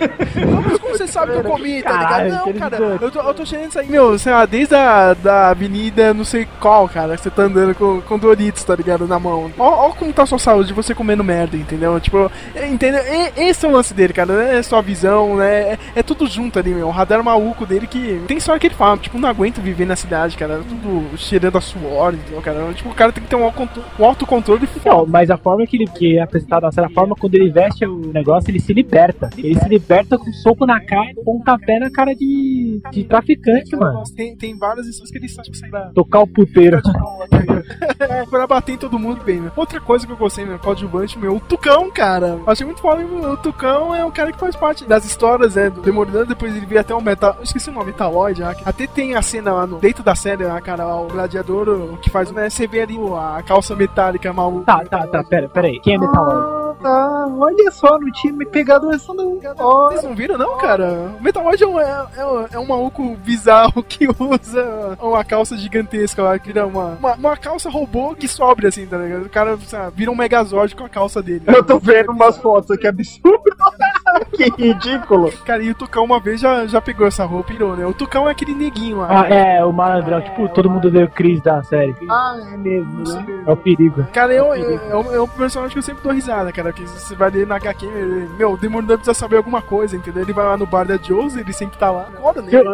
Mas 0.65 0.79
como 0.79 0.97
você 0.97 1.07
sabe 1.07 1.33
que 1.33 1.39
eu 1.39 1.45
comi, 1.45 1.83
tá 1.83 1.93
ligado? 1.99 2.47
Não, 2.47 2.53
cara. 2.55 2.77
Eu 3.01 3.11
tô, 3.11 3.21
eu 3.21 3.35
tô 3.35 3.47
cheirando 3.47 3.69
isso 3.71 3.79
aí, 3.79 3.89
meu, 3.89 4.19
sei 4.19 4.33
lá, 4.33 4.47
desde 4.47 4.75
a 4.75 5.15
da 5.15 5.51
avenida 5.51 6.15
não 6.15 6.25
sei 6.25 6.47
qual, 6.61 6.89
cara. 6.89 7.17
que 7.17 7.23
Você 7.23 7.31
tá 7.31 7.43
andando 7.43 7.75
com, 7.75 8.01
com 8.01 8.19
Doritos, 8.19 8.65
tá 8.65 8.75
ligado? 8.75 9.07
Na 9.07 9.19
mão. 9.19 9.51
Ó 9.59 9.91
como 9.91 10.13
tá 10.13 10.23
a 10.23 10.27
sua 10.27 10.39
saúde, 10.39 10.73
você 10.73 10.95
comendo 10.95 11.23
merda, 11.25 11.57
entendeu? 11.57 11.99
Tipo, 12.01 12.31
é, 12.55 12.67
entendeu? 12.67 13.03
E- 13.03 13.49
esse 13.49 13.65
é 13.67 13.69
o 13.69 13.73
lance 13.73 13.93
dele, 13.93 14.13
cara. 14.13 14.33
Não 14.33 14.41
é 14.41 14.63
só 14.63 14.79
a 14.79 14.83
visão, 14.83 15.37
né? 15.37 15.73
É, 15.73 15.79
é 15.97 16.03
tudo 16.03 16.27
junto 16.27 16.59
ali, 16.59 16.71
meu. 16.71 16.89
O 16.89 16.91
radar 16.91 17.23
maluco 17.23 17.67
dele 17.67 17.87
que. 17.87 18.23
Tem 18.27 18.37
história 18.39 18.59
que 18.61 18.67
ele 18.69 18.75
fala, 18.75 18.97
tipo, 18.97 19.19
não 19.19 19.29
aguento 19.29 19.61
viver 19.61 19.87
na 19.91 19.97
cidade, 19.97 20.37
cara. 20.37 20.61
Tudo 20.67 21.17
cheirando 21.19 21.59
a 21.59 21.61
suor, 21.61 22.15
entendeu, 22.15 22.41
cara? 22.41 22.73
Tipo, 22.73 22.91
o 22.91 22.95
cara 22.95 23.13
tem 23.13 23.23
que 23.23 23.29
ter 23.29 23.37
um, 23.37 23.47
um 23.99 24.05
autocontrole 24.05 24.69
Não, 24.85 25.07
mas 25.07 25.31
a 25.31 25.37
forma 25.37 25.67
que 25.67 25.77
ele 25.77 25.87
que 25.87 26.17
é 26.17 26.23
apresentado 26.23 26.63
na 26.63 26.73
série, 26.73 26.87
a 26.87 26.91
forma 26.91 27.15
quando 27.17 27.35
ele 27.35 27.51
veste 27.51 27.85
o 27.85 28.13
negócio, 28.13 28.51
ele 28.51 28.61
se 28.61 28.73
liberta. 28.73 29.31
Ele 29.37 29.59
se 29.59 29.69
liberta 29.69 30.17
com 30.17 30.29
um 30.29 30.33
soco 30.33 30.65
na 30.65 30.81
cara 30.81 31.11
e 31.11 31.25
pontapé 31.25 31.79
na 31.79 31.91
cara 31.91 32.15
de, 32.15 32.81
de 32.91 33.05
traficante, 33.05 33.77
mano. 33.77 34.03
Tem, 34.17 34.37
tem 34.37 34.57
várias 34.57 34.87
histórias 34.87 35.11
que 35.11 35.19
ele 35.19 35.29
sabe 35.29 35.57
sair. 35.57 35.93
Tocar 35.95 36.21
o 36.21 36.27
puteiro. 36.27 36.81
É, 38.01 38.25
pra 38.25 38.47
bater 38.47 38.73
em 38.73 38.79
todo 38.79 38.99
mundo 38.99 39.23
bem, 39.23 39.41
né? 39.41 39.53
Outra 39.55 39.81
coisa 39.81 40.07
que 40.07 40.13
eu 40.13 40.17
gostei, 40.17 40.45
meu, 40.45 40.59
coadjuvante, 40.59 41.19
meu, 41.19 41.37
o 41.37 41.41
Tucão, 41.41 41.91
cara. 41.91 42.39
Achei 42.47 42.65
muito 42.65 42.81
foda, 42.81 43.05
meu, 43.05 43.33
o 43.33 43.37
Tucão 43.37 43.95
é 43.95 44.05
o 44.05 44.11
cara 44.11 44.33
que 44.33 44.39
faz 44.39 44.57
parte 44.57 44.85
das 44.87 45.05
histórias, 45.05 45.55
né, 45.55 45.69
do 45.69 45.83
Demolidor, 45.83 46.27
depois 46.27 46.57
ele 46.57 46.67
vira 46.67 46.81
até 46.81 46.95
um 46.95 47.01
metal... 47.01 47.35
Eu 47.37 47.45
esqueci 47.45 47.69
o 47.69 47.73
nome, 47.73 47.91
Metaloid, 47.91 48.41
né? 48.41 48.57
Até 48.65 48.87
tem 48.87 49.15
a 49.15 49.23
cena 49.23 49.53
lá 49.53 49.67
no... 49.67 49.79
dentro 49.81 50.03
da 50.03 50.15
série, 50.15 50.45
né, 50.45 50.61
cara, 50.61 50.87
o 50.87 51.07
gladiador 51.07 51.69
o 51.69 51.97
que 51.97 52.11
faz, 52.11 52.31
né, 52.31 52.49
você 52.51 52.67
vê 52.67 52.83
ali 52.83 52.99
a 53.17 53.43
calça 53.43 53.75
metálica 53.75 54.33
maluca. 54.33 54.67
Tá, 54.67 54.85
tá, 54.85 55.07
tá, 55.07 55.25
pera, 55.25 55.49
pera 55.49 55.67
aí. 55.69 55.81
Quem 55.81 55.95
é 55.95 55.99
Metaloid? 55.99 56.61
Ah, 56.83 57.27
olha 57.39 57.71
só, 57.71 57.99
não 57.99 58.11
tinha 58.11 58.33
me 58.33 58.47
pegado 58.47 58.91
essa 58.91 59.13
não. 59.13 59.39
Vocês 59.39 60.03
não 60.03 60.15
viram, 60.15 60.39
não, 60.39 60.57
cara? 60.57 61.13
O 61.19 61.23
Metaloid 61.23 61.63
é 61.63 61.67
um, 61.67 61.79
é, 61.79 62.07
é 62.17 62.25
um- 62.25 62.47
é 62.53 62.59
um 62.59 62.67
maluco 62.67 63.17
bizarro 63.17 63.83
que 63.85 64.09
usa 64.09 64.97
uma 64.99 65.23
calça 65.23 65.59
gigantesca 65.59 66.23
lá, 66.23 66.39
que 66.39 66.47
vira 66.47 66.67
uma, 66.67 66.97
uma, 66.99 67.15
uma 67.15 67.37
calça 67.37 67.69
robô 67.69 68.15
que 68.15 68.27
sobe, 68.27 68.67
assim, 68.67 68.87
tá 68.87 68.97
ligado? 68.97 69.27
O 69.27 69.29
cara 69.31 69.59
sabe, 69.67 69.93
vira 69.95 70.11
um 70.11 70.17
Megazord 70.17 70.75
com 70.75 70.85
a 70.85 70.89
calça 70.89 71.23
dele. 71.23 71.43
eu 71.49 71.63
tô 71.63 71.79
vendo 71.79 72.13
umas 72.13 72.39
fotos 72.39 72.71
aqui 72.71 72.87
absurdas. 72.87 73.55
que 74.33 74.45
ridículo. 74.63 75.31
Cara, 75.45 75.63
e 75.63 75.71
o 75.71 75.75
Tucão 75.75 76.05
uma 76.05 76.21
vez 76.21 76.41
já, 76.41 76.67
já 76.67 76.81
pegou 76.81 77.07
essa 77.07 77.25
roupa 77.25 77.53
e 77.53 77.57
irou, 77.57 77.77
né? 77.77 77.85
O 77.87 77.93
Tucão 77.95 78.29
é 78.29 78.33
aquele 78.33 78.55
neguinho 78.55 78.99
lá. 78.99 79.23
Ah, 79.23 79.29
é, 79.29 79.65
o 79.65 79.73
malandrão, 79.73 80.21
tipo, 80.21 80.49
todo 80.49 80.71
mundo 80.71 80.91
deu 80.91 81.09
Cris 81.09 81.41
da 81.43 81.63
série. 81.63 81.95
Ah, 82.09 82.37
é 82.53 82.57
mesmo, 82.57 83.03
né? 83.05 83.43
É 83.47 83.51
o 83.53 83.57
perigo. 83.57 84.07
Cara, 84.13 84.33
eu, 84.33 84.55
eu, 84.55 84.81
é 84.91 84.97
um- 84.97 85.15
é 85.15 85.21
um 85.21 85.27
personagem 85.29 85.73
que 85.73 85.79
eu 85.79 85.83
sempre 85.83 86.03
dou 86.03 86.13
risada, 86.13 86.53
cara. 86.53 86.73
Que 86.73 86.83
você 86.87 87.15
vai 87.15 87.31
ler 87.31 87.47
na 87.47 87.57
HQ, 87.57 87.87
ele- 87.87 88.29
meu, 88.39 88.53
o 88.53 88.57
Demolidor 88.57 88.97
precisa 88.99 89.15
saber 89.19 89.37
alguma 89.37 89.63
coisa, 89.63 89.97
entendeu? 89.97 90.23
Ele 90.23 90.33
vai 90.33 90.45
lá 90.45 90.57
no 90.57 90.67
bar 90.67 90.85
da 90.87 90.97
Josie, 90.97 91.41
ele 91.41 91.53
sempre 91.53 91.79
tá 91.79 91.91
lá. 91.91 92.03
Acorda 92.03 92.43
nele. 92.43 92.69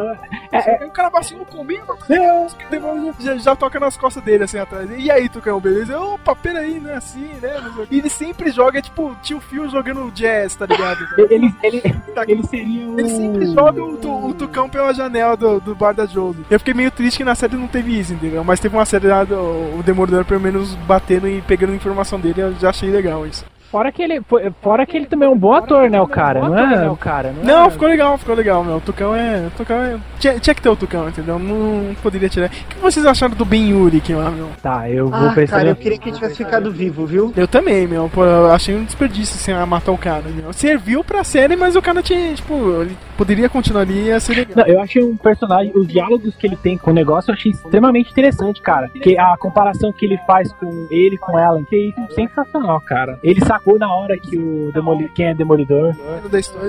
É, 0.53 0.85
o 0.85 0.91
cara 0.91 1.09
vacilou 1.09 1.45
comigo, 1.47 1.97
Deus, 2.09 2.55
que 2.55 2.65
o 2.67 2.71
Demolidor 2.71 3.15
já, 3.19 3.37
já 3.37 3.57
toca 3.57 3.79
nas 3.81 3.97
costas 3.97 4.23
dele, 4.23 4.45
assim, 4.45 4.59
atrás. 4.59 4.89
E 4.97 5.11
aí, 5.11 5.29
Tucão, 5.29 5.61
beleza? 5.61 5.99
Opa, 5.99 6.35
peraí, 6.35 6.79
não 6.81 6.91
é 6.91 6.95
assim, 6.95 7.31
né? 7.43 7.57
O. 7.79 7.87
E 7.91 7.99
ele 7.99 8.11
sempre 8.11 8.51
joga, 8.51 8.81
tipo, 8.81 9.15
tio 9.23 9.41
Phil 9.41 9.69
jogando 9.69 10.11
jazz, 10.13 10.55
tá 10.57 10.67
ligado? 10.67 10.97
Ele, 11.31 11.55
ele, 11.63 11.83
ele 12.29 12.43
seria 12.45 12.89
o. 12.89 12.99
Ele 12.99 13.09
sempre 13.09 13.47
joga 13.53 13.83
o, 13.83 13.97
tu- 13.97 14.27
o 14.29 14.35
Tucão 14.35 14.69
pela 14.69 14.93
janela 14.93 15.37
do, 15.37 15.61
do 15.61 15.75
bar 15.75 15.93
da 15.93 16.07
Josie. 16.07 16.45
Eu 16.51 16.59
fiquei 16.59 16.75
meio 16.75 16.91
triste 16.91 17.19
que 17.19 17.25
na 17.25 17.35
série 17.35 17.57
não 17.57 17.67
teve 17.69 17.99
isso, 17.99 18.13
entendeu? 18.15 18.43
Mas 18.45 18.61
teve 18.61 18.77
uma 18.77 18.85
série 18.85 19.07
lá 19.09 19.25
do 19.25 19.35
o 19.37 19.83
Demolidor 19.85 20.25
pelo 20.25 20.41
menos 20.41 20.75
batendo 20.87 21.29
e 21.29 21.41
pegando 21.43 21.75
informação 21.75 22.19
dele, 22.21 22.41
eu 22.41 22.55
já 22.55 22.71
achei 22.71 22.91
legal 22.91 23.27
isso. 23.27 23.45
Fora 23.71 23.91
que 23.93 24.03
ele, 24.03 24.21
fora 24.63 24.87
que 24.87 24.97
ele 24.97 25.07
também 25.07 25.29
é 25.29 25.31
um 25.31 25.37
bom 25.37 25.53
ator, 25.53 25.91
né, 25.91 26.01
o 26.01 26.07
cara, 26.07 26.41
não 26.49 26.57
é? 26.59 26.89
O 26.91 26.97
cara, 26.97 27.35
Não, 27.43 27.71
ficou 27.71 27.89
legal, 27.89 28.17
ficou 28.17 28.35
legal, 28.35 28.63
meu. 28.65 28.77
O 28.77 28.81
Tucão 28.81 29.15
é. 29.15 29.47
O 29.47 29.51
Tucão 29.51 29.77
é. 29.83 29.99
Tinha, 30.19 30.39
tinha 30.39 30.55
que 30.55 30.63
ter 30.63 30.69
o 30.69 30.77
Tucão, 30.77 31.09
entendeu? 31.09 31.39
Não 31.39 31.95
poderia 32.03 32.29
tirar. 32.29 32.47
O 32.47 32.51
que 32.51 32.77
vocês 32.81 33.05
acharam 33.05 33.35
do 33.35 33.45
Ben 33.45 33.73
Urich 33.75 34.13
lá, 34.15 34.31
meu? 34.31 34.49
Tá, 34.63 34.89
eu 34.89 35.09
vou 35.09 35.29
Ah, 35.29 35.33
prestar. 35.33 35.59
cara, 35.59 35.69
eu 35.71 35.77
queria 35.77 35.99
que 35.99 36.09
ele 36.09 36.17
tivesse 36.17 36.37
ficado 36.37 36.71
vivo, 36.71 37.05
viu? 37.07 37.33
Eu 37.37 37.49
também, 37.49 37.87
meu. 37.87 38.09
Pô, 38.13 38.25
eu 38.25 38.51
achei 38.53 38.75
um 38.75 38.85
desperdício 38.85 39.37
sem 39.39 39.55
matar 39.67 39.93
o 39.93 39.99
cara, 39.99 40.23
meu. 40.29 40.53
Serviu 40.53 41.03
pra 41.05 41.25
série, 41.25 41.57
mas 41.57 41.75
o 41.77 41.83
cara 41.83 42.03
tinha, 42.03 42.35
tipo, 42.35 42.55
ele 42.83 42.97
poderia 43.17 43.49
continuar 43.49 43.83
ali 43.83 43.95
e 43.95 44.07
ia 44.07 44.21
ser 44.21 44.35
legal. 44.35 44.55
Não, 44.57 44.67
eu 44.67 44.81
achei 44.81 45.03
um 45.03 45.17
personagem, 45.17 45.73
os 45.75 45.87
diálogos 45.87 46.35
que 46.37 46.47
ele 46.47 46.57
tem 46.57 46.79
com 46.79 46.91
o 46.91 46.95
negócio, 46.95 47.31
eu 47.31 47.35
achei 47.35 47.51
extremamente 47.53 48.11
interessante, 48.11 48.61
cara. 48.63 48.89
Que 49.03 49.19
a 49.19 49.37
comparação 49.39 49.93
que 49.93 50.07
ele 50.07 50.19
faz 50.27 50.53
com 50.53 50.87
ele 50.91 51.19
com 51.19 51.39
ela, 51.39 51.63
que 51.65 51.75
é 51.77 51.79
isso, 51.89 52.15
sensacional, 52.15 52.81
cara. 52.81 53.19
Ele 53.23 53.41
sacou 53.57 53.79
na 53.79 53.93
hora 53.93 54.19
que 54.19 54.39
o 54.39 54.71
Demoli 54.73 55.09
quem 55.09 55.27
é 55.27 55.35
Demolidor. 55.35 55.95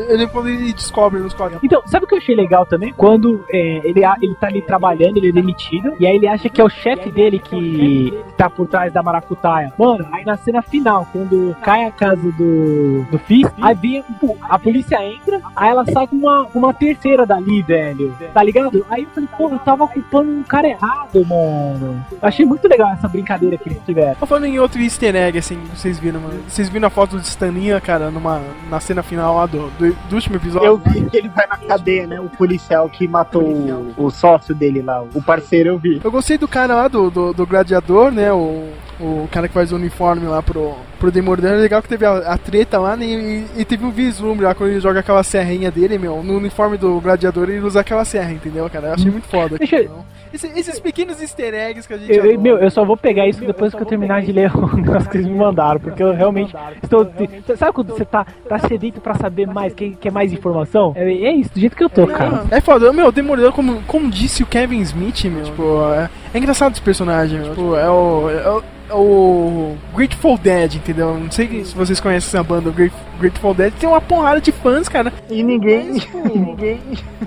Ele, 0.09 0.73
descobre 0.73 1.19
nos 1.19 1.33
quadrinhos. 1.33 1.63
Então, 1.63 1.81
sabe 1.85 2.05
o 2.05 2.07
que 2.07 2.15
eu 2.15 2.19
achei 2.19 2.35
legal 2.35 2.65
também? 2.65 2.93
Quando 2.93 3.43
é, 3.51 3.81
ele, 3.83 4.01
ele 4.21 4.35
tá 4.35 4.47
ali 4.47 4.61
trabalhando, 4.61 5.17
ele 5.17 5.29
é 5.29 5.31
demitido, 5.31 5.93
e 5.99 6.05
aí 6.05 6.15
ele 6.15 6.27
acha 6.27 6.49
que 6.49 6.61
é 6.61 6.63
o 6.63 6.69
chefe 6.69 7.11
dele 7.11 7.39
que 7.39 8.13
tá 8.37 8.49
por 8.49 8.67
trás 8.67 8.93
da 8.93 9.03
maracutaia. 9.03 9.73
Mano, 9.77 10.07
aí 10.11 10.23
na 10.23 10.37
cena 10.37 10.61
final, 10.61 11.07
quando 11.11 11.55
cai 11.61 11.85
a 11.85 11.91
casa 11.91 12.31
do, 12.31 13.03
do 13.09 13.19
Fist, 13.19 13.51
aí 13.61 13.75
vem, 13.75 14.03
a 14.43 14.59
polícia 14.59 15.03
entra, 15.03 15.41
aí 15.55 15.69
ela 15.69 15.85
sai 15.85 16.07
com 16.07 16.15
uma, 16.15 16.47
uma 16.53 16.73
terceira 16.73 17.25
dali, 17.25 17.61
velho. 17.61 18.15
Tá 18.33 18.43
ligado? 18.43 18.85
Aí 18.89 19.03
eu 19.03 19.09
falei, 19.09 19.29
pô, 19.37 19.49
eu 19.49 19.59
tava 19.59 19.87
culpando 19.87 20.31
um 20.31 20.43
cara 20.43 20.67
errado, 20.67 21.25
mano. 21.25 22.05
Eu 22.11 22.27
achei 22.27 22.45
muito 22.45 22.67
legal 22.67 22.91
essa 22.91 23.07
brincadeira 23.07 23.57
que 23.57 23.69
eles 23.69 23.81
tiveram. 23.85 24.15
Tô 24.15 24.25
falando 24.25 24.45
em 24.45 24.59
outro 24.59 24.81
easter 24.81 25.15
egg, 25.15 25.37
assim, 25.37 25.59
vocês 25.73 25.99
viram, 25.99 26.21
mano. 26.21 26.39
Vocês 26.47 26.69
viram 26.69 26.76
a 26.85 26.89
foto 26.89 27.15
do 27.17 27.21
Staninha, 27.23 27.79
cara, 27.81 28.11
numa, 28.11 28.41
na 28.69 28.79
cena 28.79 29.01
final 29.01 29.35
lá 29.35 29.45
do, 29.45 29.69
do, 29.79 29.95
do 30.09 30.15
último 30.15 30.35
episódio? 30.35 30.67
Eu 30.67 30.77
vi 30.77 31.09
que 31.09 31.17
ele 31.17 31.29
vai 31.29 31.47
na 31.47 31.57
cadeia, 31.57 32.05
né? 32.05 32.19
O 32.19 32.29
policial 32.29 32.87
que 32.89 33.07
matou 33.07 33.43
o, 33.43 33.93
o 33.97 34.09
sócio 34.11 34.53
dele 34.53 34.81
lá, 34.81 35.01
o 35.01 35.21
parceiro, 35.21 35.69
eu 35.69 35.77
vi. 35.79 35.99
Eu 36.03 36.11
gostei 36.11 36.37
do 36.37 36.47
cara 36.47 36.75
lá, 36.75 36.87
do, 36.87 37.09
do, 37.09 37.33
do 37.33 37.45
gladiador, 37.47 38.11
né? 38.11 38.31
O, 38.31 38.69
o 38.99 39.27
cara 39.31 39.47
que 39.47 39.53
faz 39.53 39.71
o 39.71 39.75
uniforme 39.75 40.25
lá 40.25 40.41
pro, 40.41 40.73
pro 40.99 41.11
Demolidor. 41.11 41.51
É 41.51 41.55
legal 41.55 41.81
que 41.81 41.89
teve 41.89 42.05
a, 42.05 42.17
a 42.33 42.37
treta 42.37 42.79
lá, 42.79 42.95
né? 42.95 43.05
E, 43.05 43.45
e 43.57 43.65
teve 43.65 43.85
um 43.85 43.91
vislumbre 43.91 44.45
lá 44.45 44.55
quando 44.55 44.71
ele 44.71 44.79
joga 44.79 44.99
aquela 45.01 45.23
serrinha 45.23 45.69
dele, 45.71 45.97
meu. 45.97 46.23
No 46.23 46.37
uniforme 46.37 46.77
do 46.77 46.99
gladiador 46.99 47.49
ele 47.49 47.59
usa 47.59 47.79
aquela 47.81 48.03
serra, 48.05 48.31
entendeu, 48.31 48.69
cara? 48.69 48.87
Eu 48.87 48.93
achei 48.93 49.11
muito 49.11 49.27
foda. 49.27 49.57
Deixa 49.57 49.77
eu- 49.77 49.83
então. 49.83 50.17
Esse- 50.33 50.51
esses 50.59 50.77
pequenos 50.77 51.21
easter 51.21 51.53
eggs 51.53 51.87
que 51.87 51.93
a 51.93 51.97
gente. 51.97 52.11
Eu, 52.11 52.17
eu- 52.17 52.21
adora. 52.31 52.37
meu, 52.41 52.57
eu 52.57 52.69
só 52.69 52.83
vou 52.83 52.97
pegar 52.97 53.25
isso 53.27 53.39
depois 53.45 53.73
que 53.73 53.81
eu 53.81 53.85
terminar 53.85 54.21
de 54.23 54.33
ler 54.33 54.53
o 54.53 54.75
negócio 54.75 55.09
que 55.09 55.17
eles 55.17 55.27
me 55.27 55.35
mandaram, 55.37 55.79
porque 55.79 56.03
eu 56.03 56.13
realmente 56.13 56.53
estou. 56.81 57.11
Sabe 57.55 57.73
quando 57.73 57.89
você 57.89 58.05
tá, 58.05 58.25
tá 58.47 58.59
sedento 58.59 59.01
pra 59.01 59.15
saber 59.15 59.47
mais, 59.47 59.73
quer, 59.73 59.91
quer 59.91 60.11
mais 60.11 60.31
informação? 60.31 60.93
É, 60.95 61.03
é 61.03 61.31
isso, 61.31 61.53
do 61.53 61.59
jeito 61.59 61.75
que 61.75 61.83
eu 61.83 61.89
tô, 61.89 62.07
cara. 62.07 62.45
É 62.51 62.61
foda, 62.61 62.91
meu, 62.93 63.11
Demolidor, 63.11 63.51
como, 63.53 63.81
como 63.83 64.09
disse 64.09 64.43
o 64.43 64.45
Kevin 64.45 64.79
Smith, 64.81 65.25
meu, 65.25 65.43
tipo, 65.43 65.63
é, 65.93 66.09
é 66.33 66.37
engraçado 66.37 66.73
esse 66.73 66.81
personagem, 66.81 67.39
meu, 67.39 67.49
tipo, 67.49 67.75
é 67.75 67.89
o, 67.89 68.29
é 68.29 68.49
o, 68.49 68.59
é 68.59 68.76
o 68.91 69.75
Grateful 69.95 70.37
Dead, 70.37 70.75
entendeu? 70.75 71.17
Não 71.17 71.31
sei 71.31 71.63
se 71.65 71.75
vocês 71.75 71.99
conhecem 71.99 72.27
essa 72.27 72.43
banda, 72.43 72.69
o 72.69 72.73
Grat- 72.73 72.91
Grateful 73.19 73.53
Dead, 73.53 73.73
tem 73.73 73.89
uma 73.89 73.99
porrada 74.01 74.39
de 74.39 74.51
fãs, 74.51 74.87
cara, 74.87 75.11
E 75.29 75.41
ninguém. 75.43 75.93
Mas, 75.93 76.05
pô, 76.05 76.19
ninguém. 76.37 76.79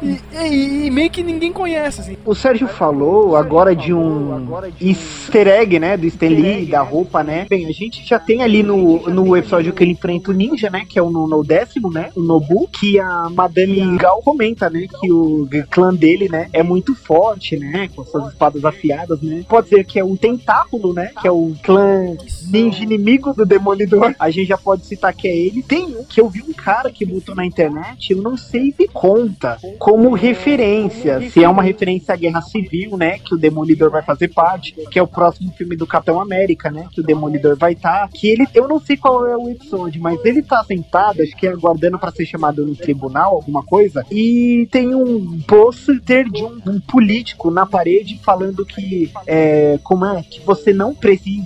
e, 0.03 0.19
e- 0.37 0.87
e 0.87 0.91
meio 0.91 1.11
que 1.11 1.23
ninguém 1.23 1.53
conhece, 1.53 2.01
assim. 2.01 2.17
O 2.25 2.35
Sérgio 2.35 2.69
falou 2.69 3.37
agora 3.37 3.75
de 3.75 3.93
um 3.93 4.49
easter 4.81 5.49
egg, 5.49 5.79
né? 5.79 5.97
Do 5.97 6.07
Stan 6.07 6.29
Lee, 6.29 6.67
da 6.67 6.81
roupa, 6.81 7.23
né? 7.23 7.47
Bem, 7.49 7.67
a 7.67 7.73
gente 7.73 8.07
já 8.07 8.19
tem 8.19 8.43
ali 8.43 8.63
no, 8.63 9.09
no 9.11 9.37
episódio 9.37 9.73
que 9.73 9.83
ele 9.83 9.93
enfrenta 9.93 10.31
o 10.31 10.35
ninja, 10.35 10.71
né? 10.71 10.85
Que 10.89 10.99
é 10.99 11.03
o 11.03 11.11
no, 11.11 11.27
no 11.27 11.43
décimo, 11.45 11.91
né? 11.91 12.11
O 12.15 12.21
Nobu, 12.21 12.69
que 12.69 12.99
a 13.01 13.29
Madame 13.31 13.97
Gal 13.99 14.23
comenta, 14.23 14.71
né? 14.71 14.87
Que 15.01 15.11
o 15.11 15.49
clã 15.71 15.93
dele, 15.95 16.29
né? 16.29 16.49
É 16.53 16.63
muito 16.63 16.95
forte, 16.95 17.57
né? 17.57 17.89
Com 17.95 18.05
suas 18.05 18.29
espadas 18.33 18.65
afiadas, 18.65 19.21
né? 19.21 19.45
Pode 19.49 19.69
ser 19.69 19.85
que 19.85 19.99
é 19.99 20.05
o 20.05 20.17
Tentáculo, 20.17 20.93
né? 20.93 21.11
Que 21.21 21.27
é 21.27 21.33
o 21.33 21.50
clã 21.55 22.17
ninja 22.51 22.83
inimigo 22.83 23.33
do 23.33 23.47
Demolidor. 23.47 24.15
A 24.19 24.31
gente 24.31 24.49
já 24.49 24.59
pode 24.59 24.85
citar 24.85 25.15
que 25.15 25.29
é 25.29 25.37
ele. 25.37 25.63
Tem 25.63 25.85
um 25.85 26.05
que 26.05 26.21
eu 26.21 26.29
vi 26.29 26.43
um 26.43 26.53
cara 26.53 26.91
que 26.91 27.05
botou 27.05 27.35
na 27.35 27.47
internet, 27.47 28.13
eu 28.13 28.23
não 28.23 28.37
sei 28.37 28.73
se 28.73 28.89
conta 28.89 29.59
como 29.79 30.13
referência, 30.13 31.31
se 31.31 31.43
é 31.43 31.49
uma 31.49 31.63
referência 31.63 32.15
à 32.15 32.17
Guerra 32.17 32.43
Civil, 32.43 32.97
né, 32.97 33.19
que 33.19 33.35
o 33.35 33.39
Demolidor 33.39 33.91
vai 33.91 34.03
fazer 34.03 34.29
parte, 34.29 34.75
que 34.91 34.99
é 34.99 35.03
o 35.03 35.07
próximo 35.07 35.53
filme 35.53 35.77
do 35.77 35.87
Capitão 35.87 36.21
América, 36.21 36.71
né, 36.71 36.89
que 36.93 37.01
o 37.01 37.05
Demolidor 37.05 37.57
vai 37.57 37.73
estar, 37.73 38.09
que 38.09 38.29
ele, 38.29 38.47
eu 38.55 38.67
não 38.67 38.81
sei 38.81 38.97
qual 38.97 39.27
é 39.27 39.37
o 39.37 39.49
episódio, 39.49 40.01
mas 40.03 40.23
ele 40.25 40.43
tá 40.43 40.63
sentado, 40.65 41.23
acho 41.23 41.37
que 41.37 41.47
é 41.47 41.51
aguardando 41.51 41.99
para 41.99 42.11
ser 42.11 42.27
chamado 42.27 42.67
no 42.67 42.75
tribunal, 42.75 43.35
alguma 43.35 43.63
coisa, 43.63 44.05
e 44.11 44.69
tem 44.71 44.95
um 44.95 45.41
pôster 45.43 46.29
de 46.29 46.43
um, 46.43 46.61
um 46.67 46.81
político 46.81 47.51
na 47.51 47.65
parede 47.67 48.21
falando 48.23 48.65
que, 48.65 49.11
é, 49.27 49.79
como 49.83 50.05
é, 50.05 50.23
que 50.23 50.41
você 50.41 50.73
não 50.73 50.95
precisa 50.95 51.40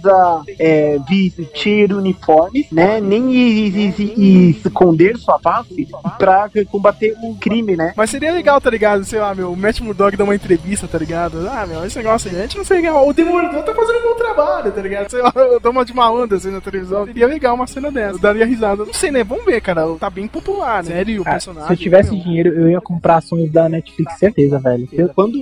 é, 0.59 0.99
vestir 1.09 1.93
uniformes, 1.93 2.67
né, 2.71 3.01
nem 3.01 3.33
e, 3.33 3.69
e- 3.69 4.15
e 4.17 4.51
esconder 4.51 5.17
sua 5.17 5.39
face 5.39 5.89
pra 6.19 6.49
combater 6.71 7.15
o 7.23 7.35
crime, 7.37 7.77
né. 7.77 7.93
Mas 7.97 8.11
seria 8.11 8.33
legal, 8.33 8.61
tá 8.61 8.71
ligado? 8.71 9.05
Sei 9.05 9.19
lá, 9.21 9.35
meu, 9.35 9.53
o 9.53 9.57
Matt 9.57 9.81
Murdock 9.81 10.17
dá 10.17 10.25
uma 10.25 10.35
entrevista, 10.35 10.87
tá 10.89 10.99
ligado? 10.99 11.49
Ah, 11.49 11.67
meu, 11.67 11.85
esse 11.85 11.97
negócio 11.99 12.31
aí, 12.31 12.37
a 12.39 12.43
gente 12.43 12.57
não 12.59 12.65
sei 12.65 12.79
legal. 12.79 13.07
O 13.09 13.13
Demolidor 13.13 13.63
tá 13.63 13.75
fazendo 13.75 13.99
um 13.99 14.03
bom 14.03 14.15
trabalho, 14.17 14.73
tá 14.73 14.81
ligado? 14.81 15.11
Sei 15.11 15.21
lá, 15.23 15.33
eu 15.37 15.61
dou 15.61 15.73
uma 15.73 15.85
de 15.85 15.95
malandro 15.95 16.37
assim 16.37 16.51
na 16.51 16.61
televisão. 16.61 17.05
Seria 17.07 17.27
legal 17.27 17.55
uma 17.55 17.67
cena 17.67 17.91
dessa. 17.91 18.17
Eu 18.17 18.19
daria 18.21 18.47
risada. 18.47 18.85
Não 18.85 18.93
sei, 18.93 19.11
né? 19.11 19.23
Vamos 19.25 19.45
ver, 19.45 19.61
cara. 19.61 19.85
Tá 19.99 20.09
bem 20.11 20.27
popular, 20.29 20.83
né? 20.83 20.91
Sério, 20.91 21.21
o 21.21 21.25
Cara, 21.25 21.35
personagem. 21.37 21.67
se 21.69 21.73
eu 21.73 21.77
tivesse 21.77 22.13
meu. 22.13 22.23
dinheiro, 22.23 22.49
eu 22.51 22.69
ia 22.71 22.81
comprar 22.81 23.17
ações 23.17 23.51
da 23.51 23.69
Netflix, 23.69 24.19
certeza, 24.19 24.59
velho. 24.59 24.89
Eu- 24.93 25.09
Quando 25.15 25.39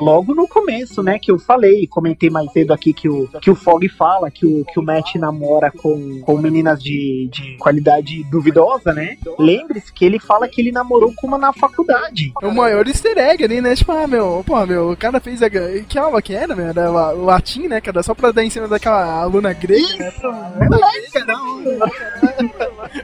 logo 0.00 0.34
no 0.34 0.46
começo, 0.48 1.02
né, 1.02 1.18
que 1.18 1.30
eu 1.30 1.38
falei, 1.38 1.86
comentei 1.86 2.30
mais 2.30 2.50
cedo 2.52 2.72
aqui 2.72 2.92
que 2.92 3.08
o, 3.08 3.28
que 3.40 3.50
o 3.50 3.54
Fog 3.70 3.88
fala 3.90 4.30
que 4.30 4.44
o, 4.44 4.64
que 4.64 4.80
o 4.80 4.82
Matt 4.82 5.14
namora 5.16 5.70
com, 5.70 6.20
com 6.22 6.36
meninas 6.38 6.82
de, 6.82 7.28
de 7.32 7.56
qualidade 7.58 8.24
duvidosa, 8.24 8.92
né? 8.92 9.16
Lembre-se 9.38 9.92
que 9.92 10.04
ele 10.04 10.18
fala 10.18 10.48
que 10.48 10.60
ele 10.60 10.72
namorou 10.72 11.12
com 11.16 11.26
uma 11.26 11.38
na 11.38 11.52
faculdade. 11.52 12.32
É 12.42 12.46
o 12.46 12.54
maior 12.54 12.86
easter 12.88 13.16
egg 13.16 13.44
ali, 13.44 13.60
né? 13.60 13.74
Tipo, 13.76 13.92
ah, 13.92 14.06
meu, 14.06 14.42
pô, 14.46 14.64
meu, 14.66 14.90
o 14.90 14.96
cara 14.96 15.20
fez. 15.20 15.42
A... 15.42 15.48
Que 15.48 15.98
aula 15.98 16.20
que 16.20 16.34
era, 16.34 16.54
meu? 16.56 16.66
Era 16.66 16.90
la- 16.90 17.12
latim, 17.12 17.68
né, 17.68 17.80
cara? 17.80 18.02
Só 18.02 18.14
pra 18.14 18.32
dar 18.32 18.44
em 18.44 18.50
cima 18.50 18.66
daquela 18.66 19.20
aluna 19.20 19.52
grega, 19.52 19.98
né? 19.98 20.10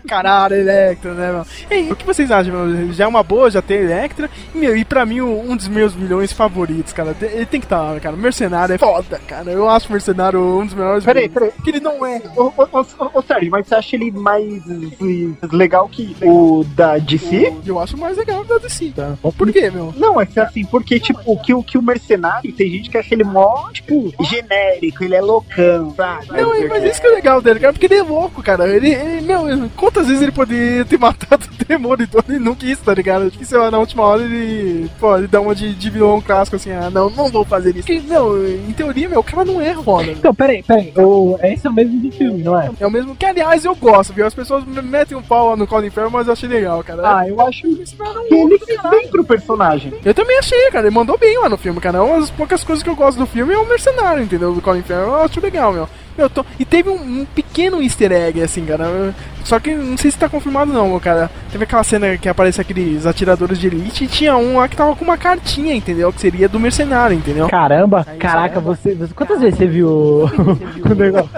Caralho, 0.09 0.55
Electra, 0.57 1.13
né, 1.15 1.33
meu? 1.33 1.47
Ei, 1.71 1.91
o 1.91 1.97
que 1.97 2.05
vocês 2.07 2.31
acham, 2.31 2.53
meu? 2.55 2.93
Já 2.93 3.05
é 3.05 3.07
uma 3.09 3.23
boa, 3.23 3.51
já 3.51 3.63
tem 3.63 3.79
Electra. 3.79 4.29
E, 4.55 4.59
meu, 4.59 4.77
e 4.77 4.85
pra 4.85 5.05
mim, 5.07 5.21
um 5.21 5.57
dos 5.57 5.69
meus 5.69 5.95
vilões 5.95 6.33
favoritos, 6.33 6.93
cara. 6.93 7.15
Ele 7.21 7.47
tem 7.47 7.61
que 7.61 7.67
estar 7.67 7.81
lá, 7.83 8.01
cara. 8.01 8.17
Mercenário 8.17 8.75
é 8.75 8.79
foda, 8.79 9.21
cara. 9.27 9.51
Eu 9.51 9.69
acho 9.69 9.89
o 9.89 9.93
Mercenário 9.93 10.41
um 10.41 10.65
dos 10.67 10.75
melhores 10.75 11.05
Peraí, 11.05 11.29
peraí. 11.29 11.51
Que 11.63 11.71
ele 11.71 11.81
não 11.81 12.05
é. 12.05 12.21
Ô, 12.37 12.53
ô, 12.57 12.63
ô, 12.81 13.11
ô, 13.19 13.23
Sérgio, 13.23 13.51
mas 13.51 13.67
você 13.67 13.75
acha 13.75 13.97
ele 13.97 14.11
mais 14.11 14.63
legal 15.53 15.89
que 15.89 16.17
o 16.23 16.65
da 16.75 16.99
DC? 16.99 17.53
Eu 17.67 17.79
acho 17.79 17.97
mais 17.97 18.17
legal 18.17 18.45
da 18.45 18.59
DC. 18.59 18.93
Tá? 18.95 19.17
Por 19.37 19.53
quê, 19.53 19.71
meu? 19.71 19.93
Não, 19.97 20.21
é 20.21 20.27
que 20.27 20.39
assim, 20.41 20.65
porque, 20.65 20.99
tipo, 21.01 21.37
que, 21.43 21.55
o- 21.55 21.63
que 21.63 21.79
o 21.79 21.83
mercenário, 21.83 22.53
tem 22.53 22.71
gente 22.71 22.91
que 22.91 22.99
acha 22.99 23.15
ele 23.15 23.25
mó, 23.25 23.69
tipo, 23.73 24.13
genérico, 24.25 25.05
ele 25.05 25.15
é 25.15 25.21
loucão, 25.21 25.95
sabe? 25.97 26.27
Não, 26.31 26.55
é, 26.55 26.67
mas 26.69 26.85
isso 26.85 27.01
que 27.01 27.07
é 27.07 27.11
legal 27.11 27.41
dele, 27.41 27.61
cara, 27.61 27.73
porque 27.73 27.87
ele 27.87 27.97
é 27.97 28.03
louco, 28.03 28.43
cara. 28.43 28.67
Ele, 28.69 28.93
ele 28.95 29.21
meu, 29.23 29.47
quantas 29.77 30.07
vezes 30.07 30.23
ele 30.23 30.33
poderia 30.33 30.85
ter 30.85 30.99
matado 30.99 31.47
o 31.47 31.65
Demolidor 31.65 32.25
e 32.29 32.39
não 32.39 32.55
quis, 32.55 32.79
tá 32.79 32.95
ligado? 32.95 33.27
Acho 33.27 33.39
que, 33.39 33.45
sei 33.45 33.59
lá, 33.59 33.71
na 33.71 33.79
última 33.79 34.03
hora 34.03 34.23
ele, 34.23 34.91
pô, 34.99 35.17
ele 35.17 35.27
dá 35.27 35.41
uma 35.41 35.55
de, 35.55 35.75
de 35.75 35.91
vilão 35.91 36.21
clássico 36.21 36.57
assim, 36.57 36.71
ah, 36.73 36.91
não, 36.91 37.11
não 37.11 37.29
vou 37.29 37.45
fazer 37.45 37.77
isso. 37.77 37.87
Porque, 37.87 38.01
meu, 38.01 38.47
em 38.47 38.73
teoria, 38.73 39.09
meu, 39.09 39.21
o 39.21 39.25
cara 39.25 39.45
não 39.45 39.61
é 39.61 39.75
foda. 39.75 40.11
Então, 40.11 40.35
peraí, 40.35 40.63
peraí. 40.63 40.93
O... 40.97 41.39
Esse 41.43 41.67
é 41.67 41.71
o 41.71 41.73
mesmo 41.73 42.01
do 42.01 42.11
filme, 42.11 42.43
não 42.43 42.59
é? 42.59 42.71
É 42.81 42.87
o 42.87 42.91
mesmo 42.91 43.15
que, 43.15 43.27
aliás, 43.27 43.65
eu 43.65 43.75
gosto, 43.75 44.13
viu? 44.13 44.27
As 44.27 44.35
pessoas 44.35 44.65
me 44.65 44.81
metem 44.83 45.17
um 45.17 45.23
pau 45.23 45.51
lá 45.51 45.57
no 45.57 45.67
Colin 45.67 45.91
Farrell, 45.91 46.11
mas 46.11 46.27
eu 46.27 46.33
achei 46.33 46.49
legal, 46.49 46.83
cara. 46.83 47.19
Ah, 47.19 47.29
eu 47.29 47.41
acho 47.41 47.63
que 47.63 47.69
ele 47.69 48.59
fez 48.59 48.81
bem 48.91 49.09
pro 49.09 49.25
personagem. 49.25 49.93
Eu 50.05 50.15
também 50.15 50.39
achei, 50.39 50.71
cara. 50.71 50.87
Ele 50.87 50.95
mandou 50.95 51.19
bem 51.19 51.39
lá 51.39 51.49
no 51.49 51.57
filme, 51.57 51.81
cara. 51.81 52.03
Uma 52.03 52.21
das 52.21 52.31
poucas 52.31 52.65
coisas 52.65 52.83
que 52.83 52.91
eu 52.91 52.97
gosto 52.97 53.19
do 53.19 53.27
filme 53.27 53.55
é 53.55 53.59
o 53.59 53.69
mercenário, 53.69 54.23
entendeu? 54.23 54.53
Do 54.53 54.63
Colin 54.63 54.83
Farrell. 54.83 55.09
Eu 55.09 55.17
acho 55.17 55.41
legal, 55.41 55.73
meu. 55.73 55.89
Eu 56.19 56.31
tô... 56.31 56.45
E 56.59 56.65
teve 56.65 56.89
um, 56.89 57.21
um 57.21 57.25
pequeno 57.27 57.83
easter 57.83 58.13
egg, 58.13 58.43
assim, 58.43 58.65
cara. 58.65 59.15
Só 59.45 59.61
que 59.61 59.73
não 59.75 59.97
sei 59.97 60.11
se 60.11 60.19
tá 60.19 60.29
confirmado, 60.29 60.73
não, 60.73 60.89
meu, 60.89 61.01
cara. 61.01 61.31
Teve 61.53 61.65
aquela 61.65 61.85
cena 61.85 62.17
que 62.19 62.29
aparece 62.29 62.61
aqueles 62.61 63.07
atiradores 63.07 63.59
de 63.59 63.69
elite 63.69 64.05
e 64.05 64.09
tinha 64.09 64.37
um 64.37 64.57
lá 64.57 64.67
que 64.67 64.77
tava 64.77 64.97
com 64.97 65.05
uma 65.05 65.17
cartinha, 65.17 65.73
entendeu? 65.75 66.13
Que 66.13 66.21
seria 66.21 66.49
do 66.49 66.59
mercenário, 66.59 67.17
entendeu? 67.17 67.49
Caramba, 67.49 68.05
caraca, 68.19 68.59
você, 68.61 68.95
você- 68.95 69.15
Quantas 69.15 69.41
vezes 69.41 69.57
você 69.57 69.67
viu 69.67 69.89
o, 69.89 70.25
o 70.91 70.95
negócio? 70.95 71.31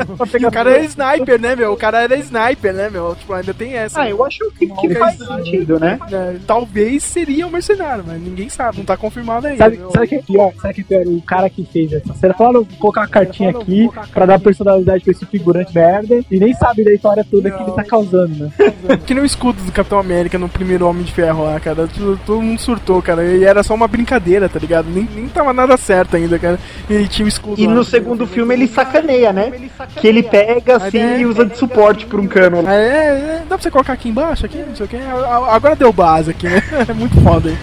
O 0.47 0.51
cara 0.51 0.71
era 0.71 0.85
sniper, 0.85 1.39
né, 1.41 1.55
meu? 1.55 1.73
O 1.73 1.77
cara 1.77 2.01
era 2.03 2.17
sniper, 2.17 2.73
né, 2.73 2.89
meu? 2.89 3.15
Tipo, 3.15 3.35
ainda 3.35 3.53
tem 3.53 3.75
essa. 3.75 4.01
Ah, 4.03 4.09
eu 4.11 4.25
acho 4.25 4.51
que, 4.59 4.67
que 4.67 4.95
faz 4.95 5.19
sentido, 5.19 5.79
né? 5.79 5.99
É, 6.11 6.37
talvez 6.47 7.03
seria 7.05 7.47
o 7.47 7.51
mercenário, 7.51 8.05
mas 8.07 8.21
ninguém 8.23 8.49
sabe, 8.49 8.79
não 8.79 8.85
tá 8.87 8.97
confirmado 8.97 9.47
ainda. 9.47 9.65
Sabe, 9.93 10.07
que 10.09 10.15
é 10.15 10.23
pior? 10.23 10.53
Sabe 10.63 10.75
que 10.75 10.81
é 10.81 10.85
pior? 10.85 11.13
O 11.13 11.21
cara 11.23 11.51
que 11.51 11.63
fez 11.71 11.93
essa 11.93 12.15
cena 12.15 12.33
falou, 12.35 12.65
vou 12.65 12.79
colocar 12.79 13.03
uma 13.03 13.09
cartinha 13.09 13.51
aqui 13.51 13.91
pra 14.15 14.25
dar 14.25 14.39
personalidade 14.41 14.68
pra 15.03 15.13
esse 15.13 15.27
figurante 15.27 15.75
merda 15.75 16.21
e 16.31 16.39
nem 16.39 16.53
sabe 16.55 16.85
da 16.85 16.93
história 16.93 17.25
toda 17.29 17.51
que 17.51 17.63
ele 17.63 17.73
tá 17.73 17.85
causando, 17.85 18.35
né? 18.45 18.51
Que 19.07 19.15
nem 19.15 19.23
o 19.23 19.27
escudo 19.27 19.63
do 19.63 19.73
Capitão 19.73 19.99
América 19.99 20.39
no 20.39 20.49
primeiro 20.49 20.87
Homem 20.87 21.03
de 21.03 21.13
Ferro 21.13 21.45
lá, 21.45 21.59
cara. 21.61 21.89
Todo, 21.89 22.21
todo 22.25 22.43
mundo 22.43 22.61
surtou, 22.61 23.01
cara. 23.01 23.25
E 23.25 23.45
era 23.45 23.63
só 23.63 23.75
uma 23.75 23.89
brincadeira, 23.89 24.49
tá 24.49 24.59
ligado? 24.59 24.89
Nem, 24.91 25.09
nem 25.15 25.29
tava 25.29 25.53
nada 25.53 25.77
certo 25.77 26.17
ainda, 26.17 26.39
cara. 26.39 26.59
E 26.89 27.07
tinha 27.07 27.25
o 27.25 27.29
escudo 27.29 27.61
E 27.61 27.67
lá. 27.67 27.75
no 27.75 27.85
segundo 27.85 28.27
filme 28.27 28.55
ele 28.55 28.67
sacaneia, 28.67 29.33
né? 29.33 29.53
Que 29.97 30.07
ele 30.07 30.23
pega 30.23 30.77
assim 30.77 31.19
e 31.19 31.27
usa 31.27 31.45
de 31.45 31.57
suporte 31.57 32.07
pra 32.07 32.21
um 32.21 32.27
cano. 32.27 32.69
É, 32.69 32.73
é, 32.73 33.39
dá 33.49 33.57
pra 33.57 33.59
você 33.59 33.71
colocar 33.71 33.93
aqui 33.95 34.09
embaixo, 34.09 34.45
aqui, 34.47 34.59
não 34.59 34.75
sei 34.77 34.87
o 34.87 34.89
que. 34.89 34.97
Agora 34.97 35.77
deu 35.77 35.93
base 35.93 36.31
aqui, 36.31 36.49
né? 36.49 36.63
É 36.89 36.93
muito 36.93 37.21
foda, 37.21 37.51
hein? 37.51 37.59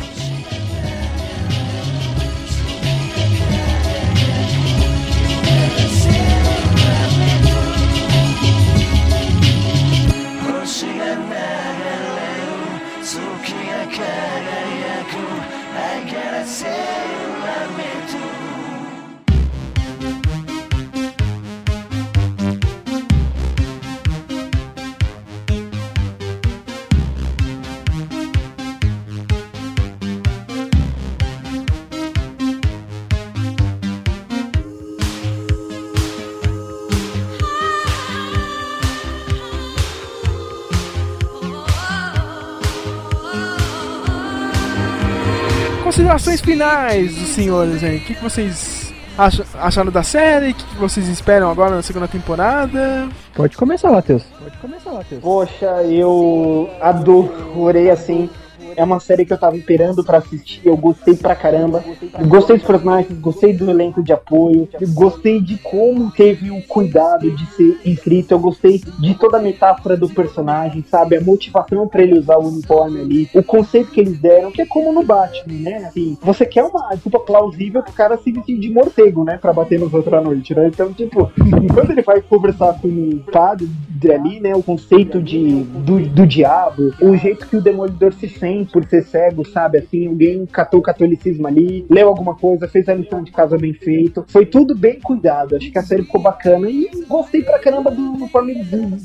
Considerações 46.15 46.39
finais 46.39 47.13
dos 47.13 47.29
senhores 47.29 47.83
aí. 47.83 47.97
O 47.97 47.99
que, 47.99 48.15
que 48.15 48.23
vocês 48.23 48.93
acham, 49.17 49.45
acharam 49.55 49.91
da 49.91 50.01
série? 50.01 50.51
O 50.51 50.55
que, 50.55 50.63
que 50.63 50.75
vocês 50.77 51.09
esperam 51.09 51.51
agora 51.51 51.75
na 51.75 51.81
segunda 51.81 52.07
temporada? 52.07 53.09
Pode 53.33 53.57
começar, 53.57 53.91
Matheus. 53.91 54.23
Pode 54.41 54.57
começar, 54.59 54.93
Matheus. 54.93 55.21
Poxa, 55.21 55.83
eu 55.83 56.69
adorei 56.79 57.89
assim. 57.89 58.29
É 58.75 58.83
uma 58.83 58.99
série 58.99 59.25
que 59.25 59.33
eu 59.33 59.37
tava 59.37 59.57
esperando 59.57 60.03
pra 60.03 60.17
assistir. 60.17 60.61
Eu 60.63 60.77
gostei 60.77 61.15
pra 61.15 61.35
caramba. 61.35 61.83
Gostei 62.27 62.57
dos 62.57 62.65
personagens, 62.65 63.19
gostei 63.19 63.53
do 63.53 63.69
elenco 63.69 64.03
de 64.03 64.13
apoio. 64.13 64.67
Gostei 64.93 65.41
de 65.41 65.57
como 65.57 66.11
teve 66.11 66.51
o 66.51 66.61
cuidado 66.63 67.29
de 67.31 67.45
ser 67.47 67.79
escrito. 67.85 68.31
Eu 68.31 68.39
gostei 68.39 68.81
de 68.99 69.15
toda 69.15 69.37
a 69.37 69.41
metáfora 69.41 69.95
do 69.95 70.09
personagem, 70.09 70.83
sabe? 70.89 71.17
A 71.17 71.21
motivação 71.21 71.87
pra 71.87 72.03
ele 72.03 72.19
usar 72.19 72.37
o 72.37 72.47
uniforme 72.47 73.01
ali. 73.01 73.29
O 73.33 73.43
conceito 73.43 73.91
que 73.91 73.99
eles 73.99 74.19
deram, 74.19 74.51
que 74.51 74.61
é 74.61 74.65
como 74.65 74.91
no 74.91 75.03
Batman, 75.03 75.59
né? 75.59 75.77
Assim, 75.87 76.17
você 76.21 76.45
quer 76.45 76.63
uma 76.63 76.89
desculpa 76.93 77.19
plausível 77.19 77.83
pro 77.83 77.93
cara 77.93 78.17
se 78.17 78.31
vestir 78.31 78.59
de 78.59 78.69
morcego, 78.69 79.23
né? 79.23 79.37
Pra 79.37 79.53
bater 79.53 79.79
nos 79.79 79.93
outros 79.93 80.13
à 80.13 80.21
noite, 80.21 80.53
né? 80.53 80.67
Então, 80.67 80.91
tipo, 80.93 81.31
quando 81.73 81.91
ele 81.91 82.01
vai 82.01 82.21
conversar 82.21 82.79
com 82.81 82.87
o 82.87 83.19
padre 83.31 83.69
ali, 84.11 84.39
né? 84.39 84.55
O 84.55 84.63
conceito 84.63 85.21
de, 85.21 85.63
do, 85.63 85.99
do 85.99 86.27
diabo, 86.27 86.93
o 87.01 87.15
jeito 87.15 87.47
que 87.47 87.57
o 87.57 87.61
demolidor 87.61 88.13
se 88.13 88.27
sente 88.27 88.71
por 88.71 88.85
ser 88.85 89.03
cego, 89.03 89.45
sabe? 89.45 89.79
Assim, 89.79 90.07
alguém 90.07 90.45
catou 90.45 90.79
o 90.79 90.83
catolicismo 90.83 91.47
ali, 91.47 91.85
leu 91.89 92.07
alguma 92.07 92.35
coisa, 92.35 92.67
fez 92.67 92.87
a 92.89 92.93
lição 92.93 93.23
de 93.23 93.31
casa 93.31 93.57
bem 93.57 93.73
feito. 93.73 94.25
Foi 94.27 94.45
tudo 94.45 94.75
bem 94.75 94.99
cuidado. 94.99 95.55
Acho 95.55 95.71
que 95.71 95.79
a 95.79 95.83
série 95.83 96.03
ficou 96.03 96.21
bacana 96.21 96.69
e 96.69 96.89
gostei 97.07 97.41
pra 97.41 97.59
caramba 97.59 97.91
do 97.91 98.01
uniforme 98.13 98.63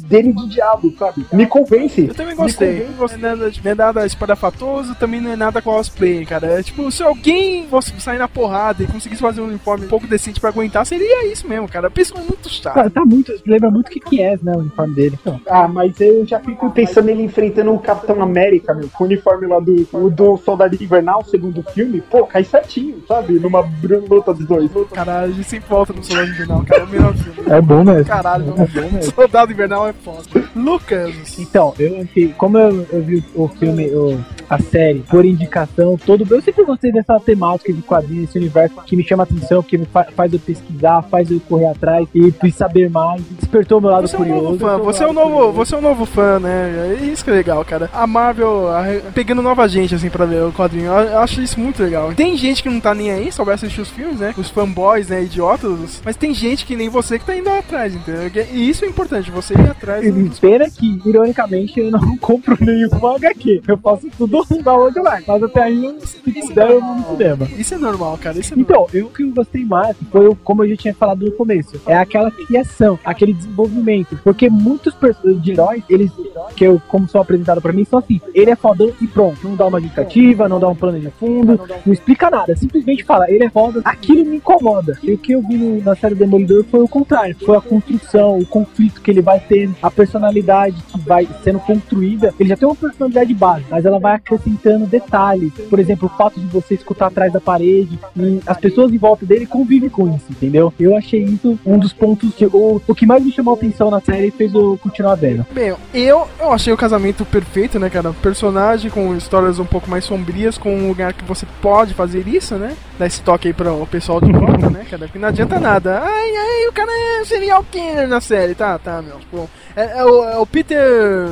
dele 0.08 0.32
de 0.32 0.48
diabo, 0.48 0.92
sabe? 0.98 1.24
Me 1.32 1.46
convence. 1.46 2.06
Eu 2.08 2.14
também 2.14 2.36
gostei. 2.36 2.84
Não 2.84 2.96
gostei 2.96 3.20
nada 3.20 3.50
não 3.62 3.70
é 3.70 3.74
nada 3.74 4.06
espadafatoso, 4.06 4.94
também 4.94 5.20
não 5.20 5.30
é 5.30 5.36
nada 5.36 5.62
cosplay, 5.62 6.24
cara. 6.24 6.46
É 6.46 6.62
tipo, 6.62 6.90
se 6.90 7.02
alguém 7.02 7.66
fosse 7.68 7.98
sair 8.00 8.18
na 8.18 8.28
porrada 8.28 8.82
e 8.82 8.86
conseguisse 8.86 9.20
fazer 9.20 9.40
um 9.40 9.46
uniforme 9.46 9.86
um 9.86 9.88
pouco 9.88 10.06
decente 10.06 10.40
pra 10.40 10.50
aguentar, 10.50 10.84
seria 10.86 11.26
isso 11.26 11.46
mesmo, 11.46 11.68
cara. 11.68 11.88
A 11.88 11.90
pessoa 11.90 12.20
é 12.20 12.24
muito. 12.24 12.62
Cara, 12.62 12.90
tá 12.90 13.04
muito. 13.04 13.32
Lembra 13.46 13.70
muito 13.70 13.88
o 13.88 13.90
que 13.90 14.00
que 14.00 14.22
é, 14.22 14.38
né? 14.42 14.52
O 14.54 14.60
uniforme 14.60 14.79
uniforme 14.82 14.94
dele. 14.94 15.18
Então, 15.20 15.40
Ah, 15.48 15.68
mas 15.68 16.00
eu 16.00 16.26
já 16.26 16.38
fico 16.40 16.70
pensando 16.70 17.08
ele 17.08 17.22
enfrentando 17.22 17.72
o 17.72 17.78
Capitão 17.78 18.20
América, 18.22 18.74
meu, 18.74 18.88
com 18.88 19.04
o 19.04 19.06
uniforme 19.06 19.46
lá 19.46 19.60
do, 19.60 19.86
o 19.92 20.10
do 20.10 20.36
Soldado 20.38 20.74
Invernal, 20.80 21.24
segundo 21.24 21.62
filme, 21.62 22.00
pô, 22.00 22.24
cai 22.26 22.44
certinho, 22.44 23.02
sabe? 23.06 23.34
Numa 23.38 23.64
luta 24.08 24.32
dos 24.34 24.46
dois. 24.46 24.70
Caralho, 24.92 25.32
a 25.32 25.34
gente 25.34 25.48
sempre 25.48 25.68
volta 25.68 25.92
no 25.92 26.02
Soldado 26.04 26.28
Invernal, 26.30 26.64
cara. 26.64 26.82
É 26.82 26.84
o 26.84 26.88
melhor 26.88 27.14
filme. 27.14 27.50
é 27.50 27.60
bom 27.60 27.84
mesmo. 27.84 28.04
Caralho, 28.04 28.44
é 28.56 28.66
bom 28.66 28.90
mesmo. 28.92 29.12
Soldado 29.14 29.52
Invernal 29.52 29.88
é 29.88 29.92
foda. 29.92 30.22
Lucas. 30.54 31.38
Então, 31.38 31.74
eu 31.78 32.00
achei- 32.02 32.34
como 32.36 32.58
eu, 32.58 32.86
eu 32.92 33.02
vi 33.02 33.24
o 33.34 33.48
filme, 33.48 33.86
o- 33.90 34.18
a 34.50 34.58
série, 34.58 34.98
por 35.08 35.24
indicação, 35.24 35.96
todo. 35.96 36.26
Eu 36.28 36.42
sempre 36.42 36.64
gostei 36.64 36.90
dessa 36.92 37.18
temática 37.20 37.72
de 37.72 37.80
quadrinhos, 37.82 38.28
esse 38.28 38.38
universo 38.38 38.74
que 38.84 38.96
me 38.96 39.04
chama 39.06 39.22
atenção, 39.22 39.62
que 39.62 39.78
me 39.78 39.86
fa- 39.86 40.08
faz 40.14 40.32
eu 40.32 40.40
pesquisar, 40.40 41.02
faz 41.02 41.30
eu 41.30 41.40
correr 41.48 41.66
atrás 41.66 42.06
e, 42.14 42.34
e 42.44 42.50
saber 42.52 42.90
mais. 42.90 43.22
Despertou 43.38 43.78
o 43.78 43.80
meu 43.80 43.90
lado 43.90 44.08
Você 44.08 44.16
é 44.16 44.18
um 44.18 44.22
curioso. 44.22 44.42
novo 44.44 44.58
fã, 44.58 44.78
você 44.78 45.04
é 45.04 45.08
um 45.08 45.12
novo, 45.12 45.52
você 45.52 45.74
é 45.74 45.78
um 45.78 45.80
novo 45.80 46.04
fã, 46.04 46.38
né? 46.40 46.96
É 47.00 47.04
isso 47.04 47.24
que 47.24 47.30
é 47.30 47.34
legal, 47.34 47.64
cara. 47.64 47.88
A 47.92 48.06
Marvel 48.06 48.68
a- 48.68 48.84
pegando 49.14 49.40
nova 49.40 49.68
gente, 49.68 49.94
assim, 49.94 50.10
pra 50.10 50.24
ver 50.26 50.42
o 50.42 50.52
quadrinho. 50.52 50.86
Eu, 50.86 51.18
acho 51.20 51.40
isso 51.40 51.58
muito 51.60 51.82
legal. 51.82 52.12
Tem 52.14 52.36
gente 52.36 52.62
que 52.62 52.68
não 52.68 52.80
tá 52.80 52.94
nem 52.94 53.10
aí, 53.10 53.30
só 53.30 53.44
vai 53.44 53.54
assistir 53.54 53.80
os 53.80 53.88
filmes, 53.90 54.18
né? 54.18 54.34
Os 54.36 54.50
fanboys, 54.50 55.08
né? 55.08 55.22
Idiotas. 55.22 56.02
Mas 56.04 56.16
tem 56.16 56.34
gente 56.34 56.66
que 56.66 56.74
nem 56.74 56.88
você 56.88 57.18
que 57.18 57.24
tá 57.24 57.36
indo 57.36 57.48
atrás, 57.48 57.94
entendeu? 57.94 58.30
E 58.52 58.68
isso 58.68 58.84
é 58.84 58.88
importante, 58.88 59.30
você 59.30 59.54
ir 59.54 59.70
atrás. 59.70 60.04
Pena 60.40 60.68
que, 60.68 61.00
ironicamente, 61.04 61.78
eu 61.78 61.90
não 61.90 62.16
compro 62.18 62.56
nenhuma 62.60 63.14
HQ. 63.16 63.62
Eu 63.68 63.78
faço 63.78 64.08
tudo 64.18 64.39
da 64.62 64.74
onde 64.74 65.00
vai. 65.00 65.22
Mas 65.26 65.42
até 65.42 65.62
aí, 65.62 65.96
se 66.04 66.16
puder, 66.18 66.70
eu 66.70 66.80
vou 66.80 66.94
no 66.94 67.04
cinema. 67.16 67.48
Isso 67.58 67.74
é 67.74 67.78
normal, 67.78 68.18
cara. 68.18 68.38
Isso 68.38 68.54
é 68.54 68.56
normal. 68.56 68.86
Então, 68.88 69.00
eu 69.00 69.06
o 69.06 69.10
que 69.10 69.22
eu 69.22 69.30
gostei 69.30 69.64
mais 69.64 69.96
foi, 70.10 70.34
como 70.44 70.64
eu 70.64 70.68
já 70.70 70.76
tinha 70.76 70.94
falado 70.94 71.24
no 71.24 71.32
começo, 71.32 71.80
é 71.86 71.96
aquela 71.96 72.30
criação, 72.30 72.98
aquele 73.04 73.32
desenvolvimento. 73.32 74.18
Porque 74.22 74.48
muitos 74.48 74.94
personagens 74.94 75.42
de 75.42 75.52
heróis, 75.52 75.82
eles, 75.88 76.10
que 76.56 76.64
eu, 76.64 76.80
como 76.88 77.08
são 77.08 77.20
apresentados 77.20 77.62
pra 77.62 77.72
mim, 77.72 77.84
são 77.84 77.98
assim: 77.98 78.20
ele 78.34 78.50
é 78.50 78.56
fodão 78.56 78.92
e 79.00 79.06
pronto. 79.06 79.38
Não 79.46 79.56
dá 79.56 79.66
uma 79.66 79.80
justificativa, 79.80 80.48
não 80.48 80.60
dá 80.60 80.68
um 80.68 80.74
plano 80.74 80.98
de 81.00 81.10
fundo, 81.10 81.60
não 81.84 81.92
explica 81.92 82.30
nada. 82.30 82.54
Simplesmente 82.56 83.04
fala, 83.04 83.30
ele 83.30 83.44
é 83.44 83.50
foda, 83.50 83.80
aquilo 83.84 84.24
me 84.24 84.36
incomoda. 84.36 84.98
E 85.02 85.12
o 85.12 85.18
que 85.18 85.32
eu 85.32 85.42
vi 85.42 85.56
no- 85.56 85.82
na 85.82 85.94
série 85.96 86.14
Demolidor 86.14 86.64
foi 86.70 86.80
o 86.80 86.88
contrário: 86.88 87.36
foi 87.44 87.56
a 87.56 87.60
construção, 87.60 88.38
o 88.38 88.46
conflito 88.46 89.00
que 89.00 89.10
ele 89.10 89.22
vai 89.22 89.40
tendo, 89.40 89.74
a 89.82 89.90
personalidade 89.90 90.76
que 90.88 91.00
vai 91.00 91.26
sendo 91.42 91.58
construída. 91.60 92.32
Ele 92.38 92.48
já 92.48 92.56
tem 92.56 92.68
uma 92.68 92.74
personalidade 92.74 93.34
base, 93.34 93.64
mas 93.70 93.84
ela 93.84 93.98
vai 93.98 94.14
acrescentando 94.34 94.86
detalhes. 94.86 95.52
Por 95.68 95.78
exemplo, 95.78 96.10
o 96.12 96.16
fato 96.16 96.38
de 96.38 96.46
você 96.46 96.74
escutar 96.74 97.06
atrás 97.06 97.32
da 97.32 97.40
parede 97.40 97.98
e 98.16 98.40
as 98.46 98.58
pessoas 98.58 98.92
em 98.92 98.98
volta 98.98 99.26
dele 99.26 99.46
convivem 99.46 99.88
com 99.88 100.14
isso, 100.14 100.26
entendeu? 100.30 100.72
Eu 100.78 100.96
achei 100.96 101.22
isso 101.22 101.58
um 101.64 101.78
dos 101.78 101.92
pontos 101.92 102.34
que 102.34 102.46
o, 102.46 102.80
o 102.86 102.94
que 102.94 103.06
mais 103.06 103.24
me 103.24 103.32
chamou 103.32 103.54
a 103.54 103.56
atenção 103.56 103.90
na 103.90 104.00
série 104.00 104.28
e 104.28 104.30
fez 104.30 104.54
eu 104.54 104.78
continuar 104.82 105.14
vendo. 105.16 105.46
Bem, 105.52 105.74
eu, 105.94 106.26
eu 106.38 106.52
achei 106.52 106.72
o 106.72 106.76
casamento 106.76 107.24
perfeito, 107.24 107.78
né, 107.78 107.90
cara? 107.90 108.12
Personagem 108.12 108.90
com 108.90 109.14
histórias 109.16 109.58
um 109.58 109.64
pouco 109.64 109.90
mais 109.90 110.04
sombrias, 110.04 110.56
com 110.56 110.74
um 110.74 110.88
lugar 110.88 111.12
que 111.12 111.24
você 111.24 111.46
pode 111.60 111.94
fazer 111.94 112.26
isso, 112.28 112.54
né? 112.56 112.76
Dar 113.00 113.06
esse 113.06 113.22
toque 113.22 113.48
aí 113.48 113.54
pro 113.54 113.86
pessoal 113.86 114.20
de 114.20 114.30
volta, 114.30 114.68
né, 114.68 114.84
cara? 114.84 115.06
Porque 115.06 115.18
não 115.18 115.28
adianta 115.28 115.58
nada. 115.58 116.02
Ai, 116.04 116.36
ai, 116.36 116.68
o 116.68 116.72
cara 116.72 116.90
é 116.92 117.24
serial 117.24 117.64
killer 117.70 118.06
na 118.06 118.20
série. 118.20 118.54
Tá, 118.54 118.78
tá, 118.78 119.00
meu. 119.00 119.18
Tipo, 119.20 119.48
é, 119.74 120.00
é 120.00 120.04
o, 120.04 120.24
é 120.24 120.36
o 120.36 120.44
Peter. 120.44 121.26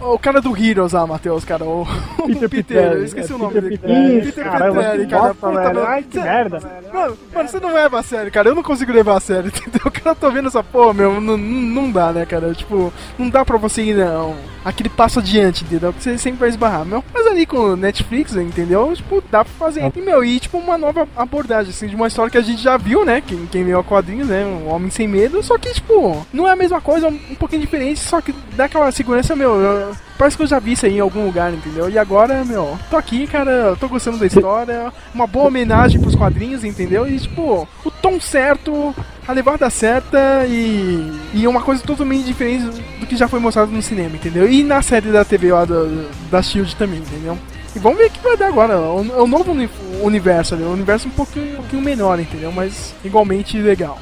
O, 0.00 0.14
o 0.14 0.18
cara 0.18 0.40
do 0.40 0.56
Heroes 0.56 0.94
lá, 0.94 1.06
Matheus, 1.06 1.44
cara. 1.44 1.62
O, 1.62 1.86
Peter, 2.48 2.92
eu 2.92 3.04
esqueci 3.04 3.32
é, 3.32 3.34
o 3.34 3.38
nome 3.38 3.60
Peter 3.60 3.78
dele. 3.80 4.22
Peter 4.22 4.44
Caramba, 4.44 4.82
Petrelli, 4.82 5.06
cara. 5.08 5.34
Puta, 5.34 5.62
velho. 5.62 5.86
Ai, 5.86 6.02
que 6.04 6.12
Cê- 6.18 6.22
merda. 6.22 6.58
Mano, 6.90 7.18
mano, 7.34 7.48
você 7.50 7.60
não 7.60 7.74
leva 7.74 8.00
a 8.00 8.02
sério, 8.02 8.32
cara. 8.32 8.48
Eu 8.48 8.54
não 8.54 8.62
consigo 8.62 8.90
levar 8.90 9.18
a 9.18 9.20
sério, 9.20 9.48
entendeu? 9.54 9.82
O 9.84 9.90
cara 9.90 10.14
tá 10.14 10.28
vendo 10.30 10.48
essa 10.48 10.62
porra, 10.64 10.94
meu. 10.94 11.20
Não, 11.20 11.36
não 11.36 11.90
dá, 11.90 12.12
né, 12.12 12.24
cara? 12.24 12.54
Tipo, 12.54 12.90
não 13.18 13.28
dá 13.28 13.44
pra 13.44 13.58
você 13.58 13.82
ir, 13.82 13.94
não. 13.94 14.34
Aquele 14.64 14.88
passo 14.88 15.18
adiante, 15.20 15.64
entendeu? 15.64 15.92
Que 15.92 16.02
você 16.02 16.16
sempre 16.16 16.40
vai 16.40 16.48
esbarrar, 16.48 16.86
meu. 16.86 17.04
Mas 17.12 17.26
ali 17.26 17.44
com 17.44 17.58
o 17.58 17.76
Netflix, 17.76 18.34
entendeu? 18.36 18.90
Tipo, 18.94 19.22
dá 19.30 19.44
pra 19.44 19.52
fazer. 19.58 19.92
E, 19.94 20.00
meu, 20.00 20.24
e 20.24 20.40
tipo, 20.40 20.56
uma 20.58 20.78
nova 20.78 21.06
abordagem, 21.16 21.70
assim, 21.70 21.86
de 21.86 21.94
uma 21.96 22.06
história 22.08 22.30
que 22.30 22.38
a 22.38 22.42
gente 22.42 22.62
já 22.62 22.76
viu, 22.76 23.04
né? 23.04 23.20
Quem, 23.26 23.46
quem 23.46 23.64
viu 23.64 23.78
a 23.78 23.84
quadrinhos, 23.84 24.28
né? 24.28 24.44
Um 24.44 24.68
Homem 24.68 24.90
Sem 24.90 25.06
Medo. 25.08 25.42
Só 25.42 25.58
que, 25.58 25.72
tipo, 25.72 26.26
não 26.32 26.46
é 26.48 26.52
a 26.52 26.56
mesma 26.56 26.80
coisa, 26.80 27.06
é 27.06 27.10
um, 27.10 27.18
um 27.30 27.34
pouquinho 27.34 27.60
diferente. 27.62 28.00
Só 28.00 28.20
que 28.20 28.34
dá 28.56 28.64
aquela 28.64 28.90
segurança, 28.92 29.34
meu. 29.36 29.54
eu- 29.56 29.96
Parece 30.18 30.36
que 30.36 30.42
eu 30.42 30.46
já 30.46 30.58
vi 30.58 30.72
isso 30.72 30.84
aí 30.84 30.98
em 30.98 31.00
algum 31.00 31.24
lugar, 31.24 31.50
entendeu? 31.50 31.88
E 31.88 31.98
agora, 31.98 32.44
meu, 32.44 32.78
tô 32.90 32.96
aqui, 32.98 33.26
cara, 33.26 33.74
tô 33.80 33.88
gostando 33.88 34.18
da 34.18 34.26
história. 34.26 34.92
Uma 35.14 35.26
boa 35.26 35.46
homenagem 35.46 35.98
pros 35.98 36.14
quadrinhos, 36.14 36.62
entendeu? 36.62 37.08
E, 37.08 37.18
tipo, 37.18 37.66
o 37.82 37.90
tom 37.90 38.20
certo, 38.20 38.94
a 39.26 39.32
levada 39.32 39.70
certa 39.70 40.44
e, 40.46 41.10
e 41.32 41.48
uma 41.48 41.62
coisa 41.62 41.82
totalmente 41.82 42.24
diferente 42.24 42.64
do 43.00 43.06
que 43.06 43.16
já 43.16 43.28
foi 43.28 43.40
mostrado 43.40 43.72
no 43.72 43.80
cinema, 43.80 44.14
entendeu? 44.14 44.46
E 44.50 44.62
na 44.62 44.82
série 44.82 45.10
da 45.10 45.24
TV 45.24 45.52
lá 45.52 45.64
do- 45.64 46.06
da 46.30 46.42
Shield 46.42 46.76
também, 46.76 46.98
entendeu? 46.98 47.38
E 47.74 47.78
vamos 47.78 47.98
ver 47.98 48.06
o 48.06 48.10
que 48.10 48.20
vai 48.20 48.36
dar 48.36 48.48
agora. 48.48 48.74
É 48.74 48.76
um 48.78 49.24
é 49.24 49.26
novo 49.28 49.52
uni- 49.52 49.68
universo 50.02 50.54
ali, 50.54 50.64
um 50.64 50.72
universo 50.72 51.06
um 51.08 51.12
pouquinho, 51.12 51.52
um 51.52 51.56
pouquinho 51.56 51.82
menor, 51.82 52.18
entendeu? 52.18 52.50
Mas 52.50 52.94
igualmente 53.04 53.56
legal. 53.58 53.98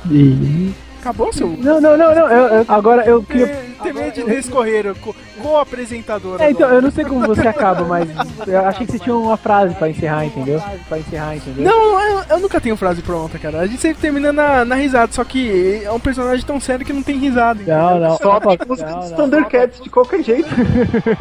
Acabou 1.00 1.32
seu. 1.32 1.48
Não, 1.48 1.80
não, 1.80 1.96
não, 1.96 2.14
não. 2.14 2.28
eu- 2.28 2.48
eu- 2.58 2.64
agora 2.68 3.04
eu 3.04 3.22
queria. 3.22 3.68
Terminei 3.82 4.10
de 4.10 4.24
descorrer, 4.24 4.92
co- 4.96 5.14
co-apresentadora. 5.40 6.42
É, 6.42 6.50
então, 6.50 6.64
agora. 6.66 6.78
eu 6.78 6.82
não 6.82 6.90
sei 6.90 7.04
como 7.04 7.24
você 7.26 7.46
acaba, 7.46 7.84
mas 7.84 8.08
eu 8.46 8.66
achei 8.66 8.84
que 8.84 8.92
você 8.92 8.98
tinha 8.98 9.14
uma 9.14 9.36
frase 9.36 9.72
pra 9.76 9.88
encerrar, 9.88 10.24
entendeu? 10.24 10.60
Pra 10.88 10.98
encerrar, 10.98 11.36
entendeu? 11.36 11.64
Não, 11.64 12.00
eu, 12.02 12.24
eu 12.30 12.40
nunca 12.40 12.60
tenho 12.60 12.76
frase 12.76 13.00
pronta, 13.02 13.38
cara. 13.38 13.60
A 13.60 13.66
gente 13.68 13.80
sempre 13.80 14.00
termina 14.02 14.32
na, 14.32 14.64
na 14.64 14.74
risada, 14.74 15.12
só 15.12 15.22
que 15.22 15.80
é 15.84 15.92
um 15.92 16.00
personagem 16.00 16.44
tão 16.44 16.58
sério 16.58 16.84
que 16.84 16.92
não 16.92 17.04
tem 17.04 17.16
risada. 17.18 17.60
Não, 17.64 18.00
não. 18.00 18.16
Só 18.18 18.40
Não, 18.40 18.50
tipo, 18.56 18.72
os 18.72 18.80
não, 18.80 19.08
não. 19.08 19.16
Thundercats 19.16 19.80
de 19.80 19.88
qualquer 19.90 20.22
jeito. 20.24 20.48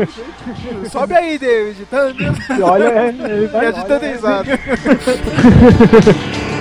Sobe 0.89 1.13
aí, 1.13 1.37
David. 1.37 1.87
Olha, 2.63 2.85
é, 2.85 3.07
ele 3.09 3.41
me 3.41 3.47
vai. 3.47 3.67
agitando 3.67 4.03
risada. 4.05 4.51